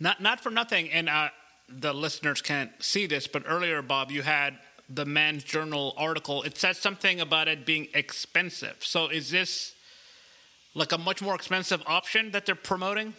Not 0.01 0.23
not 0.23 0.41
for 0.41 0.49
nothing, 0.51 0.91
and 0.91 1.07
uh, 1.09 1.29
the 1.69 1.93
listeners 1.93 2.41
can't 2.41 2.71
see 2.83 3.05
this, 3.07 3.27
but 3.27 3.43
earlier, 3.47 3.83
Bob, 3.83 4.11
you 4.11 4.23
had 4.23 4.57
the 4.89 5.05
Men's 5.05 5.45
Journal 5.45 5.95
article. 5.99 6.43
It 6.45 6.57
says 6.57 6.79
something 6.79 7.21
about 7.21 7.47
it 7.47 7.67
being 7.67 7.89
expensive. 7.93 8.77
So 8.81 9.09
is 9.09 9.31
this 9.31 9.75
like 10.75 10.93
a 10.93 10.99
much 10.99 11.23
more 11.23 11.35
expensive 11.35 11.83
option 11.87 12.31
that 12.33 12.47
they're 12.47 12.55
promoting? 12.55 13.15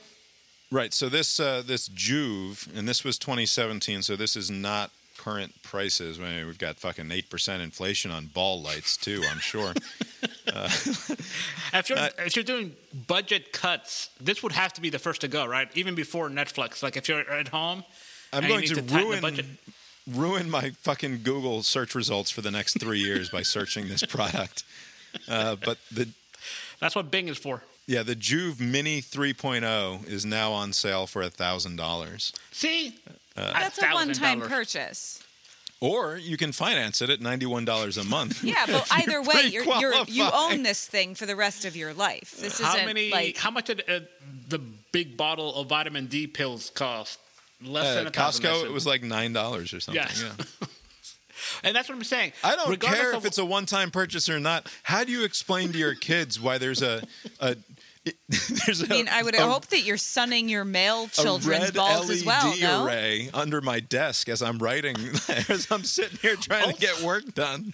Right. 0.72 0.94
So 0.94 1.10
this 1.10 1.40
uh, 1.40 1.64
this 1.66 1.90
Joovv, 1.90 2.76
and 2.76 2.88
this 2.88 3.04
was 3.04 3.18
2017. 3.18 4.02
So 4.02 4.16
this 4.16 4.36
is 4.36 4.50
not 4.50 4.92
current 5.18 5.62
prices. 5.62 6.20
I 6.20 6.24
mean, 6.24 6.46
we've 6.48 6.58
got 6.58 6.78
fucking 6.78 7.12
eight 7.12 7.30
percent 7.30 7.62
inflation 7.62 8.12
on 8.12 8.28
ball 8.28 8.62
lights 8.62 8.98
too. 8.98 9.22
I'm 9.30 9.40
sure. 9.40 9.74
If 11.74 11.90
you're 11.90 11.98
if 12.20 12.36
you're 12.36 12.44
doing 12.44 12.76
budget 13.08 13.52
cuts, 13.52 14.10
this 14.22 14.44
would 14.44 14.52
have 14.52 14.74
to 14.74 14.82
be 14.82 14.90
the 14.92 15.00
first 15.00 15.22
to 15.22 15.28
go, 15.28 15.46
right? 15.46 15.68
Even 15.74 15.96
before 15.96 16.30
Netflix. 16.30 16.84
Like 16.84 16.96
if 16.98 17.10
you're 17.10 17.28
at 17.28 17.48
home, 17.48 17.84
I'm 18.32 18.48
going 18.48 18.68
to, 18.68 18.76
to 18.76 18.96
ruin 18.96 19.22
budget. 19.22 19.46
ruin 20.08 20.50
my 20.52 20.70
fucking 20.82 21.24
Google 21.24 21.64
search 21.64 21.96
results 21.96 22.30
for 22.30 22.42
the 22.42 22.52
next 22.52 22.80
three 22.80 23.00
years 23.00 23.30
by 23.30 23.42
searching 23.42 23.88
this 23.88 24.04
product. 24.08 24.64
Uh, 25.28 25.56
but 25.56 25.80
the 25.92 26.10
That's 26.84 26.96
what 26.96 27.10
Bing 27.10 27.30
is 27.30 27.38
for. 27.38 27.64
yeah, 27.88 28.04
the 28.04 28.16
Joovv 28.16 28.60
Mini 28.60 29.02
3.0 29.02 30.06
is 30.08 30.26
now 30.26 30.52
on 30.52 30.74
sale 30.74 31.08
for 31.08 31.28
thousand 31.30 31.78
dollars, 31.78 32.34
See, 32.52 33.00
That's 33.36 33.82
a 33.82 33.88
one-time 33.94 34.42
purchase. 34.42 35.24
or 35.80 36.18
you 36.18 36.36
can 36.38 36.52
finance 36.52 37.02
it 37.02 37.10
at 37.10 37.22
ninety 37.22 37.46
one 37.46 37.64
dollars 37.66 37.98
a 37.98 38.04
month. 38.04 38.44
Yeah, 38.54 38.66
but 38.68 38.86
either 38.92 39.22
way, 39.22 39.46
you're, 39.50 39.66
you're 39.80 39.94
you 40.08 40.28
own 40.34 40.64
this 40.64 40.86
thing 40.86 41.16
for 41.16 41.26
the 41.26 41.36
rest 41.36 41.64
of 41.66 41.76
your 41.76 41.94
life. 41.94 42.36
This 42.38 42.60
How 42.60 42.74
isn't 42.76 42.86
many? 42.86 43.10
like 43.12 43.38
how 43.38 43.50
much 43.52 43.66
did 43.68 43.84
uh, 43.90 44.02
the 44.50 44.60
big 44.92 45.16
bottle 45.18 45.56
of 45.56 45.68
vitamin 45.68 46.08
D 46.08 46.28
pills 46.28 46.70
cost? 46.70 47.20
Less 47.66 47.96
than 47.96 48.08
a 48.08 48.12
Costco, 48.12 48.66
it 48.66 48.72
was 48.72 48.86
like 48.86 49.04
nine 49.04 49.32
dollars 49.32 49.74
or 49.74 49.80
something. 49.80 50.04
Yeah. 50.20 50.30
Yeah. 50.38 50.68
and 51.64 51.76
that's 51.76 51.90
what 51.90 51.96
I'm 51.96 52.04
saying. 52.04 52.34
I 52.44 52.56
don't 52.56 52.70
Regardless 52.70 53.02
care 53.02 53.12
of- 53.14 53.18
if 53.20 53.26
it's 53.26 53.38
a 53.38 53.46
one 53.46 53.66
time 53.66 53.92
purchase 53.92 54.30
or 54.30 54.40
not. 54.40 54.72
How 54.84 55.04
do 55.04 55.12
you 55.12 55.24
explain 55.24 55.72
to 55.74 55.78
your 55.78 55.96
kids 55.96 56.40
why 56.40 56.58
there's 56.58 56.82
a 56.82 57.04
a 57.40 57.56
there's 58.66 58.82
a 58.82 58.86
I 58.86 58.90
mean, 58.90 59.08
I 59.10 59.24
would 59.24 59.36
a- 59.36 59.48
hope 59.48 59.68
that 59.68 59.82
you're 59.84 59.96
sunning 59.98 60.50
your 60.50 60.66
male 60.66 61.06
a 61.06 61.08
children's 61.10 61.64
red 61.66 61.74
balls 61.74 62.10
LED 62.10 62.18
as 62.18 62.26
well. 62.26 62.58
No, 62.60 62.86
array 62.86 63.30
under 63.34 63.62
my 63.62 63.80
desk 63.80 64.28
as 64.28 64.42
I'm 64.42 64.58
writing, 64.58 64.96
as 65.50 65.68
I'm 65.72 65.84
sitting 65.84 66.18
here 66.22 66.36
trying 66.36 66.74
to 66.74 66.80
get 66.80 67.02
work 67.02 67.34
done. 67.34 67.74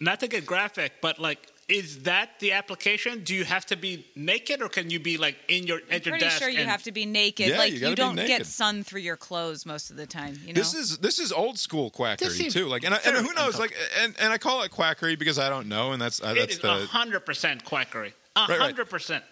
not 0.00 0.20
to 0.20 0.28
get 0.28 0.46
graphic, 0.46 0.92
but 1.02 1.18
like, 1.18 1.38
is 1.68 2.02
that 2.02 2.38
the 2.38 2.52
application? 2.52 3.24
Do 3.24 3.34
you 3.34 3.44
have 3.44 3.66
to 3.66 3.76
be 3.76 4.06
naked, 4.14 4.62
or 4.62 4.68
can 4.68 4.88
you 4.88 5.00
be 5.00 5.16
like 5.16 5.36
in 5.48 5.66
your 5.66 5.80
at 5.90 6.06
your 6.06 6.16
pretty 6.16 6.30
sure 6.30 6.48
you 6.48 6.60
and- 6.60 6.68
have 6.68 6.84
to 6.84 6.92
be 6.92 7.06
naked. 7.06 7.48
Yeah, 7.48 7.58
like 7.58 7.72
you 7.72 7.78
you, 7.78 7.80
gotta 7.96 8.12
be 8.12 8.16
don't 8.16 8.26
get 8.26 8.46
sun 8.46 8.84
through 8.84 9.00
your 9.00 9.16
clothes 9.16 9.66
most 9.66 9.90
of 9.90 9.96
the 9.96 10.06
time. 10.06 10.38
You 10.44 10.52
know, 10.52 10.60
This 10.60 10.74
is 10.74 10.98
this 10.98 11.18
is 11.18 11.32
old 11.32 11.58
school 11.58 11.90
quackery 11.90 12.50
too. 12.50 12.66
Like, 12.66 12.84
and, 12.84 12.94
I, 12.94 12.98
and 13.04 13.16
who 13.16 13.32
knows? 13.34 13.58
Like, 13.58 13.74
and, 14.00 14.14
and 14.20 14.32
I 14.32 14.38
call 14.38 14.62
it 14.62 14.70
quackery 14.70 15.16
because 15.16 15.38
I 15.38 15.48
don't 15.48 15.68
know, 15.68 15.92
and 15.92 16.00
that's 16.00 16.22
uh, 16.22 16.34
that's 16.34 16.54
is 16.54 16.60
the 16.60 16.86
hundred 16.86 17.26
percent 17.26 17.64
quackery. 17.64 18.14
A 18.36 18.40
hundred 18.40 18.88
percent. 18.88 19.24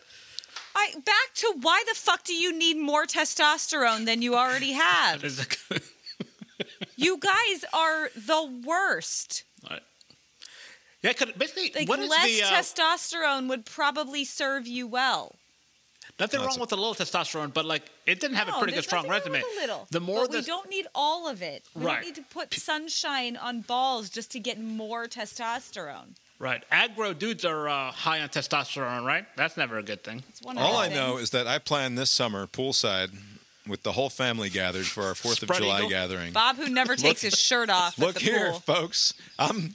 I 0.75 0.93
back 1.05 1.35
to 1.35 1.55
why 1.61 1.85
the 1.87 1.95
fuck 1.95 2.25
do 2.25 2.35
you 2.35 2.53
need 2.53 2.77
more 2.79 3.05
testosterone 3.05 4.07
than 4.07 4.23
you 4.23 4.35
already 4.35 4.73
have? 4.73 5.23
you 6.97 7.19
guys 7.19 7.65
are 7.73 8.11
the 8.17 8.63
worst. 8.67 9.45
Yeah, 11.05 11.13
'cause 11.13 11.33
basically, 11.37 11.71
Like 11.75 11.89
what 11.89 11.99
is 12.01 12.09
less 12.11 12.27
the 12.27 12.43
uh, 12.43 12.51
testosterone 12.51 13.49
would 13.49 13.65
probably 13.67 14.25
serve 14.25 14.67
you 14.67 14.87
well. 14.87 15.37
nothing 16.19 16.41
No, 16.41 16.47
wrong 16.47 16.59
with 16.61 16.73
a 16.73 16.77
little 16.77 16.95
testosterone, 16.95 17.53
but 17.53 17.65
like 17.67 17.83
it 18.07 18.21
didn't 18.21 18.37
have 18.37 18.49
No, 18.49 18.57
a 18.57 18.59
pretty 18.59 18.73
good 18.73 18.85
strong 18.85 19.07
nothing 19.09 19.33
resume. 19.33 19.49
a 19.57 19.61
little. 19.61 19.87
The 19.91 20.01
more 20.01 20.23
but 20.23 20.33
the 20.33 20.39
we 20.39 20.45
don't 20.45 20.71
need 20.71 20.87
all 20.95 21.29
of 21.29 21.43
it. 21.43 21.63
We 21.75 21.85
Right. 21.85 21.97
don't 21.97 22.05
need 22.07 22.15
to 22.17 22.23
put 22.23 22.55
sunshine 22.55 23.37
on 23.37 23.61
balls 23.61 24.09
just 24.11 24.31
to 24.33 24.39
get 24.41 24.59
more 24.59 25.07
testosterone. 25.07 26.15
right 26.39 26.63
aggro 26.71 27.17
dudes 27.19 27.45
are 27.45 27.69
uh, 27.69 27.91
high 27.93 28.21
on 28.21 28.29
testosterone, 28.29 29.05
right? 29.05 29.25
That's 29.37 29.57
never 29.57 29.77
a 29.79 29.83
good 29.83 30.03
thing. 30.03 30.23
It's 30.31 30.41
one 30.43 30.57
all 30.59 30.73
the 30.73 30.79
I 30.79 30.89
know 30.89 31.17
is 31.19 31.31
that 31.31 31.47
I 31.47 31.59
plan 31.59 31.95
this 31.97 32.11
summer 32.11 32.47
poolside 32.47 33.11
with 33.67 33.83
the 33.83 33.93
whole 33.93 34.11
family 34.11 34.51
gathered 34.51 34.87
for 34.87 35.05
our 35.05 35.15
Fourth 35.15 35.43
of 35.43 35.51
July 35.57 35.79
eagle. 35.79 35.91
gathering. 35.91 36.33
Bob, 36.33 36.57
who 36.57 36.69
never 36.69 36.97
takes 37.07 37.23
his 37.23 37.39
shirt 37.39 37.71
off. 37.71 37.99
Look 37.99 38.17
at 38.17 38.23
the 38.23 38.31
here, 38.31 38.51
pool. 38.51 38.61
folks. 38.61 39.15
I'm 39.39 39.75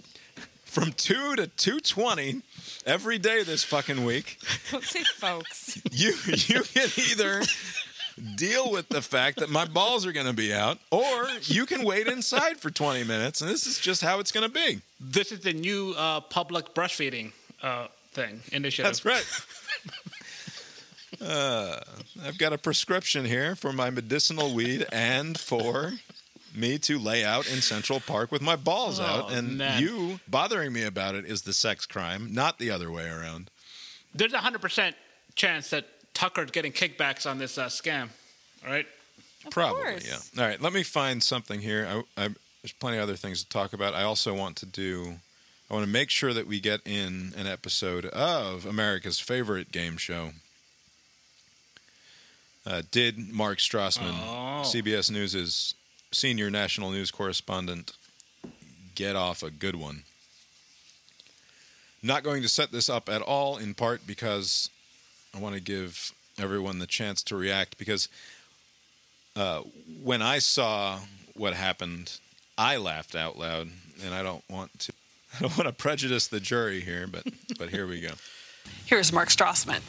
from 0.69 0.91
2 0.93 1.35
to 1.37 1.47
220 1.47 2.41
every 2.85 3.17
day 3.17 3.43
this 3.43 3.63
fucking 3.63 4.05
week. 4.05 4.37
Don't 4.71 4.83
say 4.83 5.03
folks. 5.03 5.81
You 5.91 6.13
you 6.25 6.61
can 6.61 6.89
either 7.11 7.41
deal 8.35 8.71
with 8.71 8.89
the 8.89 9.01
fact 9.01 9.39
that 9.39 9.49
my 9.49 9.65
balls 9.65 10.05
are 10.05 10.11
going 10.11 10.25
to 10.27 10.33
be 10.33 10.53
out 10.53 10.77
or 10.91 11.27
you 11.43 11.65
can 11.65 11.83
wait 11.83 12.07
inside 12.07 12.59
for 12.59 12.69
20 12.69 13.03
minutes 13.03 13.41
and 13.41 13.49
this 13.49 13.65
is 13.65 13.79
just 13.79 14.01
how 14.01 14.19
it's 14.19 14.31
going 14.31 14.45
to 14.47 14.53
be. 14.53 14.81
This 14.99 15.31
is 15.31 15.39
the 15.41 15.53
new 15.53 15.93
uh, 15.97 16.21
public 16.21 16.73
breastfeeding 16.73 17.31
uh, 17.63 17.87
thing 18.11 18.41
initiative. 18.51 18.85
That's 18.85 19.05
right. 19.05 19.25
Uh, 21.21 21.77
I've 22.23 22.37
got 22.37 22.53
a 22.53 22.57
prescription 22.57 23.25
here 23.25 23.53
for 23.53 23.73
my 23.73 23.89
medicinal 23.89 24.53
weed 24.53 24.85
and 24.89 25.37
for 25.37 25.91
me 26.55 26.77
to 26.79 26.97
lay 26.99 27.23
out 27.23 27.49
in 27.51 27.61
Central 27.61 27.99
Park 27.99 28.31
with 28.31 28.41
my 28.41 28.55
balls 28.55 28.99
Oh, 28.99 29.03
out. 29.03 29.31
And 29.31 29.57
man. 29.57 29.81
you 29.81 30.19
bothering 30.27 30.73
me 30.73 30.83
about 30.83 31.15
it 31.15 31.25
is 31.25 31.43
the 31.43 31.53
sex 31.53 31.85
crime, 31.85 32.33
not 32.33 32.59
the 32.59 32.71
other 32.71 32.91
way 32.91 33.07
around. 33.09 33.49
There's 34.13 34.33
a 34.33 34.39
hundred 34.39 34.61
percent 34.61 34.95
chance 35.35 35.69
that 35.69 35.85
Tucker's 36.13 36.51
getting 36.51 36.71
kickbacks 36.71 37.29
on 37.29 37.37
this 37.37 37.57
uh, 37.57 37.65
scam. 37.67 38.09
All 38.65 38.71
right. 38.71 38.87
Probably, 39.51 39.83
course. 39.83 40.07
yeah. 40.35 40.41
All 40.43 40.49
right, 40.49 40.61
let 40.61 40.73
me 40.73 40.83
find 40.83 41.23
something 41.23 41.61
here. 41.61 41.87
I, 42.17 42.25
I, 42.25 42.27
there's 42.61 42.73
plenty 42.79 42.97
of 42.97 43.03
other 43.03 43.15
things 43.15 43.41
to 43.43 43.49
talk 43.49 43.71
about. 43.71 43.93
I 43.93 44.03
also 44.03 44.33
want 44.33 44.57
to 44.57 44.65
do. 44.65 45.15
I 45.71 45.73
want 45.75 45.85
to 45.85 45.89
make 45.91 46.09
sure 46.09 46.33
that 46.33 46.45
we 46.45 46.59
get 46.59 46.81
in 46.85 47.33
an 47.37 47.47
episode 47.47 48.05
of 48.07 48.65
America's 48.65 49.19
favorite 49.19 49.71
game 49.71 49.95
show. 49.97 50.31
Uh, 52.65 52.81
did 52.91 53.17
Mark 53.31 53.59
Strassman, 53.59 54.13
Oh. 54.27 54.63
CBS 54.65 55.09
News' 55.09 55.73
senior 56.11 56.49
national 56.49 56.91
news 56.91 57.11
correspondent, 57.11 57.93
get 58.95 59.15
off 59.15 59.43
a 59.43 59.51
good 59.51 59.75
one? 59.75 60.03
Not 62.01 62.23
going 62.23 62.41
to 62.41 62.49
set 62.49 62.71
this 62.71 62.89
up 62.89 63.09
at 63.09 63.21
all, 63.21 63.57
in 63.57 63.73
part 63.73 64.07
because 64.07 64.69
I 65.35 65.39
want 65.39 65.55
to 65.55 65.61
give 65.61 66.13
everyone 66.37 66.79
the 66.79 66.87
chance 66.87 67.21
to 67.23 67.35
react 67.35 67.77
because 67.77 68.07
uh, 69.35 69.61
when 70.03 70.21
I 70.21 70.39
saw 70.39 70.99
what 71.35 71.53
happened, 71.53 72.19
I 72.57 72.77
laughed 72.77 73.15
out 73.15 73.37
loud, 73.37 73.69
and 74.03 74.13
I 74.13 74.23
don't 74.23 74.43
want 74.49 74.77
to. 74.79 74.93
I 75.37 75.41
don't 75.41 75.57
want 75.57 75.67
to 75.67 75.73
prejudice 75.73 76.27
the 76.27 76.39
jury 76.39 76.81
here, 76.81 77.07
but 77.07 77.23
but 77.57 77.69
here 77.69 77.85
we 77.87 78.01
go. 78.01 78.11
Here's 78.85 79.13
Mark 79.13 79.29
Strassman. 79.29 79.81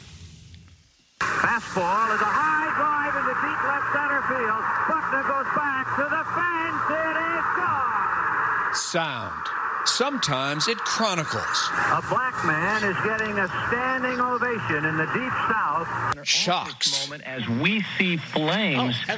Fastball 1.19 2.15
is 2.15 2.21
a 2.21 2.31
high 2.31 2.69
drive 2.77 3.13
into 3.17 3.33
deep 3.41 3.61
left 3.65 3.89
center 3.93 4.21
field. 4.29 4.63
Buckner 4.87 5.23
goes 5.25 5.49
back 5.57 5.85
to 5.97 6.05
the 6.05 6.23
fence. 6.33 6.85
It 6.93 7.17
is 7.17 7.47
gone. 7.57 8.51
Sound. 8.73 9.45
Sometimes 9.85 10.67
it 10.67 10.77
chronicles. 10.77 11.69
A 11.73 12.01
black 12.09 12.45
man 12.45 12.83
is 12.83 12.95
getting 13.03 13.37
a 13.37 13.47
standing 13.67 14.19
ovation 14.21 14.85
in 14.85 14.95
the 14.97 15.05
deep 15.07 15.33
south. 15.49 16.25
Shocks. 16.27 17.03
Moment 17.09 17.23
as 17.23 17.47
we 17.49 17.83
see 17.97 18.17
flames 18.17 18.95
Oh, 19.09 19.17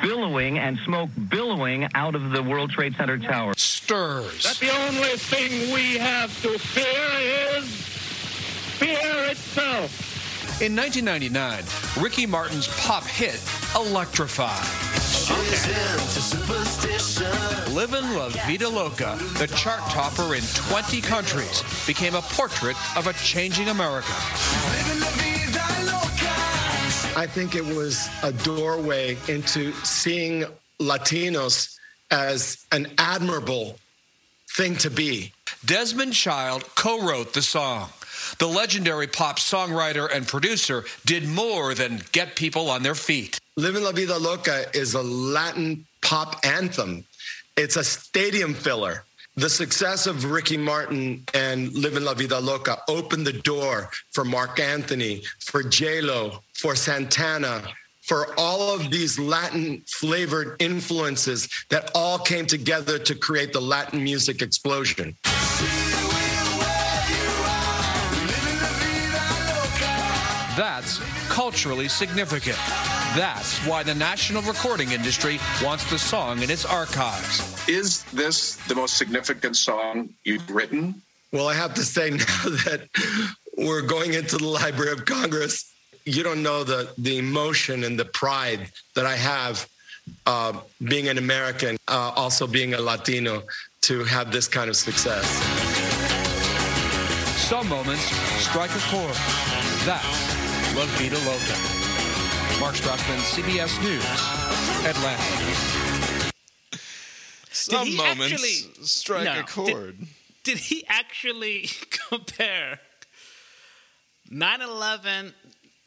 billowing 0.00 0.58
and 0.58 0.78
smoke 0.84 1.10
billowing 1.28 1.88
out 1.94 2.14
of 2.14 2.30
the 2.30 2.42
World 2.42 2.70
Trade 2.70 2.94
Center 2.96 3.18
tower. 3.18 3.52
Stirs. 3.56 4.58
The 4.58 4.70
only 4.70 5.16
thing 5.18 5.72
we 5.74 5.98
have 5.98 6.30
to 6.42 6.58
fear 6.58 7.58
is 7.58 7.64
fear 8.78 9.24
itself. 9.30 10.17
In 10.60 10.74
1999, 10.74 12.02
Ricky 12.02 12.26
Martin's 12.26 12.66
pop 12.80 13.04
hit, 13.04 13.40
Electrify. 13.76 14.58
Livin' 17.72 18.16
La 18.16 18.28
Vida 18.44 18.68
Loca, 18.68 19.16
the 19.38 19.46
chart 19.54 19.78
topper 19.90 20.34
in 20.34 20.42
20 20.42 21.00
countries, 21.00 21.62
became 21.86 22.16
a 22.16 22.22
portrait 22.22 22.76
of 22.96 23.06
a 23.06 23.12
changing 23.12 23.68
America. 23.68 24.12
I 27.16 27.28
think 27.28 27.54
it 27.54 27.64
was 27.64 28.08
a 28.24 28.32
doorway 28.32 29.16
into 29.28 29.70
seeing 29.84 30.44
Latinos 30.80 31.78
as 32.10 32.66
an 32.72 32.88
admirable 32.98 33.78
thing 34.56 34.74
to 34.78 34.90
be. 34.90 35.32
Desmond 35.64 36.14
Child 36.14 36.64
co 36.74 37.06
wrote 37.06 37.32
the 37.32 37.42
song. 37.42 37.90
The 38.38 38.46
legendary 38.46 39.06
pop 39.06 39.38
songwriter 39.38 40.08
and 40.12 40.26
producer 40.26 40.84
did 41.04 41.26
more 41.26 41.74
than 41.74 42.02
get 42.12 42.36
people 42.36 42.70
on 42.70 42.82
their 42.82 42.94
feet. 42.94 43.38
Living 43.56 43.82
La 43.82 43.92
Vida 43.92 44.18
Loca 44.18 44.64
is 44.74 44.94
a 44.94 45.02
Latin 45.02 45.86
pop 46.02 46.40
anthem. 46.44 47.04
It's 47.56 47.76
a 47.76 47.84
stadium 47.84 48.54
filler. 48.54 49.04
The 49.36 49.48
success 49.50 50.06
of 50.08 50.24
Ricky 50.30 50.56
Martin 50.56 51.24
and 51.32 51.72
Living 51.72 52.02
La 52.02 52.14
Vida 52.14 52.40
Loca 52.40 52.78
opened 52.88 53.26
the 53.26 53.32
door 53.32 53.90
for 54.10 54.24
Marc 54.24 54.58
Anthony, 54.58 55.22
for 55.38 55.62
J-Lo, 55.62 56.40
for 56.54 56.74
Santana, 56.74 57.62
for 58.02 58.28
all 58.36 58.74
of 58.74 58.90
these 58.90 59.18
Latin 59.18 59.82
flavored 59.86 60.60
influences 60.60 61.48
that 61.68 61.90
all 61.94 62.18
came 62.18 62.46
together 62.46 62.98
to 62.98 63.14
create 63.14 63.52
the 63.52 63.60
Latin 63.60 64.02
music 64.02 64.42
explosion. 64.42 65.14
That's 70.58 70.98
culturally 71.28 71.86
significant. 71.86 72.56
That's 73.14 73.64
why 73.64 73.84
the 73.84 73.94
national 73.94 74.42
recording 74.42 74.90
industry 74.90 75.38
wants 75.62 75.88
the 75.88 76.00
song 76.00 76.42
in 76.42 76.50
its 76.50 76.64
archives. 76.64 77.68
Is 77.68 78.02
this 78.06 78.56
the 78.66 78.74
most 78.74 78.96
significant 78.96 79.56
song 79.56 80.08
you've 80.24 80.50
written? 80.50 81.00
Well, 81.30 81.46
I 81.46 81.54
have 81.54 81.74
to 81.74 81.84
say 81.84 82.10
now 82.10 82.16
that 82.64 82.88
we're 83.56 83.82
going 83.82 84.14
into 84.14 84.36
the 84.36 84.48
Library 84.48 84.90
of 84.90 85.04
Congress, 85.04 85.72
you 86.04 86.24
don't 86.24 86.42
know 86.42 86.64
the, 86.64 86.90
the 86.98 87.18
emotion 87.18 87.84
and 87.84 87.96
the 87.96 88.06
pride 88.06 88.68
that 88.96 89.06
I 89.06 89.14
have 89.14 89.68
uh, 90.26 90.54
being 90.82 91.06
an 91.06 91.18
American, 91.18 91.76
uh, 91.86 92.10
also 92.16 92.48
being 92.48 92.74
a 92.74 92.80
Latino, 92.80 93.44
to 93.82 94.02
have 94.02 94.32
this 94.32 94.48
kind 94.48 94.68
of 94.68 94.74
success. 94.74 95.24
Some 97.46 97.68
moments 97.68 98.02
strike 98.42 98.70
a 98.74 98.80
chord. 98.90 99.14
That's 99.86 100.37
La 100.78 100.84
Vida 100.96 101.18
Loca. 101.26 101.56
Mark 102.60 102.74
Strassman, 102.76 103.18
CBS 103.34 103.82
News, 103.82 104.04
Atlanta. 104.86 106.32
Some 107.50 107.88
he 107.88 107.96
moments 107.96 108.32
actually- 108.32 108.84
strike 108.86 109.24
No, 109.24 109.32
a 109.32 109.36
did- 109.36 109.46
chord. 109.48 109.98
Did 110.44 110.58
he 110.58 110.84
actually 110.88 111.68
compare 112.08 112.80
9/11? 114.30 115.34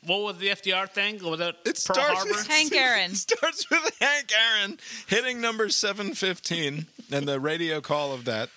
What 0.04 0.22
was 0.22 0.38
the 0.38 0.48
FDR 0.50 0.90
thing? 0.90 1.24
Was 1.24 1.40
it, 1.40 1.56
It 1.64 1.64
Pearl 1.66 1.74
starts 1.76 2.10
Harbor? 2.14 2.32
with- 2.32 2.48
Hank 2.48 2.74
Aaron. 2.74 3.16
starts 3.16 3.70
with 3.70 3.98
Hank 4.02 4.32
Aaron 4.34 4.78
hitting 5.08 5.40
number 5.42 5.70
715 5.70 6.88
and 7.12 7.28
the 7.28 7.40
radio 7.40 7.80
call 7.82 8.12
of 8.14 8.26
that, 8.26 8.50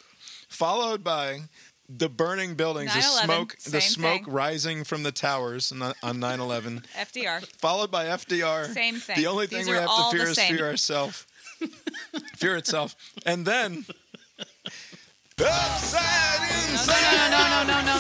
followed 0.48 1.05
by 1.05 1.43
the 1.89 2.09
burning 2.09 2.55
buildings, 2.55 2.94
the 2.94 3.02
smoke, 3.02 3.56
the 3.59 3.81
smoke 3.81 4.24
thing. 4.24 4.32
rising 4.35 4.85
from 4.85 5.02
the 5.02 5.12
towers 5.12 5.70
on 5.73 5.82
on 5.82 6.19
9/11, 6.19 6.85
FDR. 6.97 7.44
followed 7.59 7.90
by 7.90 8.06
FDR. 8.06 8.73
Same 8.73 8.97
thing. 8.97 9.16
The 9.16 9.27
only 9.27 9.47
These 9.47 9.66
thing 9.66 9.74
we 9.74 9.81
have 9.81 9.89
to 9.89 10.16
fear 10.16 10.28
is 10.28 10.36
same. 10.36 10.56
fear 10.56 10.66
ourselves. 10.66 11.27
fear 12.36 12.56
itself, 12.56 12.97
and 13.27 13.44
then 13.47 13.85
upside 15.40 16.40
No, 16.40 16.73
inside. 16.73 17.31
no, 17.31 17.65
no, 17.65 17.81
no, 17.82 17.82
no, 17.82 17.98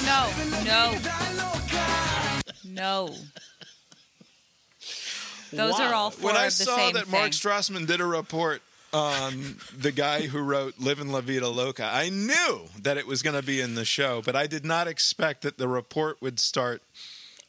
no, 0.64 0.92
no, 0.94 0.98
no. 2.64 3.10
No. 3.10 3.14
Those 5.52 5.78
are 5.78 5.94
all 5.94 6.10
four 6.10 6.32
when 6.32 6.36
I 6.36 6.48
saw 6.48 6.90
that 6.90 7.04
thing. 7.04 7.10
Mark 7.12 7.30
Strassman 7.30 7.86
did 7.86 8.00
a 8.00 8.04
report 8.06 8.62
on 8.94 9.56
the 9.76 9.92
guy 9.92 10.22
who 10.22 10.38
wrote 10.38 10.78
Livin' 10.78 11.10
La 11.10 11.20
Vida 11.20 11.48
Loca," 11.48 11.84
I 11.84 12.08
knew 12.08 12.68
that 12.80 12.96
it 12.96 13.06
was 13.06 13.22
going 13.22 13.36
to 13.36 13.46
be 13.46 13.60
in 13.60 13.74
the 13.74 13.84
show, 13.84 14.22
but 14.22 14.36
I 14.36 14.46
did 14.46 14.64
not 14.64 14.86
expect 14.86 15.42
that 15.42 15.58
the 15.58 15.68
report 15.68 16.22
would 16.22 16.38
start 16.38 16.82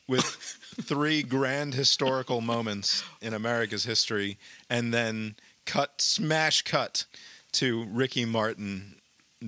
with 0.08 0.26
three 0.82 1.24
grand 1.24 1.74
historical 1.74 2.42
moments 2.42 3.04
in 3.22 3.34
America's 3.34 3.86
history, 3.86 4.38
and 4.70 4.94
then 4.94 5.36
cut, 5.66 6.02
smash 6.02 6.64
cut 6.64 7.06
to 7.54 7.86
Ricky 7.86 8.26
Martin 8.26 8.96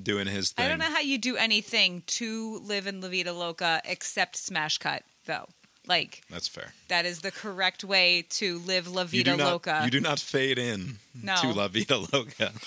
doing 0.04 0.28
his 0.28 0.52
thing. 0.52 0.66
I 0.66 0.70
don't 0.70 0.80
know 0.80 0.86
how 0.86 1.00
you 1.00 1.18
do 1.18 1.36
anything 1.36 2.04
to 2.08 2.60
live 2.60 2.88
in 2.88 3.02
La 3.02 3.10
Vida 3.10 3.34
Loca 3.34 3.82
except 3.86 4.36
smash 4.36 4.78
cut, 4.78 5.04
though. 5.26 5.48
Like 5.88 6.22
That's 6.30 6.48
fair. 6.48 6.74
that 6.90 7.06
is 7.06 7.22
the 7.22 7.32
correct 7.32 7.84
way 7.84 8.26
to 8.32 8.60
live 8.60 8.88
La 8.88 9.04
You 9.04 9.08
Vida 9.08 9.32
do 9.32 9.38
not. 9.38 9.52
Loca. 9.52 9.82
You 9.86 9.92
do 9.92 10.00
not 10.02 10.20
fade 10.20 10.60
in 10.60 11.00
No. 11.24 11.36
to 11.38 11.52
La 11.54 11.68
Vida 11.68 11.98
Loca. 11.98 12.52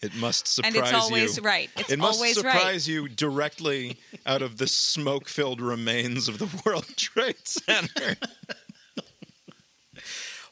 It 0.00 0.14
must 0.14 0.46
surprise 0.46 0.74
you. 0.74 0.78
and 0.80 0.86
it's 0.88 0.94
always 0.96 1.36
you. 1.38 1.42
right. 1.42 1.70
It's 1.76 1.90
it 1.90 1.98
must 1.98 2.18
always 2.20 2.36
surprise 2.36 2.64
right. 2.64 2.86
you 2.86 3.08
directly 3.08 3.96
out 4.24 4.42
of 4.42 4.56
the 4.58 4.68
smoke-filled 4.68 5.60
remains 5.60 6.28
of 6.28 6.38
the 6.38 6.48
World 6.64 6.86
Trade 6.96 7.34
Center. 7.48 8.14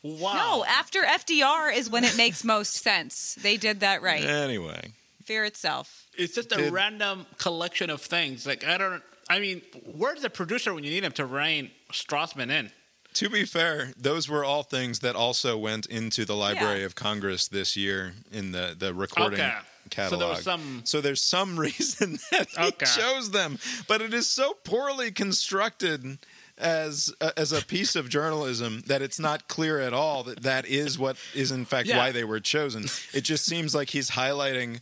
Wow. 0.03 0.35
No, 0.35 0.65
after 0.65 1.01
FDR 1.03 1.75
is 1.77 1.91
when 1.91 2.05
it 2.05 2.17
makes 2.17 2.45
most 2.45 2.75
sense. 2.75 3.35
They 3.43 3.57
did 3.57 3.81
that 3.81 4.03
right. 4.03 4.23
anyway, 4.25 4.93
Fear 5.25 5.45
itself. 5.47 6.07
It's 6.17 6.35
just 6.35 6.53
a 6.53 6.57
Did- 6.57 6.73
random 6.73 7.27
collection 7.39 7.91
of 7.91 8.01
things. 8.03 8.47
Like 8.47 8.65
I 8.65 8.79
don't. 8.79 9.03
I 9.29 9.39
mean, 9.41 9.63
where's 9.97 10.23
the 10.23 10.31
producer 10.31 10.73
when 10.75 10.85
you 10.85 10.91
need 10.91 11.05
him 11.05 11.13
to 11.13 11.27
rein 11.27 11.71
Strassman 11.93 12.51
in? 12.51 12.71
To 13.15 13.31
be 13.31 13.45
fair, 13.45 13.93
those 13.97 14.29
were 14.29 14.45
all 14.45 14.63
things 14.63 14.99
that 15.01 15.17
also 15.17 15.57
went 15.57 15.87
into 15.87 16.25
the 16.27 16.37
Library 16.37 16.85
of 16.85 16.95
Congress 16.95 17.49
this 17.49 17.77
year 17.77 18.13
in 18.31 18.53
the, 18.53 18.77
the 18.79 18.93
recording 18.93 19.41
Okay. 19.41 19.53
So 19.59 19.91
catalog. 19.91 20.21
there 20.21 20.29
was 20.31 20.43
some- 20.43 20.83
So 20.85 21.01
there's 21.01 21.23
some 21.23 21.59
reason 21.67 22.19
that 22.31 22.49
he 22.51 22.63
Okay. 22.67 22.87
chose 22.87 23.31
them, 23.31 23.59
but 23.89 24.03
it 24.03 24.13
is 24.13 24.29
so 24.29 24.55
poorly 24.65 25.11
constructed 25.13 26.19
as 26.59 27.13
uh, 27.21 27.31
as 27.37 27.53
a 27.53 27.63
piece 27.65 27.97
of 27.97 28.09
journalism 28.09 28.83
that 28.87 29.03
it's 29.03 29.19
not 29.21 29.47
clear 29.47 29.79
at 29.79 29.93
all 29.93 30.23
that 30.25 30.43
that 30.43 30.65
is 30.67 30.99
what 30.99 31.17
is 31.35 31.51
in 31.53 31.65
fact 31.67 31.87
Yeah. 31.89 31.99
why 31.99 32.13
they 32.13 32.25
were 32.25 32.41
chosen. 32.41 32.87
It 33.13 33.23
just 33.23 33.45
seems 33.45 33.75
like 33.75 33.91
he's 33.91 34.11
highlighting 34.11 34.81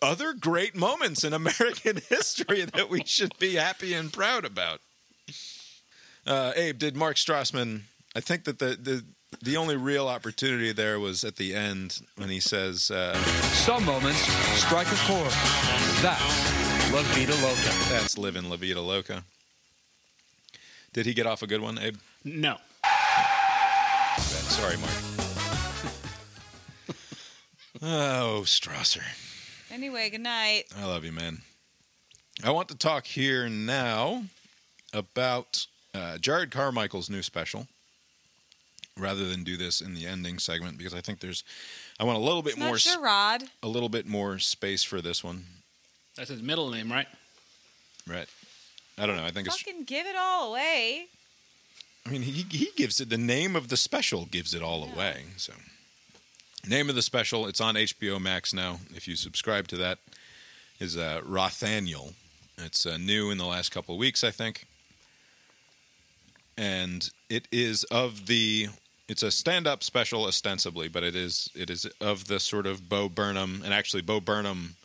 other 0.00 0.32
great 0.32 0.74
moments 0.74 1.24
in 1.24 1.32
American 1.32 1.96
history 2.08 2.64
that 2.64 2.88
we 2.90 3.02
should 3.04 3.36
be 3.38 3.54
happy 3.54 3.94
and 3.94 4.12
proud 4.12 4.44
about. 4.44 4.80
Uh, 6.26 6.52
Abe, 6.56 6.78
did 6.78 6.96
Mark 6.96 7.16
Strassman? 7.16 7.82
I 8.14 8.20
think 8.20 8.44
that 8.44 8.58
the, 8.58 8.76
the 8.80 9.04
the 9.42 9.56
only 9.56 9.76
real 9.76 10.08
opportunity 10.08 10.72
there 10.72 10.98
was 10.98 11.22
at 11.22 11.36
the 11.36 11.54
end 11.54 12.00
when 12.16 12.30
he 12.30 12.40
says, 12.40 12.90
uh, 12.90 13.14
Some 13.52 13.84
moments 13.84 14.20
strike 14.58 14.86
a 14.86 14.96
chord. 15.06 15.30
That's 16.00 16.92
La 16.92 17.02
Vida 17.02 17.34
Loca. 17.34 17.90
"That's 17.90 18.16
living 18.16 18.48
La 18.48 18.56
Vida 18.56 18.80
Loca." 18.80 19.24
Did 20.94 21.04
he 21.04 21.12
get 21.12 21.26
off 21.26 21.42
a 21.42 21.46
good 21.46 21.60
one, 21.60 21.78
Abe? 21.78 21.96
No. 22.24 22.56
Sorry, 24.18 24.76
Mark. 24.78 24.90
oh, 27.82 28.42
Strasser. 28.44 29.02
Anyway, 29.70 30.08
good 30.10 30.20
night. 30.22 30.64
I 30.78 30.84
love 30.86 31.04
you, 31.04 31.12
man. 31.12 31.38
I 32.44 32.50
want 32.50 32.68
to 32.68 32.76
talk 32.76 33.04
here 33.06 33.48
now 33.48 34.24
about 34.92 35.66
uh, 35.94 36.18
Jared 36.18 36.50
Carmichael's 36.50 37.10
new 37.10 37.22
special, 37.22 37.66
rather 38.96 39.28
than 39.28 39.44
do 39.44 39.56
this 39.56 39.80
in 39.80 39.94
the 39.94 40.06
ending 40.06 40.38
segment 40.38 40.78
because 40.78 40.94
I 40.94 41.00
think 41.00 41.20
there's, 41.20 41.44
I 42.00 42.04
want 42.04 42.16
a 42.18 42.22
little 42.22 42.42
bit 42.42 42.50
It's 42.52 42.58
more, 42.58 42.68
not 42.68 42.74
s- 42.76 42.96
Sherrod. 42.96 43.48
a 43.62 43.68
little 43.68 43.88
bit 43.88 44.06
more 44.06 44.38
space 44.38 44.82
for 44.84 45.00
this 45.00 45.22
one, 45.22 45.44
That's 46.16 46.30
his 46.30 46.42
middle 46.42 46.70
name, 46.70 46.90
right? 46.90 47.08
right? 48.06 48.28
I 48.96 49.06
don't 49.06 49.16
know. 49.16 49.24
I 49.24 49.30
think 49.30 49.46
it's. 49.48 49.60
Fucking 49.60 49.84
give 49.84 50.06
it 50.06 50.16
all 50.16 50.50
away. 50.50 51.06
I 52.06 52.10
mean, 52.10 52.22
he 52.22 52.42
he 52.50 52.70
gives 52.74 53.00
it 53.00 53.10
the 53.10 53.18
name 53.18 53.54
of 53.54 53.68
the 53.68 53.76
special 53.76 54.24
gives 54.24 54.54
it 54.54 54.62
all 54.62 54.82
away. 54.82 55.24
So, 55.36 55.52
name 56.68 56.88
of 56.88 56.94
the 56.94 57.02
special. 57.02 57.46
It's 57.46 57.60
on 57.60 57.74
HBO 57.74 58.20
Max 58.20 58.52
now. 58.52 58.80
If 58.94 59.08
you 59.08 59.16
subscribe 59.16 59.68
to 59.68 59.76
that, 59.78 59.98
is 60.78 60.96
uh, 60.96 61.20
Rothaniel. 61.26 62.14
It's 62.58 62.86
uh, 62.86 62.96
new 62.98 63.30
in 63.30 63.38
the 63.38 63.46
last 63.46 63.70
couple 63.70 63.94
of 63.94 63.98
weeks, 63.98 64.22
I 64.24 64.30
think, 64.30 64.66
and 66.56 67.10
it 67.28 67.46
is 67.52 67.84
of 67.84 68.26
the. 68.26 68.68
It's 69.08 69.22
a 69.22 69.30
stand-up 69.30 69.82
special 69.82 70.26
ostensibly, 70.26 70.88
but 70.88 71.02
it 71.02 71.16
is 71.16 71.50
it 71.54 71.70
is 71.70 71.86
of 72.00 72.26
the 72.26 72.38
sort 72.40 72.66
of 72.66 72.88
Bo 72.88 73.08
Burnham, 73.08 73.62
and 73.64 73.72
actually 73.72 74.02
Bo 74.02 74.20
Burnham 74.20 74.76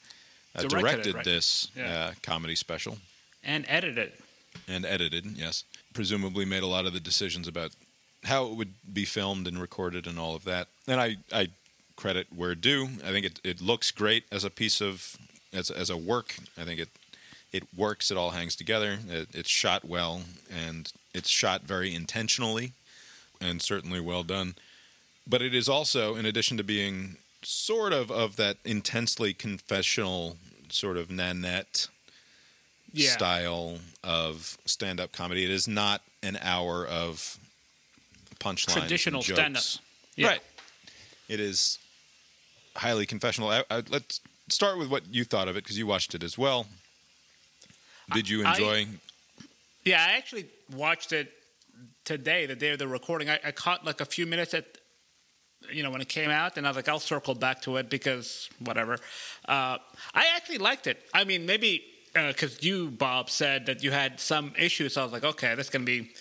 uh, 0.55 0.61
Directed 0.61 0.79
directed, 0.79 1.15
right? 1.15 1.25
this 1.25 1.67
Yeah. 1.75 1.93
uh, 1.93 2.11
comedy 2.21 2.55
special 2.55 2.99
And 3.43 3.65
edited. 3.67 4.13
and 4.67 4.85
edited, 4.85 5.25
yes. 5.35 5.63
Presumably 5.93 6.45
made 6.45 6.63
a 6.63 6.67
lot 6.67 6.85
of 6.85 6.93
the 6.93 6.99
decisions 7.01 7.47
about 7.47 7.71
how 8.23 8.45
it 8.47 8.53
would 8.55 8.73
be 8.93 9.03
filmed 9.03 9.47
and 9.47 9.59
recorded 9.59 10.07
and 10.07 10.17
all 10.17 10.35
of 10.35 10.43
that. 10.45 10.67
And 10.87 11.01
I, 11.01 11.17
I 11.33 11.49
credit 11.95 12.27
where 12.35 12.55
due. 12.55 12.89
I 13.03 13.11
think 13.11 13.25
it, 13.25 13.39
it 13.43 13.61
looks 13.61 13.91
great 13.91 14.25
as 14.31 14.43
a 14.43 14.49
piece 14.49 14.81
of 14.81 15.17
as 15.53 15.69
as 15.69 15.89
a 15.89 15.97
work. 15.97 16.35
I 16.57 16.63
think 16.63 16.79
it 16.79 16.89
it 17.51 17.63
works. 17.75 18.09
It 18.11 18.17
all 18.17 18.31
hangs 18.31 18.55
together. 18.55 18.97
It, 19.07 19.29
it's 19.33 19.49
shot 19.49 19.85
well 19.85 20.23
and 20.51 20.91
it's 21.13 21.29
shot 21.29 21.63
very 21.63 21.93
intentionally 21.93 22.73
and 23.39 23.61
certainly 23.61 23.99
well 23.99 24.23
done. 24.23 24.55
But 25.27 25.41
it 25.41 25.53
is 25.53 25.69
also, 25.69 26.15
in 26.15 26.25
addition 26.25 26.57
to 26.57 26.63
being 26.63 27.17
sort 27.43 27.93
of 27.93 28.09
of 28.11 28.35
that 28.37 28.57
intensely 28.65 29.33
confessional 29.33 30.37
sort 30.69 30.97
of 30.97 31.11
Nanette 31.11 31.87
Yeah. 32.91 33.11
style 33.11 33.79
of 34.03 34.57
stand-up 34.65 35.11
comedy. 35.11 35.43
It 35.43 35.51
is 35.51 35.67
not 35.67 36.01
an 36.23 36.37
hour 36.41 36.85
of 36.87 37.37
punchline 38.39 38.73
Traditional 38.79 39.19
and 39.19 39.25
stand-up. 39.25 39.63
Yeah. 40.15 40.27
Right. 40.27 40.41
It 41.29 41.39
is 41.39 41.79
highly 42.75 43.05
confessional. 43.05 43.49
I, 43.49 43.63
I, 43.69 43.83
let's 43.89 44.21
start 44.49 44.77
with 44.77 44.89
what 44.89 45.03
you 45.07 45.23
thought 45.23 45.47
of 45.47 45.55
it 45.55 45.63
because 45.63 45.77
you 45.77 45.87
watched 45.87 46.15
it 46.15 46.23
as 46.23 46.37
well. 46.37 46.67
Did 48.13 48.29
you 48.29 48.45
I- 48.45 48.51
enjoy? 48.51 48.87
Yeah, 49.85 50.05
I 50.05 50.13
actually 50.13 50.45
watched 50.73 51.11
it 51.11 51.31
today, 52.05 52.45
the 52.45 52.55
day 52.55 52.69
of 52.69 52.79
the 52.79 52.87
recording. 52.87 53.29
I, 53.29 53.39
I 53.43 53.51
caught 53.51 53.85
like 53.85 53.99
a 53.99 54.05
few 54.05 54.25
minutes 54.25 54.53
at, 54.53 54.65
you 55.71 55.83
know, 55.83 55.91
when 55.91 55.99
it 55.99 56.07
came 56.07 56.29
out, 56.29 56.57
and 56.57 56.65
I 56.65 56.69
was 56.69 56.77
like, 56.77 56.87
I'll 56.87 56.99
circle 56.99 57.35
back 57.35 57.61
to 57.63 57.77
it 57.77 57.89
because 57.89 58.49
whatever. 58.59 58.93
Uh, 59.45 59.77
I 60.13 60.27
actually 60.35 60.59
liked 60.59 60.87
it. 60.87 61.01
I 61.13 61.25
mean, 61.25 61.45
maybe 61.45 61.83
because 62.13 62.63
you, 62.63 62.91
Bob, 62.91 63.29
said 63.29 63.65
that 63.65 63.83
you 63.83 63.91
had 63.91 64.19
some 64.19 64.53
issues. 64.57 64.93
So 64.93 65.01
I 65.01 65.03
was 65.03 65.13
like, 65.13 65.23
okay, 65.23 65.55
that's 65.55 65.69
going 65.69 65.85
to 65.85 65.85
be 65.85 66.11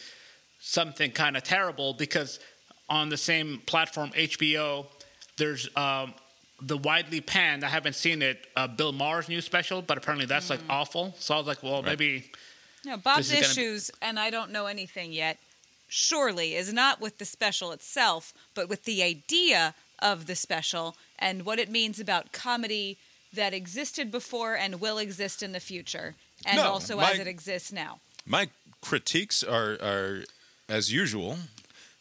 something 0.60 1.10
kind 1.10 1.36
of 1.36 1.42
terrible 1.42 1.94
because 1.94 2.40
on 2.88 3.08
the 3.08 3.16
same 3.16 3.60
platform, 3.66 4.10
HBO, 4.10 4.86
there's 5.36 5.68
um, 5.76 6.14
the 6.64 6.78
widely 6.78 7.20
panned. 7.20 7.64
I 7.64 7.68
haven't 7.68 7.94
seen 7.94 8.22
it. 8.22 8.46
Uh, 8.56 8.68
Bill 8.68 8.92
Maher's 8.92 9.28
new 9.28 9.40
special, 9.40 9.82
but 9.82 9.98
apparently 9.98 10.26
that's 10.26 10.48
like 10.48 10.60
awful. 10.70 11.14
So 11.18 11.34
I 11.34 11.38
was 11.38 11.46
like, 11.46 11.62
well, 11.62 11.82
maybe. 11.82 12.30
No, 12.84 12.96
Bob's 12.96 13.28
This 13.28 13.40
is 13.40 13.54
gonna- 13.56 13.68
issues, 13.68 13.90
and 14.00 14.18
I 14.18 14.30
don't 14.30 14.50
know 14.50 14.66
anything 14.66 15.12
yet, 15.12 15.38
surely 15.88 16.54
is 16.54 16.72
not 16.72 17.00
with 17.00 17.18
the 17.18 17.24
special 17.24 17.72
itself, 17.72 18.32
but 18.54 18.68
with 18.68 18.84
the 18.84 19.02
idea 19.02 19.74
of 20.00 20.26
the 20.26 20.34
special 20.34 20.96
and 21.18 21.44
what 21.44 21.58
it 21.58 21.70
means 21.70 22.00
about 22.00 22.32
comedy 22.32 22.98
that 23.32 23.54
existed 23.54 24.10
before 24.10 24.54
and 24.56 24.80
will 24.80 24.98
exist 24.98 25.42
in 25.42 25.52
the 25.52 25.60
future, 25.60 26.14
and 26.44 26.56
No, 26.56 26.64
also 26.64 26.96
my- 26.96 27.12
as 27.12 27.18
it 27.18 27.26
exists 27.26 27.72
now. 27.72 28.00
My 28.26 28.48
critiques 28.80 29.42
are, 29.42 29.72
are 29.80 30.24
as 30.68 30.92
usual. 30.92 31.38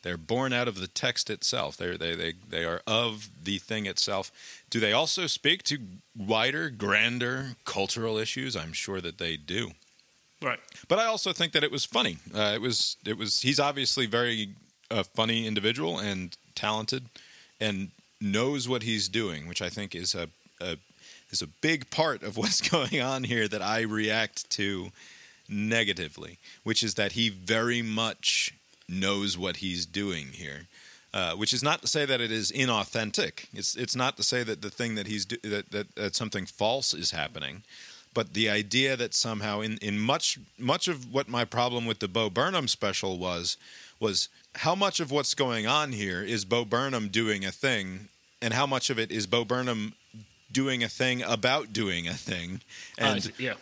They're 0.04 0.18
born 0.18 0.52
out 0.52 0.68
of 0.68 0.80
the 0.80 0.88
text 0.88 1.30
itself. 1.30 1.78
They're, 1.78 1.98
they 1.98 2.16
they 2.16 2.34
they 2.50 2.66
are 2.66 2.82
of 2.88 3.30
the 3.44 3.60
thing 3.60 3.86
itself. 3.86 4.32
Do 4.70 4.80
they 4.80 4.94
also 4.94 5.28
speak 5.28 5.64
to 5.64 5.80
wider, 6.18 6.70
grander 6.70 7.56
cultural 7.66 8.18
issues? 8.18 8.56
I'm 8.56 8.74
sure 8.74 9.02
that 9.02 9.18
they 9.18 9.38
do. 9.38 9.72
Right. 10.42 10.60
But 10.88 10.98
I 10.98 11.06
also 11.06 11.34
think 11.34 11.54
that 11.54 11.64
it 11.64 11.72
was 11.72 11.86
funny. 11.86 12.18
Uh, 12.34 12.54
it 12.56 12.62
was 12.62 12.98
it 13.06 13.18
was 13.18 13.42
he's 13.42 13.60
obviously 13.60 14.08
very 14.08 14.56
a 14.90 15.04
funny 15.04 15.48
individual 15.48 16.00
and 16.00 16.36
talented 16.56 17.06
and 17.60 17.92
knows 18.20 18.68
what 18.68 18.84
he's 18.84 19.08
doing, 19.08 19.48
which 19.48 19.62
I 19.62 19.70
think 19.70 19.96
is 19.96 20.16
a, 20.16 20.30
a 20.60 20.78
is 21.30 21.42
a 21.42 21.48
big 21.48 21.90
part 21.92 22.24
of 22.24 22.38
what's 22.38 22.62
going 22.62 23.02
on 23.02 23.24
here 23.24 23.48
that 23.48 23.62
I 23.62 23.82
react 23.82 24.50
to 24.52 24.92
negatively, 25.48 26.40
which 26.64 26.82
is 26.82 26.96
that 26.96 27.12
he 27.12 27.30
very 27.30 27.82
much 27.82 28.54
knows 28.92 29.38
what 29.38 29.58
he's 29.58 29.86
doing 29.86 30.28
here. 30.34 30.68
Uh, 31.14 31.34
which 31.34 31.52
is 31.52 31.62
not 31.62 31.82
to 31.82 31.88
say 31.90 32.06
that 32.06 32.22
it 32.22 32.32
is 32.32 32.54
inauthentic. 32.54 33.48
It's 33.54 33.76
it's 33.76 33.98
not 33.98 34.16
to 34.16 34.24
say 34.24 34.44
that 34.44 34.62
the 34.62 34.70
thing 34.70 34.96
that 34.96 35.08
he's 35.08 35.26
do, 35.26 35.36
that, 35.44 35.70
that 35.72 35.94
that 35.96 36.16
something 36.16 36.46
false 36.46 36.94
is 36.94 37.12
happening, 37.12 37.64
but 38.14 38.34
the 38.34 38.50
idea 38.50 38.96
that 38.96 39.14
somehow 39.14 39.60
in 39.60 39.78
in 39.80 40.00
much 40.00 40.40
much 40.58 40.88
of 40.88 41.12
what 41.14 41.28
my 41.28 41.44
problem 41.44 41.86
with 41.86 42.00
the 42.00 42.08
Bo 42.08 42.30
Burnham 42.30 42.70
special 42.70 43.18
was 43.18 43.58
was 44.00 44.30
how 44.56 44.74
much 44.74 45.02
of 45.02 45.12
what's 45.12 45.34
going 45.36 45.68
on 45.68 45.92
here 45.92 46.24
is 46.24 46.46
Bo 46.46 46.64
Burnham 46.64 47.10
doing 47.10 47.44
a 47.44 47.52
thing, 47.52 48.08
and 48.42 48.54
how 48.54 48.66
much 48.66 48.90
of 48.90 48.98
it 48.98 49.12
is 49.12 49.28
Bo 49.28 49.44
Burnham 49.44 49.94
doing 50.50 50.82
a 50.82 50.88
thing 50.90 51.22
about 51.24 51.74
doing 51.74 52.08
a 52.08 52.14
thing, 52.14 52.62
Uh, 52.98 53.04
and 53.16 53.32
yeah. 53.38 53.56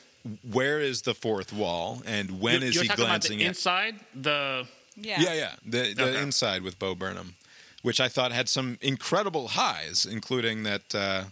where 0.51 0.80
is 0.80 1.01
the 1.01 1.15
fourth 1.15 1.51
wall, 1.51 2.03
and 2.06 2.39
when 2.39 2.56
You're- 2.61 2.68
is 2.68 2.76
you're 2.76 2.84
he 2.84 2.89
glancing 2.89 3.38
about 3.38 3.39
the 3.39 3.45
at? 3.45 3.47
inside? 3.47 3.99
The 4.14 4.68
Yeah. 5.02 5.22
Yeah, 5.22 5.34
yeah. 5.34 5.56
The 5.66 5.94
the 5.94 6.10
Okay. 6.10 6.22
inside 6.22 6.62
with 6.62 6.78
Bo 6.80 6.96
Burnham, 6.96 7.36
which 7.82 8.00
I 8.00 8.08
thought 8.10 8.32
had 8.32 8.50
some 8.50 8.78
incredible 8.82 9.50
highs, 9.50 10.06
including 10.06 10.64
that 10.64 10.96
uh, 10.96 11.24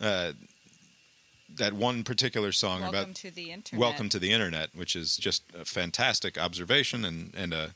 uh, 0.00 0.32
that 1.56 1.72
one 1.72 2.04
particular 2.04 2.52
song 2.52 2.80
Welcome 2.80 2.98
about 3.00 3.14
to 3.16 3.30
the 3.30 3.50
internet. 3.50 3.80
Welcome 3.80 4.08
to 4.10 4.18
the 4.18 4.32
Internet, 4.32 4.70
which 4.74 4.94
is 4.96 5.16
just 5.16 5.42
a 5.58 5.64
fantastic 5.64 6.38
observation 6.38 7.04
and 7.04 7.34
and 7.36 7.52
uh, 7.54 7.66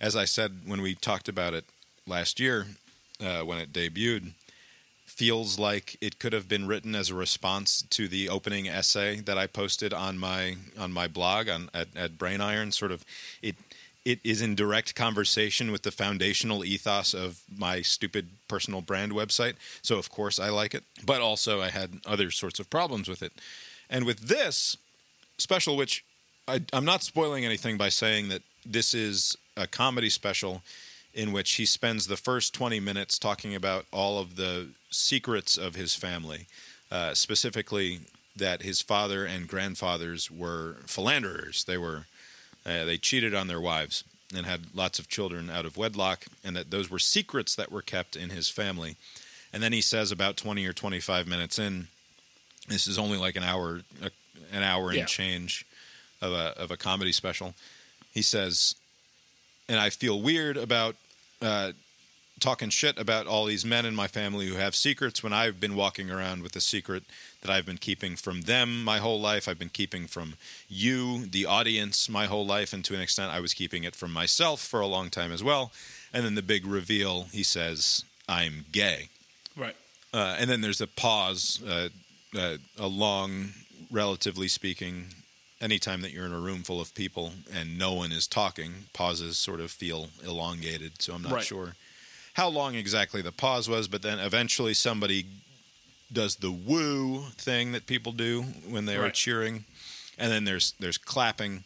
as 0.00 0.16
I 0.16 0.24
said 0.24 0.62
when 0.66 0.80
we 0.80 0.94
talked 0.94 1.28
about 1.28 1.54
it 1.54 1.64
last 2.06 2.40
year 2.40 2.66
uh, 3.20 3.40
when 3.42 3.58
it 3.58 3.72
debuted. 3.72 4.32
Feels 5.06 5.58
like 5.58 5.96
it 6.00 6.20
could 6.20 6.32
have 6.32 6.48
been 6.48 6.68
written 6.68 6.94
as 6.94 7.10
a 7.10 7.14
response 7.14 7.82
to 7.90 8.06
the 8.06 8.28
opening 8.28 8.68
essay 8.68 9.16
that 9.22 9.36
I 9.36 9.48
posted 9.48 9.92
on 9.92 10.16
my 10.16 10.56
on 10.78 10.92
my 10.92 11.08
blog 11.08 11.48
on 11.48 11.70
at, 11.74 11.88
at 11.96 12.16
Brain 12.18 12.40
Iron. 12.40 12.70
Sort 12.70 12.92
of, 12.92 13.04
it 13.42 13.56
it 14.08 14.20
is 14.24 14.40
in 14.40 14.54
direct 14.54 14.94
conversation 14.94 15.70
with 15.70 15.82
the 15.82 15.90
foundational 15.90 16.64
ethos 16.64 17.12
of 17.12 17.42
my 17.54 17.82
stupid 17.82 18.30
personal 18.48 18.80
brand 18.80 19.12
website. 19.12 19.56
So 19.82 19.98
of 19.98 20.10
course 20.10 20.38
I 20.38 20.48
like 20.48 20.74
it, 20.74 20.82
but 21.04 21.20
also 21.20 21.60
I 21.60 21.68
had 21.68 22.00
other 22.06 22.30
sorts 22.30 22.58
of 22.58 22.70
problems 22.70 23.06
with 23.06 23.22
it. 23.22 23.34
And 23.90 24.06
with 24.06 24.20
this 24.20 24.78
special, 25.36 25.76
which 25.76 26.06
I, 26.48 26.62
I'm 26.72 26.86
not 26.86 27.02
spoiling 27.02 27.44
anything 27.44 27.76
by 27.76 27.90
saying 27.90 28.30
that 28.30 28.40
this 28.64 28.94
is 28.94 29.36
a 29.58 29.66
comedy 29.66 30.08
special 30.08 30.62
in 31.12 31.30
which 31.30 31.52
he 31.56 31.66
spends 31.66 32.06
the 32.06 32.16
first 32.16 32.54
20 32.54 32.80
minutes 32.80 33.18
talking 33.18 33.54
about 33.54 33.84
all 33.92 34.18
of 34.18 34.36
the 34.36 34.68
secrets 34.90 35.58
of 35.58 35.74
his 35.74 35.94
family, 35.94 36.46
uh, 36.90 37.12
specifically 37.12 38.00
that 38.34 38.62
his 38.62 38.80
father 38.80 39.26
and 39.26 39.48
grandfathers 39.48 40.30
were 40.30 40.76
philanderers. 40.86 41.64
They 41.64 41.76
were 41.76 42.06
uh, 42.66 42.84
they 42.84 42.96
cheated 42.98 43.34
on 43.34 43.46
their 43.46 43.60
wives 43.60 44.04
and 44.34 44.44
had 44.44 44.74
lots 44.74 44.98
of 44.98 45.08
children 45.08 45.48
out 45.50 45.64
of 45.64 45.76
wedlock, 45.76 46.26
and 46.44 46.54
that 46.56 46.70
those 46.70 46.90
were 46.90 46.98
secrets 46.98 47.54
that 47.54 47.72
were 47.72 47.82
kept 47.82 48.14
in 48.16 48.28
his 48.30 48.48
family. 48.48 48.96
And 49.52 49.62
then 49.62 49.72
he 49.72 49.80
says 49.80 50.12
about 50.12 50.36
20 50.36 50.66
or 50.66 50.74
25 50.74 51.26
minutes 51.26 51.58
in, 51.58 51.88
this 52.68 52.86
is 52.86 52.98
only 52.98 53.16
like 53.16 53.36
an 53.36 53.42
hour, 53.44 53.80
an 54.52 54.62
hour 54.62 54.88
and 54.90 54.98
Yeah. 54.98 55.04
change 55.06 55.64
of 56.20 56.32
a 56.32 56.52
of 56.58 56.70
a 56.70 56.76
comedy 56.76 57.12
special. 57.12 57.54
He 58.12 58.20
says, 58.20 58.74
and 59.68 59.78
I 59.80 59.88
feel 59.90 60.20
weird 60.20 60.56
about 60.58 60.96
uh, 61.40 61.72
talking 62.40 62.68
shit 62.68 62.98
about 62.98 63.26
all 63.26 63.46
these 63.46 63.64
men 63.64 63.86
in 63.86 63.94
my 63.94 64.08
family 64.08 64.46
who 64.48 64.56
have 64.56 64.74
secrets 64.74 65.22
when 65.22 65.32
I've 65.32 65.58
been 65.60 65.74
walking 65.76 66.10
around 66.10 66.42
with 66.42 66.54
a 66.56 66.60
secret 66.60 67.04
that 67.42 67.50
I've 67.50 67.66
been 67.66 67.78
keeping 67.78 68.16
from 68.16 68.42
them 68.42 68.82
my 68.82 68.98
whole 68.98 69.20
life. 69.20 69.46
I've 69.48 69.58
been 69.58 69.68
keeping 69.68 70.06
from 70.06 70.34
you, 70.68 71.26
the 71.26 71.46
audience, 71.46 72.08
my 72.08 72.26
whole 72.26 72.44
life, 72.46 72.72
and 72.72 72.84
to 72.86 72.94
an 72.94 73.00
extent, 73.00 73.32
I 73.32 73.40
was 73.40 73.54
keeping 73.54 73.84
it 73.84 73.94
from 73.94 74.12
myself 74.12 74.60
for 74.60 74.80
a 74.80 74.86
long 74.86 75.08
time 75.10 75.30
as 75.32 75.42
well. 75.42 75.72
And 76.12 76.24
then 76.24 76.34
the 76.34 76.42
big 76.42 76.66
reveal, 76.66 77.24
he 77.32 77.42
says, 77.42 78.04
"I'm 78.28 78.64
gay." 78.72 79.08
Right. 79.56 79.76
Uh, 80.12 80.36
and 80.38 80.48
then 80.50 80.62
there's 80.62 80.80
a 80.80 80.86
pause, 80.86 81.60
uh, 81.66 81.90
uh, 82.36 82.56
a 82.78 82.86
long, 82.88 83.50
relatively 83.90 84.48
speaking. 84.48 85.14
Anytime 85.60 86.02
that 86.02 86.12
you're 86.12 86.24
in 86.26 86.32
a 86.32 86.38
room 86.38 86.62
full 86.62 86.80
of 86.80 86.94
people 86.94 87.32
and 87.52 87.76
no 87.78 87.92
one 87.92 88.12
is 88.12 88.26
talking, 88.28 88.86
pauses 88.92 89.36
sort 89.38 89.60
of 89.60 89.70
feel 89.72 90.08
elongated. 90.24 91.02
So 91.02 91.14
I'm 91.14 91.22
not 91.22 91.32
Right. 91.32 91.44
sure 91.44 91.74
how 92.34 92.48
long 92.48 92.76
exactly 92.76 93.20
the 93.22 93.32
pause 93.32 93.68
was, 93.68 93.88
but 93.88 94.00
then 94.02 94.20
eventually 94.20 94.72
somebody 94.72 95.26
does 96.12 96.36
the 96.36 96.50
woo 96.50 97.24
thing 97.36 97.72
that 97.72 97.86
people 97.86 98.12
do 98.12 98.42
when 98.68 98.86
they 98.86 98.96
are 98.96 99.10
cheering, 99.10 99.64
and 100.18 100.32
then 100.32 100.44
there's 100.44 100.74
there's 100.80 100.98
clapping, 100.98 101.64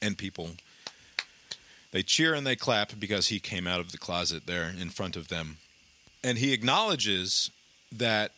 and 0.00 0.16
people. 0.16 0.50
They 1.92 2.02
cheer 2.02 2.34
and 2.34 2.46
they 2.46 2.56
clap 2.56 2.98
because 2.98 3.28
he 3.28 3.40
came 3.40 3.66
out 3.66 3.80
of 3.80 3.92
the 3.92 3.98
closet 3.98 4.46
there 4.46 4.72
in 4.78 4.90
front 4.90 5.16
of 5.16 5.28
them, 5.28 5.58
and 6.22 6.38
he 6.38 6.52
acknowledges 6.52 7.50
that 7.90 8.32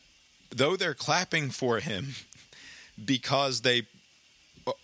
though 0.51 0.77
they're 0.77 0.94
clapping 0.94 1.51
for 1.51 1.81
him 1.81 2.15
because 3.05 3.62
they 3.62 3.82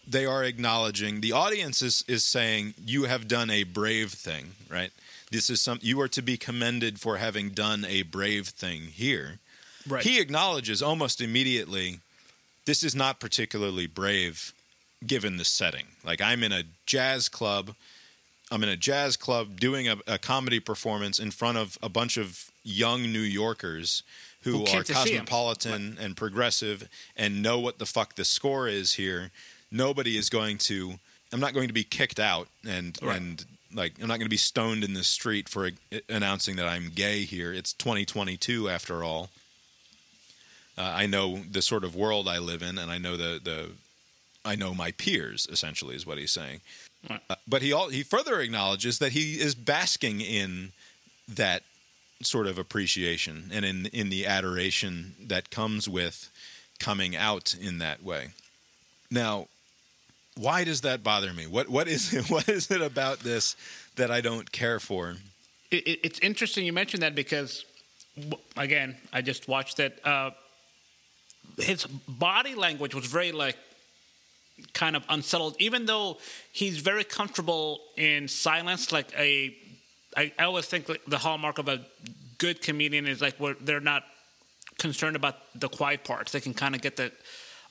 they 0.06 0.24
are 0.24 0.43
acknowledging 0.43 1.20
the 1.20 1.32
audience 1.32 1.82
is, 1.82 2.05
is 2.09 2.24
saying 2.24 2.72
you 2.86 3.05
have 3.05 3.28
done 3.28 3.51
a 3.51 3.64
brave 3.64 4.12
thing 4.12 4.52
right? 4.70 4.90
This 5.31 5.51
is 5.51 5.60
some 5.60 5.78
you 5.82 6.01
are 6.01 6.09
to 6.09 6.22
be 6.22 6.36
commended 6.36 7.01
for 7.01 7.18
having 7.18 7.51
done 7.51 7.85
a 7.85 8.02
brave 8.02 8.48
thing 8.48 8.82
here 8.82 9.40
Right. 9.89 10.02
he 10.05 10.20
acknowledges 10.20 10.82
almost 10.82 11.20
immediately 11.20 12.01
this 12.66 12.82
is 12.82 12.94
not 12.94 13.20
particularly 13.20 13.86
brave 13.86 14.52
given 15.06 15.36
the 15.36 15.44
setting. 15.44 15.86
Like 16.05 16.20
i'm 16.23 16.43
in 16.43 16.52
a 16.52 16.62
jazz 16.86 17.28
club. 17.28 17.74
I'm 18.51 18.62
in 18.62 18.69
a 18.69 18.77
jazz 18.77 19.16
club 19.16 19.59
doing 19.59 19.89
a, 19.89 19.97
a 20.06 20.19
comedy 20.19 20.61
performance 20.61 21.19
in 21.19 21.31
front 21.31 21.59
of 21.59 21.78
a 21.82 21.89
bunch 21.89 22.16
of 22.16 22.51
young 22.62 23.02
new 23.12 23.19
yorkers 23.20 24.02
who, 24.43 24.59
Who 24.59 24.66
are 24.66 24.85
cosmopolitan 24.85 25.97
and 26.01 26.16
progressive 26.16 26.89
and 27.16 27.43
know 27.43 27.59
what 27.59 27.78
the 27.78 27.86
fuck 27.86 28.15
the 28.15 28.24
score 28.27 28.69
is 28.69 28.93
here. 28.94 29.31
Nobody 29.70 30.16
is 30.16 30.28
going 30.31 30.59
to 30.59 30.94
i'm 31.32 31.40
not 31.40 31.52
going 31.55 31.69
to 31.69 31.74
be 31.74 31.85
kicked 31.85 32.20
out 32.20 32.48
and 32.66 32.97
Right. 33.02 33.16
and 33.16 33.44
like 33.74 33.94
i'm 34.01 34.06
not 34.09 34.19
going 34.19 34.27
to 34.27 34.31
be 34.31 34.36
stoned 34.36 34.85
in 34.85 34.94
the 34.94 35.02
street 35.05 35.48
for 35.48 35.66
uh, 35.66 35.98
announcing 36.09 36.56
that 36.56 36.66
i'm 36.69 36.90
gay 36.94 37.24
here. 37.24 37.52
It's 37.52 37.73
2022 37.73 38.69
after 38.69 39.02
all 39.02 39.31
uh, 40.78 40.82
i 40.82 41.06
know 41.06 41.38
the 41.51 41.62
sort 41.62 41.84
of 41.84 41.94
world 41.94 42.28
i 42.28 42.38
live 42.38 42.62
in 42.62 42.78
and 42.78 42.90
i 42.90 42.98
know 42.98 43.16
the 43.16 43.40
the 43.42 43.70
i 44.44 44.55
know 44.55 44.74
my 44.74 44.90
peers 44.92 45.46
essentially 45.51 45.94
is 45.94 46.06
what 46.06 46.18
he's 46.18 46.32
saying 46.32 46.60
Right. 47.09 47.20
Uh, 47.28 47.34
but 47.46 47.62
he 47.62 47.72
all, 47.72 47.88
he 47.88 48.02
further 48.02 48.40
acknowledges 48.40 48.98
that 48.98 49.12
he 49.12 49.34
is 49.34 49.55
basking 49.55 50.20
in 50.20 50.72
that 51.28 51.62
sort 52.22 52.46
of 52.46 52.59
appreciation 52.59 53.51
and 53.52 53.64
in 53.64 53.86
in 53.86 54.09
the 54.09 54.26
adoration 54.26 55.14
that 55.20 55.51
comes 55.51 55.88
with 55.88 56.30
coming 56.78 57.14
out 57.14 57.55
in 57.60 57.78
that 57.78 58.02
way. 58.02 58.28
Now, 59.10 59.48
why 60.36 60.64
does 60.64 60.80
that 60.82 61.02
bother 61.02 61.32
me? 61.32 61.46
What 61.46 61.68
what 61.68 61.88
is 61.88 62.12
it, 62.14 62.30
what 62.30 62.48
is 62.48 62.70
it 62.70 62.80
about 62.80 63.20
this 63.20 63.56
that 63.96 64.10
I 64.10 64.20
don't 64.20 64.51
care 64.51 64.80
for? 64.80 65.16
It, 65.70 65.86
it, 65.86 66.01
it's 66.02 66.18
interesting 66.20 66.64
you 66.64 66.72
mentioned 66.72 67.02
that 67.02 67.14
because, 67.14 67.64
again, 68.56 68.96
I 69.12 69.22
just 69.22 69.48
watched 69.48 69.80
it. 69.80 70.01
Uh, 70.05 70.30
his 71.58 71.86
body 72.08 72.54
language 72.54 72.94
was 72.94 73.06
very 73.06 73.32
like 73.32 73.56
kind 74.72 74.96
of 74.96 75.04
unsettled, 75.08 75.56
even 75.58 75.86
though 75.86 76.18
he's 76.52 76.78
very 76.78 77.04
comfortable 77.04 77.80
in 77.96 78.28
silence. 78.28 78.92
Like 78.92 79.12
a, 79.18 79.54
I, 80.16 80.32
I 80.38 80.44
always 80.44 80.66
think 80.66 80.88
like 80.88 81.04
the 81.06 81.18
hallmark 81.18 81.58
of 81.58 81.68
a 81.68 81.80
good 82.38 82.62
comedian 82.62 83.06
is 83.06 83.20
like 83.20 83.36
where 83.36 83.54
they're 83.60 83.80
not 83.80 84.04
concerned 84.78 85.16
about 85.16 85.36
the 85.54 85.68
quiet 85.68 86.04
parts. 86.04 86.32
They 86.32 86.40
can 86.40 86.54
kind 86.54 86.74
of 86.74 86.82
get 86.82 86.96
the 86.96 87.12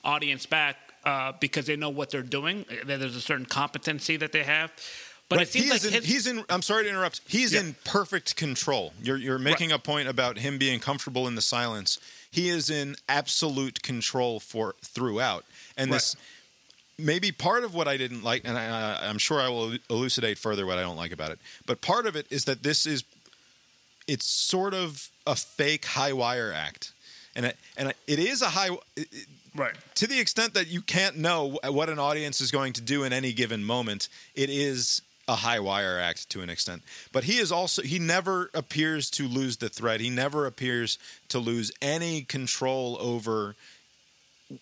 audience 0.02 0.46
back 0.46 0.76
uh, 1.04 1.32
because 1.40 1.66
they 1.66 1.76
know 1.76 1.90
what 1.90 2.10
they're 2.10 2.22
doing. 2.22 2.64
That 2.86 3.00
There's 3.00 3.16
a 3.16 3.20
certain 3.20 3.46
competency 3.46 4.16
that 4.18 4.32
they 4.32 4.42
have. 4.44 4.72
But 5.28 5.38
Right, 5.38 5.46
it 5.46 5.50
seems 5.52 5.64
he 5.64 5.70
like 5.70 5.84
in, 5.84 5.92
his, 5.92 6.04
he's 6.04 6.26
in. 6.26 6.44
I'm 6.50 6.60
sorry 6.62 6.84
to 6.84 6.90
interrupt. 6.90 7.22
He's 7.26 7.54
Yeah. 7.54 7.60
in 7.60 7.76
perfect 7.84 8.36
control. 8.36 8.92
You're 9.02 9.16
you're 9.16 9.38
making 9.38 9.72
a 9.72 9.78
point 9.78 10.06
about 10.08 10.38
him 10.38 10.58
being 10.58 10.80
comfortable 10.80 11.26
in 11.28 11.34
the 11.34 11.42
silence. 11.42 11.98
He 12.34 12.48
is 12.48 12.68
in 12.68 12.96
absolute 13.08 13.80
control 13.82 14.40
for 14.40 14.74
throughout, 14.82 15.44
and 15.76 15.92
this 15.92 16.16
maybe 16.98 17.30
part 17.30 17.62
of 17.62 17.74
what 17.74 17.86
I 17.86 17.96
didn't 17.96 18.24
like, 18.24 18.42
and 18.44 18.58
I, 18.58 19.08
I'm 19.08 19.18
sure 19.18 19.40
I 19.40 19.48
will 19.48 19.76
elucidate 19.88 20.36
further 20.36 20.66
what 20.66 20.76
I 20.76 20.82
don't 20.82 20.96
like 20.96 21.12
about 21.12 21.30
it. 21.30 21.38
But 21.64 21.80
part 21.80 22.06
of 22.06 22.16
it 22.16 22.26
is 22.30 22.44
that 22.46 22.64
this 22.64 22.86
is 22.86 23.04
it's 24.08 24.26
sort 24.26 24.74
of 24.74 25.08
a 25.28 25.36
fake 25.36 25.84
high 25.84 26.12
wire 26.12 26.52
act, 26.52 26.92
and 27.36 27.46
it, 27.46 27.56
and 27.76 27.94
it 28.08 28.18
is 28.18 28.42
a 28.42 28.48
high. 28.48 28.70
It- 28.96 29.08
right. 29.54 29.76
to 29.94 30.08
the 30.08 30.18
extent 30.18 30.54
that 30.54 30.66
you 30.66 30.80
can't 30.80 31.16
know 31.16 31.56
what 31.68 31.88
an 31.88 32.00
audience 32.00 32.40
is 32.40 32.50
going 32.50 32.72
to 32.72 32.80
do 32.80 33.04
in 33.04 33.12
any 33.12 33.32
given 33.32 33.62
moment, 33.62 34.08
it 34.34 34.50
is 34.50 35.02
a 35.26 35.36
high 35.36 35.60
wire 35.60 35.98
act 35.98 36.28
to 36.30 36.42
an 36.42 36.50
extent. 36.50 36.82
But 37.12 37.24
he 37.24 37.38
is 37.38 37.50
also 37.50 37.82
he 37.82 37.98
never 37.98 38.50
appears 38.54 39.10
to 39.12 39.26
lose 39.26 39.56
the 39.56 39.68
thread. 39.68 40.00
He 40.00 40.10
never 40.10 40.46
appears 40.46 40.98
to 41.28 41.38
lose 41.38 41.72
any 41.80 42.22
control 42.22 42.96
over 43.00 43.54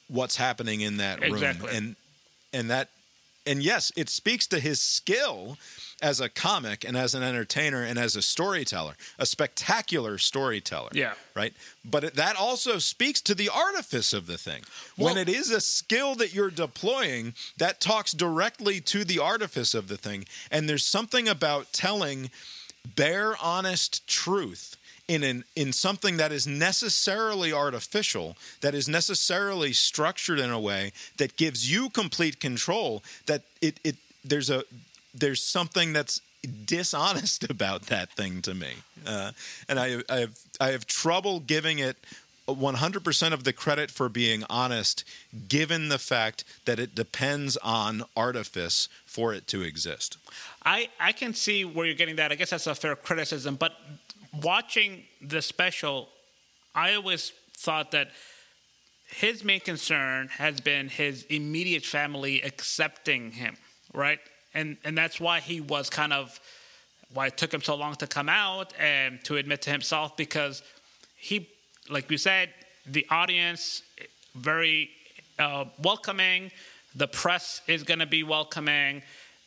what's 0.09 0.36
happening 0.36 0.80
in 0.80 0.98
that 0.98 1.20
room. 1.20 1.32
Exactly. 1.32 1.76
And 1.76 1.97
and 2.52 2.70
that 2.70 2.89
and 3.47 3.62
yes, 3.62 3.93
it 3.97 4.09
speaks 4.09 4.47
to 4.48 4.60
his 4.60 4.81
skill 4.81 5.56
as 6.01 6.20
a 6.20 6.28
comic 6.28 6.85
and 6.85 6.97
as 6.97 7.14
an 7.14 7.23
entertainer 7.23 7.82
and 7.82 7.98
as 7.98 8.16
a 8.16 8.23
storyteller, 8.23 8.94
a 9.19 9.27
spectacular 9.27 10.19
storyteller. 10.19 10.90
Yeah. 10.93 11.14
Right. 11.35 11.55
But 11.85 12.05
it, 12.05 12.14
that 12.16 12.36
also 12.36 12.78
speaks 12.78 13.20
to 13.23 13.35
the 13.35 13.48
artifice 13.48 14.12
of 14.12 14.27
the 14.27 14.36
thing. 14.36 14.62
when 14.97 15.16
it 15.16 15.28
is 15.28 15.51
a 15.51 15.60
skill 15.60 16.14
that 16.16 16.35
you're 16.35 16.51
deploying, 16.51 17.35
that 17.56 17.81
talks 17.81 18.12
directly 18.12 18.81
to 18.81 19.05
the 19.05 19.20
artifice 19.20 19.74
of 19.74 19.89
the 19.89 19.97
thing. 19.97 20.24
And 20.51 20.69
there's 20.69 20.86
something 20.86 21.28
about 21.28 21.73
telling 21.73 22.31
bare, 22.97 23.36
honest 23.40 24.06
truth 24.09 24.77
in 25.12 25.22
an 25.22 25.44
in 25.55 25.74
something 25.74 26.16
that 26.16 26.32
is 26.32 26.47
necessarily 26.47 27.52
artificial, 27.52 28.34
that 28.62 28.74
is 28.74 28.89
necessarily 28.89 29.74
structured 29.74 30.39
in 30.39 30.51
a 30.51 30.59
way 30.59 30.93
that 31.18 31.36
gives 31.36 31.70
you 31.70 31.90
complete 31.90 32.40
control. 32.40 33.02
That 33.26 33.43
it 33.60 33.78
it 33.84 33.97
there's 34.24 34.48
a 34.48 34.64
there's 35.14 35.43
something 35.43 35.93
that's 35.93 36.22
dishonest 36.64 37.48
about 37.51 37.82
that 37.86 38.10
thing 38.12 38.40
to 38.43 38.55
me, 38.55 38.72
uh, 39.06 39.32
and 39.68 39.78
I 39.78 40.02
I 40.09 40.20
have 40.20 40.39
I 40.60 40.68
have 40.68 40.86
trouble 40.86 41.40
giving 41.40 41.78
it. 41.78 41.97
100% 42.48 43.32
of 43.32 43.44
the 43.44 43.52
credit 43.52 43.89
for 43.89 44.09
being 44.09 44.43
honest, 44.51 45.05
given 45.48 45.89
the 45.89 45.98
fact 45.98 46.43
that 46.64 46.80
it 46.80 46.93
depends 46.93 47.56
on 47.59 48.02
artifice 48.16 48.89
for 49.06 49.32
it 49.32 49.47
to 49.47 49.62
exist. 49.62 50.18
I, 50.64 50.89
I 50.98 51.12
can 51.12 51.34
see 51.34 51.64
where 51.64 51.86
you're 51.86 51.94
getting 51.94 52.16
that. 52.16 52.32
I 52.32 52.34
guess 52.34 52.51
that's 52.51 52.66
a 52.66 52.74
fair 52.74 52.97
criticism. 52.97 53.55
But 53.55 53.74
watching 54.41 55.05
the 55.21 55.43
special, 55.43 56.09
I 56.75 56.95
always 56.95 57.33
thought 57.57 57.91
that 57.91 58.11
his 59.07 59.45
main 59.45 59.61
concern 59.61 60.29
has 60.29 60.61
been 60.61 60.89
his 60.89 61.25
immediate 61.25 61.85
family 61.85 62.41
accepting 62.41 63.33
him, 63.33 63.57
right? 63.93 64.21
and 64.55 64.77
and 64.85 64.97
that's 64.97 65.21
why 65.21 65.41
he 65.41 65.61
was 65.61 65.91
kind 65.91 66.13
of 66.13 66.39
why 67.13 67.27
it 67.27 67.37
took 67.37 67.53
him 67.53 67.63
so 67.63 67.75
long 67.75 67.95
to 67.97 68.07
come 68.07 68.29
out 68.29 68.73
and 68.79 69.23
to 69.25 69.37
admit 69.37 69.63
to 69.63 69.71
himself 69.71 70.17
because 70.17 70.63
he, 71.15 71.49
like 71.91 72.11
you 72.11 72.17
said, 72.17 72.49
the 72.87 73.07
audience 73.11 73.83
very 74.35 74.89
uh, 75.39 75.67
welcoming. 75.83 76.51
The 76.95 77.07
press 77.07 77.61
is 77.67 77.83
going 77.83 77.99
to 78.01 78.07
be 78.07 78.23
welcoming. 78.23 79.03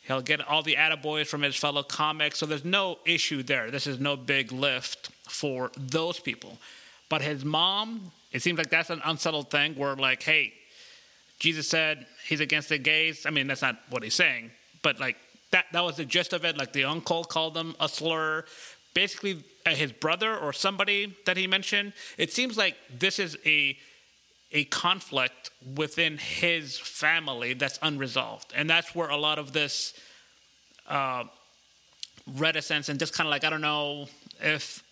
He'll 0.06 0.20
get 0.20 0.46
all 0.46 0.62
the 0.62 0.76
attaboys 0.76 1.26
from 1.26 1.42
his 1.42 1.56
fellow 1.56 1.82
comics. 1.82 2.38
So 2.38 2.46
there's 2.46 2.64
no 2.64 2.98
issue 3.04 3.42
there. 3.42 3.70
This 3.70 3.86
is 3.86 3.98
no 3.98 4.16
big 4.16 4.52
lift 4.52 5.10
for 5.28 5.72
those 5.76 6.20
people. 6.20 6.58
But 7.08 7.22
his 7.22 7.44
mom, 7.44 8.12
it 8.32 8.42
seems 8.42 8.58
like 8.58 8.70
that's 8.70 8.90
an 8.90 9.00
unsettled 9.04 9.50
thing 9.50 9.74
where, 9.74 9.96
like, 9.96 10.22
hey, 10.22 10.52
Jesus 11.38 11.68
said 11.68 12.06
he's 12.26 12.40
against 12.40 12.68
the 12.68 12.78
gays. 12.78 13.26
I 13.26 13.30
mean, 13.30 13.46
that's 13.46 13.62
not 13.62 13.78
what 13.90 14.02
he's 14.02 14.14
saying, 14.14 14.50
but 14.82 14.98
like 14.98 15.16
that 15.50 15.66
that 15.72 15.84
was 15.84 15.96
the 15.96 16.04
gist 16.04 16.32
of 16.32 16.44
it. 16.44 16.56
Like 16.56 16.72
the 16.72 16.84
uncle 16.84 17.24
called 17.24 17.56
him 17.56 17.74
a 17.78 17.88
slur. 17.88 18.44
Basically, 18.94 19.44
uh, 19.66 19.70
his 19.70 19.92
brother 19.92 20.36
or 20.36 20.54
somebody 20.54 21.14
that 21.26 21.36
he 21.36 21.46
mentioned. 21.46 21.92
It 22.16 22.32
seems 22.32 22.56
like 22.56 22.76
this 22.90 23.18
is 23.18 23.36
a 23.44 23.76
a 24.52 24.64
conflict 24.64 25.50
within 25.74 26.18
his 26.18 26.78
family 26.78 27.54
that's 27.54 27.78
unresolved, 27.82 28.52
and 28.54 28.68
that's 28.70 28.94
where 28.94 29.08
a 29.08 29.16
lot 29.16 29.38
of 29.38 29.52
this 29.52 29.94
uh, 30.88 31.24
reticence 32.36 32.88
and 32.88 32.98
just 32.98 33.12
kind 33.12 33.26
of 33.26 33.30
like 33.30 33.44
I 33.44 33.50
don't 33.50 33.60
know 33.60 34.06
if 34.40 34.82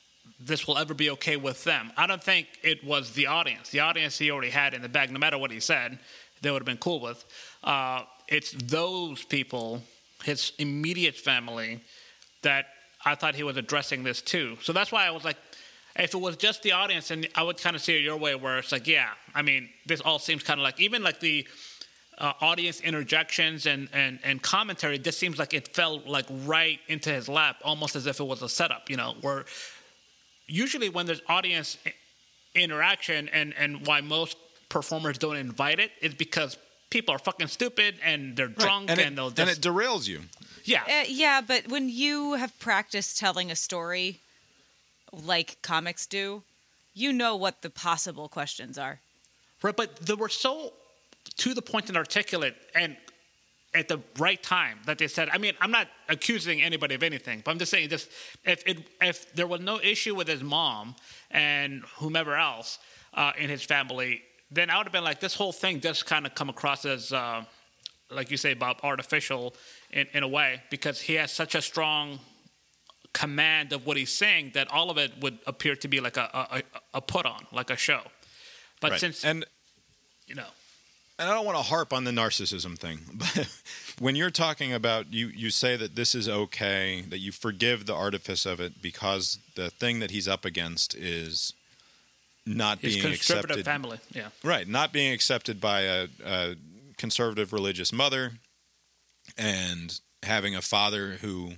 this 0.40 0.66
will 0.66 0.78
ever 0.78 0.94
be 0.94 1.10
okay 1.10 1.36
with 1.36 1.64
them. 1.64 1.92
I 1.96 2.06
don't 2.06 2.22
think 2.22 2.48
it 2.62 2.84
was 2.84 3.12
the 3.12 3.26
audience. 3.26 3.70
The 3.70 3.80
audience 3.80 4.18
he 4.18 4.30
already 4.30 4.50
had 4.50 4.74
in 4.74 4.82
the 4.82 4.88
bag, 4.88 5.10
no 5.10 5.18
matter 5.18 5.38
what 5.38 5.50
he 5.50 5.60
said, 5.60 5.98
they 6.42 6.50
would 6.50 6.60
have 6.60 6.66
been 6.66 6.76
cool 6.76 7.00
with. 7.00 7.24
Uh, 7.62 8.02
it's 8.28 8.52
those 8.52 9.24
people, 9.24 9.82
his 10.24 10.52
immediate 10.58 11.16
family, 11.16 11.80
that 12.42 12.66
I 13.04 13.14
thought 13.14 13.34
he 13.34 13.42
was 13.42 13.56
addressing 13.56 14.02
this 14.02 14.20
too. 14.22 14.56
So 14.62 14.72
that's 14.72 14.90
why 14.90 15.06
I 15.06 15.10
was 15.10 15.24
like, 15.24 15.36
if 15.96 16.14
it 16.14 16.20
was 16.20 16.36
just 16.36 16.62
the 16.62 16.72
audience, 16.72 17.10
and 17.10 17.28
I 17.34 17.42
would 17.42 17.60
kind 17.60 17.76
of 17.76 17.82
see 17.82 17.96
it 17.96 18.02
your 18.02 18.16
way, 18.16 18.34
where 18.34 18.58
it's 18.58 18.72
like, 18.72 18.86
yeah, 18.86 19.10
I 19.34 19.42
mean, 19.42 19.68
this 19.86 20.00
all 20.00 20.18
seems 20.18 20.42
kind 20.42 20.58
of 20.58 20.64
like 20.64 20.80
even 20.80 21.02
like 21.02 21.20
the 21.20 21.46
uh, 22.18 22.32
audience 22.40 22.80
interjections 22.80 23.66
and, 23.66 23.88
and 23.92 24.18
and 24.24 24.42
commentary. 24.42 24.98
This 24.98 25.16
seems 25.16 25.38
like 25.38 25.54
it 25.54 25.68
fell 25.74 26.00
like 26.06 26.26
right 26.44 26.80
into 26.88 27.10
his 27.10 27.28
lap, 27.28 27.56
almost 27.64 27.96
as 27.96 28.06
if 28.06 28.20
it 28.20 28.24
was 28.24 28.42
a 28.42 28.48
setup. 28.48 28.90
You 28.90 28.96
know, 28.96 29.14
where 29.20 29.44
usually 30.46 30.88
when 30.88 31.06
there's 31.06 31.22
audience 31.28 31.78
interaction 32.54 33.28
and 33.28 33.54
and 33.56 33.86
why 33.86 34.00
most 34.00 34.36
performers 34.68 35.18
don't 35.18 35.36
invite 35.36 35.78
it 35.78 35.92
is 36.00 36.14
because 36.14 36.56
people 36.90 37.14
are 37.14 37.18
fucking 37.18 37.48
stupid 37.48 37.96
and 38.04 38.36
they're 38.36 38.48
drunk 38.48 38.90
and, 38.90 39.00
and, 39.00 39.12
it, 39.12 39.16
they'll 39.16 39.30
just 39.30 39.40
and 39.40 39.50
it 39.50 39.60
derails 39.60 40.06
you. 40.08 40.20
yeah 40.64 40.82
Uh, 40.88 41.04
yeah, 41.08 41.40
but 41.40 41.68
when 41.68 41.88
you 41.88 42.34
have 42.34 42.56
practiced 42.58 43.18
telling 43.18 43.50
a 43.50 43.56
story 43.56 44.20
like 45.14 45.58
comics 45.62 46.06
do, 46.06 46.42
you 46.92 47.12
know 47.12 47.36
what 47.36 47.62
the 47.62 47.70
possible 47.70 48.28
questions 48.28 48.78
are. 48.78 49.00
Right, 49.62 49.76
but 49.76 49.96
they 49.96 50.14
were 50.14 50.28
so 50.28 50.72
to 51.36 51.54
the 51.54 51.62
point 51.62 51.88
and 51.88 51.96
articulate 51.96 52.54
and 52.74 52.96
at 53.74 53.88
the 53.88 53.98
right 54.18 54.40
time 54.42 54.78
that 54.86 54.98
they 54.98 55.08
said. 55.08 55.28
I 55.30 55.38
mean, 55.38 55.54
I'm 55.60 55.70
not 55.70 55.88
accusing 56.08 56.62
anybody 56.62 56.94
of 56.94 57.02
anything, 57.02 57.42
but 57.44 57.50
I'm 57.50 57.58
just 57.58 57.70
saying, 57.70 57.88
just 57.88 58.08
if 58.44 58.62
it, 58.66 58.86
if 59.02 59.34
there 59.34 59.46
was 59.46 59.60
no 59.60 59.80
issue 59.80 60.14
with 60.14 60.28
his 60.28 60.42
mom 60.42 60.94
and 61.30 61.82
whomever 61.96 62.36
else 62.36 62.78
uh, 63.14 63.32
in 63.36 63.50
his 63.50 63.62
family, 63.64 64.22
then 64.50 64.70
I 64.70 64.76
would 64.76 64.86
have 64.86 64.92
been 64.92 65.04
like, 65.04 65.20
this 65.20 65.34
whole 65.34 65.52
thing 65.52 65.80
does 65.80 66.02
kind 66.02 66.24
of 66.24 66.34
come 66.34 66.48
across 66.48 66.84
as, 66.84 67.12
uh, 67.12 67.42
like 68.10 68.30
you 68.30 68.36
say, 68.36 68.54
Bob, 68.54 68.78
artificial 68.84 69.54
in, 69.90 70.06
in 70.12 70.22
a 70.22 70.28
way 70.28 70.62
because 70.70 71.00
he 71.00 71.14
has 71.14 71.32
such 71.32 71.56
a 71.56 71.62
strong 71.62 72.20
command 73.14 73.72
of 73.72 73.86
what 73.86 73.96
he's 73.96 74.12
saying 74.12 74.50
that 74.54 74.70
all 74.70 74.90
of 74.90 74.98
it 74.98 75.12
would 75.20 75.38
appear 75.46 75.74
to 75.76 75.88
be 75.88 76.00
like 76.00 76.16
a 76.18 76.28
a, 76.34 76.62
a- 76.92 77.00
put 77.00 77.24
on, 77.24 77.46
like 77.52 77.70
a 77.70 77.76
show. 77.76 78.02
But 78.80 78.90
Right. 78.92 79.00
since 79.00 79.24
and 79.24 79.46
you 80.26 80.34
know, 80.34 80.48
and 81.18 81.28
I 81.30 81.34
don't 81.34 81.46
want 81.46 81.56
to 81.56 81.62
harp 81.62 81.92
on 81.92 82.04
the 82.04 82.10
narcissism 82.10 82.76
thing, 82.78 82.98
but 83.14 83.48
when 83.98 84.16
you're 84.16 84.30
talking 84.30 84.72
about 84.74 85.12
you, 85.12 85.28
you 85.28 85.48
say 85.50 85.76
that 85.76 85.94
this 85.96 86.14
is 86.14 86.28
okay, 86.28 87.02
that 87.08 87.18
you 87.18 87.30
forgive 87.32 87.86
the 87.86 87.94
artifice 87.94 88.44
of 88.46 88.60
it 88.60 88.82
because 88.82 89.38
the 89.54 89.70
thing 89.70 90.00
that 90.00 90.10
he's 90.10 90.26
up 90.28 90.44
against 90.44 90.94
is 90.94 91.52
not 92.46 92.80
his 92.80 92.94
being 92.96 93.06
conservative 93.06 93.58
accepted. 93.58 93.64
family, 93.64 93.98
yeah. 94.12 94.28
Right, 94.42 94.66
not 94.68 94.92
being 94.92 95.12
accepted 95.14 95.60
by 95.60 95.82
a, 95.82 96.08
a 96.24 96.56
conservative 96.98 97.52
religious 97.52 97.92
mother 97.92 98.32
and 99.38 100.00
having 100.22 100.54
a 100.54 100.62
father 100.62 101.12
who 101.22 101.52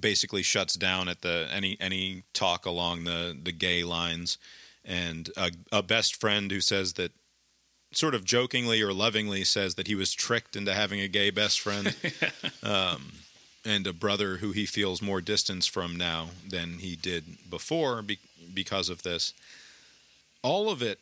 basically 0.00 0.42
shuts 0.42 0.74
down 0.74 1.08
at 1.08 1.22
the 1.22 1.48
any 1.52 1.76
any 1.80 2.22
talk 2.32 2.66
along 2.66 3.04
the 3.04 3.36
the 3.40 3.52
gay 3.52 3.84
lines. 3.84 4.38
And 4.84 5.30
a, 5.36 5.50
a 5.70 5.82
best 5.82 6.16
friend 6.16 6.50
who 6.50 6.60
says 6.60 6.94
that 6.94 7.12
sort 7.92 8.14
of 8.14 8.24
jokingly 8.24 8.80
or 8.80 8.92
lovingly 8.92 9.44
says 9.44 9.74
that 9.74 9.86
he 9.86 9.94
was 9.94 10.14
tricked 10.14 10.56
into 10.56 10.72
having 10.72 11.00
a 11.00 11.08
gay 11.08 11.30
best 11.30 11.60
friend. 11.60 11.94
Um, 12.62 13.12
and 13.64 13.86
a 13.86 13.92
brother 13.92 14.38
who 14.38 14.52
he 14.52 14.66
feels 14.66 15.02
more 15.02 15.20
distance 15.20 15.66
from 15.66 15.96
now 15.96 16.28
than 16.48 16.78
he 16.78 16.96
did 16.96 17.24
before 17.48 18.02
be- 18.02 18.18
because 18.52 18.88
of 18.88 19.02
this. 19.02 19.32
All 20.42 20.70
of 20.70 20.82
it 20.82 20.98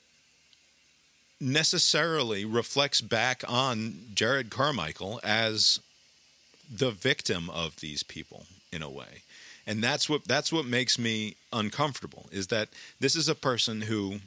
necessarily 1.40 2.44
reflects 2.44 3.00
back 3.00 3.44
on 3.46 3.94
Jerrod 4.14 4.50
Carmichael 4.50 5.20
as 5.22 5.80
the 6.70 6.90
victim 6.90 7.48
of 7.50 7.76
these 7.76 8.02
people 8.02 8.46
in 8.76 8.82
a 8.82 8.90
way. 8.90 9.22
And 9.66 9.82
that's 9.82 10.08
what 10.08 10.24
that's 10.26 10.52
what 10.52 10.64
makes 10.64 10.96
me 10.98 11.34
uncomfortable 11.52 12.26
is 12.30 12.46
that 12.48 12.68
this 13.00 13.16
is 13.16 13.28
a 13.28 13.34
person 13.34 13.80
who 13.82 14.20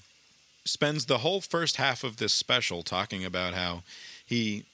spends 0.66 1.06
the 1.06 1.20
whole 1.20 1.40
first 1.40 1.78
half 1.78 2.04
of 2.04 2.18
this 2.18 2.34
special 2.34 2.84
talking 2.84 3.24
about 3.24 3.54
how 3.54 3.84
he 4.26 4.66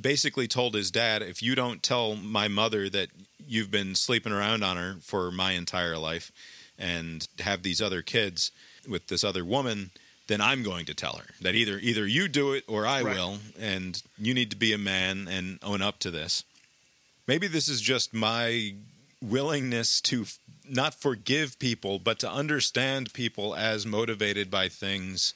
basically 0.00 0.46
told 0.46 0.74
his 0.74 0.90
dad 0.92 1.22
if 1.22 1.42
you 1.42 1.54
don't 1.56 1.82
tell 1.82 2.14
my 2.14 2.46
mother 2.46 2.88
that 2.88 3.08
you've 3.46 3.70
been 3.70 3.94
sleeping 3.96 4.32
around 4.32 4.62
on 4.62 4.76
her 4.76 4.96
for 5.02 5.30
my 5.32 5.52
entire 5.52 5.98
life 5.98 6.30
and 6.78 7.26
have 7.40 7.62
these 7.62 7.82
other 7.82 8.02
kids 8.02 8.52
with 8.88 9.08
this 9.08 9.24
other 9.24 9.44
woman 9.44 9.90
then 10.26 10.40
I'm 10.40 10.62
going 10.62 10.86
to 10.86 10.94
tell 10.94 11.16
her 11.16 11.26
that 11.42 11.54
either 11.54 11.78
either 11.82 12.06
you 12.06 12.28
do 12.28 12.52
it 12.52 12.64
or 12.68 12.86
I 12.86 13.02
Right. 13.02 13.14
will 13.16 13.38
and 13.58 14.00
you 14.16 14.32
need 14.32 14.50
to 14.50 14.56
be 14.56 14.72
a 14.72 14.78
man 14.78 15.28
and 15.28 15.58
own 15.62 15.82
up 15.82 15.98
to 16.00 16.10
this. 16.10 16.44
Maybe 17.26 17.46
this 17.46 17.68
is 17.68 17.80
just 17.80 18.14
my 18.14 18.74
willingness 19.30 20.00
to 20.00 20.22
f- 20.22 20.38
not 20.68 20.94
forgive 20.94 21.58
people 21.58 21.98
but 21.98 22.18
to 22.18 22.30
understand 22.30 23.12
people 23.12 23.54
as 23.54 23.86
motivated 23.86 24.50
by 24.50 24.68
things 24.68 25.34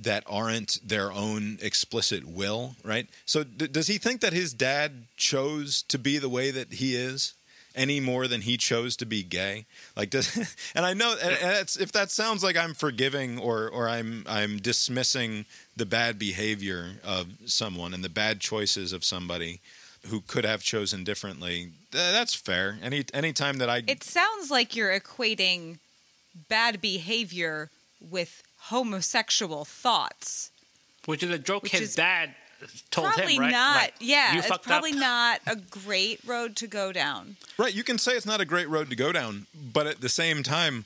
that 0.00 0.22
aren't 0.26 0.78
their 0.86 1.10
own 1.10 1.58
explicit 1.60 2.24
will, 2.24 2.76
right? 2.84 3.08
So 3.26 3.42
d- 3.42 3.66
does 3.66 3.88
he 3.88 3.98
think 3.98 4.20
that 4.20 4.32
his 4.32 4.52
dad 4.52 5.06
chose 5.16 5.82
to 5.88 5.98
be 5.98 6.18
the 6.18 6.28
way 6.28 6.50
that 6.50 6.74
he 6.74 6.94
is 6.94 7.34
any 7.74 8.00
more 8.00 8.26
than 8.28 8.42
he 8.42 8.56
chose 8.56 8.96
to 8.96 9.06
be 9.06 9.22
gay? 9.22 9.66
Like 9.96 10.10
does 10.10 10.36
and 10.74 10.86
I 10.86 10.94
know 10.94 11.16
and, 11.20 11.36
and 11.42 11.76
if 11.80 11.92
that 11.92 12.10
sounds 12.10 12.44
like 12.44 12.56
I'm 12.56 12.74
forgiving 12.74 13.38
or 13.38 13.68
or 13.68 13.88
I'm 13.88 14.24
I'm 14.28 14.58
dismissing 14.58 15.46
the 15.76 15.86
bad 15.86 16.18
behavior 16.18 16.92
of 17.04 17.26
someone 17.46 17.92
and 17.92 18.04
the 18.04 18.08
bad 18.08 18.40
choices 18.40 18.92
of 18.92 19.04
somebody 19.04 19.60
who 20.06 20.20
could 20.20 20.44
have 20.44 20.62
chosen 20.62 21.04
differently, 21.04 21.70
th- 21.92 22.12
that's 22.12 22.34
fair. 22.34 22.78
Any 22.82 23.04
any 23.12 23.32
time 23.32 23.58
that 23.58 23.68
I 23.68 23.82
It 23.86 24.02
sounds 24.04 24.50
like 24.50 24.74
you're 24.76 24.98
equating 24.98 25.78
bad 26.48 26.80
behavior 26.80 27.70
with 28.00 28.42
homosexual 28.58 29.64
thoughts. 29.64 30.50
which 31.06 31.22
is 31.22 31.30
a 31.30 31.38
joke 31.38 31.64
Which 31.64 31.72
his 31.72 31.80
is 31.90 31.94
dad 31.96 32.34
told 32.90 33.08
probably 33.12 33.34
him, 33.34 33.42
right? 33.42 33.52
not. 33.52 33.76
Like, 33.82 33.94
yeah, 34.00 34.32
you 34.34 34.38
it's 34.40 34.58
probably 34.58 34.92
up. 34.92 34.98
not 34.98 35.40
a 35.46 35.56
great 35.56 36.20
road 36.26 36.56
to 36.56 36.66
go 36.66 36.92
down. 36.92 37.36
Right, 37.56 37.74
you 37.74 37.84
can 37.84 37.98
say 37.98 38.12
it's 38.12 38.26
not 38.26 38.40
a 38.40 38.44
great 38.44 38.68
road 38.68 38.90
to 38.90 38.96
go 38.96 39.12
down, 39.12 39.46
but 39.54 39.86
at 39.86 40.00
the 40.00 40.08
same 40.08 40.42
time, 40.42 40.84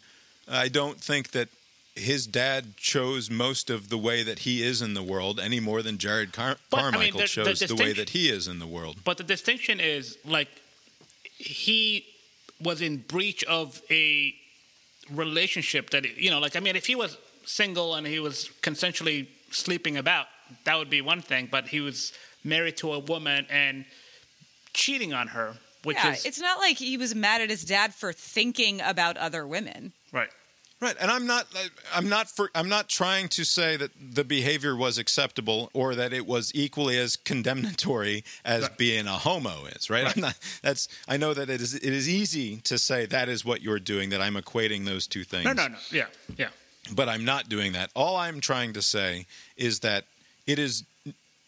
I 0.48 0.68
don't 0.68 0.98
think 1.00 1.30
that 1.32 1.48
his 1.94 2.26
dad 2.26 2.76
chose 2.76 3.30
most 3.30 3.68
of 3.70 3.88
the 3.88 3.98
way 3.98 4.22
that 4.22 4.40
he 4.40 4.62
is 4.62 4.80
in 4.80 4.94
the 4.94 5.02
world 5.02 5.38
any 5.38 5.60
more 5.60 5.82
than 5.82 5.98
Jerrod 5.98 6.32
Car- 6.32 6.56
But, 6.70 6.80
I 6.80 6.82
mean, 6.84 6.92
Carmichael 6.92 7.18
the- 7.18 7.24
the 7.24 7.28
chose 7.28 7.58
the, 7.60 7.74
way 7.74 7.92
that 7.92 8.10
he 8.10 8.30
is 8.30 8.48
in 8.48 8.58
the 8.58 8.66
world. 8.66 8.98
But 9.04 9.18
the 9.18 9.24
distinction 9.24 9.78
is 9.80 10.16
like 10.24 10.48
he 11.36 12.06
was 12.60 12.80
in 12.80 12.98
breach 12.98 13.44
of 13.44 13.82
a 13.90 14.34
relationship 15.10 15.90
that 15.90 16.16
you 16.16 16.30
know, 16.30 16.38
like 16.38 16.56
I 16.56 16.60
mean, 16.60 16.76
if 16.76 16.86
he 16.86 16.94
was 16.94 17.18
single 17.44 17.94
and 17.94 18.06
he 18.06 18.20
was 18.20 18.48
consensually 18.62 19.26
sleeping 19.50 19.96
about, 19.96 20.26
that 20.64 20.78
would 20.78 20.88
be 20.90 21.00
one 21.00 21.20
thing. 21.20 21.48
But 21.50 21.68
he 21.68 21.80
was 21.80 22.12
married 22.44 22.76
to 22.78 22.92
a 22.92 22.98
woman 22.98 23.46
and 23.50 23.84
cheating 24.72 25.12
on 25.12 25.28
her, 25.28 25.56
which 25.82 25.96
yeah, 25.96 26.12
is 26.12 26.24
it's 26.24 26.40
not 26.40 26.58
like 26.58 26.78
he 26.78 26.96
was 26.96 27.14
mad 27.14 27.40
at 27.40 27.50
his 27.50 27.64
dad 27.64 27.94
for 27.94 28.12
thinking 28.12 28.80
about 28.80 29.16
other 29.16 29.46
women. 29.46 29.92
right. 30.12 30.30
Right, 30.82 30.96
and 31.00 31.12
I'm 31.12 31.28
not. 31.28 31.46
I'm 31.94 32.08
not 32.08 32.28
for. 32.28 32.50
I'm 32.56 32.68
not 32.68 32.88
trying 32.88 33.28
to 33.28 33.44
say 33.44 33.76
that 33.76 33.92
the 33.96 34.24
behavior 34.24 34.74
was 34.74 34.98
acceptable 34.98 35.70
or 35.72 35.94
that 35.94 36.12
it 36.12 36.26
was 36.26 36.50
equally 36.56 36.98
as 36.98 37.14
condemnatory 37.14 38.24
as 38.44 38.68
being 38.70 39.06
a 39.06 39.12
homo 39.12 39.66
is. 39.66 39.88
Right? 39.88 40.02
Right. 40.02 40.16
I'm 40.16 40.20
not. 40.20 40.38
That's. 40.60 40.88
I 41.06 41.18
know 41.18 41.34
that 41.34 41.48
it 41.48 41.60
is. 41.60 41.74
It 41.74 41.84
is 41.84 42.08
easy 42.08 42.56
to 42.62 42.78
say 42.78 43.06
that 43.06 43.28
is 43.28 43.44
what 43.44 43.62
you're 43.62 43.78
doing. 43.78 44.10
That 44.10 44.20
I'm 44.20 44.34
equating 44.34 44.84
those 44.84 45.06
two 45.06 45.22
things. 45.22 45.44
No, 45.44 45.52
no, 45.52 45.68
no. 45.68 45.78
Yeah, 45.92 46.06
yeah. 46.36 46.48
But 46.92 47.08
I'm 47.08 47.24
not 47.24 47.48
doing 47.48 47.74
that. 47.74 47.90
All 47.94 48.16
I'm 48.16 48.40
trying 48.40 48.72
to 48.72 48.82
say 48.82 49.26
is 49.56 49.80
that 49.80 50.06
it 50.48 50.58
is 50.58 50.82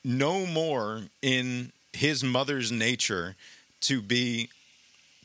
no 0.04 0.46
more 0.46 1.02
in 1.22 1.72
his 1.92 2.22
mother's 2.22 2.70
nature 2.70 3.34
to 3.80 4.00
be 4.00 4.48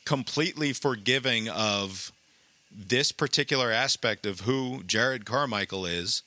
completely 0.04 0.72
forgiving 0.72 1.48
of 1.48 2.10
this 2.70 3.12
particular 3.12 3.70
aspect 3.70 4.26
of 4.26 4.40
who 4.40 4.82
Jerrod 4.84 5.24
Carmichael 5.24 5.86
is 5.86 6.22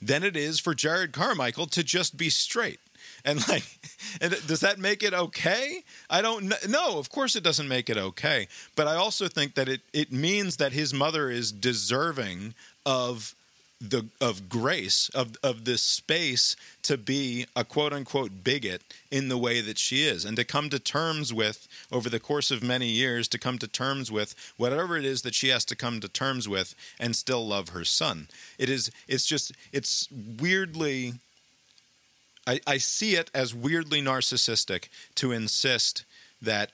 than 0.00 0.22
it 0.22 0.36
is 0.36 0.60
for 0.60 0.74
Jerrod 0.74 1.12
Carmichael 1.12 1.66
to 1.66 1.82
just 1.82 2.16
be 2.16 2.28
straight. 2.30 2.80
And 3.24 3.46
like, 3.48 3.64
and 4.20 4.32
does 4.46 4.60
that 4.60 4.78
make 4.78 5.02
it 5.02 5.14
okay? 5.14 5.84
I 6.10 6.22
don't 6.22 6.44
know. 6.44 6.56
No, 6.68 6.98
of 6.98 7.10
course 7.10 7.36
it 7.36 7.44
doesn't 7.44 7.68
make 7.68 7.88
it 7.88 7.96
okay. 7.96 8.48
But 8.76 8.86
I 8.86 8.96
also 8.96 9.28
think 9.28 9.54
that 9.54 9.68
it 9.68 9.80
it 9.92 10.12
means 10.12 10.56
that 10.58 10.72
his 10.72 10.92
mother 10.92 11.30
is 11.30 11.52
deserving 11.52 12.54
of 12.84 13.34
the 13.80 14.06
of 14.20 14.48
grace 14.48 15.10
of 15.10 15.36
of 15.42 15.64
this 15.64 15.82
space 15.82 16.56
to 16.82 16.96
be 16.96 17.46
a 17.56 17.64
quote 17.64 17.92
unquote 17.92 18.44
bigot 18.44 18.82
in 19.10 19.28
the 19.28 19.36
way 19.36 19.60
that 19.60 19.78
she 19.78 20.06
is 20.06 20.24
and 20.24 20.36
to 20.36 20.44
come 20.44 20.70
to 20.70 20.78
terms 20.78 21.32
with 21.32 21.66
over 21.92 22.08
the 22.08 22.20
course 22.20 22.50
of 22.50 22.62
many 22.62 22.88
years 22.88 23.28
to 23.28 23.38
come 23.38 23.58
to 23.58 23.66
terms 23.66 24.10
with 24.10 24.34
whatever 24.56 24.96
it 24.96 25.04
is 25.04 25.22
that 25.22 25.34
she 25.34 25.48
has 25.48 25.64
to 25.64 25.76
come 25.76 26.00
to 26.00 26.08
terms 26.08 26.48
with 26.48 26.74
and 26.98 27.16
still 27.16 27.46
love 27.46 27.70
her 27.70 27.84
son. 27.84 28.28
It 28.58 28.70
is 28.70 28.90
it's 29.08 29.26
just 29.26 29.52
it's 29.72 30.08
weirdly 30.40 31.14
I, 32.46 32.60
I 32.66 32.78
see 32.78 33.16
it 33.16 33.30
as 33.34 33.54
weirdly 33.54 34.02
narcissistic 34.02 34.88
to 35.16 35.32
insist 35.32 36.04
that 36.40 36.70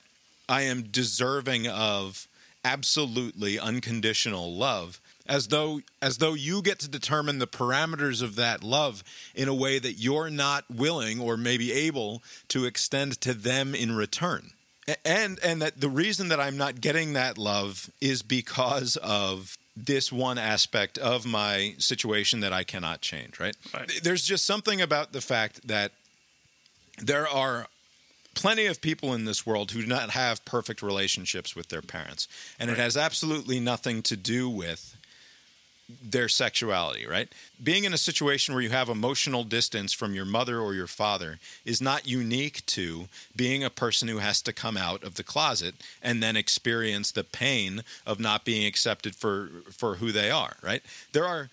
I 0.47 0.63
am 0.63 0.83
deserving 0.83 1.67
of 1.67 2.27
absolutely 2.63 3.57
unconditional 3.57 4.53
love 4.53 5.00
as 5.27 5.47
though 5.47 5.81
as 6.01 6.17
though 6.17 6.33
you 6.33 6.61
get 6.61 6.79
to 6.79 6.89
determine 6.89 7.39
the 7.39 7.47
parameters 7.47 8.21
of 8.21 8.35
that 8.35 8.63
love 8.63 9.03
in 9.35 9.47
a 9.47 9.53
way 9.53 9.79
that 9.79 9.93
you're 9.93 10.29
not 10.29 10.65
willing 10.69 11.19
or 11.19 11.37
maybe 11.37 11.71
able 11.71 12.21
to 12.49 12.65
extend 12.65 13.19
to 13.21 13.33
them 13.33 13.75
in 13.75 13.95
return. 13.95 14.51
And 15.05 15.39
and 15.43 15.61
that 15.61 15.79
the 15.79 15.89
reason 15.89 16.29
that 16.29 16.39
I'm 16.39 16.57
not 16.57 16.81
getting 16.81 17.13
that 17.13 17.37
love 17.37 17.89
is 18.01 18.21
because 18.21 18.97
of 18.97 19.57
this 19.77 20.11
one 20.11 20.37
aspect 20.37 20.97
of 20.97 21.25
my 21.25 21.75
situation 21.77 22.41
that 22.41 22.51
I 22.51 22.63
cannot 22.63 23.01
change 23.01 23.39
right, 23.39 23.55
there's 24.03 24.23
just 24.23 24.45
something 24.45 24.81
about 24.81 25.13
the 25.13 25.21
fact 25.21 25.67
that 25.67 25.93
there 26.97 27.27
are 27.27 27.67
plenty 28.33 28.65
of 28.65 28.81
people 28.81 29.13
in 29.13 29.25
this 29.25 29.45
world 29.45 29.71
who 29.71 29.81
do 29.81 29.87
not 29.87 30.11
have 30.11 30.43
perfect 30.45 30.81
relationships 30.81 31.55
with 31.55 31.69
their 31.69 31.81
parents. 31.81 32.27
And 32.59 32.69
it 32.69 32.77
has 32.77 32.95
absolutely 32.95 33.59
nothing 33.59 34.01
to 34.03 34.15
do 34.15 34.49
with 34.49 34.97
their 36.03 36.29
sexuality, 36.29 37.05
right? 37.07 37.27
Being 37.63 37.83
in 37.83 37.93
a 37.93 37.97
situation 37.97 38.53
where 38.53 38.63
you 38.63 38.69
have 38.69 38.89
emotional 38.89 39.43
distance 39.43 39.93
from 39.93 40.13
your 40.13 40.25
mother 40.25 40.59
or 40.59 40.73
your 40.73 40.87
father 40.87 41.39
is 41.65 41.81
not 41.81 42.07
unique 42.07 42.65
to 42.67 43.07
being 43.35 43.63
a 43.63 43.69
person 43.69 44.07
who 44.07 44.17
has 44.19 44.41
to 44.43 44.53
come 44.53 44.77
out 44.77 45.03
of 45.03 45.15
the 45.15 45.23
closet 45.23 45.75
and 46.01 46.21
then 46.21 46.35
experience 46.35 47.11
the 47.11 47.23
pain 47.23 47.83
of 48.05 48.19
not 48.19 48.45
being 48.45 48.65
accepted 48.65 49.15
for 49.15 49.49
for 49.71 49.95
who 49.95 50.11
they 50.11 50.29
are, 50.31 50.55
right? 50.61 50.81
There 51.13 51.25
are 51.25 51.49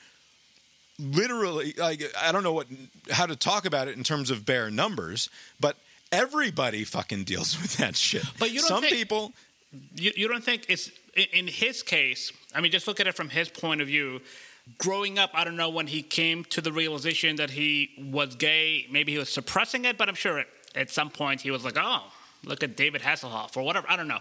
literally 0.99 1.75
like 1.77 2.03
I 2.21 2.33
don't 2.33 2.43
know 2.43 2.53
what 2.53 2.67
how 3.11 3.27
to 3.27 3.37
talk 3.37 3.65
about 3.65 3.89
it 3.89 3.97
in 3.97 4.03
terms 4.05 4.31
of 4.31 4.45
bare 4.45 4.71
numbers, 4.71 5.31
but 5.61 5.77
everybody 6.11 6.85
fucking 6.85 7.25
deals 7.25 7.57
with 7.63 7.77
that 7.77 7.97
shit. 7.97 8.25
But 8.39 8.51
you 8.51 8.61
don't 8.61 8.69
some 8.69 8.83
think- 8.83 8.95
people 8.95 9.33
You, 9.95 10.13
you 10.17 10.29
don't 10.29 10.43
think 10.43 10.65
it's 10.69 10.91
in, 11.15 11.47
his 11.47 11.83
case? 11.83 12.33
I 12.55 12.61
mean, 12.61 12.73
just 12.73 12.87
look 12.87 13.01
at 13.01 13.07
it 13.07 13.15
from 13.15 13.29
his 13.29 13.49
point 13.49 13.81
of 13.81 13.87
view. 13.87 14.21
Growing 14.77 15.19
up, 15.19 15.31
I 15.35 15.45
don't 15.45 15.57
know 15.57 15.71
when 15.71 15.87
he 15.87 16.03
came 16.03 16.45
to 16.47 16.61
the 16.61 16.73
realization 16.73 17.37
that 17.37 17.51
he 17.51 17.91
was 18.13 18.35
gay. 18.35 18.87
Maybe 18.91 19.13
he 19.13 19.19
was 19.19 19.31
suppressing 19.31 19.87
it, 19.87 19.97
but 19.97 20.09
I'm 20.09 20.15
sure 20.15 20.45
at, 20.75 20.91
some 20.91 21.11
point 21.11 21.41
he 21.41 21.51
was 21.51 21.65
like, 21.65 21.77
"Oh, 21.79 22.03
look 22.45 22.63
at 22.63 22.77
David 22.77 23.01
Hasselhoff" 23.01 23.57
or 23.57 23.63
whatever. 23.63 23.87
I 23.89 23.97
don't 23.97 24.09
know, 24.09 24.21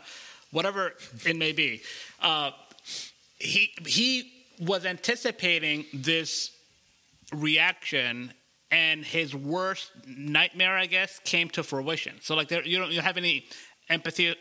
whatever 0.52 0.94
it 1.26 1.36
may 1.36 1.52
be. 1.52 1.82
Uh, 2.22 2.52
he 3.40 3.72
he 3.86 4.32
was 4.60 4.86
anticipating 4.86 5.86
this 5.94 6.52
reaction 7.34 8.34
and 8.72 9.06
his 9.06 9.36
worst 9.36 9.92
nightmare 10.08 10.78
i 10.78 10.86
guess 10.86 11.20
came 11.24 11.50
to 11.50 11.64
fruition 11.64 12.16
so 12.22 12.36
like 12.36 12.48
there, 12.48 12.64
you 12.64 12.78
don't 12.78 12.92
you 12.92 13.02
have 13.02 13.18
any 13.18 13.46
empathy 13.90 14.36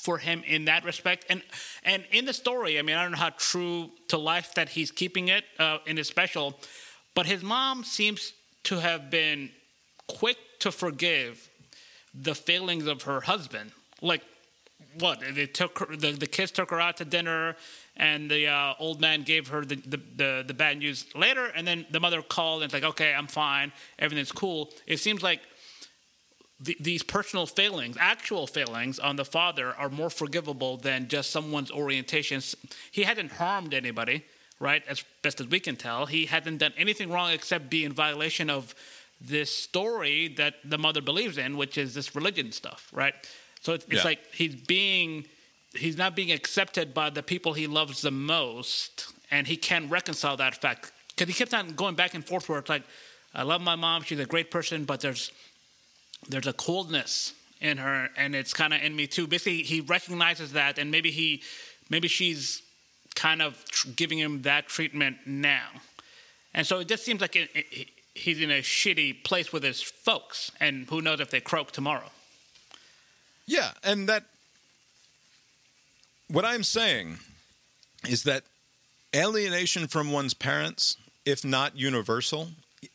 for 0.00 0.18
him 0.18 0.42
in 0.46 0.64
that 0.64 0.84
respect. 0.84 1.26
And 1.28 1.42
and 1.84 2.04
in 2.10 2.24
the 2.24 2.32
story 2.32 2.78
i 2.78 2.82
mean 2.82 2.96
i 2.96 3.02
don't 3.02 3.12
know 3.12 3.18
how 3.18 3.30
true 3.30 3.90
to 4.08 4.16
life 4.18 4.54
that 4.54 4.68
he's 4.68 4.90
keeping 4.90 5.28
it 5.28 5.44
uh, 5.58 5.78
in 5.86 5.96
his 5.96 6.08
special 6.08 6.58
but 7.14 7.26
his 7.26 7.42
mom 7.42 7.84
seems 7.84 8.32
to 8.64 8.78
have 8.78 9.10
been 9.10 9.50
quick 10.06 10.38
to 10.60 10.70
forgive 10.70 11.48
the 12.14 12.34
failings 12.34 12.86
of 12.86 13.02
her 13.02 13.20
husband. 13.20 13.72
Like 14.02 14.22
what? 14.98 15.22
They 15.34 15.46
took 15.46 15.78
her, 15.78 15.96
the, 15.96 16.12
the 16.12 16.26
kids 16.26 16.50
took 16.50 16.70
her 16.70 16.80
out 16.80 16.96
to 16.98 17.04
dinner 17.04 17.56
and 17.96 18.30
the 18.30 18.48
uh, 18.48 18.74
old 18.78 19.00
man 19.00 19.22
gave 19.22 19.48
her 19.48 19.64
the, 19.64 19.76
the, 19.76 20.00
the, 20.16 20.44
the 20.48 20.54
bad 20.54 20.78
news 20.78 21.06
later 21.14 21.46
and 21.54 21.66
then 21.66 21.86
the 21.90 22.00
mother 22.00 22.22
called 22.22 22.62
and 22.62 22.72
it's 22.72 22.74
like 22.74 22.90
okay 22.92 23.14
i'm 23.14 23.26
fine. 23.26 23.72
Everything's 23.98 24.32
cool. 24.32 24.70
It 24.86 24.98
seems 24.98 25.22
like 25.22 25.40
the, 26.60 26.76
these 26.80 27.02
personal 27.02 27.46
failings 27.46 27.96
actual 27.98 28.46
failings 28.46 28.98
on 28.98 29.16
the 29.16 29.24
father 29.24 29.74
are 29.76 29.88
more 29.88 30.10
forgivable 30.10 30.76
than 30.76 31.08
just 31.08 31.30
someone's 31.30 31.70
orientations. 31.70 32.54
He 32.90 33.02
hadn't 33.02 33.32
harmed 33.32 33.74
anybody 33.74 34.24
right? 34.58 34.82
As 34.86 35.02
best 35.22 35.40
as 35.40 35.46
we 35.46 35.58
can 35.58 35.76
tell 35.76 36.04
he 36.06 36.26
hadn't 36.26 36.58
done 36.58 36.74
anything 36.76 37.10
wrong 37.10 37.30
except 37.30 37.70
be 37.70 37.84
in 37.84 37.92
violation 37.94 38.50
of 38.50 38.74
this 39.18 39.50
story 39.50 40.28
that 40.36 40.56
the 40.64 40.76
mother 40.76 41.00
believes 41.00 41.38
in 41.38 41.56
which 41.56 41.78
is 41.78 41.94
this 41.94 42.14
religion 42.14 42.52
stuff 42.52 42.88
right? 42.92 43.14
So 43.62 43.72
it's, 43.72 43.84
it's 43.86 43.94
Yeah. 43.94 44.04
like 44.04 44.20
he's 44.32 44.54
being 44.54 45.24
he's 45.74 45.96
not 45.96 46.16
being 46.16 46.32
accepted 46.32 46.92
by 46.92 47.10
the 47.10 47.22
people 47.22 47.52
he 47.52 47.66
loves 47.66 48.02
the 48.02 48.10
most, 48.10 49.12
and 49.30 49.46
he 49.46 49.56
can't 49.56 49.90
reconcile 49.90 50.36
that 50.36 50.60
fact. 50.60 50.92
Because 51.08 51.28
he 51.28 51.34
kept 51.34 51.54
on 51.54 51.74
going 51.74 51.94
back 51.94 52.14
and 52.14 52.26
forth 52.26 52.48
where 52.48 52.58
it's 52.58 52.68
like, 52.68 52.82
I 53.34 53.42
love 53.42 53.60
my 53.60 53.76
mom, 53.76 54.02
she's 54.02 54.18
a 54.18 54.26
great 54.26 54.50
person, 54.50 54.84
but 54.84 55.00
there's 55.00 55.30
there's 56.28 56.46
a 56.46 56.52
coldness 56.52 57.34
in 57.60 57.78
her, 57.78 58.08
and 58.16 58.34
it's 58.34 58.54
kind 58.54 58.72
of 58.74 58.82
in 58.82 58.94
me 58.94 59.06
too. 59.06 59.26
Basically, 59.26 59.62
he 59.62 59.80
recognizes 59.80 60.52
that, 60.52 60.78
and 60.78 60.90
maybe 60.90 61.10
he 61.10 61.42
maybe 61.88 62.08
she's 62.08 62.62
kind 63.14 63.42
of 63.42 63.64
tr- 63.66 63.88
giving 63.96 64.18
him 64.18 64.42
that 64.42 64.66
treatment 64.66 65.18
now, 65.26 65.68
and 66.54 66.66
so 66.66 66.80
it 66.80 66.88
just 66.88 67.04
seems 67.04 67.20
like 67.20 67.36
it, 67.36 67.50
it, 67.54 67.88
he's 68.14 68.40
in 68.40 68.50
a 68.50 68.62
shitty 68.62 69.22
place 69.24 69.52
with 69.52 69.62
his 69.62 69.82
folks, 69.82 70.50
and 70.60 70.86
who 70.88 71.00
knows 71.00 71.20
if 71.20 71.30
they 71.30 71.40
croak 71.40 71.72
tomorrow. 71.72 72.10
Yeah, 73.46 73.72
and 73.82 74.08
that 74.08 74.24
what 76.28 76.44
I'm 76.44 76.62
saying 76.62 77.18
is 78.08 78.22
that 78.22 78.44
alienation 79.14 79.88
from 79.88 80.12
one's 80.12 80.34
parents, 80.34 80.96
if 81.24 81.44
not 81.44 81.76
universal, 81.76 82.50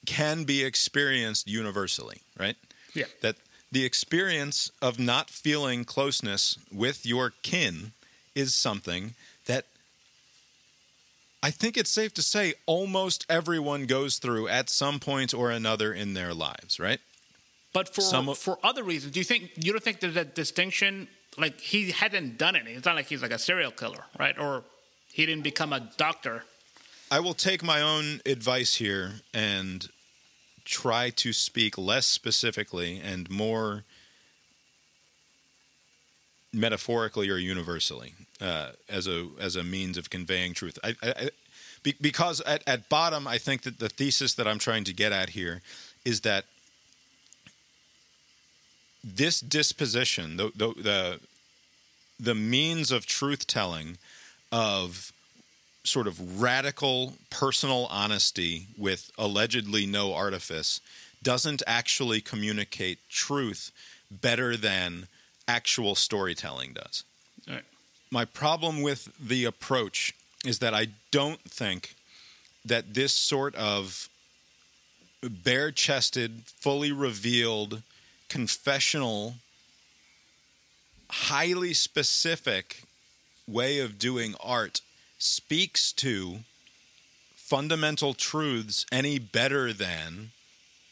can 0.06 0.46
be 0.46 0.64
experienced 0.64 1.48
universally, 1.48 2.22
right? 2.40 2.56
Yeah. 2.96 3.06
That 3.22 3.36
the 3.72 3.86
experience 3.86 4.72
of 4.82 5.00
not 5.00 5.30
feeling 5.30 5.86
closeness 5.86 6.58
with 6.72 7.06
your 7.06 7.34
kin 7.44 7.92
is 8.34 8.56
something 8.56 9.16
that 9.48 9.66
I 11.44 11.52
think 11.52 11.78
it's 11.78 11.92
safe 11.92 12.14
to 12.16 12.24
say 12.24 12.56
almost 12.66 13.26
everyone 13.30 13.86
goes 13.86 14.18
through 14.18 14.48
at 14.48 14.70
some 14.70 15.00
point 15.00 15.34
or 15.34 15.52
another 15.52 15.94
in 15.94 16.16
their 16.16 16.34
lives, 16.34 16.80
right? 16.80 17.00
But 17.72 17.94
for 17.94 18.02
Some 18.02 18.34
for 18.36 18.58
other 18.64 18.84
reasons, 18.84 19.14
do 19.14 19.20
you 19.20 19.26
think 19.26 19.52
you 19.58 19.74
don't 19.74 19.84
think 19.84 20.00
there's 20.00 20.16
a 20.16 20.26
distinction? 20.26 21.08
Like 21.38 21.60
he 21.60 21.92
hadn't 21.92 22.38
done 22.38 22.56
anything. 22.56 22.78
It's 22.78 22.86
not 22.86 22.96
like 22.96 23.08
he's 23.08 23.22
like 23.22 23.34
a 23.34 23.38
serial 23.38 23.72
killer, 23.72 24.06
right? 24.18 24.40
Or 24.40 24.64
he 25.12 25.26
didn't 25.26 25.44
become 25.44 25.74
a 25.74 25.82
doctor. 25.98 26.46
I 27.12 27.20
will 27.20 27.34
take 27.34 27.62
my 27.62 27.82
own 27.82 28.22
advice 28.26 28.76
here 28.76 29.12
and 29.34 29.88
try 30.66 31.10
to 31.12 31.32
speak 31.32 31.78
less 31.78 32.06
specifically 32.06 33.00
and 33.00 33.30
more 33.30 33.84
metaphorically 36.52 37.30
or 37.30 37.38
universally 37.38 38.14
uh, 38.42 38.72
as 38.90 39.08
a 39.08 39.28
as 39.40 39.56
a 39.56 39.64
means 39.64 39.98
of 39.98 40.10
conveying 40.10 40.54
truth. 40.54 40.80
I, 40.84 40.96
I, 41.04 41.30
because 42.02 42.42
at, 42.42 42.64
at 42.66 42.90
bottom, 42.90 43.28
I 43.28 43.38
think 43.38 43.62
that 43.64 43.80
the 43.80 43.90
thesis 43.90 44.34
that 44.36 44.48
I'm 44.48 44.58
trying 44.58 44.86
to 44.86 44.94
get 44.94 45.12
at 45.12 45.30
here 45.30 45.62
is 46.04 46.22
that 46.22 46.46
this 49.04 49.40
disposition, 49.40 50.38
the 50.38 50.52
the 50.56 50.68
the, 50.74 51.20
the 52.20 52.36
means 52.36 52.92
of 52.92 53.06
truth 53.06 53.46
telling 53.46 53.98
of 54.52 55.12
sort 55.88 56.08
of 56.08 56.42
radical 56.42 57.14
personal 57.30 57.88
honesty 57.90 58.68
with 58.78 59.12
allegedly 59.18 59.86
no 59.86 60.14
artifice 60.14 60.82
doesn't 61.24 61.64
actually 61.66 62.22
communicate 62.22 63.00
truth 63.10 63.72
better 64.12 64.56
than 64.56 65.08
actual 65.48 65.96
storytelling 65.96 66.74
does. 66.74 67.04
Right. 67.48 67.64
My 68.12 68.26
problem 68.26 68.82
with 68.82 69.10
the 69.20 69.46
approach 69.46 70.14
is 70.46 70.60
that 70.60 70.74
I 70.74 70.88
don't 71.12 71.42
think 71.42 71.96
that 72.64 72.94
this 72.94 73.14
sort 73.14 73.56
of 73.56 74.10
bare 75.30 75.72
chested, 75.72 76.44
fully 76.46 76.92
revealed, 76.92 77.82
confessional, 78.30 79.36
highly 81.10 81.74
specific 81.74 82.84
way 83.48 83.80
of 83.80 84.00
doing 84.00 84.36
art 84.44 84.82
speaks 85.18 85.92
to 85.94 86.40
fundamental 87.36 88.14
truths 88.14 88.86
any 88.92 89.20
better 89.20 89.72
than 89.74 90.32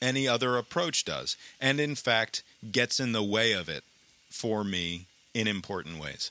any 0.02 0.28
other 0.28 0.58
approach 0.58 1.06
does. 1.06 1.36
And 1.60 1.80
in 1.80 1.96
fact, 1.96 2.44
gets 2.72 3.00
in 3.00 3.12
the 3.12 3.24
way 3.24 3.54
of 3.54 3.70
it 3.70 3.84
for 4.30 4.64
me 4.64 5.06
in 5.34 5.48
important 5.48 6.00
ways. 6.00 6.30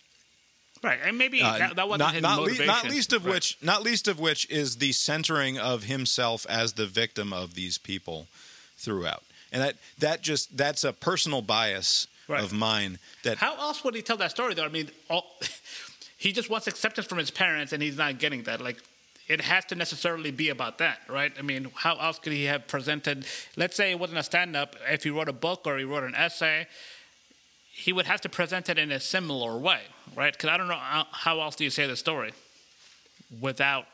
Right, 0.82 0.98
and 1.04 1.16
maybe 1.16 1.40
Uh, 1.42 1.58
that, 1.58 1.76
that 1.76 1.88
wasn't 1.88 2.00
not, 2.00 2.14
his 2.14 2.22
not, 2.22 2.36
le- 2.38 2.42
motivation. 2.42 2.66
not 2.66 2.84
least 2.88 3.12
of 3.12 3.24
Right. 3.24 3.34
which, 3.34 3.56
not 3.62 3.82
least 3.82 4.08
of 4.08 4.18
which, 4.18 4.48
is 4.50 4.76
the 4.78 4.92
centering 4.92 5.58
of 5.58 5.84
himself 5.84 6.44
as 6.48 6.72
the 6.72 6.86
victim 6.86 7.32
of 7.32 7.54
these 7.54 7.78
people 7.78 8.26
throughout, 8.76 9.22
and 9.52 9.62
that 9.62 9.76
that 9.98 10.22
just 10.22 10.56
that's 10.56 10.82
a 10.82 10.92
personal 10.92 11.40
bias 11.40 12.08
Right. 12.28 12.42
of 12.42 12.52
mine. 12.52 12.98
That 13.22 13.38
How 13.38 13.54
else 13.56 13.84
would 13.84 13.94
he 13.94 14.02
tell 14.02 14.16
that 14.16 14.30
story, 14.32 14.54
though? 14.54 14.64
I 14.64 14.68
mean, 14.68 14.90
all, 15.08 15.38
he 16.22 16.30
just 16.30 16.48
wants 16.48 16.68
acceptance 16.68 17.08
from 17.08 17.18
his 17.18 17.32
parents, 17.32 17.72
and 17.72 17.82
he's 17.82 17.96
not 17.96 18.20
getting 18.20 18.44
that. 18.44 18.60
Like, 18.60 18.80
it 19.26 19.40
has 19.40 19.64
to 19.66 19.74
necessarily 19.74 20.30
be 20.30 20.50
about 20.50 20.78
that, 20.78 21.00
right? 21.08 21.32
I 21.36 21.42
mean, 21.42 21.66
how 21.74 21.96
else 21.96 22.20
could 22.20 22.32
he 22.32 22.44
have 22.44 22.68
presented? 22.68 23.26
Let's 23.56 23.74
say 23.74 23.90
it 23.90 23.98
wasn't 23.98 24.20
a 24.20 24.22
stand-up. 24.22 24.76
If 24.88 25.02
he 25.02 25.10
wrote 25.10 25.28
a 25.28 25.32
book 25.32 25.62
or 25.66 25.78
he 25.78 25.84
wrote 25.84 26.04
an 26.04 26.14
essay, 26.14 26.68
he 27.72 27.92
would 27.92 28.06
have 28.06 28.20
to 28.20 28.28
present 28.28 28.68
it 28.68 28.78
in 28.78 28.92
a 28.92 29.00
similar 29.00 29.58
way, 29.58 29.80
right? 30.14 30.32
Because 30.32 30.48
I 30.50 30.56
don't 30.56 30.68
know 30.68 30.74
how, 30.74 31.08
how 31.10 31.40
else 31.40 31.56
do 31.56 31.64
you 31.64 31.70
say 31.70 31.88
the 31.88 31.96
story 31.96 32.32
without 33.40 33.86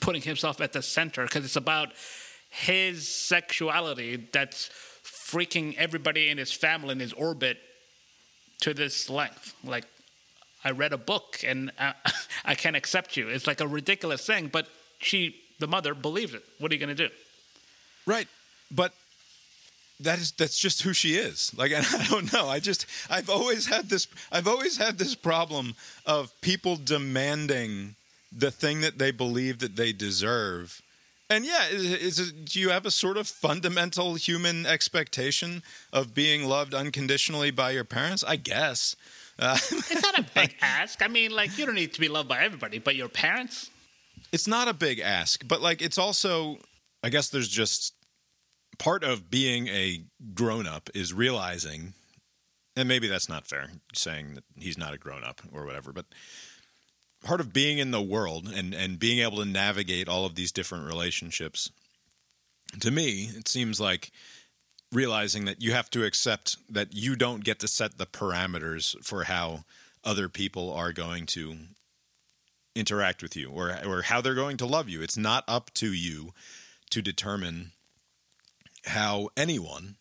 putting 0.00 0.22
himself 0.22 0.60
at 0.60 0.72
the 0.72 0.82
center? 0.82 1.24
Because 1.24 1.44
it's 1.44 1.56
about 1.56 1.88
his 2.48 3.08
sexuality 3.08 4.28
that's 4.32 4.70
freaking 5.02 5.74
everybody 5.76 6.28
in 6.28 6.38
his 6.38 6.52
family 6.52 6.92
in 6.92 7.00
his 7.00 7.12
orbit 7.12 7.58
to 8.60 8.72
this 8.72 9.10
length. 9.10 9.52
Like, 9.64 9.86
I 10.64 10.70
read 10.70 10.92
a 10.92 10.98
book 10.98 11.42
and 11.46 11.70
uh, 11.78 11.92
I 12.44 12.54
can't 12.54 12.76
accept 12.76 13.16
you. 13.16 13.28
It's 13.28 13.46
like 13.46 13.60
a 13.60 13.68
ridiculous 13.68 14.26
thing, 14.26 14.48
but 14.48 14.68
she, 14.98 15.36
the 15.58 15.66
mother, 15.66 15.94
believes 15.94 16.34
it. 16.34 16.44
What 16.58 16.70
are 16.70 16.74
you 16.74 16.80
going 16.80 16.96
to 16.96 17.08
do? 17.08 17.12
Right. 18.06 18.28
But 18.70 18.92
that 20.00 20.18
is 20.18 20.32
that's 20.32 20.58
just 20.58 20.82
who 20.82 20.92
she 20.92 21.14
is. 21.14 21.52
Like 21.56 21.72
and 21.76 21.86
I 21.86 22.06
don't 22.06 22.32
know. 22.32 22.48
I 22.48 22.60
just 22.60 22.86
I've 23.10 23.30
always 23.30 23.66
had 23.66 23.88
this 23.88 24.06
I've 24.32 24.48
always 24.48 24.76
had 24.76 24.98
this 24.98 25.14
problem 25.14 25.74
of 26.06 26.32
people 26.40 26.76
demanding 26.76 27.94
the 28.32 28.50
thing 28.50 28.80
that 28.80 28.98
they 28.98 29.10
believe 29.10 29.58
that 29.58 29.76
they 29.76 29.92
deserve. 29.92 30.82
And 31.28 31.44
yeah, 31.44 31.68
is, 31.68 31.84
is 31.84 32.18
it, 32.18 32.44
do 32.44 32.58
you 32.60 32.70
have 32.70 32.84
a 32.84 32.90
sort 32.90 33.16
of 33.16 33.28
fundamental 33.28 34.14
human 34.14 34.66
expectation 34.66 35.62
of 35.92 36.12
being 36.12 36.44
loved 36.44 36.74
unconditionally 36.74 37.52
by 37.52 37.70
your 37.70 37.84
parents? 37.84 38.24
I 38.26 38.36
guess. 38.36 38.96
Uh, 39.40 39.56
It's 39.70 40.02
not 40.02 40.18
a 40.18 40.22
big 40.34 40.54
ask. 40.60 41.02
I 41.02 41.08
mean, 41.08 41.30
like, 41.32 41.56
you 41.58 41.66
don't 41.66 41.74
need 41.74 41.94
to 41.94 42.00
be 42.00 42.08
loved 42.08 42.28
by 42.28 42.42
everybody, 42.44 42.78
but 42.78 42.94
your 42.96 43.08
parents? 43.08 43.70
it's 44.32 44.46
not 44.46 44.68
a 44.68 44.74
big 44.74 45.00
ask, 45.00 45.46
but 45.48 45.60
like 45.60 45.82
it's 45.82 45.98
also 45.98 46.58
I 47.02 47.08
guess 47.08 47.30
there's 47.30 47.48
just 47.48 47.94
part 48.78 49.02
of 49.02 49.30
being 49.30 49.66
a 49.68 50.04
grown 50.34 50.66
up 50.68 50.88
is 50.94 51.12
realizing 51.12 51.94
and 52.76 52.86
maybe 52.88 53.08
that's 53.08 53.28
not 53.28 53.46
fair 53.48 53.70
saying 53.94 54.34
that 54.34 54.44
he's 54.56 54.78
not 54.78 54.94
a 54.94 54.98
grown 54.98 55.24
up 55.24 55.40
or 55.52 55.64
whatever, 55.66 55.92
but 55.92 56.06
part 57.24 57.40
of 57.40 57.52
being 57.52 57.78
in 57.78 57.90
the 57.90 58.00
world 58.02 58.46
and 58.48 58.72
and 58.74 58.98
being 59.00 59.18
able 59.18 59.38
to 59.38 59.44
navigate 59.44 60.08
all 60.08 60.24
of 60.24 60.34
these 60.36 60.52
different 60.52 60.86
relationships 60.86 61.70
to 62.78 62.90
me 62.90 63.30
it 63.36 63.48
seems 63.48 63.80
like 63.80 64.12
realizing 64.92 65.44
that 65.44 65.62
you 65.62 65.72
have 65.72 65.90
to 65.90 66.04
accept 66.04 66.56
that 66.68 66.94
you 66.94 67.16
don't 67.16 67.44
get 67.44 67.58
to 67.60 67.68
set 67.68 67.98
the 67.98 68.06
parameters 68.06 68.96
for 69.04 69.24
how 69.24 69.64
other 70.04 70.28
people 70.28 70.72
are 70.72 70.92
going 70.92 71.26
to 71.26 71.56
interact 72.74 73.22
with 73.22 73.36
you 73.36 73.50
or 73.50 73.76
or 73.86 74.02
how 74.02 74.20
they're 74.20 74.34
going 74.34 74.56
to 74.56 74.66
love 74.66 74.88
you. 74.88 75.02
It's 75.02 75.16
not 75.16 75.44
up 75.46 75.72
to 75.74 75.92
you 75.92 76.32
to 76.90 77.02
determine 77.02 77.72
how 78.86 79.28
anyone, 79.36 79.96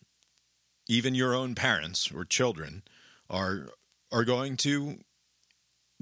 even 0.88 1.16
your 1.16 1.36
own 1.36 1.56
parents 1.56 2.11
or 2.11 2.26
children, 2.26 2.84
are 3.30 3.70
are 4.11 4.24
going 4.24 4.57
to 4.57 4.99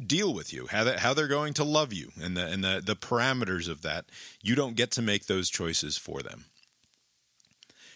deal 0.06 0.34
with 0.34 0.54
you, 0.54 0.68
how 0.68 0.84
that, 0.84 1.00
how 1.00 1.14
they're 1.14 1.28
going 1.28 1.54
to 1.56 1.64
love 1.64 1.92
you, 1.92 2.12
and 2.22 2.38
the 2.38 2.46
and 2.46 2.64
the 2.64 2.82
the 2.86 2.96
parameters 2.96 3.70
of 3.70 3.82
that. 3.82 4.06
You 4.42 4.56
don't 4.56 4.76
get 4.76 4.92
to 4.92 5.02
make 5.02 5.26
those 5.26 5.50
choices 5.50 5.98
for 5.98 6.22
them. 6.22 6.46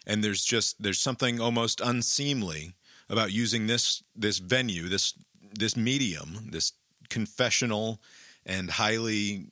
And 0.05 0.23
there's 0.23 0.43
just 0.43 0.81
there's 0.81 0.99
something 0.99 1.39
almost 1.39 1.81
unseemly 1.81 2.73
about 3.09 3.31
using 3.31 3.67
this 3.67 4.03
this 4.15 4.39
venue, 4.39 4.87
this 4.87 5.13
this 5.53 5.75
medium, 5.75 6.49
this 6.51 6.73
confessional 7.09 8.01
and 8.45 8.71
highly 8.71 9.47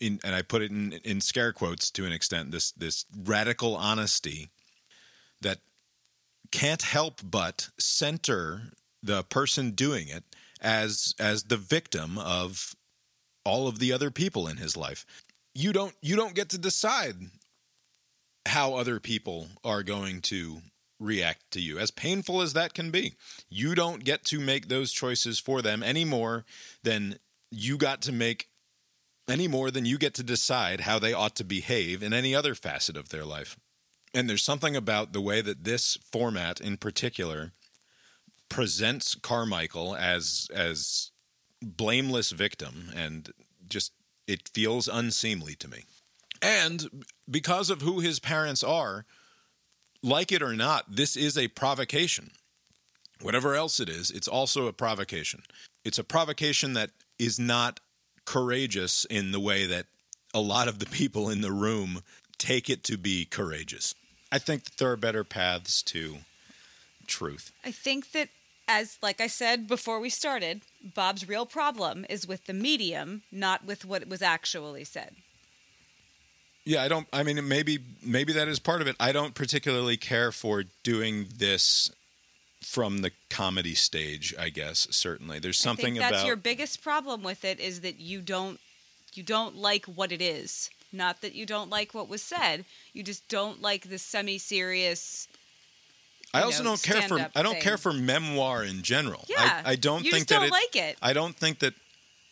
in, 0.00 0.18
and 0.24 0.34
I 0.34 0.42
put 0.42 0.62
it 0.62 0.70
in, 0.70 0.92
in 1.04 1.20
scare 1.20 1.52
quotes 1.52 1.90
to 1.92 2.06
an 2.06 2.12
extent, 2.12 2.50
this 2.50 2.72
this 2.72 3.04
radical 3.24 3.76
honesty 3.76 4.48
that 5.42 5.58
can't 6.50 6.82
help 6.82 7.20
but 7.22 7.68
center 7.78 8.72
the 9.02 9.22
person 9.24 9.72
doing 9.72 10.08
it 10.08 10.24
as 10.60 11.14
as 11.18 11.44
the 11.44 11.56
victim 11.56 12.18
of 12.18 12.74
all 13.44 13.68
of 13.68 13.78
the 13.78 13.92
other 13.92 14.10
people 14.10 14.46
in 14.46 14.56
his 14.56 14.76
life. 14.76 15.04
You 15.54 15.72
don't 15.72 15.94
you 16.00 16.16
don't 16.16 16.34
get 16.34 16.50
to 16.50 16.58
decide 16.58 17.16
how 18.50 18.74
other 18.74 18.98
people 18.98 19.48
are 19.64 19.82
going 19.82 20.20
to 20.20 20.60
react 20.98 21.50
to 21.52 21.60
you, 21.60 21.78
as 21.78 21.90
painful 21.90 22.42
as 22.42 22.52
that 22.52 22.74
can 22.74 22.90
be. 22.90 23.14
You 23.48 23.74
don't 23.74 24.04
get 24.04 24.24
to 24.26 24.38
make 24.38 24.68
those 24.68 24.92
choices 24.92 25.38
for 25.38 25.62
them 25.62 25.82
any 25.82 26.04
more 26.04 26.44
than 26.82 27.18
you 27.50 27.78
got 27.78 28.02
to 28.02 28.12
make 28.12 28.48
any 29.28 29.46
more 29.46 29.70
than 29.70 29.86
you 29.86 29.98
get 29.98 30.14
to 30.14 30.22
decide 30.22 30.80
how 30.80 30.98
they 30.98 31.12
ought 31.12 31.36
to 31.36 31.44
behave 31.44 32.02
in 32.02 32.12
any 32.12 32.34
other 32.34 32.54
facet 32.54 32.96
of 32.96 33.08
their 33.10 33.24
life. 33.24 33.56
And 34.12 34.28
there's 34.28 34.42
something 34.42 34.74
about 34.74 35.12
the 35.12 35.20
way 35.20 35.40
that 35.40 35.62
this 35.64 35.96
format 36.10 36.60
in 36.60 36.76
particular 36.76 37.52
presents 38.48 39.14
Carmichael 39.14 39.94
as 39.94 40.48
as 40.52 41.12
blameless 41.62 42.32
victim 42.32 42.90
and 42.94 43.30
just 43.68 43.92
it 44.26 44.48
feels 44.48 44.88
unseemly 44.88 45.54
to 45.56 45.68
me. 45.68 45.84
And 46.42 47.04
because 47.30 47.70
of 47.70 47.82
who 47.82 48.00
his 48.00 48.18
parents 48.18 48.64
are, 48.64 49.04
like 50.02 50.32
it 50.32 50.42
or 50.42 50.54
not, 50.54 50.96
this 50.96 51.16
is 51.16 51.36
a 51.36 51.48
provocation. 51.48 52.30
Whatever 53.20 53.54
else 53.54 53.80
it 53.80 53.88
is, 53.88 54.10
it's 54.10 54.28
also 54.28 54.66
a 54.66 54.72
provocation. 54.72 55.42
It's 55.84 55.98
a 55.98 56.04
provocation 56.04 56.72
that 56.74 56.90
is 57.18 57.38
not 57.38 57.80
courageous 58.24 59.04
in 59.04 59.32
the 59.32 59.40
way 59.40 59.66
that 59.66 59.86
a 60.32 60.40
lot 60.40 60.68
of 60.68 60.78
the 60.78 60.86
people 60.86 61.28
in 61.28 61.40
the 61.40 61.52
room 61.52 62.02
take 62.38 62.70
it 62.70 62.82
to 62.84 62.96
be 62.96 63.24
courageous. 63.24 63.94
I 64.32 64.38
think 64.38 64.64
that 64.64 64.76
there 64.78 64.90
are 64.90 64.96
better 64.96 65.24
paths 65.24 65.82
to 65.82 66.18
truth. 67.06 67.52
I 67.64 67.72
think 67.72 68.12
that, 68.12 68.28
as 68.68 68.98
like 69.02 69.20
I 69.20 69.26
said 69.26 69.66
before 69.66 70.00
we 70.00 70.08
started, 70.08 70.62
Bob's 70.94 71.28
real 71.28 71.44
problem 71.44 72.06
is 72.08 72.26
with 72.26 72.46
the 72.46 72.54
medium, 72.54 73.22
not 73.32 73.66
with 73.66 73.84
what 73.84 74.08
was 74.08 74.22
actually 74.22 74.84
said. 74.84 75.16
Yeah, 76.64 76.82
I 76.82 76.88
don't. 76.88 77.06
I 77.12 77.22
mean, 77.22 77.48
maybe 77.48 77.78
maybe 78.04 78.32
that 78.34 78.48
is 78.48 78.58
part 78.58 78.80
of 78.80 78.86
it. 78.86 78.96
I 79.00 79.12
don't 79.12 79.34
particularly 79.34 79.96
care 79.96 80.30
for 80.30 80.64
doing 80.82 81.26
this 81.36 81.90
from 82.62 82.98
the 82.98 83.10
comedy 83.30 83.74
stage. 83.74 84.34
I 84.38 84.50
guess 84.50 84.86
certainly 84.90 85.38
there's 85.38 85.60
I 85.60 85.64
something 85.64 85.94
think 85.94 85.98
that's 85.98 86.16
about 86.18 86.26
your 86.26 86.36
biggest 86.36 86.82
problem 86.82 87.22
with 87.22 87.44
it 87.44 87.58
is 87.60 87.80
that 87.80 87.98
you 87.98 88.20
don't 88.20 88.60
you 89.14 89.22
don't 89.22 89.56
like 89.56 89.86
what 89.86 90.12
it 90.12 90.20
is. 90.22 90.70
Not 90.92 91.20
that 91.22 91.34
you 91.34 91.46
don't 91.46 91.70
like 91.70 91.94
what 91.94 92.08
was 92.08 92.22
said. 92.22 92.64
You 92.92 93.02
just 93.02 93.28
don't 93.28 93.62
like 93.62 93.88
the 93.88 93.98
semi-serious. 93.98 95.28
I 96.34 96.42
also 96.42 96.62
know, 96.62 96.70
don't 96.70 96.82
care 96.82 97.02
for 97.02 97.30
I 97.34 97.42
don't 97.42 97.54
thing. 97.54 97.62
care 97.62 97.78
for 97.78 97.92
memoir 97.92 98.64
in 98.64 98.82
general. 98.82 99.24
Yeah, 99.28 99.62
I, 99.64 99.72
I 99.72 99.76
don't 99.76 100.04
you 100.04 100.12
think 100.12 100.28
that 100.28 100.36
don't 100.36 100.44
it, 100.46 100.52
like 100.52 100.76
it. 100.76 100.96
I 101.02 101.12
don't 101.12 101.34
think 101.34 101.60
that 101.60 101.74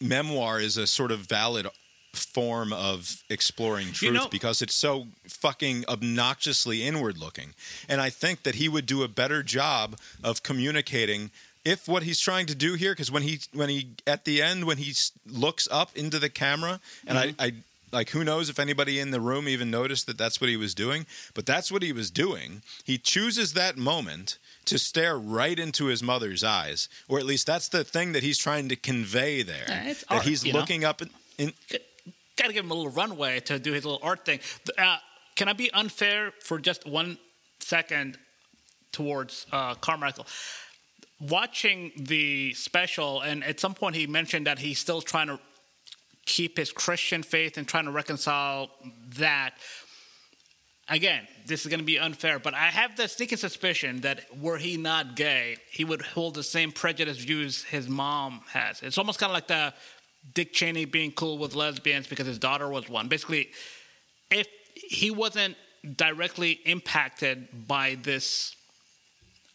memoir 0.00 0.60
is 0.60 0.76
a 0.76 0.86
sort 0.86 1.10
of 1.10 1.20
valid 1.20 1.66
form 2.12 2.72
of 2.72 3.22
exploring 3.28 3.92
truth 3.92 4.12
know- 4.12 4.28
because 4.28 4.62
it's 4.62 4.74
so 4.74 5.06
fucking 5.26 5.84
obnoxiously 5.88 6.82
inward 6.82 7.18
looking. 7.18 7.54
And 7.88 8.00
I 8.00 8.10
think 8.10 8.42
that 8.42 8.56
he 8.56 8.68
would 8.68 8.86
do 8.86 9.02
a 9.02 9.08
better 9.08 9.42
job 9.42 9.96
of 10.22 10.42
communicating 10.42 11.30
if 11.64 11.88
what 11.88 12.02
he's 12.02 12.20
trying 12.20 12.46
to 12.46 12.54
do 12.54 12.74
here 12.74 12.92
because 12.92 13.10
when 13.10 13.22
he 13.22 13.40
when 13.52 13.68
he 13.68 13.90
at 14.06 14.24
the 14.24 14.40
end 14.40 14.64
when 14.64 14.78
he 14.78 14.94
looks 15.26 15.68
up 15.70 15.94
into 15.96 16.18
the 16.18 16.28
camera 16.28 16.80
and 17.06 17.18
I, 17.18 17.26
mm-hmm. 17.28 17.42
I 17.42 17.52
like 17.92 18.10
who 18.10 18.24
knows 18.24 18.48
if 18.48 18.58
anybody 18.58 18.98
in 18.98 19.10
the 19.10 19.20
room 19.20 19.48
even 19.48 19.70
noticed 19.70 20.06
that 20.06 20.16
that's 20.16 20.40
what 20.40 20.48
he 20.48 20.56
was 20.56 20.74
doing 20.74 21.04
but 21.34 21.46
that's 21.46 21.70
what 21.70 21.82
he 21.82 21.92
was 21.92 22.10
doing 22.10 22.62
he 22.84 22.96
chooses 22.96 23.52
that 23.52 23.76
moment 23.76 24.38
to 24.66 24.78
stare 24.78 25.18
right 25.18 25.58
into 25.58 25.86
his 25.86 26.02
mother's 26.02 26.44
eyes 26.44 26.88
or 27.08 27.18
at 27.18 27.26
least 27.26 27.46
that's 27.46 27.68
the 27.68 27.84
thing 27.84 28.12
that 28.12 28.22
he's 28.22 28.38
trying 28.38 28.68
to 28.68 28.76
convey 28.76 29.42
there 29.42 29.66
that 29.66 30.04
art, 30.08 30.22
he's 30.22 30.44
you 30.44 30.52
know? 30.52 30.60
looking 30.60 30.84
up 30.84 31.02
in, 31.02 31.10
in 31.38 31.52
got 32.38 32.46
to 32.46 32.52
give 32.52 32.64
him 32.64 32.70
a 32.70 32.74
little 32.74 32.92
runway 32.92 33.40
to 33.40 33.58
do 33.58 33.72
his 33.72 33.84
little 33.84 34.00
art 34.02 34.24
thing. 34.24 34.40
Uh, 34.78 34.96
can 35.36 35.48
I 35.48 35.52
be 35.52 35.70
unfair 35.72 36.32
for 36.42 36.58
just 36.58 36.86
one 36.86 37.18
second 37.60 38.18
towards 38.92 39.46
uh, 39.52 39.74
Carmichael? 39.74 40.26
Watching 41.20 41.92
the 41.96 42.54
special, 42.54 43.20
and 43.20 43.42
at 43.44 43.60
some 43.60 43.74
point 43.74 43.96
he 43.96 44.06
mentioned 44.06 44.46
that 44.46 44.58
he's 44.58 44.78
still 44.78 45.00
trying 45.02 45.26
to 45.26 45.38
keep 46.24 46.56
his 46.56 46.70
Christian 46.70 47.22
faith 47.22 47.58
and 47.58 47.66
trying 47.66 47.86
to 47.86 47.90
reconcile 47.90 48.70
that. 49.16 49.54
Again, 50.90 51.28
this 51.46 51.62
is 51.62 51.66
going 51.66 51.80
to 51.80 51.86
be 51.86 51.98
unfair, 51.98 52.38
but 52.38 52.54
I 52.54 52.68
have 52.68 52.96
the 52.96 53.08
sneaking 53.08 53.36
suspicion 53.36 54.00
that 54.02 54.24
were 54.40 54.56
he 54.56 54.78
not 54.78 55.16
gay, 55.16 55.56
he 55.70 55.84
would 55.84 56.00
hold 56.00 56.34
the 56.34 56.42
same 56.42 56.72
prejudiced 56.72 57.20
views 57.20 57.62
his 57.62 57.90
mom 57.90 58.40
has. 58.52 58.82
It's 58.82 58.96
almost 58.96 59.18
kind 59.18 59.30
of 59.30 59.34
like 59.34 59.48
the 59.48 59.74
Dick 60.34 60.52
Cheney 60.52 60.84
being 60.84 61.12
cool 61.12 61.38
with 61.38 61.54
lesbians 61.54 62.06
because 62.06 62.26
his 62.26 62.38
daughter 62.38 62.68
was 62.68 62.88
one. 62.88 63.08
Basically, 63.08 63.50
if 64.30 64.46
he 64.74 65.10
wasn't 65.10 65.56
directly 65.96 66.60
impacted 66.64 67.66
by 67.66 67.96
this 68.02 68.54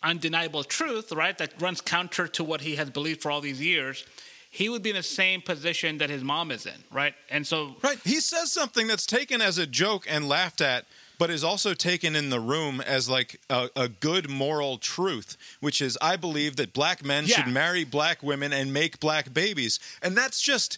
undeniable 0.01 0.63
truth, 0.63 1.11
right, 1.11 1.37
that 1.37 1.61
runs 1.61 1.81
counter 1.81 2.27
to 2.27 2.43
what 2.43 2.61
he 2.61 2.75
has 2.75 2.89
believed 2.89 3.21
for 3.21 3.31
all 3.31 3.41
these 3.41 3.61
years, 3.61 4.05
he 4.51 4.69
would 4.69 4.83
be 4.83 4.91
in 4.91 4.95
the 4.95 5.03
same 5.03 5.41
position 5.41 5.97
that 5.97 6.09
his 6.09 6.23
mom 6.23 6.51
is 6.51 6.65
in, 6.65 6.83
right? 6.91 7.15
And 7.29 7.45
so, 7.45 7.75
Right. 7.81 7.97
He 8.03 8.19
says 8.19 8.51
something 8.51 8.87
that's 8.87 9.05
taken 9.05 9.41
as 9.41 9.57
a 9.57 9.65
joke 9.65 10.05
and 10.07 10.29
laughed 10.29 10.61
at, 10.61 10.85
but 11.23 11.29
is 11.29 11.41
also 11.41 11.73
taken 11.73 12.17
in 12.17 12.29
the 12.31 12.39
room 12.41 12.81
as 12.81 13.07
like 13.07 13.39
a, 13.49 13.69
a 13.77 13.87
good 13.87 14.29
moral 14.29 14.77
truth, 14.77 15.37
which 15.61 15.81
is 15.81 15.97
I 16.01 16.17
believe 16.17 16.57
that 16.57 16.73
black 16.73 17.01
men 17.01 17.23
Yeah. 17.25 17.37
should 17.45 17.47
marry 17.53 17.85
black 17.85 18.21
women 18.21 18.51
and 18.51 18.73
make 18.73 18.99
black 18.99 19.33
babies. 19.33 19.79
And 20.01 20.17
that's 20.17 20.41
just 20.41 20.77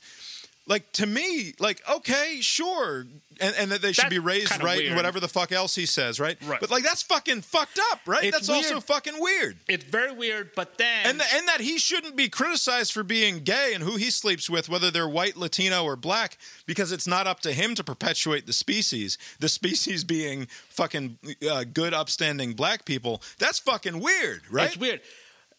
like 0.67 0.91
to 0.93 1.05
me, 1.05 1.53
like, 1.59 1.81
okay, 1.89 2.39
sure. 2.41 3.05
And, 3.41 3.55
and 3.57 3.71
that 3.71 3.81
they 3.81 3.91
should 3.91 4.03
That's 4.03 4.13
be 4.13 4.19
raised 4.19 4.63
right 4.63 4.85
and 4.85 4.95
whatever 4.95 5.19
the 5.19 5.27
fuck 5.27 5.51
else 5.51 5.75
he 5.75 5.85
says, 5.85 6.21
right? 6.21 6.37
Right. 6.45 6.59
But 6.59 6.71
like 6.71 6.83
that's 6.83 7.03
fucking 7.03 7.41
fucked 7.41 7.79
up, 7.91 7.99
right? 8.05 8.23
It's 8.23 8.47
that's 8.47 8.49
also 8.49 8.79
fucking 8.79 9.15
weird. 9.19 9.57
it's 9.67 9.83
very 9.83 10.13
weird, 10.13 10.51
but 10.55 10.77
then. 10.77 11.05
And, 11.05 11.19
th- 11.19 11.33
and 11.35 11.47
that 11.49 11.59
he 11.59 11.77
shouldn't 11.77 12.15
be 12.15 12.29
criticized 12.29 12.93
for 12.93 13.03
being 13.03 13.39
gay 13.39 13.73
and 13.73 13.83
who 13.83 13.97
he 13.97 14.09
sleeps 14.09 14.49
with, 14.49 14.69
whether 14.69 14.89
they're 14.89 15.09
white, 15.09 15.35
Latino, 15.35 15.83
or 15.83 15.97
black, 15.97 16.37
because 16.65 16.93
it's 16.93 17.07
not 17.07 17.27
up 17.27 17.41
to 17.41 17.51
him 17.51 17.75
to 17.75 17.83
perpetuate 17.83 18.47
the 18.47 18.53
species. 18.53 19.17
The 19.39 19.49
species 19.49 20.05
being 20.05 20.47
fucking 20.69 21.17
uh, 21.49 21.65
good, 21.65 21.93
upstanding 21.93 22.53
black 22.53 22.85
people. 22.85 23.21
That's 23.37 23.59
fucking 23.59 23.99
weird, 23.99 24.43
right? 24.49 24.67
It's 24.67 24.77
weird. 24.77 25.01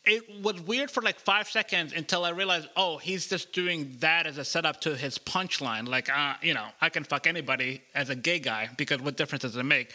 It 0.06 0.42
was 0.42 0.60
weird 0.60 0.90
for 0.90 1.02
like 1.02 1.18
five 1.18 1.48
seconds 1.48 1.92
until 1.92 2.24
I 2.24 2.30
realized, 2.30 2.68
oh, 2.76 2.98
he's 2.98 3.26
just 3.28 3.52
doing 3.52 3.96
that 4.00 4.26
as 4.26 4.38
a 4.38 4.44
setup 4.44 4.80
to 4.82 4.94
his 4.96 5.18
punchline. 5.18 5.88
Like, 5.88 6.08
uh, 6.16 6.34
you 6.42 6.54
know, 6.54 6.66
I 6.80 6.88
can 6.90 7.02
fuck 7.02 7.26
anybody 7.26 7.82
as 7.94 8.08
a 8.08 8.14
gay 8.14 8.38
guy 8.38 8.68
because 8.76 9.00
what 9.00 9.16
difference 9.16 9.42
does 9.42 9.56
it 9.56 9.64
make? 9.64 9.92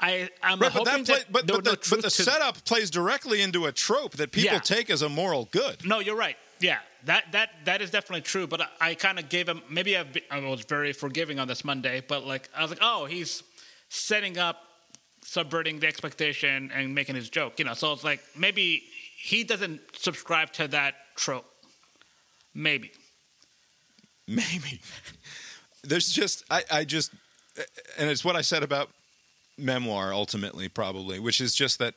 I, 0.00 0.28
I'm 0.44 0.60
Right, 0.60 0.72
but 0.72 0.86
hoping 0.86 1.04
play, 1.04 1.16
that 1.16 1.32
but, 1.32 1.46
but 1.48 1.64
no 1.64 1.72
the, 1.72 1.86
but 1.90 2.02
the 2.02 2.10
setup 2.10 2.64
plays 2.64 2.88
directly 2.88 3.42
into 3.42 3.66
a 3.66 3.72
trope 3.72 4.12
that 4.12 4.30
people 4.30 4.52
Yeah. 4.54 4.60
take 4.60 4.90
as 4.90 5.02
a 5.02 5.08
moral 5.08 5.48
good. 5.50 5.84
No, 5.84 5.98
you're 5.98 6.14
right. 6.16 6.36
Yeah, 6.60 6.78
that 7.04 7.32
that 7.32 7.50
that 7.64 7.82
is 7.82 7.90
definitely 7.90 8.20
true. 8.22 8.46
But 8.46 8.60
I, 8.62 8.68
I 8.80 8.94
kind 8.94 9.18
of 9.18 9.28
gave 9.28 9.48
him 9.48 9.60
maybe 9.68 9.96
I've 9.96 10.12
been- 10.12 10.22
I 10.30 10.38
was 10.40 10.60
very 10.62 10.92
forgiving 10.92 11.40
on 11.40 11.48
this 11.48 11.64
Monday, 11.64 12.00
but 12.06 12.24
like 12.24 12.48
I 12.56 12.62
was 12.62 12.70
like, 12.70 12.80
oh, 12.82 13.06
he's 13.06 13.42
setting 13.88 14.38
up, 14.38 14.56
subverting 15.22 15.80
the 15.80 15.86
expectation 15.88 16.70
and 16.72 16.94
making 16.94 17.16
his 17.16 17.28
joke. 17.28 17.58
You 17.58 17.64
know, 17.64 17.74
so 17.74 17.92
it's 17.92 18.04
like 18.04 18.20
maybe 18.36 18.84
he 19.28 19.44
doesn't 19.44 19.82
subscribe 19.92 20.52
to 20.54 20.66
that 20.68 20.94
trope. 21.14 21.44
Maybe. 22.54 22.90
Maybe. 24.26 24.80
There's 25.84 26.10
just 26.10 26.44
I, 26.50 26.62
I 26.70 26.84
just 26.84 27.12
and 27.98 28.08
it's 28.08 28.24
what 28.24 28.36
I 28.36 28.40
said 28.40 28.62
about 28.62 28.88
memoir 29.58 30.14
ultimately 30.14 30.70
probably, 30.70 31.18
which 31.18 31.42
is 31.42 31.54
just 31.54 31.78
that 31.78 31.92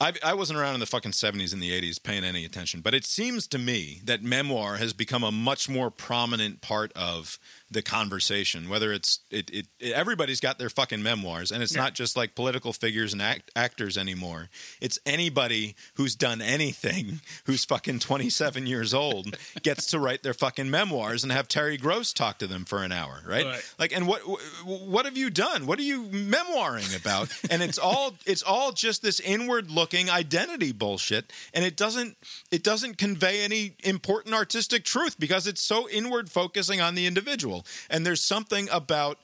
I 0.00 0.14
I 0.24 0.32
wasn't 0.32 0.58
around 0.58 0.74
in 0.74 0.80
the 0.80 0.86
fucking 0.86 1.12
70s 1.12 1.52
and 1.52 1.62
the 1.62 1.78
80s 1.78 2.02
paying 2.02 2.24
any 2.24 2.46
attention, 2.46 2.80
but 2.80 2.94
it 2.94 3.04
seems 3.04 3.46
to 3.48 3.58
me 3.58 4.00
that 4.04 4.22
memoir 4.22 4.76
has 4.76 4.94
become 4.94 5.22
a 5.22 5.30
much 5.30 5.68
more 5.68 5.90
prominent 5.90 6.62
part 6.62 6.90
of 6.96 7.38
the 7.70 7.82
conversation 7.82 8.68
whether 8.68 8.92
it's 8.92 9.20
it, 9.30 9.48
it, 9.50 9.66
it- 9.78 9.92
everybody's 9.92 10.40
got 10.40 10.58
their 10.58 10.70
fucking 10.70 11.02
memoirs 11.02 11.50
and 11.52 11.62
it's 11.62 11.74
Yeah. 11.74 11.82
not 11.82 11.94
just 11.94 12.16
like 12.16 12.34
political 12.34 12.72
figures 12.72 13.12
and 13.12 13.22
act, 13.22 13.50
actors 13.54 13.96
anymore. 13.96 14.48
It's 14.80 14.98
anybody 15.06 15.76
who's 15.94 16.14
done 16.16 16.40
anything 16.42 17.20
who's 17.44 17.64
fucking 17.64 18.00
27 18.00 18.66
years 18.66 18.92
old 18.92 19.36
gets 19.62 19.86
to 19.86 19.98
write 19.98 20.22
their 20.22 20.34
fucking 20.34 20.70
memoirs 20.70 21.22
and 21.22 21.32
have 21.32 21.46
Terry 21.48 21.76
Gross 21.76 22.12
talk 22.12 22.38
to 22.38 22.46
them 22.46 22.64
for 22.64 22.82
an 22.82 22.92
hour 22.92 23.20
right, 23.26 23.44
Right. 23.46 23.74
like 23.78 23.92
and 23.94 24.06
what 24.06 24.20
what 24.64 25.04
have 25.04 25.16
you 25.16 25.30
done? 25.30 25.66
What 25.66 25.78
are 25.78 25.82
you 25.82 26.04
memoiring 26.04 26.98
about? 27.00 27.28
And 27.50 27.62
it's 27.62 27.78
all 27.78 28.14
it's 28.26 28.42
all 28.42 28.72
just 28.72 29.02
this 29.02 29.18
inward 29.20 29.70
looking 29.70 30.08
identity 30.10 30.72
bullshit 30.72 31.32
and 31.54 31.64
it 31.64 31.76
doesn't 31.76 32.16
it 32.50 32.62
doesn't 32.62 32.96
convey 32.98 33.42
any 33.42 33.74
important 33.84 34.34
artistic 34.34 34.84
truth 34.84 35.18
because 35.18 35.46
it's 35.46 35.60
so 35.60 35.88
inward 35.88 36.30
focusing 36.30 36.80
on 36.80 36.94
the 36.94 37.06
individual 37.06 37.59
and 37.88 38.04
there's 38.04 38.20
something 38.20 38.68
about 38.70 39.18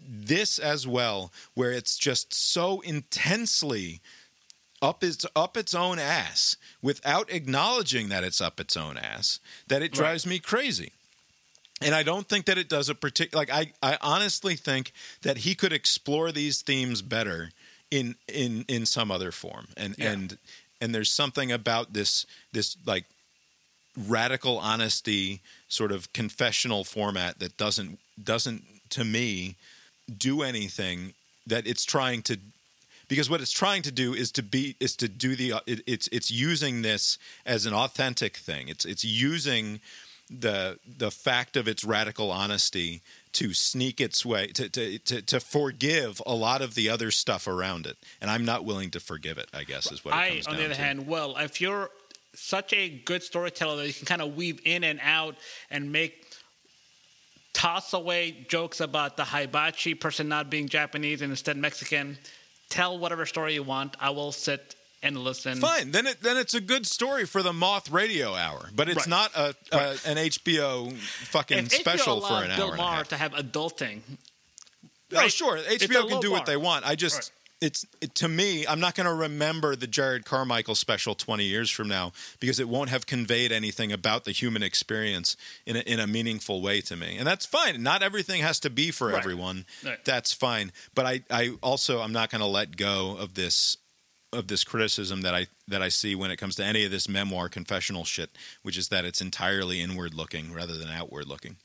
this 0.00 0.58
as 0.58 0.86
well 0.86 1.32
where 1.54 1.72
it's 1.72 1.96
just 1.96 2.34
so 2.34 2.80
intensely 2.80 4.00
up 4.80 5.04
its 5.04 5.24
up 5.36 5.56
its 5.56 5.74
own 5.74 5.98
ass 5.98 6.56
without 6.80 7.30
acknowledging 7.30 8.08
that 8.08 8.24
it's 8.24 8.40
up 8.40 8.58
its 8.58 8.76
own 8.76 8.96
ass 8.96 9.38
that 9.68 9.82
it 9.82 9.92
drives 9.92 10.26
me 10.26 10.38
crazy 10.38 10.92
and 11.84 11.94
I 11.94 12.02
don't 12.02 12.28
think 12.28 12.46
that 12.46 12.58
it 12.58 12.68
does 12.68 12.88
a 12.88 12.94
particular 12.94 13.40
like 13.40 13.50
I, 13.50 13.72
I 13.82 13.98
honestly 14.00 14.56
think 14.56 14.92
that 15.22 15.38
he 15.38 15.54
could 15.54 15.72
explore 15.72 16.32
these 16.32 16.62
themes 16.62 17.02
better 17.02 17.50
in 17.90 18.16
in 18.28 18.64
in 18.68 18.86
some 18.86 19.10
other 19.10 19.32
form. 19.32 19.68
And 19.76 19.94
Yeah. 19.98 20.12
and 20.12 20.38
and 20.80 20.94
there's 20.94 21.10
something 21.10 21.52
about 21.52 21.92
this 21.92 22.26
this 22.52 22.76
like 22.86 23.04
radical 23.96 24.58
honesty 24.58 25.40
sort 25.68 25.92
of 25.92 26.12
confessional 26.12 26.84
format 26.84 27.38
that 27.38 27.56
doesn't 27.56 27.98
doesn't 28.22 28.64
to 28.90 29.04
me 29.04 29.56
do 30.18 30.42
anything 30.42 31.12
that 31.46 31.66
it's 31.66 31.84
trying 31.84 32.22
to 32.22 32.38
because 33.08 33.28
what 33.28 33.40
it's 33.42 33.52
trying 33.52 33.82
to 33.82 33.92
do 33.92 34.14
is 34.14 34.30
to 34.32 34.42
be 34.42 34.76
is 34.80 34.96
to 34.96 35.08
do 35.08 35.36
the 35.36 35.54
it, 35.66 35.82
it's 35.86 36.08
it's 36.08 36.30
using 36.30 36.82
this 36.82 37.18
as 37.44 37.66
an 37.66 37.74
authentic 37.74 38.36
thing 38.36 38.68
it's 38.68 38.84
it's 38.84 39.04
using 39.04 39.80
the 40.30 40.78
the 40.86 41.10
fact 41.10 41.56
of 41.56 41.68
its 41.68 41.84
radical 41.84 42.30
honesty 42.30 43.02
to 43.32 43.52
sneak 43.52 44.00
its 44.00 44.24
way 44.24 44.46
to, 44.46 44.68
to 44.68 44.98
to 45.00 45.20
to 45.20 45.40
forgive 45.40 46.22
a 46.26 46.34
lot 46.34 46.62
of 46.62 46.74
the 46.74 46.88
other 46.88 47.10
stuff 47.10 47.46
around 47.46 47.86
it 47.86 47.98
and 48.20 48.30
i'm 48.30 48.44
not 48.44 48.64
willing 48.64 48.90
to 48.90 49.00
forgive 49.00 49.36
it 49.36 49.48
i 49.52 49.64
guess 49.64 49.92
is 49.92 50.02
what 50.04 50.14
it 50.14 50.16
I, 50.16 50.42
on 50.50 50.56
the 50.56 50.64
other 50.64 50.74
to. 50.74 50.80
hand, 50.80 51.06
well, 51.06 51.36
if 51.36 51.60
you're 51.60 51.90
such 52.34 52.72
a 52.72 52.88
good 52.88 53.22
storyteller 53.22 53.76
that 53.76 53.86
you 53.86 53.92
can 53.94 54.06
kind 54.06 54.22
of 54.22 54.34
weave 54.36 54.60
in 54.64 54.84
and 54.84 55.00
out 55.02 55.36
and 55.70 55.92
make 55.92 56.26
toss 57.52 57.92
away 57.92 58.46
jokes 58.48 58.80
about 58.80 59.16
the 59.16 59.24
hibachi 59.24 59.94
person 59.94 60.28
not 60.28 60.48
being 60.50 60.68
Japanese 60.68 61.20
and 61.22 61.30
instead 61.30 61.56
Mexican, 61.56 62.16
tell 62.68 62.98
whatever 62.98 63.26
story 63.26 63.54
you 63.54 63.62
want. 63.62 63.96
I 64.00 64.10
will 64.10 64.32
sit 64.32 64.74
and 65.02 65.18
listen. 65.18 65.60
Fine, 65.60 65.90
then 65.90 66.06
it 66.06 66.22
then 66.22 66.36
it's 66.36 66.54
a 66.54 66.60
good 66.60 66.86
story 66.86 67.26
for 67.26 67.42
the 67.42 67.52
Moth 67.52 67.90
Radio 67.90 68.34
Hour, 68.34 68.70
but 68.74 68.88
it's 68.88 68.98
Right. 68.98 69.08
not 69.08 69.32
a, 69.34 69.54
a 69.72 69.78
an 70.06 70.16
HBO 70.16 70.96
fucking 70.96 71.58
If 71.58 71.72
special 71.72 72.20
HBO 72.20 72.28
for 72.28 72.44
an 72.44 72.56
Bill 72.56 72.66
hour 72.68 72.72
and 72.72 72.80
a 72.80 72.82
Maher 72.82 73.04
to 73.04 73.16
have 73.16 73.32
adulting, 73.32 74.00
Oh, 75.14 75.28
sure, 75.28 75.58
HBO 75.58 76.08
can 76.08 76.20
do 76.20 76.30
what 76.30 76.46
they 76.46 76.56
want. 76.56 76.86
I 76.86 76.94
just 76.94 77.16
Right. 77.16 77.30
It's 77.62 77.86
it, 78.00 78.14
to 78.16 78.28
me, 78.28 78.66
I'm 78.66 78.80
not 78.80 78.96
going 78.96 79.06
to 79.06 79.14
remember 79.14 79.76
the 79.76 79.86
Jerrod 79.86 80.24
Carmichael 80.24 80.74
special 80.74 81.14
20 81.14 81.44
years 81.44 81.70
from 81.70 81.86
now 81.86 82.12
because 82.40 82.58
it 82.58 82.68
won't 82.68 82.90
have 82.90 83.06
conveyed 83.06 83.52
anything 83.52 83.92
about 83.92 84.24
the 84.24 84.32
human 84.32 84.64
experience 84.64 85.36
in 85.64 85.76
a, 85.76 85.80
in 85.80 86.00
a 86.00 86.08
meaningful 86.08 86.60
way 86.60 86.80
to 86.80 86.96
me, 86.96 87.16
and 87.16 87.26
that's 87.26 87.46
fine. 87.46 87.80
Not 87.82 88.02
everything 88.02 88.42
has 88.42 88.58
to 88.60 88.70
be 88.70 88.90
for 88.90 89.08
Right. 89.08 89.18
everyone. 89.18 89.64
Right. 89.84 90.04
That's 90.04 90.32
fine. 90.32 90.72
But 90.94 91.06
I 91.06 91.20
I 91.30 91.50
also 91.62 92.00
I'm 92.00 92.12
not 92.12 92.30
going 92.30 92.40
to 92.40 92.46
let 92.48 92.76
go 92.76 93.16
of 93.16 93.34
this 93.34 93.76
of 94.32 94.48
this 94.48 94.64
criticism 94.64 95.20
that 95.20 95.34
I 95.34 95.46
that 95.68 95.82
I 95.82 95.88
see 95.88 96.14
when 96.16 96.30
it 96.32 96.38
comes 96.38 96.56
to 96.56 96.64
any 96.64 96.84
of 96.84 96.90
this 96.90 97.08
memoir 97.08 97.48
confessional 97.48 98.04
shit, 98.04 98.30
which 98.62 98.76
is 98.76 98.88
that 98.88 99.04
it's 99.04 99.20
entirely 99.20 99.80
inward 99.80 100.14
looking 100.14 100.52
rather 100.52 100.76
than 100.76 100.88
outward 100.88 101.26
looking. 101.28 101.56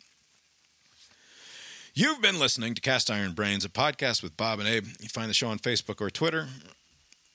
You've 1.98 2.22
been 2.22 2.38
listening 2.38 2.76
to 2.76 2.82
Cast 2.82 3.10
Iron 3.10 3.32
Brains, 3.32 3.66
a 3.66 3.70
podcast 3.70 4.22
with 4.22 4.38
Bob 4.38 4.60
and 4.60 4.68
Abe. 4.68 4.86
You 5.00 5.10
find 5.10 5.32
the 5.32 5.34
show 5.34 5.48
on 5.48 5.58
Facebook 5.58 6.00
or 6.00 6.12
Twitter. 6.12 6.48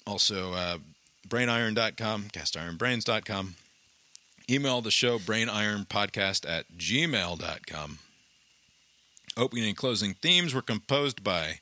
Also, 0.06 0.52
uh, 0.52 0.78
brainiron.com, 1.28 2.26
castironbrains.com. 2.32 3.56
Email 4.48 4.80
the 4.80 4.92
show, 4.92 5.18
brainironpodcast 5.18 6.48
at 6.48 6.66
gmail.com. 6.78 7.98
Opening 9.36 9.64
and 9.64 9.76
closing 9.76 10.14
themes 10.14 10.54
were 10.54 10.62
composed 10.62 11.24
by 11.24 11.58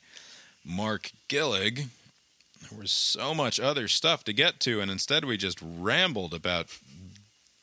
Mark 0.63 1.09
Gillig. 1.27 1.87
There 2.69 2.79
was 2.79 2.91
so 2.91 3.33
much 3.33 3.59
other 3.59 3.87
stuff 3.87 4.23
to 4.25 4.33
get 4.33 4.59
to, 4.59 4.79
and 4.79 4.91
instead 4.91 5.25
we 5.25 5.37
just 5.37 5.57
rambled 5.59 6.35
about 6.35 6.67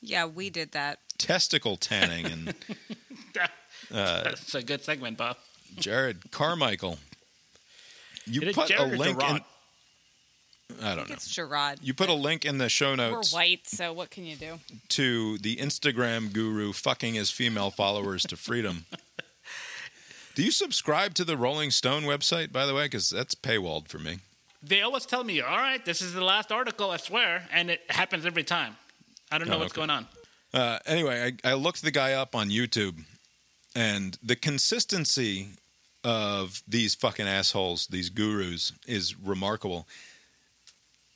Yeah, 0.01 0.25
we 0.25 0.49
did 0.49 0.73
that. 0.73 0.99
testicle 1.17 1.77
tanning 1.77 2.25
and 2.25 2.53
uh, 3.93 4.23
That's 4.23 4.55
a 4.55 4.63
good 4.63 4.83
segment, 4.83 5.17
Bob. 5.17 5.37
Jerrod 5.75 6.31
Carmichael. 6.31 6.97
You 8.25 8.41
It 8.41 8.47
is 8.49 8.55
put 8.55 8.67
Jared 8.69 8.93
a 8.93 8.97
link 8.97 9.21
in. 9.23 9.39
I 10.83 10.95
don't 10.95 11.09
know. 11.09 11.15
It's 11.15 11.33
Gerard. 11.33 11.79
You 11.81 11.93
put 11.95 12.09
a 12.09 12.13
link 12.13 12.45
in 12.45 12.59
the 12.59 12.69
show 12.69 12.93
notes. 12.93 13.33
We're 13.33 13.39
white, 13.39 13.67
so 13.67 13.91
what 13.91 14.11
can 14.11 14.25
you 14.25 14.35
do? 14.35 14.59
to 14.89 15.37
the 15.39 15.55
Instagram 15.57 16.31
guru 16.31 16.73
fucking 16.73 17.15
his 17.15 17.31
female 17.31 17.71
followers 17.71 18.23
to 18.27 18.37
freedom. 18.37 18.85
Do 20.35 20.43
you 20.43 20.51
subscribe 20.51 21.15
to 21.15 21.25
the 21.25 21.35
Rolling 21.35 21.71
Stone 21.71 22.03
website, 22.03 22.51
by 22.51 22.65
the 22.65 22.73
way? 22.73 22.85
Because 22.85 23.09
that's 23.09 23.35
paywalled 23.35 23.87
for 23.87 23.97
me. 23.97 24.19
They 24.61 24.81
always 24.81 25.05
tell 25.05 25.23
me, 25.23 25.41
"All 25.41 25.57
right, 25.57 25.83
this 25.83 26.01
is 26.01 26.13
the 26.13 26.23
last 26.23 26.51
article, 26.51 26.91
I 26.91 26.97
swear," 26.97 27.47
and 27.51 27.69
it 27.71 27.81
happens 27.89 28.25
every 28.25 28.43
time. 28.43 28.77
I 29.31 29.37
don't 29.37 29.47
know 29.49 29.55
Oh, 29.55 29.59
what's 29.59 29.73
okay. 29.73 29.79
going 29.85 29.89
on. 29.89 30.07
Uh, 30.53 30.79
anyway, 30.85 31.35
I, 31.43 31.51
I 31.51 31.53
looked 31.55 31.81
the 31.81 31.91
guy 31.91 32.13
up 32.13 32.35
on 32.35 32.49
YouTube, 32.49 33.03
and 33.79 34.17
the 34.21 34.35
consistency 34.35 35.51
of 36.03 36.61
these 36.67 36.95
fucking 36.95 37.27
assholes, 37.27 37.87
these 37.87 38.09
gurus, 38.09 38.73
is 38.85 39.17
remarkable. 39.17 39.87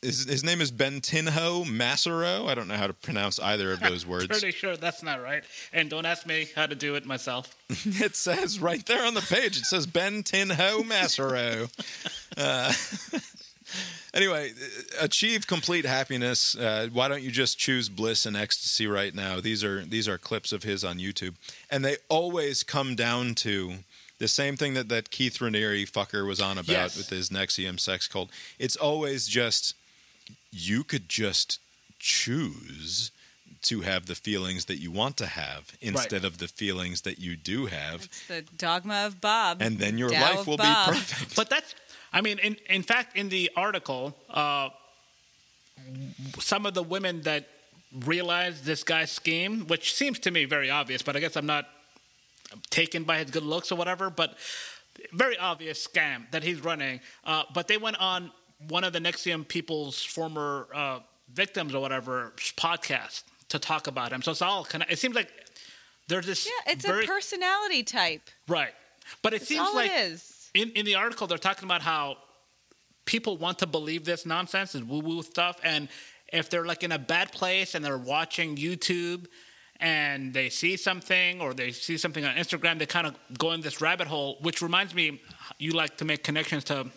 His, 0.02 0.23
his 0.26 0.45
name 0.45 0.61
is 0.61 0.72
Bentinho 0.72 1.69
Massaro. 1.69 2.48
I 2.48 2.56
don't 2.56 2.69
know 2.69 2.76
how 2.76 2.88
to 2.88 2.94
pronounce 2.94 3.38
either 3.38 3.73
of 3.73 3.81
those 3.81 4.06
words. 4.07 4.27
Pretty 4.27 4.52
sure 4.52 4.77
that's 4.77 5.03
not 5.03 5.22
right. 5.22 5.44
And 5.73 5.90
don't 5.90 6.06
ask 6.06 6.26
me 6.26 6.48
how 6.56 6.65
to 6.65 6.76
do 6.76 6.95
it 6.95 7.06
myself. 7.06 7.53
it 7.69 8.15
says 8.15 8.60
right 8.60 8.85
there 8.85 9.06
on 9.06 9.14
the 9.14 9.22
page. 9.22 9.57
It 9.57 9.65
says 9.65 9.85
Bentinho 9.85 10.85
Massaro. 10.85 11.68
Uh, 12.35 12.73
anyway, 14.14 14.52
achieve 15.00 15.48
complete 15.48 15.86
happiness. 15.86 16.56
Uh, 16.56 16.88
why 16.91 17.08
don't 17.08 17.22
you 17.24 17.32
just 17.32 17.58
choose 17.58 17.90
bliss 17.90 18.26
and 18.26 18.36
ecstasy 18.38 18.88
right 18.88 19.14
now? 19.14 19.40
These 19.40 19.64
are 19.64 19.84
these 19.86 20.08
are 20.08 20.18
clips 20.18 20.52
of 20.52 20.64
his 20.64 20.84
on 20.84 20.98
YouTube, 21.00 21.36
and 21.70 21.84
they 21.84 21.98
always 22.10 22.64
come 22.64 22.95
down 22.95 23.36
to 23.36 23.76
the 24.20 24.28
same 24.28 24.56
thing 24.58 24.74
that 24.76 24.90
that 24.90 25.10
Keith 25.12 25.38
Raniere 25.40 25.90
fucker 25.90 26.26
was 26.28 26.40
on 26.40 26.58
about 26.58 26.70
Yes. 26.70 26.98
with 26.98 27.10
his 27.10 27.30
NXIVM 27.30 27.80
sex 27.80 28.08
cult. 28.08 28.30
It's 28.60 28.76
always 28.76 29.28
just 29.28 29.76
you 30.52 30.84
could 30.84 31.10
just 31.10 31.60
choose 32.00 33.12
to 33.64 33.82
have 33.82 34.08
the 34.08 34.16
feelings 34.16 34.66
that 34.66 34.76
you 34.82 34.91
want 34.91 35.16
to 35.18 35.26
have 35.26 35.72
instead 35.82 36.26
of 36.26 36.38
the 36.38 36.50
feelings 36.50 37.02
that 37.02 37.18
you 37.18 37.36
do 37.38 37.68
have 37.68 38.04
It's 38.04 38.28
the 38.28 38.41
dogma 38.58 39.06
of 39.06 39.22
Bob. 39.22 39.62
and 39.62 39.80
then 39.80 39.98
your 39.98 40.10
Tao 40.10 40.22
life 40.36 40.45
will 40.48 40.58
Bob. 40.58 40.90
be 40.90 40.95
perfect. 40.98 41.36
But 41.36 41.50
that's, 41.50 41.74
I 42.14 42.22
mean, 42.22 42.40
in, 42.40 42.56
in 42.69 42.84
fact, 42.84 43.18
in 43.18 43.30
the 43.30 43.49
article, 43.56 44.15
uh, 44.30 44.69
some 46.40 46.65
of 46.65 46.73
the 46.73 46.84
women 46.84 47.23
that 47.23 47.48
realized 48.06 48.64
this 48.64 48.84
guy's 48.84 49.11
scheme, 49.11 49.68
which 49.68 49.94
seems 49.94 50.19
to 50.19 50.31
me 50.31 50.45
very 50.45 50.69
obvious, 50.69 51.02
but 51.02 51.15
I 51.15 51.19
guess 51.19 51.35
I'm 51.35 51.45
not 51.45 51.68
taken 52.69 53.03
by 53.03 53.18
his 53.18 53.31
good 53.31 53.44
looks 53.44 53.72
or 53.72 53.76
whatever, 53.76 54.10
but 54.10 54.38
very 55.11 55.38
obvious 55.38 55.85
scam 55.85 56.30
that 56.31 56.44
he's 56.44 56.64
running. 56.64 57.02
Uh, 57.26 57.44
but 57.53 57.68
they 57.68 57.77
went 57.77 57.99
on 57.99 58.31
one 58.68 58.84
of 58.84 58.94
the 58.94 58.99
NXIVM 58.99 59.48
people's 59.48 60.03
former 60.03 60.68
uh, 60.73 60.99
victims 61.34 61.73
or 61.73 61.81
whatever 61.81 62.34
podcast 62.56 63.23
to 63.49 63.60
talk 63.60 63.88
about 63.88 64.11
him. 64.11 64.22
So 64.22 64.31
it's 64.31 64.41
all 64.41 64.65
kind 64.65 64.84
of, 64.84 64.91
it 64.91 64.99
seems 64.99 65.15
like 65.15 65.31
there's 66.07 66.26
this. 66.26 66.45
Yeah, 66.45 66.73
it's 66.73 66.85
very, 66.85 67.06
a 67.06 67.07
personality 67.07 67.84
type. 67.84 68.30
Right. 68.48 68.73
But 69.22 69.34
it 69.34 69.40
That's 69.40 69.49
seems 69.49 69.61
all 69.61 69.76
like 69.76 69.91
it 69.91 70.11
is. 70.11 70.32
In, 70.54 70.70
in 70.72 70.86
the 70.86 70.96
article, 70.96 71.28
they're 71.28 71.38
talking 71.38 71.66
about 71.66 71.82
how 71.82 72.18
people 73.06 73.38
want 73.38 73.60
to 73.60 73.68
believe 73.68 74.06
this 74.06 74.26
nonsense, 74.26 74.74
this 74.74 74.84
woo 74.84 75.00
woo 75.00 75.24
stuff. 75.24 75.60
And 75.64 75.90
if 76.32 76.50
they're 76.50 76.66
like 76.66 76.84
in 76.84 76.92
a 76.92 77.00
bad 77.00 77.32
place 77.32 77.76
and 77.76 77.84
they're 77.84 77.98
watching 77.98 78.56
YouTube 78.56 79.26
and 79.80 80.34
they 80.34 80.50
see 80.50 80.78
something 80.78 81.42
or 81.42 81.54
they 81.54 81.72
see 81.72 81.98
something 81.98 82.24
on 82.24 82.36
Instagram, 82.36 82.80
they 82.80 82.86
kind 82.86 83.08
of 83.08 83.16
go 83.38 83.52
in 83.52 83.62
this 83.62 83.82
rabbit 83.82 84.08
hole, 84.08 84.38
which 84.42 84.62
reminds 84.62 84.94
me, 84.94 85.22
you 85.58 85.72
like 85.72 85.98
to 85.98 86.06
make 86.06 86.24
connections 86.24 86.64
to 86.66 86.88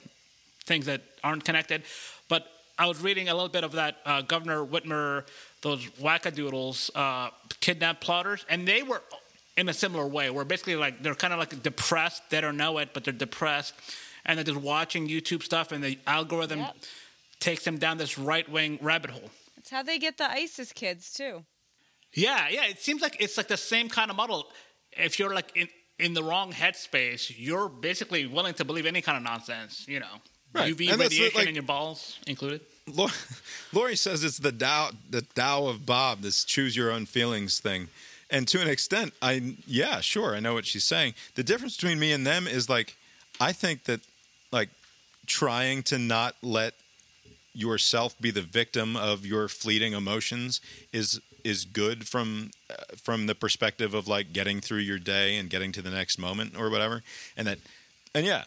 things 0.65 0.87
that 0.87 1.03
aren't 1.25 1.45
connected. 1.45 1.83
But 2.29 2.47
I 2.79 2.87
was 2.87 3.01
reading 3.01 3.29
a 3.29 3.35
little 3.35 3.49
bit 3.49 3.65
of 3.65 3.73
that 3.73 3.97
uh, 4.05 4.21
Governor 4.23 4.65
Whitmer, 4.65 5.27
those 5.63 5.85
wackadoodles, 6.01 6.91
uh, 6.95 7.31
kidnapped 7.61 8.03
plotters, 8.03 8.45
and 8.51 8.69
they 8.69 8.83
were 8.83 9.03
in 9.57 9.69
a 9.69 9.75
similar 9.75 10.07
way, 10.07 10.31
where 10.31 10.45
basically 10.45 10.77
like 10.77 11.03
they're 11.03 11.15
kind 11.15 11.33
of 11.33 11.39
like 11.39 11.63
depressed. 11.63 12.23
They 12.31 12.41
don't 12.41 12.57
know 12.57 12.79
it, 12.79 12.91
but 12.93 13.05
they're 13.05 13.13
depressed, 13.15 13.75
and 14.25 14.39
they're 14.39 14.45
just 14.45 14.61
watching 14.61 15.09
YouTube 15.09 15.43
stuff, 15.43 15.73
and 15.73 15.83
the 15.83 15.99
algorithm 16.07 16.61
Yep. 16.61 16.77
takes 17.41 17.65
them 17.65 17.79
down 17.79 17.99
this 17.99 18.19
right 18.19 18.49
wing 18.49 18.79
rabbit 18.83 19.11
hole. 19.11 19.31
It's 19.57 19.71
how 19.71 19.83
they 19.83 19.99
get 19.99 20.17
the 20.19 20.31
ISIS 20.31 20.73
kids 20.73 21.13
too. 21.13 21.45
Yeah, 22.15 22.49
yeah. 22.49 22.67
It 22.67 22.79
seems 22.81 23.03
like 23.03 23.17
it's 23.21 23.37
like 23.37 23.49
the 23.49 23.57
same 23.57 23.89
kind 23.89 24.11
of 24.11 24.17
model. 24.17 24.51
If 24.93 25.19
you're 25.19 25.35
like 25.35 25.53
in 25.57 25.69
in 25.99 26.13
the 26.15 26.23
wrong 26.23 26.53
headspace, 26.53 27.33
you're 27.37 27.69
basically 27.71 28.27
willing 28.27 28.55
to 28.55 28.65
believe 28.65 28.85
any 28.87 29.01
kind 29.01 29.17
of 29.17 29.25
nonsense. 29.25 29.87
You 29.89 30.01
know, 30.01 30.15
Right. 30.53 30.75
UV 30.75 30.91
And 30.91 31.01
radiation 31.01 31.39
like- 31.39 31.49
in 31.49 31.55
your 31.55 31.65
balls 31.65 32.19
included. 32.27 32.61
Lori, 32.87 33.13
Lori 33.73 33.97
says 33.97 34.23
it's 34.23 34.39
the 34.39 34.53
Tao, 34.53 34.91
the 35.11 35.23
Tao 35.23 35.67
of 35.67 35.85
Bob, 35.85 36.21
this 36.23 36.45
choose 36.45 36.77
your 36.77 36.91
own 36.93 37.05
feelings 37.07 37.59
thing. 37.59 37.89
And 38.31 38.49
to 38.49 38.61
an 38.61 38.69
extent, 38.69 39.13
I 39.23 39.55
yeah, 39.67 40.01
sure, 40.01 40.35
I 40.35 40.41
know 40.41 40.55
what 40.55 40.67
she's 40.67 40.85
saying. 40.85 41.15
The 41.35 41.45
difference 41.45 41.77
between 41.77 41.99
me 41.99 42.13
and 42.13 42.27
them 42.27 42.47
is 42.47 42.69
like, 42.69 42.97
I 43.41 43.53
think 43.53 43.85
that 43.85 44.01
like 44.51 44.71
trying 45.27 45.83
to 45.85 45.99
not 45.99 46.35
let 46.43 46.75
yourself 47.55 48.15
be 48.21 48.31
the 48.31 48.43
victim 48.43 48.97
of 48.97 49.25
your 49.25 49.49
fleeting 49.49 49.93
emotions 49.93 50.61
is 50.93 51.21
is 51.45 51.65
good 51.65 52.07
from 52.09 52.51
uh, 52.69 52.75
from 52.97 53.27
the 53.27 53.35
perspective 53.35 53.95
of 53.95 54.09
like 54.09 54.33
getting 54.33 54.61
through 54.61 54.79
your 54.79 54.99
day 54.99 55.37
and 55.37 55.49
getting 55.49 55.73
to 55.73 55.81
the 55.81 55.91
next 55.91 56.19
moment 56.19 56.59
or 56.59 56.69
whatever. 56.69 57.03
And 57.37 57.47
that 57.47 57.59
and 58.15 58.27
yeah, 58.27 58.45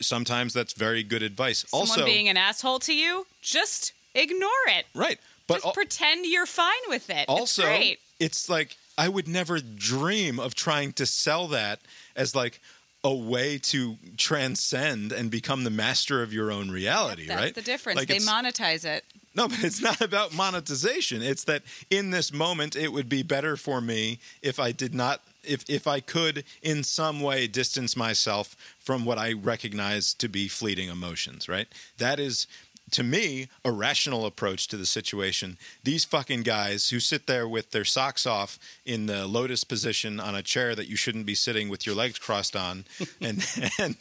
sometimes 0.00 0.52
that's 0.52 0.72
very 0.72 1.02
good 1.02 1.22
advice. 1.22 1.64
Someone 1.68 1.88
also, 1.88 2.04
being 2.04 2.28
an 2.28 2.36
asshole 2.36 2.78
to 2.80 2.94
you, 2.94 3.26
just 3.42 3.92
ignore 4.14 4.50
it. 4.68 4.86
right, 4.94 5.18
but 5.46 5.54
just 5.54 5.66
al- 5.66 5.72
pretend 5.72 6.26
you're 6.26 6.46
fine 6.46 6.86
with 6.88 7.10
it. 7.10 7.26
also 7.28 7.64
it's 7.66 8.00
it's 8.20 8.48
like 8.48 8.76
I 8.98 9.08
would 9.08 9.28
never 9.28 9.60
dream 9.60 10.38
of 10.38 10.54
trying 10.54 10.92
to 10.94 11.06
sell 11.06 11.48
that 11.48 11.80
as 12.16 12.34
like 12.34 12.60
a 13.02 13.14
way 13.14 13.56
to 13.56 13.96
transcend 14.18 15.12
and 15.12 15.30
become 15.30 15.64
the 15.64 15.70
master 15.70 16.22
of 16.22 16.32
your 16.32 16.50
own 16.52 16.70
reality, 16.70 17.26
That's 17.26 17.40
right? 17.40 17.54
the 17.54 17.62
difference. 17.62 17.98
Like 17.98 18.08
they 18.08 18.18
monetize 18.18 18.84
it. 18.84 19.04
no, 19.34 19.48
but 19.48 19.64
it's 19.64 19.80
not 19.80 20.00
about 20.02 20.34
monetization. 20.34 21.22
It's 21.22 21.44
that 21.44 21.62
in 21.88 22.10
this 22.10 22.32
moment, 22.32 22.76
it 22.76 22.92
would 22.92 23.08
be 23.08 23.22
better 23.22 23.56
for 23.56 23.80
me 23.80 24.18
if 24.42 24.60
I 24.60 24.72
did 24.72 24.94
not, 24.94 25.22
if 25.42 25.64
if 25.70 25.86
I 25.86 26.00
could 26.00 26.44
in 26.62 26.84
some 26.84 27.20
way 27.20 27.46
distance 27.46 27.96
myself 27.96 28.54
from 28.78 29.06
what 29.06 29.16
I 29.16 29.32
recognize 29.32 30.12
to 30.14 30.28
be 30.28 30.46
fleeting 30.48 30.90
emotions. 30.90 31.48
Right? 31.48 31.68
That 31.98 32.20
is. 32.20 32.46
To 32.90 33.02
me, 33.02 33.48
a 33.64 33.72
rational 33.72 34.26
approach 34.26 34.68
to 34.68 34.76
the 34.76 34.86
situation. 34.86 35.58
These 35.84 36.04
fucking 36.04 36.42
guys 36.42 36.90
who 36.90 37.00
sit 37.00 37.26
there 37.26 37.46
with 37.48 37.70
their 37.70 37.84
socks 37.84 38.26
off 38.26 38.58
in 38.84 39.06
the 39.06 39.26
lotus 39.26 39.64
position 39.64 40.20
on 40.20 40.34
a 40.34 40.42
chair 40.42 40.74
that 40.74 40.88
you 40.88 40.96
shouldn't 40.96 41.26
be 41.26 41.34
sitting 41.34 41.68
with 41.68 41.86
your 41.86 41.94
legs 41.94 42.18
crossed 42.18 42.56
on, 42.56 42.84
and 43.20 43.46
and 43.78 43.96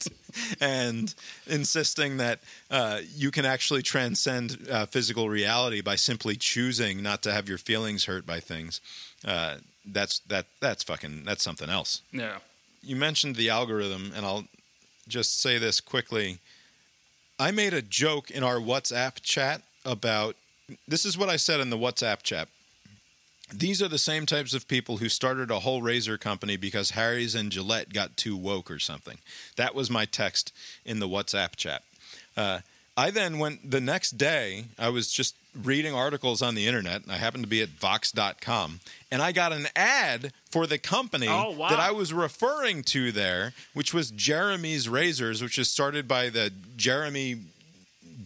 and 0.60 1.16
insisting 1.48 2.18
that 2.18 2.40
uh, 2.72 2.99
you 3.16 3.32
can 3.32 3.45
actually 3.45 3.82
transcend 3.82 4.68
uh, 4.70 4.86
physical 4.86 5.30
reality 5.30 5.82
by 5.82 5.95
simply 5.95 6.36
choosing 6.36 7.02
not 7.03 7.22
to 7.24 7.32
have 7.32 7.48
your 7.48 7.57
feelings 7.57 8.06
hurt 8.06 8.26
by 8.26 8.40
things. 8.40 8.82
Uh, 9.26 9.56
that's 9.86 10.20
that 10.20 10.45
that's 10.60 10.84
fucking 10.84 11.24
that's 11.26 11.44
something 11.44 11.70
else. 11.70 12.02
Yeah. 12.11 12.38
You 12.82 12.95
mentioned 12.95 13.36
the 13.36 13.49
algorithm, 13.49 14.14
and 14.16 14.26
I'll 14.26 14.45
just 15.07 15.40
say 15.40 15.57
this 15.57 15.82
quickly. 15.82 16.40
I 17.41 17.52
made 17.52 17.74
a 17.74 17.82
joke 17.82 18.30
in 18.30 18.44
our 18.44 18.57
WhatsApp 18.57 19.22
chat 19.22 19.61
about 19.86 20.36
this 20.88 21.06
is 21.06 21.18
what 21.18 21.30
I 21.30 21.38
said 21.38 21.61
in 21.61 21.70
the 21.70 21.78
WhatsApp 21.78 22.22
chat. 22.22 22.49
These 23.52 23.82
are 23.82 23.88
the 23.88 23.98
same 23.98 24.26
types 24.26 24.53
of 24.53 24.68
people 24.68 24.98
who 24.98 25.07
started 25.07 25.49
a 25.49 25.61
whole 25.61 25.82
razor 25.82 26.18
company 26.18 26.57
because 26.57 26.91
Harry's 26.91 27.36
and 27.36 27.49
Gillette 27.49 27.94
got 27.94 28.18
too 28.18 28.36
woke 28.36 28.70
or 28.70 28.78
something. 28.78 29.20
That 29.56 29.74
was 29.74 29.90
my 29.90 30.03
text 30.03 30.53
in 30.86 30.99
the 30.99 31.07
WhatsApp 31.07 31.56
chat. 31.56 31.84
Uh, 32.36 32.60
I 32.98 33.10
then 33.10 33.40
went 33.40 33.72
the 33.72 33.82
next 33.82 34.18
day, 34.18 34.66
I 34.78 34.90
was 34.90 35.10
just 35.10 35.36
reading 35.55 35.93
articles 35.93 36.41
on 36.41 36.55
the 36.55 36.67
internet. 36.67 37.03
and 37.03 37.11
I 37.11 37.17
happened 37.17 37.43
to 37.43 37.49
be 37.49 37.61
at 37.61 37.69
Vox.com, 37.69 38.80
and 39.11 39.21
I 39.21 39.31
got 39.31 39.51
an 39.51 39.67
ad 39.76 40.31
for 40.51 40.67
the 40.67 40.77
company 40.77 41.27
Oh, 41.30 41.51
wow. 41.51 41.69
that 41.69 41.80
I 41.80 41.91
was 41.91 42.13
referring 42.13 42.84
to 42.85 43.11
there, 43.11 43.53
which 43.73 43.93
was 43.93 44.11
Jeremy's 44.11 44.88
Razors, 44.88 45.41
which 45.41 45.57
is 45.57 45.69
started 45.69 46.07
by 46.07 46.30
the 46.30 46.51
Jeremy 46.76 47.41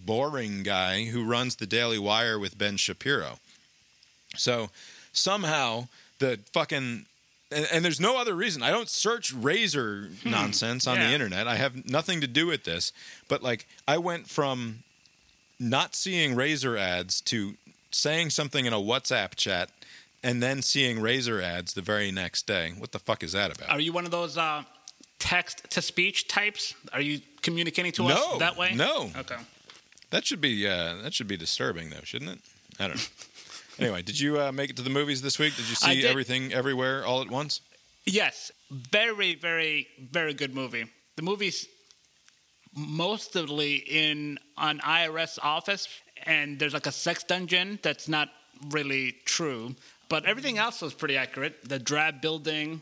Boreing 0.05 0.63
guy 0.63 1.05
who 1.05 1.23
runs 1.23 1.55
the 1.55 1.65
Daily 1.65 1.99
Wire 1.99 2.37
with 2.37 2.57
Ben 2.57 2.77
Shapiro. 2.77 3.39
So 4.35 4.69
somehow 5.13 5.87
the 6.19 6.39
fucking 6.51 7.05
and, 7.51 7.67
and 7.71 7.85
there's 7.85 7.99
no 7.99 8.17
other 8.19 8.33
reason. 8.33 8.63
I 8.63 8.71
don't 8.71 8.89
search 8.89 9.31
razor 9.31 10.09
hmm. 10.23 10.29
nonsense 10.31 10.87
on 10.87 10.97
Yeah. 10.97 11.07
the 11.07 11.13
internet. 11.13 11.47
I 11.47 11.55
have 11.55 11.87
nothing 11.87 12.19
to 12.21 12.27
do 12.27 12.47
with 12.47 12.63
this. 12.63 12.91
But 13.27 13.43
like 13.43 13.67
I 13.87 13.97
went 13.97 14.27
from 14.27 14.79
not 15.63 15.95
seeing 15.95 16.35
razor 16.35 16.77
ads 16.77 17.21
to 17.21 17.55
saying 17.91 18.29
something 18.29 18.65
in 18.65 18.73
a 18.73 18.77
WhatsApp 18.79 19.35
chat 19.35 19.69
and 20.23 20.41
then 20.41 20.61
seeing 20.61 20.99
razor 20.99 21.41
ads 21.41 21.73
the 21.73 21.81
very 21.81 22.11
next 22.11 22.47
day. 22.47 22.73
What 22.77 22.91
the 22.91 22.99
fuck 22.99 23.23
is 23.23 23.31
that 23.33 23.55
about? 23.55 23.69
Are 23.69 23.79
you 23.79 23.93
one 23.93 24.05
of 24.05 24.11
those 24.11 24.37
uh, 24.37 24.63
text 25.19 25.69
to 25.71 25.81
speech 25.81 26.27
types? 26.27 26.73
Are 26.91 27.01
you 27.01 27.21
communicating 27.41 27.91
to 27.93 28.07
No, 28.07 28.33
us 28.33 28.39
that 28.39 28.57
way? 28.57 28.73
no. 28.73 29.09
Okay. 29.17 29.35
That 30.11 30.25
should 30.25 30.41
be 30.41 30.67
uh, 30.67 30.95
that 31.01 31.13
should 31.13 31.27
be 31.27 31.37
disturbing 31.37 31.89
though, 31.89 32.03
shouldn't 32.03 32.31
it? 32.31 32.39
I 32.79 32.87
don't 32.87 32.97
know. 32.97 33.03
anyway, 33.85 34.01
did 34.03 34.19
you 34.19 34.39
uh, 34.39 34.51
make 34.51 34.69
it 34.69 34.75
to 34.77 34.83
the 34.83 34.89
movies 34.91 35.21
this 35.21 35.39
week? 35.39 35.55
Did 35.55 35.67
you 35.69 35.75
see 35.75 36.01
did. 36.01 36.05
everything 36.05 36.53
everywhere 36.53 37.05
all 37.05 37.21
at 37.21 37.29
once? 37.29 37.61
Yes, 38.05 38.51
very, 38.69 39.33
very, 39.33 39.87
very 40.11 40.33
good 40.33 40.53
movie. 40.53 40.85
The 41.15 41.21
movie's 41.21 41.67
mostly 42.75 43.75
in 43.75 44.39
an 44.57 44.79
IRS 44.79 45.39
office, 45.41 45.87
and 46.25 46.59
there's 46.59 46.73
like 46.73 46.87
a 46.87 46.91
sex 46.91 47.23
dungeon 47.23 47.79
that's 47.81 48.07
not 48.07 48.29
really 48.69 49.15
true, 49.25 49.75
but 50.09 50.25
everything 50.25 50.57
else 50.57 50.81
was 50.81 50.93
pretty 50.93 51.17
accurate. 51.17 51.67
The 51.67 51.79
drab 51.79 52.21
building, 52.21 52.81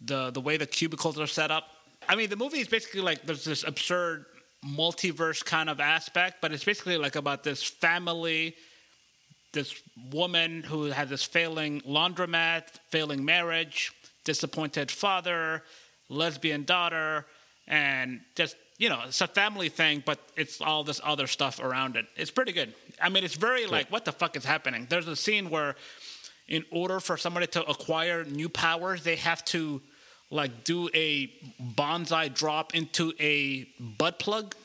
the 0.00 0.30
the 0.30 0.40
way 0.40 0.56
the 0.56 0.66
cubicles 0.66 1.18
are 1.18 1.26
set 1.26 1.50
up. 1.50 1.64
I 2.08 2.16
mean, 2.16 2.30
the 2.30 2.36
movie 2.36 2.58
is 2.58 2.68
basically 2.68 3.00
like 3.00 3.22
there's 3.22 3.44
this 3.44 3.64
absurd 3.64 4.26
multiverse 4.64 5.44
kind 5.44 5.68
of 5.68 5.80
aspect, 5.80 6.36
but 6.40 6.52
it's 6.52 6.64
basically 6.64 6.96
like 6.96 7.16
about 7.16 7.42
this 7.42 7.62
family 7.62 8.54
this 9.52 9.82
woman 10.10 10.62
who 10.62 10.84
had 10.86 11.08
this 11.08 11.22
failing 11.22 11.80
laundromat, 11.82 12.64
failing 12.88 13.24
marriage, 13.24 13.92
disappointed 14.24 14.90
father, 14.90 15.62
lesbian 16.08 16.64
daughter, 16.64 17.26
and 17.68 18.20
just 18.34 18.56
you 18.82 18.88
know, 18.88 18.98
it's 19.06 19.20
a 19.20 19.28
family 19.28 19.68
thing, 19.68 20.02
but 20.04 20.18
it's 20.36 20.60
all 20.60 20.82
this 20.82 21.00
other 21.04 21.28
stuff 21.28 21.60
around 21.60 21.94
it. 21.94 22.04
It's 22.16 22.32
pretty 22.32 22.50
good. 22.50 22.74
I 23.00 23.10
mean, 23.10 23.22
it's 23.22 23.36
very 23.36 23.64
like, 23.66 23.92
what 23.92 24.04
the 24.04 24.10
fuck 24.10 24.36
is 24.36 24.44
happening? 24.44 24.88
There's 24.90 25.06
a 25.06 25.14
scene 25.14 25.50
where, 25.50 25.76
in 26.48 26.64
order 26.72 26.98
for 26.98 27.16
somebody 27.16 27.46
to 27.46 27.64
acquire 27.64 28.24
new 28.24 28.48
powers, 28.48 29.04
they 29.04 29.14
have 29.14 29.44
to 29.46 29.80
like 30.30 30.64
do 30.64 30.88
a 30.94 31.28
bonsai 31.62 32.34
drop 32.34 32.74
into 32.74 33.12
a 33.20 33.68
butt 33.78 34.18
plug, 34.18 34.56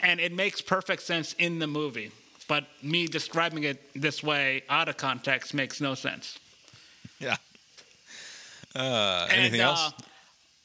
and 0.00 0.20
it 0.20 0.34
makes 0.34 0.60
perfect 0.60 1.02
sense 1.02 1.34
in 1.38 1.58
the 1.58 1.66
movie. 1.66 2.10
But 2.46 2.66
me 2.82 3.06
describing 3.06 3.64
it 3.64 3.80
this 3.94 4.22
way 4.22 4.64
out 4.68 4.90
of 4.90 4.98
context 4.98 5.54
makes 5.54 5.80
no 5.80 5.94
sense. 5.94 6.38
Yeah. 7.18 7.36
Uh, 8.76 9.26
anything 9.30 9.60
and, 9.60 9.70
else? 9.70 9.88
Uh, 9.88 10.02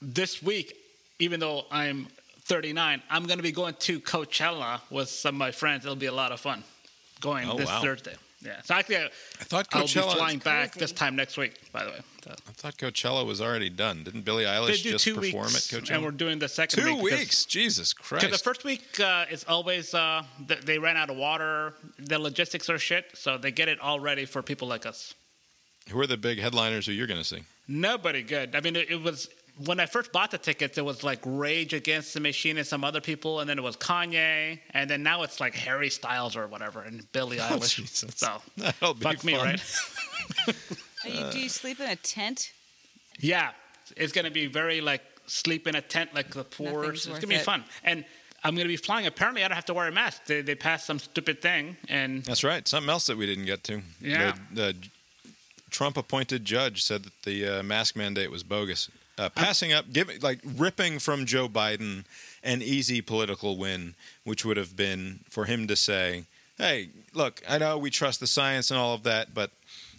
this 0.02 0.44
week, 0.44 0.76
even 1.20 1.40
though 1.40 1.64
I'm 1.72 2.08
39, 2.50 3.02
I'm 3.12 3.26
going 3.28 3.38
to 3.38 3.44
be 3.44 3.52
going 3.52 3.76
to 3.76 4.00
Coachella 4.02 4.82
with 4.90 5.08
some 5.08 5.36
of 5.36 5.40
my 5.40 5.52
friends. 5.52 5.86
It'll 5.86 5.96
be 5.96 6.08
a 6.08 6.12
lot 6.12 6.32
of 6.32 6.40
fun 6.40 6.64
going 7.22 7.48
Oh, 7.48 7.56
this 7.56 7.68
wow. 7.68 7.82
Thursday. 7.82 8.16
Yeah. 8.42 8.60
So 8.64 8.74
actually, 8.74 8.98
I, 8.98 9.06
I 9.06 9.44
thought 9.44 9.68
I'll 9.74 9.84
be 9.84 9.88
flying 9.90 10.40
back 10.40 10.74
this 10.74 10.92
time 10.94 11.16
next 11.16 11.38
week. 11.38 11.60
By 11.72 11.84
the 11.84 11.92
way, 11.92 12.00
So- 12.24 12.32
I 12.32 12.52
thought 12.54 12.78
Coachella 12.78 13.26
was 13.26 13.40
already 13.42 13.70
done. 13.70 14.04
Didn't 14.04 14.22
Billie 14.22 14.46
Eilish 14.46 14.82
do 14.82 14.92
just 14.92 15.04
two 15.04 15.16
perform 15.16 15.48
weeks, 15.48 15.72
at 15.74 15.84
Coachella? 15.84 15.96
and 15.96 16.04
we're 16.04 16.12
doing 16.12 16.40
the 16.40 16.48
second 16.48 16.82
Two 16.82 16.96
week 16.96 17.04
because- 17.04 17.20
weeks, 17.20 17.46
Jesus 17.46 17.94
Christ! 17.94 18.26
Because 18.26 18.40
the 18.40 18.44
first 18.44 18.64
week 18.64 19.00
uh, 19.00 19.26
is 19.30 19.44
always 19.44 19.94
uh, 19.94 20.24
th- 20.48 20.62
they 20.62 20.80
ran 20.80 20.98
out 20.98 21.10
of 21.12 21.18
water. 21.18 21.74
The 22.00 22.18
logistics 22.18 22.70
are 22.70 22.80
shit, 22.80 23.06
so 23.14 23.38
they 23.38 23.52
get 23.52 23.68
it 23.68 23.80
all 23.80 24.00
ready 24.00 24.26
for 24.26 24.42
people 24.42 24.68
like 24.68 24.86
us. 24.88 25.14
Who 25.90 26.00
are 26.00 26.08
the 26.08 26.18
big 26.18 26.40
headliners 26.40 26.86
who 26.86 26.94
you're 26.94 27.08
going 27.08 27.20
to 27.20 27.26
see? 27.28 27.44
Nobody 27.68 28.24
good. 28.24 28.56
I 28.56 28.62
mean, 28.62 28.76
it, 28.76 28.90
it 28.90 29.02
was 29.04 29.28
when 29.66 29.80
I 29.80 29.86
first 29.86 30.12
bought 30.12 30.32
the 30.32 30.38
tickets. 30.38 30.78
It 30.78 30.86
was 30.86 31.04
like 31.04 31.20
Rage 31.26 31.74
Against 31.74 32.14
the 32.14 32.20
Machine 32.20 32.58
and 32.58 32.66
some 32.68 32.84
other 32.84 33.02
people, 33.02 33.40
and 33.42 33.50
then 33.50 33.58
it 33.58 33.62
was 33.64 33.76
Kanye, 33.78 34.60
and 34.72 34.90
then 34.90 35.04
now 35.04 35.24
it's 35.24 35.40
like 35.40 35.54
Harry 35.56 35.90
Styles 35.90 36.36
or 36.36 36.48
whatever, 36.48 36.82
and 36.82 37.10
Billie 37.12 37.40
Oh, 37.40 37.44
Eilish. 37.44 37.76
Jesus. 37.76 38.14
So 38.16 38.42
That'll 38.58 38.94
be 38.94 39.02
fuck 39.04 39.24
me, 39.24 39.36
right? 39.36 39.62
Are 41.06 41.10
you, 41.10 41.32
do 41.32 41.40
you 41.40 41.50
sleep 41.50 41.80
in 41.80 41.90
a 41.90 41.96
tent? 41.96 42.52
Yeah, 43.20 43.52
it's 43.98 44.12
gonna 44.14 44.32
be 44.32 44.48
very 44.48 44.82
like 44.82 45.02
sleep 45.28 45.68
in 45.68 45.76
a 45.76 45.82
tent 45.82 46.14
like 46.14 46.32
the 46.34 46.44
poor. 46.44 46.82
Nothing's 46.84 47.00
It's 47.00 47.08
worth 47.10 47.22
gonna 47.22 47.28
be 47.28 47.36
it. 47.36 47.44
fun, 47.44 47.64
and 47.84 48.06
I'm 48.44 48.56
gonna 48.56 48.68
be 48.68 48.78
flying. 48.78 49.06
Apparently, 49.08 49.44
I 49.44 49.48
don't 49.48 49.56
have 49.56 49.66
to 49.66 49.74
wear 49.74 49.88
a 49.88 49.92
mask. 49.92 50.26
They 50.26 50.42
they 50.42 50.56
passed 50.56 50.86
some 50.86 51.00
stupid 51.00 51.42
thing, 51.42 51.76
and 51.88 52.24
That's 52.24 52.44
right. 52.44 52.68
Something 52.68 52.90
else 52.90 53.08
that 53.08 53.18
we 53.18 53.26
didn't 53.26 53.46
get 53.46 53.64
to. 53.66 53.82
Yeah. 54.02 54.34
The, 54.54 54.62
the 54.74 54.76
Trump-appointed 55.70 56.46
judge 56.46 56.84
said 56.84 57.04
that 57.04 57.14
the 57.24 57.60
uh, 57.60 57.64
mask 57.64 57.96
mandate 57.96 58.32
was 58.32 58.44
bogus. 58.44 58.90
Uh, 59.20 59.28
passing 59.28 59.74
up, 59.74 59.92
giving 59.92 60.18
like 60.22 60.40
ripping 60.56 60.98
from 60.98 61.26
Joe 61.26 61.50
Biden 61.50 62.06
an 62.42 62.62
easy 62.62 63.02
political 63.02 63.58
win, 63.58 63.96
which 64.24 64.46
would 64.46 64.56
have 64.56 64.78
been 64.78 65.20
for 65.30 65.44
him 65.44 65.68
to 65.68 65.76
say, 65.76 66.24
"Hey, 66.58 66.92
look, 67.14 67.42
I 67.48 67.58
know 67.58 67.78
we 67.78 67.90
trust 67.90 68.22
the 68.22 68.28
science 68.28 68.72
and 68.72 68.80
all 68.80 68.94
of 68.94 69.04
that, 69.04 69.34
but 69.34 69.52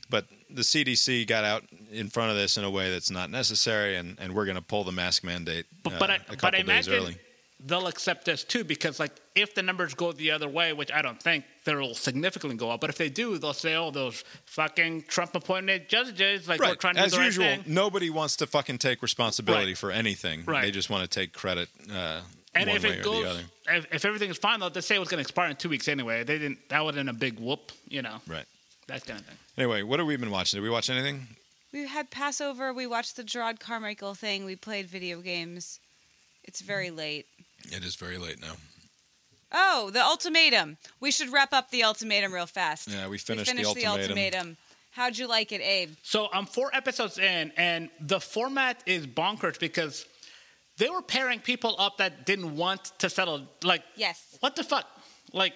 but 0.08 0.24
the 0.48 0.62
CDC 0.62 1.26
got 1.26 1.44
out 1.44 1.64
in 1.92 2.08
front 2.08 2.30
of 2.30 2.36
this 2.38 2.56
in 2.56 2.64
a 2.64 2.70
way 2.70 2.90
that's 2.90 3.10
not 3.10 3.28
necessary, 3.30 3.96
and, 3.96 4.18
and 4.18 4.34
we're 4.34 4.46
going 4.46 4.56
to 4.56 4.62
pull 4.62 4.84
the 4.84 4.92
mask 4.92 5.22
mandate 5.22 5.66
But, 5.82 5.92
uh, 5.92 5.98
but 5.98 6.10
I, 6.10 6.14
a 6.16 6.36
but 6.36 6.44
I 6.46 6.50
days 6.50 6.60
imagine 6.62 6.94
early." 6.94 7.18
They'll 7.66 7.86
accept 7.86 8.24
this 8.24 8.42
too 8.44 8.64
because 8.64 8.98
like 8.98 9.12
if 9.34 9.54
the 9.54 9.62
numbers 9.62 9.94
go 9.94 10.12
the 10.12 10.30
other 10.30 10.48
way, 10.48 10.72
which 10.72 10.90
I 10.92 11.02
don't 11.02 11.22
think 11.22 11.44
they'll 11.64 11.94
significantly 11.94 12.56
go 12.56 12.70
up, 12.70 12.80
but 12.80 12.90
if 12.90 12.96
they 12.98 13.08
do, 13.08 13.38
they'll 13.38 13.52
say, 13.52 13.74
"Oh, 13.74 13.90
those 13.90 14.24
fucking 14.46 15.02
Trump-appointed 15.02 15.88
judges, 15.88 16.48
like 16.48 16.60
we're 16.60 16.74
trying 16.74 16.94
to 16.94 17.00
As 17.00 17.12
do 17.12 17.18
the 17.18 17.24
usual, 17.24 17.46
right 17.46 17.62
thing." 17.64 17.74
nobody 17.74 18.10
wants 18.10 18.36
to 18.36 18.46
fucking 18.46 18.78
take 18.78 19.02
responsibility 19.02 19.66
Right. 19.72 19.78
for 19.78 19.90
anything. 19.90 20.44
Right. 20.44 20.62
They 20.62 20.70
just 20.70 20.90
want 20.90 21.02
to 21.02 21.08
take 21.08 21.32
credit 21.32 21.68
uh, 21.92 22.20
And 22.54 22.66
one 22.68 22.76
if 22.76 22.82
way 22.84 22.90
it 22.90 23.00
or 23.00 23.02
goes, 23.02 23.22
the 23.24 23.30
other. 23.30 23.42
if, 23.68 23.94
if 23.94 24.04
everything 24.04 24.30
is 24.30 24.38
fine, 24.38 24.60
though, 24.60 24.68
they 24.68 24.80
say 24.80 24.96
it 24.96 24.98
was 24.98 25.08
going 25.08 25.18
to 25.22 25.28
expire 25.28 25.50
in 25.50 25.56
two 25.56 25.68
weeks 25.68 25.86
anyway. 25.88 26.24
They 26.24 26.38
didn't. 26.38 26.68
That 26.70 26.82
wasn't 26.84 27.08
a 27.08 27.12
big 27.12 27.38
whoop, 27.38 27.72
you 27.88 28.02
know. 28.02 28.16
Right. 28.26 28.46
That 28.88 29.06
kind 29.06 29.20
of 29.20 29.26
thing. 29.26 29.36
Anyway, 29.56 29.82
what 29.82 29.98
have 30.00 30.08
we 30.08 30.16
been 30.16 30.30
watching? 30.32 30.56
Did 30.58 30.62
we 30.64 30.70
watch 30.70 30.90
anything? 30.90 31.28
We 31.72 31.86
had 31.86 32.10
Passover. 32.10 32.72
We 32.72 32.88
watched 32.88 33.14
the 33.16 33.22
Gerard 33.22 33.60
Carmichael 33.60 34.14
thing. 34.14 34.44
We 34.44 34.56
played 34.56 34.86
video 34.86 35.20
games. 35.20 35.78
It's 36.42 36.60
very 36.60 36.90
late. 36.90 37.26
It 37.72 37.84
is 37.84 37.96
very 37.96 38.18
late 38.18 38.40
now. 38.40 38.54
Oh, 39.52 39.90
the 39.90 40.02
ultimatum. 40.04 40.76
We 41.00 41.10
should 41.10 41.32
wrap 41.32 41.52
up 41.52 41.70
the 41.70 41.82
ultimatum 41.84 42.32
real 42.32 42.46
fast. 42.46 42.88
Yeah, 42.88 43.04
we 43.06 43.12
we 43.12 43.18
finished, 43.18 43.50
finished 43.50 43.74
the 43.74 43.86
ultimatum. 43.86 44.10
ultimatum. 44.10 44.56
How'd 44.92 45.18
you 45.18 45.26
like 45.28 45.52
it, 45.52 45.60
Abe? 45.60 45.90
So 46.02 46.28
I'm 46.32 46.46
four 46.46 46.70
episodes 46.74 47.18
in, 47.18 47.52
and 47.56 47.90
the 48.00 48.20
format 48.20 48.82
is 48.86 49.06
bonkers 49.06 49.58
because 49.58 50.04
they 50.78 50.88
were 50.88 51.02
pairing 51.02 51.40
people 51.40 51.74
up 51.78 51.98
that 51.98 52.26
didn't 52.26 52.56
want 52.56 52.84
to 52.98 53.10
settle. 53.10 53.46
Like, 53.62 53.82
Yes. 53.96 54.36
what 54.40 54.56
the 54.56 54.64
fuck? 54.64 54.86
Like, 55.32 55.52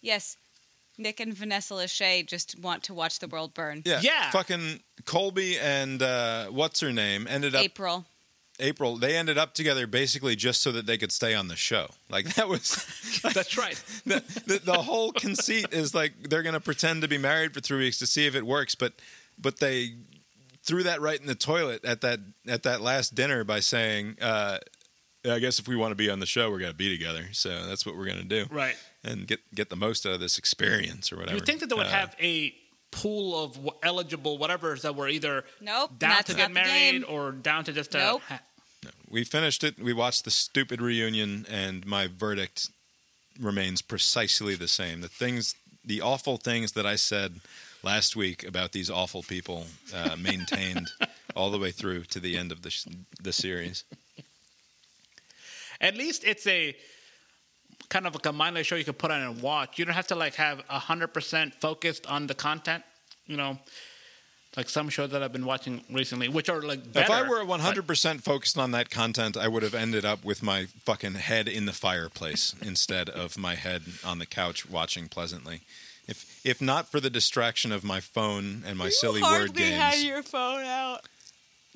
Yes. 0.00 0.36
Nick 1.00 1.20
and 1.20 1.32
Vanessa 1.32 1.74
Lachey 1.74 2.26
just 2.26 2.58
want 2.58 2.82
to 2.84 2.94
watch 2.94 3.18
the 3.20 3.28
world 3.28 3.54
burn. 3.54 3.82
Yeah, 3.84 4.00
Yeah, 4.02 4.30
Fucking 4.30 4.80
Colby 5.04 5.58
and 5.58 6.02
uh, 6.02 6.46
what's 6.48 6.80
her 6.80 6.92
name 6.92 7.26
ended 7.28 7.54
up 7.54 7.62
April. 7.62 8.04
April. 8.60 8.96
They 8.96 9.16
ended 9.16 9.38
up 9.38 9.54
together 9.54 9.86
basically 9.86 10.36
just 10.36 10.62
so 10.62 10.72
that 10.72 10.86
they 10.86 10.98
could 10.98 11.12
stay 11.12 11.34
on 11.34 11.48
the 11.48 11.56
show. 11.56 11.88
Like 12.10 12.34
that 12.34 12.48
was. 12.48 12.84
that's 13.34 13.56
right. 13.56 13.76
the, 14.06 14.22
the, 14.46 14.58
the 14.64 14.82
whole 14.82 15.12
conceit 15.12 15.66
is 15.72 15.94
like 15.94 16.28
they're 16.28 16.42
going 16.42 16.54
to 16.54 16.60
pretend 16.60 17.02
to 17.02 17.08
be 17.08 17.18
married 17.18 17.54
for 17.54 17.60
three 17.60 17.78
weeks 17.78 17.98
to 17.98 18.06
see 18.06 18.26
if 18.26 18.34
it 18.34 18.44
works, 18.46 18.74
but 18.74 18.92
but 19.38 19.58
they 19.60 19.94
threw 20.64 20.82
that 20.82 21.00
right 21.00 21.20
in 21.20 21.26
the 21.26 21.34
toilet 21.34 21.84
at 21.84 22.00
that 22.02 22.20
at 22.46 22.62
that 22.64 22.80
last 22.80 23.14
dinner 23.14 23.44
by 23.44 23.60
saying, 23.60 24.16
uh, 24.20 24.58
"I 25.24 25.38
guess 25.38 25.58
if 25.58 25.68
we 25.68 25.76
want 25.76 25.92
to 25.92 25.96
be 25.96 26.10
on 26.10 26.18
the 26.20 26.26
show, 26.26 26.50
we're 26.50 26.58
going 26.58 26.72
to 26.72 26.76
be 26.76 26.88
together." 26.90 27.26
So 27.32 27.66
that's 27.66 27.86
what 27.86 27.96
we're 27.96 28.06
going 28.06 28.18
to 28.18 28.24
do, 28.24 28.46
Right. 28.50 28.76
And 29.04 29.26
get 29.26 29.40
get 29.54 29.70
the 29.70 29.76
most 29.76 30.04
out 30.06 30.12
of 30.12 30.20
this 30.20 30.36
experience 30.38 31.12
or 31.12 31.16
whatever. 31.16 31.36
you 31.38 31.44
think 31.44 31.60
that 31.60 31.68
they 31.68 31.76
would 31.76 31.86
Uh, 31.86 31.90
have 31.90 32.16
a 32.20 32.54
pool 32.90 33.42
of 33.44 33.52
w- 33.54 33.72
eligible 33.82 34.38
whatevers 34.38 34.82
that 34.82 34.94
were 34.96 35.08
either 35.08 35.44
Nope. 35.60 35.98
down 35.98 36.10
that's 36.10 36.30
to 36.30 36.34
get 36.36 36.50
not 36.52 36.64
married 36.64 37.04
or 37.04 37.32
down 37.32 37.64
to 37.64 37.72
just 37.72 37.94
uh, 37.94 37.98
Nope. 37.98 38.22
ha- 38.28 38.40
We 39.10 39.24
finished 39.24 39.62
it. 39.64 39.78
We 39.78 39.92
watched 39.92 40.24
the 40.24 40.30
stupid 40.30 40.80
reunion, 40.80 41.46
and 41.50 41.86
my 41.86 42.06
verdict 42.08 42.68
remains 43.40 43.82
precisely 43.82 44.54
the 44.54 44.68
same. 44.68 45.00
The 45.00 45.08
things, 45.08 45.54
the 45.84 46.00
awful 46.00 46.36
things 46.38 46.72
that 46.72 46.86
I 46.86 46.96
said 46.96 47.40
last 47.82 48.16
week 48.16 48.42
about 48.46 48.72
these 48.72 48.90
awful 48.90 49.22
people, 49.22 49.66
uh, 49.94 50.16
maintained 50.18 50.90
all 51.36 51.50
the 51.50 51.58
way 51.58 51.70
through 51.70 52.04
to 52.04 52.20
the 52.20 52.36
end 52.36 52.50
of 52.52 52.62
the 52.62 52.70
sh- 52.70 52.86
the 53.22 53.32
series. 53.32 53.84
At 55.80 55.96
least 55.96 56.24
it's 56.24 56.46
a 56.46 56.74
kind 57.88 58.06
of 58.06 58.14
like 58.14 58.26
a 58.26 58.32
mindless 58.32 58.66
show 58.66 58.76
you 58.76 58.84
can 58.84 58.94
put 58.94 59.10
on 59.10 59.20
and 59.20 59.42
watch. 59.42 59.78
You 59.78 59.84
don't 59.84 59.94
have 59.94 60.08
to 60.08 60.14
like 60.14 60.34
have 60.34 60.60
hundred 60.68 61.08
percent 61.08 61.54
focused 61.54 62.06
on 62.06 62.26
the 62.26 62.34
content. 62.34 62.84
You 63.26 63.36
know, 63.36 63.58
like 64.56 64.68
some 64.68 64.88
shows 64.88 65.10
that 65.10 65.22
I've 65.22 65.32
been 65.32 65.44
watching 65.44 65.84
recently, 65.90 66.28
which 66.28 66.48
are 66.48 66.60
like 66.62 66.80
If. 66.94 67.10
I 67.10 67.22
were 67.22 67.44
100% 67.44 68.22
focused 68.22 68.58
on 68.58 68.72
that 68.72 68.90
content, 68.90 69.36
I 69.36 69.46
would 69.48 69.62
have 69.62 69.74
ended 69.74 70.04
up 70.04 70.24
with 70.24 70.42
my 70.42 70.66
fucking 70.84 71.14
head 71.14 71.48
in 71.48 71.66
the 71.66 71.72
fireplace 71.72 72.54
instead 72.62 73.08
of 73.08 73.38
my 73.38 73.54
head 73.54 73.82
on 74.04 74.18
the 74.18 74.26
couch 74.26 74.68
watching 74.68 75.08
pleasantly. 75.08 75.60
If 76.06 76.40
if 76.44 76.62
not 76.62 76.90
for 76.90 77.00
the 77.00 77.10
distraction 77.10 77.70
of 77.70 77.84
my 77.84 78.00
phone 78.00 78.62
and 78.66 78.78
my 78.78 78.88
silly 78.88 79.22
word 79.22 79.54
games, 79.54 79.70
you 79.70 79.76
hardly 79.76 79.98
had 79.98 80.06
your 80.06 80.22
phone 80.22 80.64
out. 80.64 81.02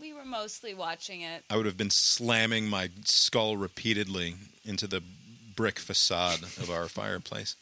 We 0.01 0.15
were 0.15 0.25
mostly 0.25 0.75
watching 0.75 1.21
it. 1.21 1.45
I 1.51 1.57
would 1.57 1.67
have 1.67 1.77
been 1.77 1.91
slamming 1.91 2.67
my 2.67 2.89
skull 3.05 3.57
repeatedly 3.57 4.35
into 4.65 4.87
the 4.87 5.03
brick 5.55 5.79
facade 5.79 6.43
of 6.43 6.71
our 6.71 6.89
fireplace. 6.89 7.57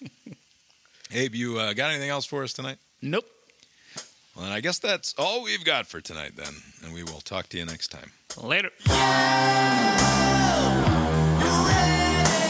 Abe, 1.13 1.35
you 1.35 1.59
uh, 1.59 1.73
got 1.73 1.91
anything 1.91 2.11
else 2.11 2.25
for 2.25 2.43
us 2.43 2.53
tonight? 2.53 2.79
Nope. 3.03 3.27
Well, 4.37 4.45
then 4.45 4.53
I 4.53 4.61
guess 4.61 4.79
that's 4.79 5.15
all 5.19 5.43
we've 5.43 5.65
got 5.65 5.87
for 5.87 6.01
tonight, 6.01 6.37
then. 6.37 6.55
And 6.85 6.95
we 6.95 7.03
will 7.03 7.21
talk 7.21 7.49
to 7.51 7.59
you 7.59 7.65
next 7.65 7.89
time. 7.89 8.13
Later. 8.41 8.71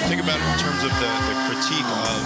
Think 0.08 0.22
about 0.22 0.38
it 0.38 0.46
in 0.52 0.58
terms 0.58 0.82
of 0.84 0.90
the, 0.90 1.10
the 1.30 1.36
critique 1.48 1.86
of 1.86 2.20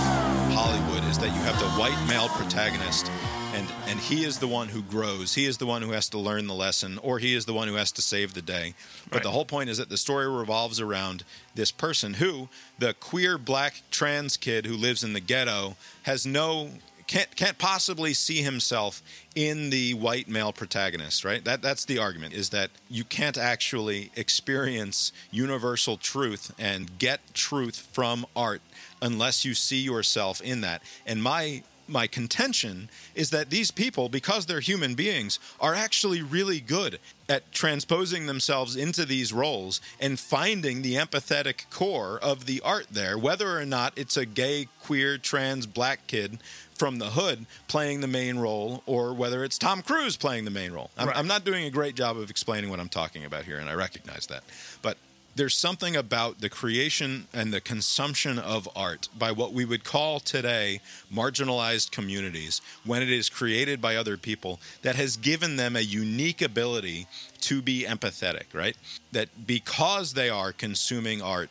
Hollywood 0.53 0.84
is 1.15 1.20
that 1.20 1.27
you 1.28 1.43
have 1.43 1.57
the 1.61 1.69
white 1.81 2.09
male 2.09 2.28
protagonist 2.31 3.09
and 3.55 3.69
and 3.86 4.01
he 4.01 4.24
is 4.24 4.39
the 4.41 4.49
one 4.49 4.66
who 4.66 4.82
grows. 4.82 5.32
He 5.35 5.45
is 5.47 5.59
the 5.59 5.66
one 5.66 5.81
who 5.81 5.93
has 5.93 6.09
to 6.09 6.19
learn 6.19 6.49
the 6.49 6.55
lesson 6.55 6.99
or 6.99 7.20
he 7.20 7.36
is 7.36 7.45
the 7.45 7.55
one 7.55 7.69
who 7.69 7.74
has 7.74 7.93
to 7.93 8.03
save 8.03 8.35
the 8.35 8.43
day. 8.43 8.74
But 9.05 9.16
Right. 9.16 9.23
the 9.23 9.31
whole 9.31 9.45
point 9.45 9.70
is 9.70 9.78
that 9.78 9.91
the 9.91 9.97
story 9.97 10.28
revolves 10.28 10.81
around 10.81 11.23
this 11.55 11.70
person 11.70 12.15
who 12.15 12.49
the 12.81 12.95
queer 12.95 13.39
black 13.39 13.82
trans 13.93 14.36
kid 14.36 14.66
who 14.66 14.77
lives 14.77 15.05
in 15.05 15.12
the 15.12 15.20
ghetto 15.20 15.77
has 16.03 16.27
no 16.27 16.70
can't 17.06 17.35
can't 17.36 17.59
possibly 17.59 18.14
see 18.14 18.43
himself 18.43 19.02
in 19.35 19.70
the 19.70 19.94
white 19.94 20.28
male 20.28 20.52
protagonist, 20.52 21.24
right? 21.24 21.44
That 21.44 21.62
that's 21.62 21.85
the 21.85 21.98
argument 21.98 22.35
is 22.35 22.51
that 22.51 22.70
you 22.89 23.05
can't 23.05 23.39
actually 23.39 24.10
experience 24.16 25.12
universal 25.31 25.97
truth 25.97 26.52
and 26.59 26.98
get 26.98 27.20
truth 27.35 27.89
from 27.93 28.26
art 28.35 28.62
unless 29.02 29.44
you 29.44 29.55
see 29.55 29.81
yourself 29.81 30.40
in 30.40 30.60
that. 30.62 30.82
And 31.06 31.22
my 31.22 31.62
my 31.86 32.06
contention 32.06 32.89
is 33.14 33.31
that 33.31 33.51
these 33.51 33.70
people, 33.70 34.09
because 34.09 34.47
they're 34.47 34.60
human 34.60 34.94
beings, 34.94 35.39
are 35.60 35.74
actually 35.74 36.22
really 36.22 36.60
good 36.60 36.98
at 37.28 37.51
transposing 37.52 38.26
themselves 38.26 38.76
into 38.76 39.05
these 39.05 39.32
roles 39.32 39.81
and 40.01 40.18
finding 40.18 40.82
the 40.82 40.94
empathetic 40.94 41.68
core 41.70 42.18
of 42.22 42.47
the 42.47 42.60
art 42.62 42.86
there, 42.90 43.18
whether 43.18 43.59
or 43.59 43.64
not 43.64 43.93
it's 43.97 44.16
a 44.16 44.26
gay, 44.26 44.68
queer, 44.82 45.18
trans, 45.18 45.66
black 45.66 46.06
kid 46.06 46.39
from 46.75 46.99
the 46.99 47.11
hood 47.11 47.47
playing 47.69 48.01
the 48.01 48.07
main 48.09 48.39
role 48.39 48.83
or 48.87 49.15
whether 49.15 49.45
it's 49.45 49.59
Tom 49.59 49.83
Cruise 49.83 50.17
playing 50.17 50.45
the 50.45 50.51
main 50.51 50.73
role. 50.73 50.91
I'm, 50.97 51.09
Right. 51.09 51.17
I'm 51.17 51.27
not 51.27 51.45
doing 51.45 51.65
a 51.65 51.71
great 51.71 51.95
job 51.95 52.17
of 52.17 52.31
explaining 52.31 52.71
what 52.71 52.81
I'm 52.81 52.89
talking 52.89 53.25
about 53.25 53.45
here, 53.45 53.59
and 53.59 53.69
I 53.69 53.75
recognize 53.75 54.27
that. 54.27 54.43
But 54.83 54.97
there's 55.37 55.57
something 55.57 55.97
about 55.97 56.41
the 56.41 56.49
creation 56.49 57.27
and 57.33 57.53
the 57.53 57.61
consumption 57.61 58.39
of 58.39 58.69
art 58.77 59.09
by 59.19 59.33
what 59.33 59.53
we 59.53 59.65
would 59.65 59.83
call 59.85 60.21
today 60.21 60.81
marginalized 61.13 61.91
communities 61.91 62.61
when 62.85 63.03
it 63.03 63.11
is 63.11 63.29
created 63.29 63.81
by 63.81 63.97
other 63.97 64.17
people 64.17 64.61
that 64.83 64.95
has 64.95 65.17
given 65.17 65.57
them 65.57 65.75
a 65.75 65.81
unique 65.81 66.41
ability 66.41 67.07
to 67.41 67.61
be 67.61 67.85
empathetic, 67.85 68.45
right? 68.53 68.77
That 69.13 69.29
because 69.47 70.13
they 70.13 70.31
are 70.31 70.53
consuming 70.53 71.21
art 71.21 71.51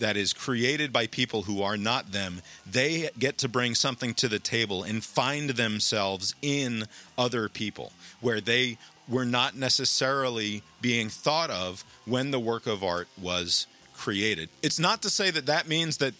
that 0.00 0.16
is 0.16 0.32
created 0.32 0.92
by 0.92 1.06
people 1.06 1.42
who 1.42 1.62
are 1.62 1.76
not 1.76 2.12
them, 2.12 2.42
they 2.70 3.10
get 3.18 3.38
to 3.38 3.48
bring 3.48 3.74
something 3.74 4.12
to 4.14 4.28
the 4.28 4.38
table 4.38 4.82
and 4.82 5.04
find 5.04 5.50
themselves 5.50 6.34
in 6.42 6.84
other 7.16 7.48
people 7.48 7.92
where 8.20 8.40
they 8.40 8.76
were 9.08 9.24
not 9.24 9.56
necessarily 9.56 10.62
being 10.80 11.08
thought 11.08 11.50
of 11.50 11.84
when 12.04 12.30
the 12.30 12.40
work 12.40 12.66
of 12.66 12.84
art 12.84 13.08
was 13.20 13.66
created. 13.94 14.48
It's 14.62 14.78
not 14.78 15.02
to 15.02 15.10
say 15.10 15.30
that 15.30 15.46
that 15.46 15.68
means 15.68 15.98
that 15.98 16.14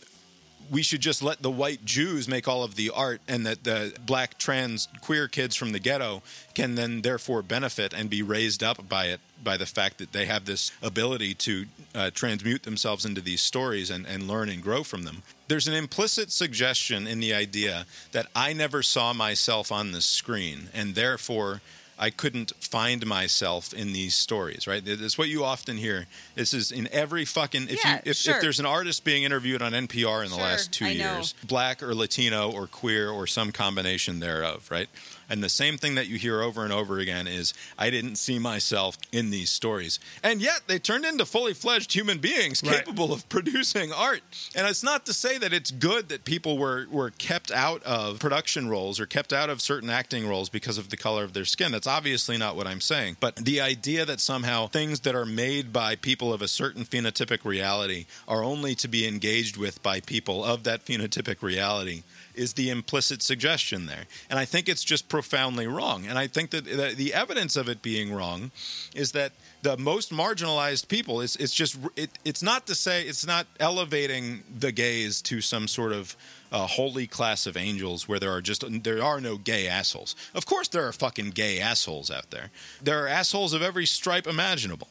we 0.70 0.82
should 0.82 1.00
just 1.00 1.22
let 1.22 1.42
the 1.42 1.50
white 1.50 1.84
Jews 1.84 2.28
make 2.28 2.46
all 2.46 2.62
of 2.62 2.76
the 2.76 2.90
art 2.90 3.20
and 3.26 3.44
that 3.44 3.64
the 3.64 3.92
black 4.06 4.38
trans 4.38 4.88
queer 5.00 5.26
kids 5.26 5.56
from 5.56 5.72
the 5.72 5.80
ghetto 5.80 6.22
can 6.54 6.76
then 6.76 7.02
therefore 7.02 7.42
benefit 7.42 7.92
and 7.92 8.08
be 8.08 8.22
raised 8.22 8.62
up 8.62 8.88
by 8.88 9.06
it 9.06 9.20
by 9.42 9.56
the 9.56 9.66
fact 9.66 9.98
that 9.98 10.12
they 10.12 10.26
have 10.26 10.44
this 10.44 10.70
ability 10.82 11.34
to 11.34 11.66
uh, 11.94 12.10
transmute 12.14 12.62
themselves 12.62 13.04
into 13.04 13.20
these 13.20 13.40
stories 13.40 13.90
and, 13.90 14.06
and 14.06 14.28
learn 14.28 14.48
and 14.48 14.62
grow 14.62 14.84
from 14.84 15.02
them. 15.02 15.22
There's 15.48 15.66
an 15.66 15.74
implicit 15.74 16.30
suggestion 16.30 17.06
in 17.06 17.18
the 17.20 17.34
idea 17.34 17.86
that 18.12 18.26
I 18.36 18.52
never 18.52 18.82
saw 18.82 19.12
myself 19.12 19.72
on 19.72 19.92
the 19.92 20.02
screen 20.02 20.68
and 20.72 20.94
therefore 20.94 21.62
I 22.02 22.08
couldn't 22.08 22.52
find 22.60 23.04
myself 23.06 23.74
in 23.74 23.92
these 23.92 24.14
stories, 24.14 24.66
right? 24.66 24.82
It's 24.86 25.18
what 25.18 25.28
you 25.28 25.44
often 25.44 25.76
hear. 25.76 26.06
This 26.34 26.54
is 26.54 26.72
in 26.72 26.88
every 26.90 27.26
fucking 27.26 27.64
if 27.68 27.84
Yeah, 27.84 27.96
you 27.96 28.00
if, 28.12 28.16
sure. 28.16 28.36
if 28.36 28.40
there's 28.40 28.58
an 28.58 28.64
artist 28.64 29.04
being 29.04 29.22
interviewed 29.22 29.60
on 29.60 29.72
NPR 29.72 30.24
in 30.24 30.30
the 30.30 30.36
Sure, 30.36 30.42
last 30.44 30.72
two 30.72 30.86
I 30.86 30.94
know. 30.94 31.16
years, 31.16 31.34
black 31.44 31.82
or 31.82 31.94
Latino 31.94 32.50
or 32.50 32.66
queer 32.66 33.10
or 33.10 33.26
some 33.26 33.52
combination 33.52 34.18
thereof, 34.18 34.66
right? 34.70 34.88
And 35.30 35.42
the 35.42 35.48
same 35.48 35.78
thing 35.78 35.94
that 35.94 36.08
you 36.08 36.18
hear 36.18 36.42
over 36.42 36.64
and 36.64 36.72
over 36.72 36.98
again 36.98 37.26
is, 37.26 37.54
I 37.78 37.88
didn't 37.88 38.16
see 38.16 38.38
myself 38.38 38.98
in 39.12 39.30
these 39.30 39.48
stories. 39.48 40.00
And 40.22 40.42
yet 40.42 40.62
they 40.66 40.78
turned 40.78 41.04
into 41.04 41.24
fully 41.24 41.54
fledged 41.54 41.94
human 41.94 42.18
beings 42.18 42.62
Right. 42.62 42.84
capable 42.84 43.12
of 43.12 43.26
producing 43.28 43.92
art. 43.92 44.22
And 44.56 44.66
it's 44.66 44.82
not 44.82 45.06
to 45.06 45.14
say 45.14 45.38
that 45.38 45.52
it's 45.52 45.70
good 45.70 46.08
that 46.08 46.24
people 46.24 46.58
were, 46.58 46.86
were 46.90 47.10
kept 47.10 47.50
out 47.52 47.82
of 47.84 48.18
production 48.18 48.68
roles 48.68 48.98
or 48.98 49.06
kept 49.06 49.32
out 49.32 49.48
of 49.48 49.60
certain 49.62 49.88
acting 49.88 50.28
roles 50.28 50.48
because 50.48 50.76
of 50.78 50.90
the 50.90 50.96
color 50.96 51.22
of 51.22 51.32
their 51.32 51.44
skin. 51.44 51.70
That's 51.72 51.86
obviously 51.86 52.36
not 52.36 52.56
what 52.56 52.66
I'm 52.66 52.80
saying. 52.80 53.16
But 53.20 53.36
the 53.36 53.60
idea 53.60 54.04
that 54.04 54.20
somehow 54.20 54.66
things 54.66 55.00
that 55.00 55.14
are 55.14 55.24
made 55.24 55.72
by 55.72 55.94
people 55.94 56.32
of 56.32 56.42
a 56.42 56.48
certain 56.48 56.84
phenotypic 56.84 57.44
reality 57.44 58.06
are 58.26 58.42
only 58.42 58.74
to 58.74 58.88
be 58.88 59.06
engaged 59.06 59.56
with 59.56 59.80
by 59.82 60.00
people 60.00 60.44
of 60.44 60.64
that 60.64 60.84
phenotypic 60.84 61.40
reality 61.40 62.02
is 62.34 62.54
the 62.54 62.70
implicit 62.70 63.22
suggestion 63.22 63.86
there. 63.86 64.04
And 64.28 64.38
I 64.38 64.44
think 64.44 64.68
it's 64.68 64.84
just 64.84 65.08
profoundly 65.08 65.66
wrong. 65.66 66.06
And 66.06 66.18
I 66.18 66.26
think 66.26 66.50
that 66.50 66.64
the, 66.64 67.10
evidence 67.14 67.56
of 67.56 67.68
it 67.68 67.82
being 67.82 68.12
wrong 68.12 68.52
is 68.94 69.12
that 69.12 69.32
the 69.62 69.76
most 69.76 70.12
marginalized 70.12 70.88
people 70.88 71.20
is 71.20 71.34
it's 71.36 71.52
just 71.52 71.76
it, 71.96 72.10
it's 72.24 72.42
not 72.42 72.66
to 72.68 72.74
say 72.74 73.02
it's 73.02 73.26
not 73.26 73.46
elevating 73.58 74.42
the 74.58 74.70
gays 74.70 75.20
to 75.22 75.40
some 75.40 75.66
sort 75.66 75.92
of 75.92 76.16
uh, 76.52 76.66
holy 76.66 77.06
class 77.06 77.46
of 77.46 77.56
angels 77.56 78.08
where 78.08 78.20
there 78.20 78.32
are 78.32 78.40
just 78.40 78.64
there 78.84 79.02
are 79.02 79.20
no 79.20 79.36
gay 79.36 79.66
assholes. 79.66 80.14
Of 80.34 80.46
course 80.46 80.68
there 80.68 80.86
are 80.86 80.92
fucking 80.92 81.30
gay 81.30 81.58
assholes 81.58 82.10
out 82.10 82.30
there. 82.30 82.50
There 82.80 83.04
are 83.04 83.08
assholes 83.08 83.52
of 83.52 83.60
every 83.60 83.86
stripe 83.86 84.26
imaginable. 84.26 84.88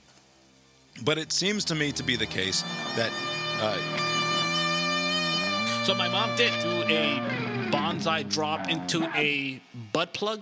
But 1.01 1.17
it 1.17 1.31
seems 1.31 1.63
to 1.65 1.75
me 1.75 1.91
to 1.93 2.03
be 2.03 2.17
the 2.17 2.25
case 2.25 2.63
that 2.95 3.11
uh, 3.61 4.18
So 5.89 5.95
my 5.95 6.07
mom 6.07 6.29
did 6.35 6.53
do 6.61 6.83
a 6.83 7.19
banzai 7.71 8.21
drop 8.21 8.69
into 8.69 9.09
a 9.17 9.59
butt 9.91 10.13
plug 10.13 10.37